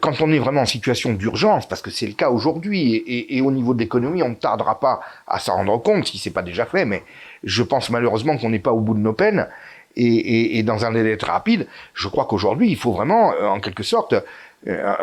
quand 0.00 0.20
on 0.20 0.30
est 0.30 0.38
vraiment 0.38 0.60
en 0.60 0.66
situation 0.66 1.12
d'urgence, 1.14 1.66
parce 1.66 1.82
que 1.82 1.90
c'est 1.90 2.06
le 2.06 2.12
cas 2.12 2.30
aujourd'hui, 2.30 2.94
et, 2.94 3.36
et, 3.36 3.40
au 3.40 3.50
niveau 3.50 3.74
de 3.74 3.80
l'économie, 3.80 4.22
on 4.22 4.28
ne 4.28 4.34
tardera 4.34 4.78
pas 4.78 5.00
à 5.26 5.40
s'en 5.40 5.56
rendre 5.56 5.78
compte, 5.78 6.06
si 6.06 6.18
c'est 6.18 6.30
pas 6.30 6.42
déjà 6.42 6.66
fait, 6.66 6.84
mais 6.84 7.02
je 7.42 7.62
pense 7.62 7.90
malheureusement 7.90 8.36
qu'on 8.36 8.50
n'est 8.50 8.58
pas 8.58 8.72
au 8.72 8.80
bout 8.80 8.94
de 8.94 9.00
nos 9.00 9.14
peines 9.14 9.48
et, 9.96 10.04
et, 10.04 10.58
et 10.58 10.62
dans 10.62 10.84
un 10.84 10.92
délai 10.92 11.16
très 11.16 11.32
rapide, 11.32 11.66
je 11.94 12.08
crois 12.08 12.26
qu'aujourd'hui, 12.26 12.70
il 12.70 12.76
faut 12.76 12.92
vraiment, 12.92 13.32
euh, 13.32 13.48
en 13.48 13.60
quelque 13.60 13.82
sorte, 13.82 14.14
euh, 14.66 14.94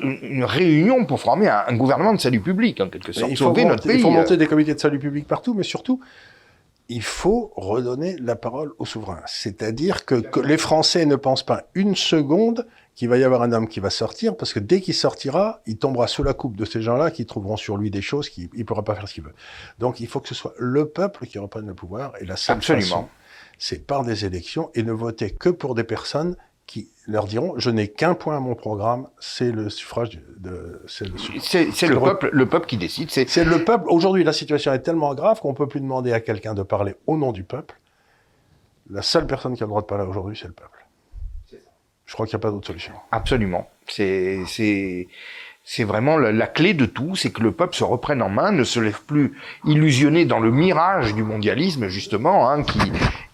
une 0.00 0.44
réunion 0.44 1.04
pour 1.04 1.20
former 1.20 1.48
un, 1.48 1.74
gouvernement 1.74 2.14
de 2.14 2.20
salut 2.20 2.40
public, 2.40 2.80
en 2.80 2.88
quelque 2.88 3.12
sorte, 3.12 3.30
il 3.30 3.36
faut 3.36 3.44
sauver 3.44 3.64
notre 3.64 3.86
pays. 3.86 3.96
Il 3.96 4.02
faut 4.02 4.10
monter 4.10 4.36
des 4.36 4.46
comités 4.46 4.74
de 4.74 4.80
salut 4.80 4.98
public 4.98 5.26
partout, 5.26 5.54
mais 5.54 5.64
surtout, 5.64 6.00
il 6.88 7.02
faut 7.02 7.52
redonner 7.56 8.16
la 8.20 8.36
parole 8.36 8.72
aux 8.78 8.84
souverains. 8.84 9.22
C'est-à-dire 9.26 10.04
que, 10.04 10.16
que, 10.16 10.40
les 10.40 10.58
Français 10.58 11.04
ne 11.04 11.16
pensent 11.16 11.44
pas 11.44 11.64
une 11.74 11.96
seconde 11.96 12.66
qu'il 12.94 13.08
va 13.08 13.16
y 13.16 13.24
avoir 13.24 13.42
un 13.42 13.52
homme 13.52 13.66
qui 13.66 13.80
va 13.80 13.90
sortir, 13.90 14.36
parce 14.36 14.52
que 14.52 14.60
dès 14.60 14.80
qu'il 14.80 14.94
sortira, 14.94 15.62
il 15.66 15.78
tombera 15.78 16.06
sous 16.06 16.22
la 16.22 16.34
coupe 16.34 16.56
de 16.56 16.64
ces 16.64 16.82
gens-là 16.82 17.10
qui 17.10 17.24
trouveront 17.26 17.56
sur 17.56 17.78
lui 17.78 17.90
des 17.90 18.02
choses 18.02 18.28
qu'il 18.28 18.50
ne 18.54 18.64
pourra 18.64 18.84
pas 18.84 18.94
faire 18.94 19.08
ce 19.08 19.14
qu'il 19.14 19.24
veut. 19.24 19.34
Donc 19.78 20.00
il 20.00 20.06
faut 20.06 20.20
que 20.20 20.28
ce 20.28 20.34
soit 20.34 20.54
le 20.58 20.86
peuple 20.88 21.26
qui 21.26 21.38
reprenne 21.38 21.66
le 21.66 21.74
pouvoir, 21.74 22.12
et 22.20 22.24
la 22.24 22.36
seule 22.36 22.56
Absolument. 22.56 22.86
façon 22.86 23.08
c'est 23.62 23.86
par 23.86 24.02
des 24.02 24.24
élections 24.24 24.72
et 24.74 24.82
ne 24.82 24.90
voter 24.90 25.30
que 25.30 25.48
pour 25.48 25.76
des 25.76 25.84
personnes 25.84 26.36
qui 26.66 26.90
leur 27.06 27.26
diront 27.28 27.54
je 27.58 27.70
n'ai 27.70 27.86
qu'un 27.86 28.14
point 28.14 28.36
à 28.36 28.40
mon 28.40 28.56
programme, 28.56 29.06
c'est 29.20 29.52
le 29.52 29.70
suffrage 29.70 30.18
de 30.38 30.82
c'est 30.88 31.04
le, 31.04 31.94
le, 31.94 32.00
peuple 32.00 32.30
le 32.32 32.46
peuple 32.48 32.66
qui 32.66 32.76
décide. 32.76 33.08
C'est 33.08 33.44
le 33.44 33.64
peuple. 33.64 33.84
Aujourd'hui, 33.86 34.24
la 34.24 34.32
situation 34.32 34.72
est 34.72 34.80
tellement 34.80 35.14
grave 35.14 35.38
qu'on 35.38 35.54
peut 35.54 35.68
plus 35.68 35.80
demander 35.80 36.12
à 36.12 36.18
quelqu'un 36.18 36.54
de 36.54 36.64
parler 36.64 36.96
au 37.06 37.16
nom 37.16 37.30
du 37.30 37.44
peuple. 37.44 37.78
La 38.90 39.02
seule 39.02 39.28
personne 39.28 39.54
qui 39.54 39.62
a 39.62 39.66
le 39.66 39.70
droit 39.70 39.82
de 39.82 39.86
parler 39.86 40.06
aujourd'hui, 40.08 40.36
c'est 40.36 40.48
le 40.48 40.54
peuple. 40.54 40.84
Je 42.04 42.14
crois 42.14 42.26
qu'il 42.26 42.36
n'y 42.36 42.40
a 42.40 42.42
pas 42.42 42.50
d'autre 42.50 42.66
solution. 42.66 42.94
Absolument. 43.12 43.70
C'est 43.86 44.40
c'est 45.64 45.84
vraiment 45.84 46.18
la, 46.18 46.46
clé 46.48 46.74
de 46.74 46.86
tout, 46.86 47.14
c'est 47.14 47.30
que 47.30 47.42
le 47.42 47.52
peuple 47.52 47.76
se 47.76 47.84
reprenne 47.84 48.20
en 48.22 48.28
main, 48.28 48.50
ne 48.50 48.64
se 48.64 48.80
lève 48.80 49.00
plus 49.06 49.34
illusionné 49.64 50.24
dans 50.24 50.40
le 50.40 50.50
mirage 50.50 51.14
du 51.14 51.22
mondialisme 51.22 51.86
justement, 51.86 52.50
hein, 52.50 52.64
qui 52.64 52.80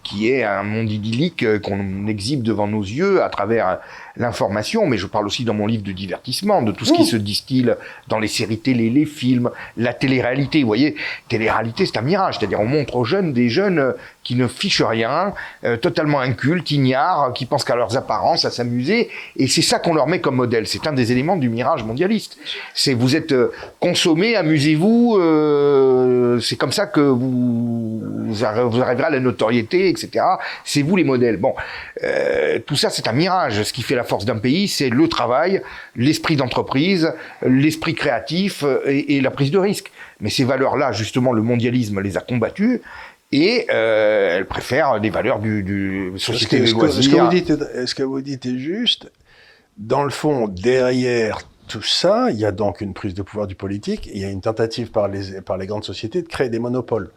qui 0.09 0.29
est 0.31 0.43
un 0.43 0.63
monde 0.63 0.89
idyllique 0.89 1.43
euh, 1.43 1.59
qu'on 1.59 2.07
exhibe 2.07 2.41
devant 2.41 2.67
nos 2.67 2.81
yeux 2.81 3.21
à 3.21 3.29
travers 3.29 3.79
l'information, 4.19 4.85
mais 4.85 4.97
je 4.97 5.07
parle 5.07 5.25
aussi 5.25 5.45
dans 5.45 5.53
mon 5.53 5.65
livre 5.65 5.83
de 5.83 5.91
divertissement, 5.91 6.61
de 6.61 6.71
tout 6.71 6.85
ce 6.85 6.93
qui 6.93 7.05
se 7.05 7.15
distille 7.15 7.73
dans 8.07 8.19
les 8.19 8.27
séries 8.27 8.59
télé, 8.59 8.89
les 8.89 9.05
films, 9.05 9.49
la 9.77 9.93
télé-réalité. 9.93 10.61
Vous 10.61 10.67
voyez, 10.67 10.95
télé-réalité, 11.29 11.85
c'est 11.85 11.97
un 11.97 12.01
mirage. 12.01 12.37
C'est-à-dire, 12.37 12.59
on 12.59 12.65
montre 12.65 12.97
aux 12.97 13.05
jeunes 13.05 13.33
des 13.33 13.49
jeunes 13.49 13.79
euh, 13.79 13.93
qui 14.23 14.35
ne 14.35 14.47
fichent 14.47 14.81
rien, 14.81 15.33
euh, 15.63 15.77
totalement 15.77 16.19
incultes, 16.19 16.69
ignares, 16.69 17.33
qui 17.33 17.45
pensent 17.45 17.63
qu'à 17.63 17.75
leurs 17.75 17.97
apparences, 17.97 18.45
à 18.45 18.51
s'amuser. 18.51 19.09
Et 19.37 19.47
c'est 19.47 19.61
ça 19.61 19.79
qu'on 19.79 19.93
leur 19.93 20.07
met 20.07 20.19
comme 20.19 20.35
modèle. 20.35 20.67
C'est 20.67 20.85
un 20.85 20.93
des 20.93 21.11
éléments 21.11 21.37
du 21.37 21.49
mirage 21.49 21.83
mondialiste. 21.83 22.37
C'est 22.73 22.93
vous 22.93 23.15
êtes 23.15 23.31
euh, 23.31 23.51
consommés, 23.79 24.35
amusez-vous. 24.35 25.17
Euh, 25.17 26.39
c'est 26.39 26.57
comme 26.57 26.71
ça 26.71 26.85
que 26.85 26.99
vous, 26.99 28.01
vous 28.27 28.43
arriverez 28.43 29.03
à 29.03 29.09
la 29.09 29.19
notoriété, 29.19 29.89
etc. 29.89 30.25
C'est 30.63 30.81
vous 30.81 30.95
les 30.95 31.03
modèles. 31.03 31.37
Bon, 31.37 31.55
euh, 32.03 32.59
tout 32.65 32.75
ça, 32.75 32.89
c'est 32.89 33.07
un 33.07 33.13
mirage. 33.13 33.63
Ce 33.63 33.73
qui 33.73 33.81
fait 33.81 33.95
la 33.95 34.03
force 34.09 34.25
d'un 34.25 34.37
pays, 34.37 34.67
c'est 34.67 34.89
le 34.89 35.07
travail, 35.07 35.61
l'esprit 35.95 36.35
d'entreprise, 36.35 37.13
l'esprit 37.41 37.95
créatif 37.95 38.63
et, 38.85 39.15
et, 39.15 39.21
la 39.21 39.31
prise 39.31 39.51
de 39.51 39.57
risque. 39.57 39.91
Mais 40.19 40.29
ces 40.29 40.43
valeurs-là, 40.43 40.91
justement, 40.91 41.31
le 41.31 41.41
mondialisme 41.41 42.01
les 42.01 42.17
a 42.17 42.21
combattues 42.21 42.81
et 43.31 43.67
euh, 43.69 44.37
elle 44.37 44.45
préfère 44.45 44.97
les 44.99 45.09
valeurs 45.09 45.39
du, 45.39 45.63
du 45.63 46.13
société 46.17 46.63
que, 46.63 46.71
loisirs. 46.71 47.03
Ce 47.03 47.09
que, 47.09 47.21
vous 47.21 47.29
dites, 47.29 47.49
est, 47.49 47.85
ce 47.85 47.95
que 47.95 48.03
vous 48.03 48.21
dites 48.21 48.45
est 48.45 48.57
juste. 48.57 49.11
Dans 49.77 50.03
le 50.03 50.09
fond, 50.09 50.47
derrière 50.47 51.39
tout 51.67 51.83
ça, 51.83 52.31
il 52.31 52.39
y 52.39 52.45
a 52.45 52.51
donc 52.51 52.81
une 52.81 52.93
prise 52.93 53.13
de 53.13 53.21
pouvoir 53.21 53.45
du 53.45 53.55
politique, 53.55 54.09
il 54.11 54.19
y 54.19 54.25
a 54.25 54.29
une 54.29 54.41
tentative 54.41 54.89
par 54.89 55.07
les, 55.07 55.41
par 55.41 55.57
les 55.57 55.67
grandes 55.67 55.83
sociétés 55.83 56.23
de 56.23 56.27
créer 56.27 56.49
des 56.49 56.59
monopoles. 56.59 57.11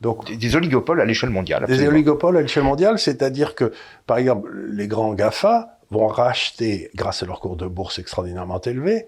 Donc, 0.00 0.26
des, 0.26 0.36
des 0.36 0.54
oligopoles 0.54 1.00
à 1.00 1.04
l'échelle 1.04 1.30
mondiale. 1.30 1.64
Absolument. 1.64 1.84
Des 1.84 1.88
oligopoles 1.88 2.36
à 2.36 2.42
l'échelle 2.42 2.62
mondiale, 2.62 2.98
c'est-à-dire 2.98 3.54
que, 3.54 3.72
par 4.06 4.18
exemple, 4.18 4.50
les 4.70 4.86
grands 4.86 5.14
GAFA 5.14 5.75
vont 5.90 6.06
racheter, 6.06 6.90
grâce 6.94 7.22
à 7.22 7.26
leur 7.26 7.40
cours 7.40 7.56
de 7.56 7.66
bourse 7.66 7.98
extraordinairement 7.98 8.60
élevé, 8.60 9.06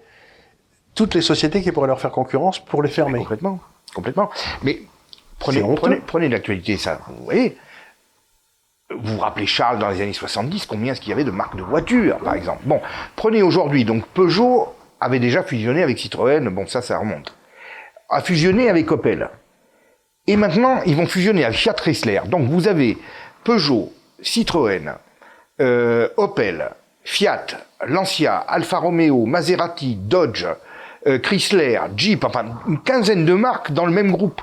toutes 0.95 1.15
les 1.15 1.21
sociétés 1.21 1.61
qui 1.61 1.71
pourraient 1.71 1.87
leur 1.87 2.01
faire 2.01 2.11
concurrence 2.11 2.59
pour 2.59 2.83
les 2.83 2.89
fermer. 2.89 3.13
Mais 3.13 3.19
complètement, 3.19 3.59
complètement. 3.93 4.29
Mais 4.63 4.81
Prenez, 5.39 5.63
prenez, 5.75 6.01
prenez 6.05 6.29
l'actualité, 6.29 6.77
ça. 6.77 6.99
Vous 7.07 7.23
voyez, 7.23 7.57
vous 8.89 9.15
vous 9.15 9.19
rappelez 9.19 9.47
Charles 9.47 9.79
dans 9.79 9.89
les 9.89 10.01
années 10.01 10.13
70, 10.13 10.65
combien 10.65 10.91
est-ce 10.91 11.01
qu'il 11.01 11.11
y 11.11 11.13
avait 11.13 11.23
de 11.23 11.31
marques 11.31 11.55
de 11.55 11.63
voitures, 11.63 12.17
par 12.17 12.35
exemple. 12.35 12.61
Bon, 12.65 12.81
prenez 13.15 13.41
aujourd'hui, 13.41 13.85
donc 13.85 14.05
Peugeot 14.07 14.67
avait 14.99 15.19
déjà 15.19 15.41
fusionné 15.41 15.81
avec 15.81 15.97
Citroën, 15.97 16.49
bon 16.49 16.67
ça, 16.67 16.81
ça 16.81 16.97
remonte. 16.97 17.33
A 18.09 18.21
fusionné 18.21 18.69
avec 18.69 18.91
Opel. 18.91 19.29
Et 20.27 20.35
maintenant, 20.35 20.81
ils 20.85 20.95
vont 20.95 21.07
fusionner 21.07 21.45
avec 21.45 21.57
Fiat 21.57 21.73
Chrysler. 21.73 22.21
Donc 22.25 22.49
vous 22.49 22.67
avez 22.67 22.97
Peugeot, 23.43 23.93
Citroën, 24.21 24.95
euh, 25.61 26.07
Opel, 26.17 26.69
Fiat, 27.03 27.45
Lancia, 27.87 28.37
Alfa 28.37 28.77
Romeo, 28.77 29.25
Maserati, 29.25 29.95
Dodge, 29.95 30.45
euh, 31.07 31.19
Chrysler, 31.19 31.79
Jeep, 31.95 32.23
enfin 32.23 32.45
une 32.67 32.79
quinzaine 32.79 33.25
de 33.25 33.33
marques 33.33 33.71
dans 33.71 33.85
le 33.85 33.91
même 33.91 34.11
groupe. 34.11 34.41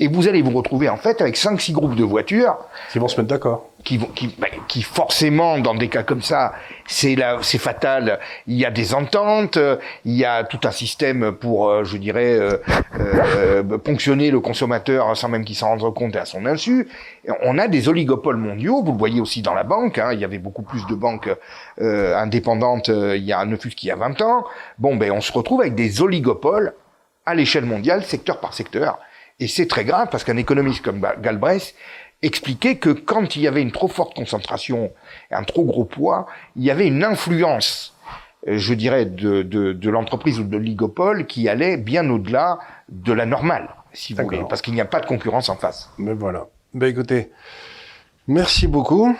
Et 0.00 0.08
vous 0.08 0.28
allez 0.28 0.42
vous 0.42 0.50
retrouver 0.50 0.88
en 0.88 0.96
fait 0.96 1.20
avec 1.20 1.36
5-6 1.36 1.72
groupes 1.72 1.94
de 1.94 2.04
voitures. 2.04 2.56
Qui 2.90 2.98
vont 2.98 3.08
se 3.08 3.20
mettre 3.20 3.28
d'accord. 3.28 3.68
Qui, 3.84 3.98
vont, 3.98 4.06
qui, 4.06 4.34
bah, 4.38 4.46
qui 4.66 4.82
forcément, 4.82 5.58
dans 5.58 5.74
des 5.74 5.88
cas 5.88 6.02
comme 6.02 6.22
ça, 6.22 6.54
c'est 6.86 7.16
c'est 7.42 7.58
fatal. 7.58 8.18
Il 8.46 8.56
y 8.56 8.64
a 8.64 8.70
des 8.70 8.94
ententes, 8.94 9.58
il 10.04 10.14
y 10.14 10.24
a 10.24 10.44
tout 10.44 10.60
un 10.64 10.70
système 10.70 11.32
pour, 11.32 11.68
euh, 11.68 11.84
je 11.84 11.98
dirais, 11.98 12.38
euh, 12.38 12.56
euh, 12.98 13.62
ponctionner 13.78 14.30
le 14.30 14.40
consommateur 14.40 15.16
sans 15.16 15.28
même 15.28 15.44
qu'il 15.44 15.56
s'en 15.56 15.76
rende 15.76 15.94
compte 15.94 16.16
et 16.16 16.18
à 16.18 16.24
son 16.24 16.46
insu. 16.46 16.88
On 17.42 17.58
a 17.58 17.68
des 17.68 17.88
oligopoles 17.88 18.36
mondiaux. 18.36 18.82
Vous 18.82 18.92
le 18.92 18.98
voyez 18.98 19.20
aussi 19.20 19.42
dans 19.42 19.54
la 19.54 19.64
banque. 19.64 19.98
Hein, 19.98 20.12
il 20.12 20.18
y 20.18 20.24
avait 20.24 20.38
beaucoup 20.38 20.62
plus 20.62 20.86
de 20.86 20.94
banques 20.94 21.30
euh, 21.80 22.16
indépendantes 22.16 22.88
il 22.88 23.22
y 23.22 23.32
a 23.32 23.44
ne 23.44 23.56
fût 23.56 23.70
qu'il 23.70 23.88
y 23.88 23.92
a 23.92 23.96
20 23.96 24.22
ans. 24.22 24.44
Bon, 24.78 24.96
ben 24.96 25.10
on 25.12 25.20
se 25.20 25.32
retrouve 25.32 25.60
avec 25.60 25.74
des 25.74 26.02
oligopoles 26.02 26.74
à 27.26 27.34
l'échelle 27.34 27.64
mondiale, 27.64 28.02
secteur 28.04 28.40
par 28.40 28.54
secteur. 28.54 28.98
Et 29.40 29.48
c'est 29.48 29.66
très 29.66 29.84
grave 29.84 30.08
parce 30.10 30.24
qu'un 30.24 30.36
économiste 30.36 30.82
comme 30.82 31.06
Galbraith 31.20 31.74
expliquait 32.22 32.76
que 32.76 32.90
quand 32.90 33.36
il 33.36 33.42
y 33.42 33.48
avait 33.48 33.62
une 33.62 33.72
trop 33.72 33.88
forte 33.88 34.14
concentration 34.14 34.92
un 35.30 35.44
trop 35.44 35.64
gros 35.64 35.84
poids, 35.84 36.26
il 36.56 36.62
y 36.62 36.70
avait 36.70 36.86
une 36.86 37.04
influence 37.04 37.94
je 38.46 38.74
dirais, 38.74 39.06
de, 39.06 39.42
de, 39.42 39.90
l'entreprise 39.90 40.38
ou 40.38 40.44
de 40.44 40.52
l'oligopole 40.52 41.26
qui 41.26 41.48
allait 41.48 41.76
bien 41.76 42.08
au-delà 42.10 42.58
de 42.88 43.12
la 43.12 43.26
normale, 43.26 43.70
si 43.92 44.14
vous 44.14 44.22
voulez, 44.22 44.42
parce 44.48 44.62
qu'il 44.62 44.74
n'y 44.74 44.80
a 44.80 44.86
pas 44.86 45.00
de 45.00 45.06
concurrence 45.06 45.48
en 45.48 45.56
face. 45.56 45.90
Mais 45.98 46.14
voilà. 46.14 46.46
Ben 46.74 46.88
écoutez, 46.88 47.30
merci 48.26 48.66
beaucoup. 48.66 49.16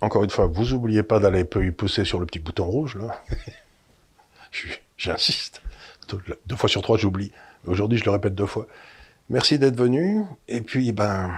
Encore 0.00 0.22
une 0.24 0.30
fois, 0.30 0.46
vous 0.46 0.72
oubliez 0.74 1.02
pas 1.02 1.18
d'aller 1.18 1.44
pousser 1.44 2.04
sur 2.04 2.20
le 2.20 2.26
petit 2.26 2.38
bouton 2.38 2.64
rouge, 2.64 2.96
là. 2.96 3.22
J'insiste. 4.96 5.60
Deux 6.46 6.56
fois 6.56 6.68
sur 6.68 6.82
trois, 6.82 6.96
j'oublie. 6.96 7.32
Aujourd'hui, 7.66 7.98
je 7.98 8.04
le 8.04 8.10
répète 8.12 8.34
deux 8.34 8.46
fois. 8.46 8.66
Merci 9.30 9.58
d'être 9.58 9.76
venu. 9.76 10.24
Et 10.48 10.60
puis, 10.60 10.92
ben, 10.92 11.30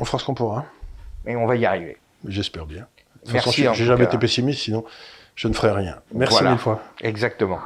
on 0.00 0.04
fera 0.04 0.18
ce 0.18 0.24
qu'on 0.24 0.34
pourra. 0.34 0.64
Et 1.26 1.36
on 1.36 1.46
va 1.46 1.56
y 1.56 1.66
arriver. 1.66 1.98
J'espère 2.26 2.66
bien. 2.66 2.86
De 3.24 3.30
toute 3.30 3.40
façon, 3.40 3.50
j'ai 3.50 3.84
jamais 3.84 4.04
été 4.04 4.18
pessimiste, 4.18 4.60
sinon 4.60 4.84
je 5.34 5.46
ne 5.46 5.52
ferai 5.52 5.70
rien. 5.70 5.96
Merci 6.12 6.42
mille 6.42 6.58
fois. 6.58 6.82
Exactement. 7.00 7.60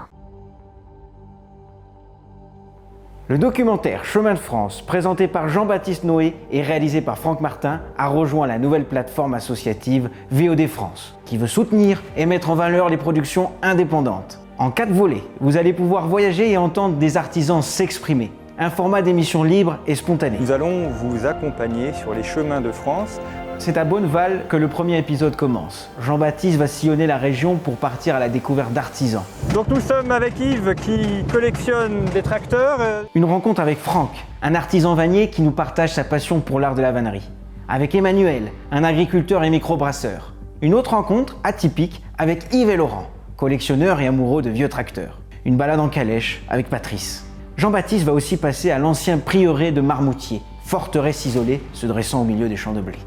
Le 3.29 3.39
documentaire 3.39 4.05
Chemin 4.05 4.35
de 4.35 4.39
France, 4.39 4.83
présenté 4.83 5.27
par 5.27 5.49
Jean-Baptiste 5.49 6.05
Noé 6.05 6.35
et 6.51 6.61
réalisé 6.61 7.01
par 7.01 7.17
Franck 7.17 7.41
Martin, 7.41 7.81
a 7.97 8.09
rejoint 8.09 8.47
la 8.47 8.59
nouvelle 8.59 8.85
plateforme 8.85 9.33
associative 9.33 10.11
VOD 10.31 10.67
France, 10.67 11.17
qui 11.25 11.39
veut 11.39 11.47
soutenir 11.47 12.03
et 12.17 12.27
mettre 12.27 12.51
en 12.51 12.57
valeur 12.57 12.91
les 12.91 12.99
productions 12.99 13.53
indépendantes. 13.63 14.42
En 14.59 14.71
quatre 14.71 14.93
volets, 14.93 15.25
vous 15.41 15.57
allez 15.57 15.73
pouvoir 15.73 16.09
voyager 16.09 16.51
et 16.51 16.57
entendre 16.57 16.97
des 16.97 17.17
artisans 17.17 17.63
s'exprimer. 17.63 18.31
Un 18.59 18.71
format 18.71 19.03
d'émission 19.03 19.43
libre 19.43 19.79
et 19.87 19.95
spontané. 19.95 20.37
Nous 20.39 20.53
allons 20.53 20.89
vous 20.89 21.27
accompagner 21.27 21.93
sur 21.95 22.15
les 22.15 22.23
chemins 22.23 22.61
de 22.61 22.71
France 22.71 23.19
c'est 23.65 23.79
à 23.79 23.85
Bonneval 23.85 24.47
que 24.49 24.57
le 24.57 24.67
premier 24.67 24.99
épisode 24.99 25.37
commence. 25.37 25.89
Jean-Baptiste 26.01 26.59
va 26.59 26.67
sillonner 26.67 27.07
la 27.07 27.17
région 27.17 27.55
pour 27.55 27.77
partir 27.77 28.17
à 28.17 28.19
la 28.19 28.29
découverte 28.29 28.73
d'artisans. 28.73 29.23
Donc 29.55 29.69
nous 29.69 29.79
sommes 29.79 30.11
avec 30.11 30.41
Yves 30.41 30.75
qui 30.75 31.25
collectionne 31.33 32.05
des 32.07 32.23
tracteurs. 32.23 32.81
Une 33.15 33.25
rencontre 33.25 33.61
avec 33.61 33.79
Franck, 33.79 34.11
un 34.43 34.57
artisan 34.57 34.97
vannier 34.97 35.31
qui 35.31 35.43
nous 35.43 35.53
partage 35.53 35.93
sa 35.93 36.03
passion 36.03 36.41
pour 36.41 36.59
l'art 36.59 36.75
de 36.75 36.83
la 36.83 36.91
vannerie. 36.91 37.31
Avec 37.69 37.95
Emmanuel, 37.95 38.51
un 38.73 38.83
agriculteur 38.83 39.45
et 39.45 39.51
microbrasseur. 39.51 40.35
Une 40.61 40.75
autre 40.75 40.91
rencontre 40.91 41.37
atypique 41.45 42.03
avec 42.19 42.53
Yves 42.53 42.71
et 42.71 42.77
Laurent, 42.77 43.07
collectionneurs 43.43 44.01
et 44.01 44.07
amoureux 44.07 44.41
de 44.41 44.51
vieux 44.51 44.69
tracteurs. 44.69 45.19
Une 45.45 45.57
balade 45.57 45.81
en 45.81 45.89
calèche 45.89 46.45
avec 46.49 46.69
Patrice. 46.69 47.27
Jean-Baptiste 47.57 48.05
va 48.05 48.13
aussi 48.13 48.37
passer 48.37 48.71
à 48.71 48.79
l'ancien 48.79 49.19
prieuré 49.19 49.73
de 49.73 49.81
Marmoutier, 49.81 50.43
forteresse 50.65 51.27
isolée 51.27 51.61
se 51.73 51.87
dressant 51.87 52.21
au 52.21 52.25
milieu 52.25 52.49
des 52.49 52.55
champs 52.55 52.73
de 52.73 52.81
blé. 52.81 52.99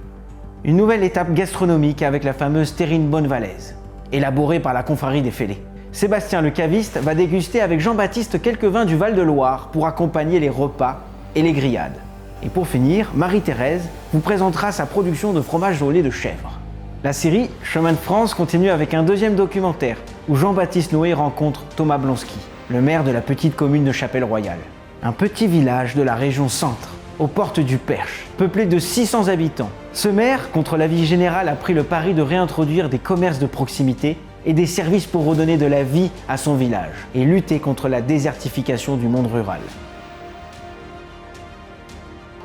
Une 0.66 0.76
nouvelle 0.76 1.06
étape 1.06 1.34
gastronomique 1.34 2.02
avec 2.02 2.26
la 2.26 2.34
fameuse 2.34 2.76
terrine 2.76 3.08
bonnevalaise, 3.08 3.78
élaborée 4.12 4.60
par 4.60 4.74
la 4.74 4.84
confrérie 4.84 5.22
des 5.22 5.32
Fêlés. 5.32 5.64
Sébastien 5.94 6.42
le 6.42 6.50
caviste 6.50 6.98
va 6.98 7.16
déguster 7.16 7.62
avec 7.62 7.80
Jean-Baptiste 7.80 8.42
quelques 8.42 8.66
vins 8.66 8.84
du 8.84 8.98
Val-de-Loire 8.98 9.70
pour 9.72 9.88
accompagner 9.88 10.42
les 10.42 10.50
repas 10.50 11.00
et 11.36 11.44
les 11.44 11.54
grillades. 11.54 12.02
Et 12.44 12.50
pour 12.50 12.68
finir, 12.68 13.10
Marie-Thérèse 13.16 13.88
vous 14.12 14.20
présentera 14.20 14.74
sa 14.74 14.86
production 14.86 15.32
de 15.32 15.40
fromage 15.40 15.82
au 15.82 15.94
de 15.94 16.10
chèvre. 16.10 16.60
La 17.06 17.14
série 17.14 17.50
Chemin 17.64 17.94
de 17.94 17.98
France 17.98 18.34
continue 18.34 18.70
avec 18.70 18.94
un 18.94 19.04
deuxième 19.04 19.36
documentaire 19.36 19.96
où 20.28 20.36
Jean-Baptiste 20.36 20.92
Noé 20.92 21.14
rencontre 21.14 21.64
Thomas 21.76 21.98
Blonsky, 21.98 22.40
le 22.70 22.82
maire 22.82 23.04
de 23.04 23.12
la 23.12 23.22
petite 23.22 23.56
commune 23.56 23.84
de 23.84 23.92
Chapelle-Royale, 23.92 24.60
un 25.04 25.12
petit 25.12 25.48
village 25.48 25.96
de 25.96 26.02
la 26.02 26.16
région 26.16 26.50
centre 26.50 26.90
aux 27.20 27.28
portes 27.28 27.60
du 27.60 27.78
Perche, 27.78 28.26
peuplé 28.38 28.66
de 28.66 28.80
600 28.80 29.28
habitants. 29.28 29.70
Ce 29.94 30.08
maire, 30.10 30.52
contre 30.52 30.78
l'avis 30.78 31.06
général, 31.06 31.48
a 31.48 31.56
pris 31.56 31.74
le 31.74 31.84
pari 31.84 32.14
de 32.14 32.22
réintroduire 32.22 32.90
des 32.90 32.98
commerces 32.98 33.40
de 33.40 33.46
proximité 33.46 34.18
et 34.46 34.54
des 34.54 34.66
services 34.66 35.06
pour 35.06 35.26
redonner 35.26 35.58
de 35.58 35.66
la 35.66 35.84
vie 35.84 36.12
à 36.28 36.38
son 36.38 36.56
village 36.56 37.08
et 37.14 37.24
lutter 37.24 37.60
contre 37.60 37.88
la 37.88 38.02
désertification 38.02 38.98
du 38.98 39.08
monde 39.08 39.28
rural. 39.32 39.62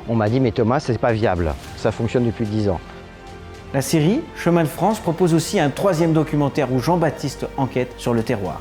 On 0.07 0.15
m'a 0.15 0.29
dit 0.29 0.39
mais 0.39 0.51
Thomas, 0.51 0.79
c'est 0.79 0.97
pas 0.97 1.13
viable. 1.13 1.53
Ça 1.77 1.91
fonctionne 1.91 2.25
depuis 2.25 2.45
10 2.45 2.69
ans. 2.69 2.79
La 3.73 3.81
série 3.81 4.19
Chemin 4.35 4.63
de 4.63 4.67
France 4.67 4.99
propose 4.99 5.33
aussi 5.33 5.57
un 5.57 5.69
troisième 5.69 6.11
documentaire 6.11 6.73
où 6.73 6.79
Jean-Baptiste 6.79 7.47
enquête 7.55 7.93
sur 7.95 8.13
le 8.13 8.21
terroir. 8.21 8.59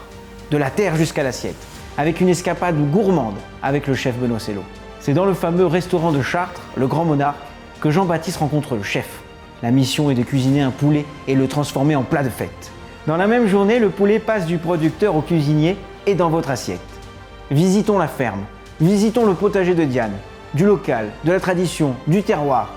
De 0.53 0.57
la 0.57 0.71
terre 0.71 0.95
jusqu'à 0.95 1.25
l'assiette, 1.25 1.57
avec 1.99 2.21
une 2.21 2.29
escapade 2.29 2.77
gourmande 2.93 3.35
avec 3.61 3.89
le 3.89 3.95
chef 3.95 4.15
Benoît 4.17 4.39
Cello. 4.39 4.63
C'est 5.01 5.13
dans 5.13 5.25
le 5.25 5.35
fameux 5.35 5.67
restaurant 5.67 6.13
de 6.13 6.23
Chartres, 6.23 6.63
le 6.77 6.87
Grand 6.87 7.05
Monarque, 7.05 7.41
que 7.81 7.91
Jean-Baptiste 7.91 8.37
rencontre 8.37 8.77
le 8.77 8.85
chef. 8.85 9.09
La 9.65 9.73
mission 9.73 10.13
est 10.13 10.15
de 10.15 10.23
cuisiner 10.23 10.61
un 10.61 10.71
poulet 10.71 11.05
et 11.27 11.35
le 11.35 11.49
transformer 11.49 11.97
en 11.97 12.05
plat 12.05 12.23
de 12.23 12.29
fête. 12.29 12.71
Dans 13.09 13.17
la 13.17 13.27
même 13.27 13.49
journée, 13.49 13.81
le 13.81 13.91
poulet 13.91 14.21
passe 14.21 14.47
du 14.47 14.59
producteur 14.59 15.17
au 15.17 15.23
cuisinier 15.23 15.77
et 16.07 16.15
dans 16.15 16.31
votre 16.31 16.51
assiette. 16.51 16.79
Visitons 17.51 17.99
la 17.99 18.07
ferme, 18.07 18.45
visitons 18.81 19.27
le 19.27 19.35
potager 19.35 19.75
de 19.75 19.83
Diane, 19.83 20.15
du 20.55 20.67
local, 20.67 21.09
de 21.25 21.33
la 21.33 21.41
tradition, 21.41 21.97
du 22.07 22.23
terroir. 22.23 22.71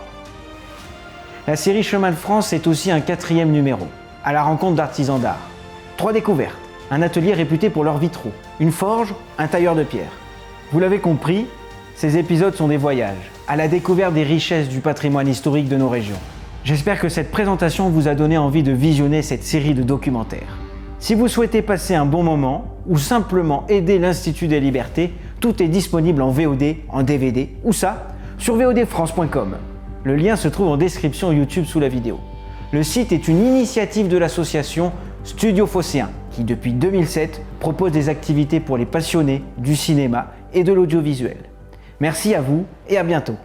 La 1.45 1.57
série 1.57 1.83
Chemin 1.83 2.11
de 2.11 2.15
France 2.15 2.53
est 2.53 2.67
aussi 2.67 2.89
un 2.89 3.01
quatrième 3.01 3.51
numéro, 3.51 3.85
à 4.23 4.31
la 4.31 4.43
rencontre 4.43 4.75
d'artisans 4.75 5.19
d'art. 5.19 5.41
Trois 5.97 6.13
découvertes, 6.13 6.55
un 6.89 7.01
atelier 7.01 7.33
réputé 7.33 7.69
pour 7.69 7.83
leurs 7.83 7.97
vitraux, 7.97 8.31
une 8.61 8.71
forge, 8.71 9.13
un 9.37 9.47
tailleur 9.47 9.75
de 9.75 9.83
pierre. 9.83 10.13
Vous 10.71 10.79
l'avez 10.79 10.99
compris, 10.99 11.47
ces 11.95 12.17
épisodes 12.17 12.55
sont 12.55 12.69
des 12.69 12.77
voyages, 12.77 13.29
à 13.49 13.57
la 13.57 13.67
découverte 13.67 14.13
des 14.13 14.23
richesses 14.23 14.69
du 14.69 14.79
patrimoine 14.79 15.27
historique 15.27 15.67
de 15.67 15.75
nos 15.75 15.89
régions. 15.89 16.19
J'espère 16.63 16.97
que 16.97 17.09
cette 17.09 17.29
présentation 17.29 17.89
vous 17.89 18.07
a 18.07 18.15
donné 18.15 18.37
envie 18.37 18.63
de 18.63 18.71
visionner 18.71 19.21
cette 19.21 19.43
série 19.43 19.73
de 19.73 19.83
documentaires. 19.83 20.57
Si 20.99 21.13
vous 21.13 21.27
souhaitez 21.27 21.61
passer 21.61 21.93
un 21.93 22.05
bon 22.05 22.23
moment 22.23 22.77
ou 22.87 22.97
simplement 22.97 23.65
aider 23.67 23.99
l'Institut 23.99 24.47
des 24.47 24.61
libertés, 24.61 25.11
tout 25.41 25.61
est 25.61 25.67
disponible 25.67 26.21
en 26.21 26.29
VOD, 26.29 26.77
en 26.87 27.03
DVD 27.03 27.49
ou 27.65 27.73
ça 27.73 28.07
sur 28.37 28.55
vodfrance.com. 28.55 29.57
Le 30.05 30.17
lien 30.17 30.35
se 30.35 30.49
trouve 30.49 30.67
en 30.67 30.75
description 30.75 31.31
YouTube 31.31 31.63
sous 31.65 31.79
la 31.79 31.87
vidéo. 31.87 32.19
Le 32.73 32.83
site 32.83 33.13
est 33.13 33.29
une 33.29 33.45
initiative 33.45 34.09
de 34.09 34.17
l'association 34.17 34.91
Studio 35.23 35.65
Phocéen 35.65 36.09
qui 36.31 36.43
depuis 36.43 36.73
2007 36.73 37.41
propose 37.59 37.91
des 37.91 38.09
activités 38.09 38.59
pour 38.59 38.77
les 38.77 38.85
passionnés 38.85 39.43
du 39.57 39.75
cinéma 39.75 40.33
et 40.53 40.63
de 40.65 40.73
l'audiovisuel. 40.73 41.37
Merci 42.01 42.35
à 42.35 42.41
vous 42.41 42.65
et 42.89 42.97
à 42.97 43.03
bientôt. 43.03 43.37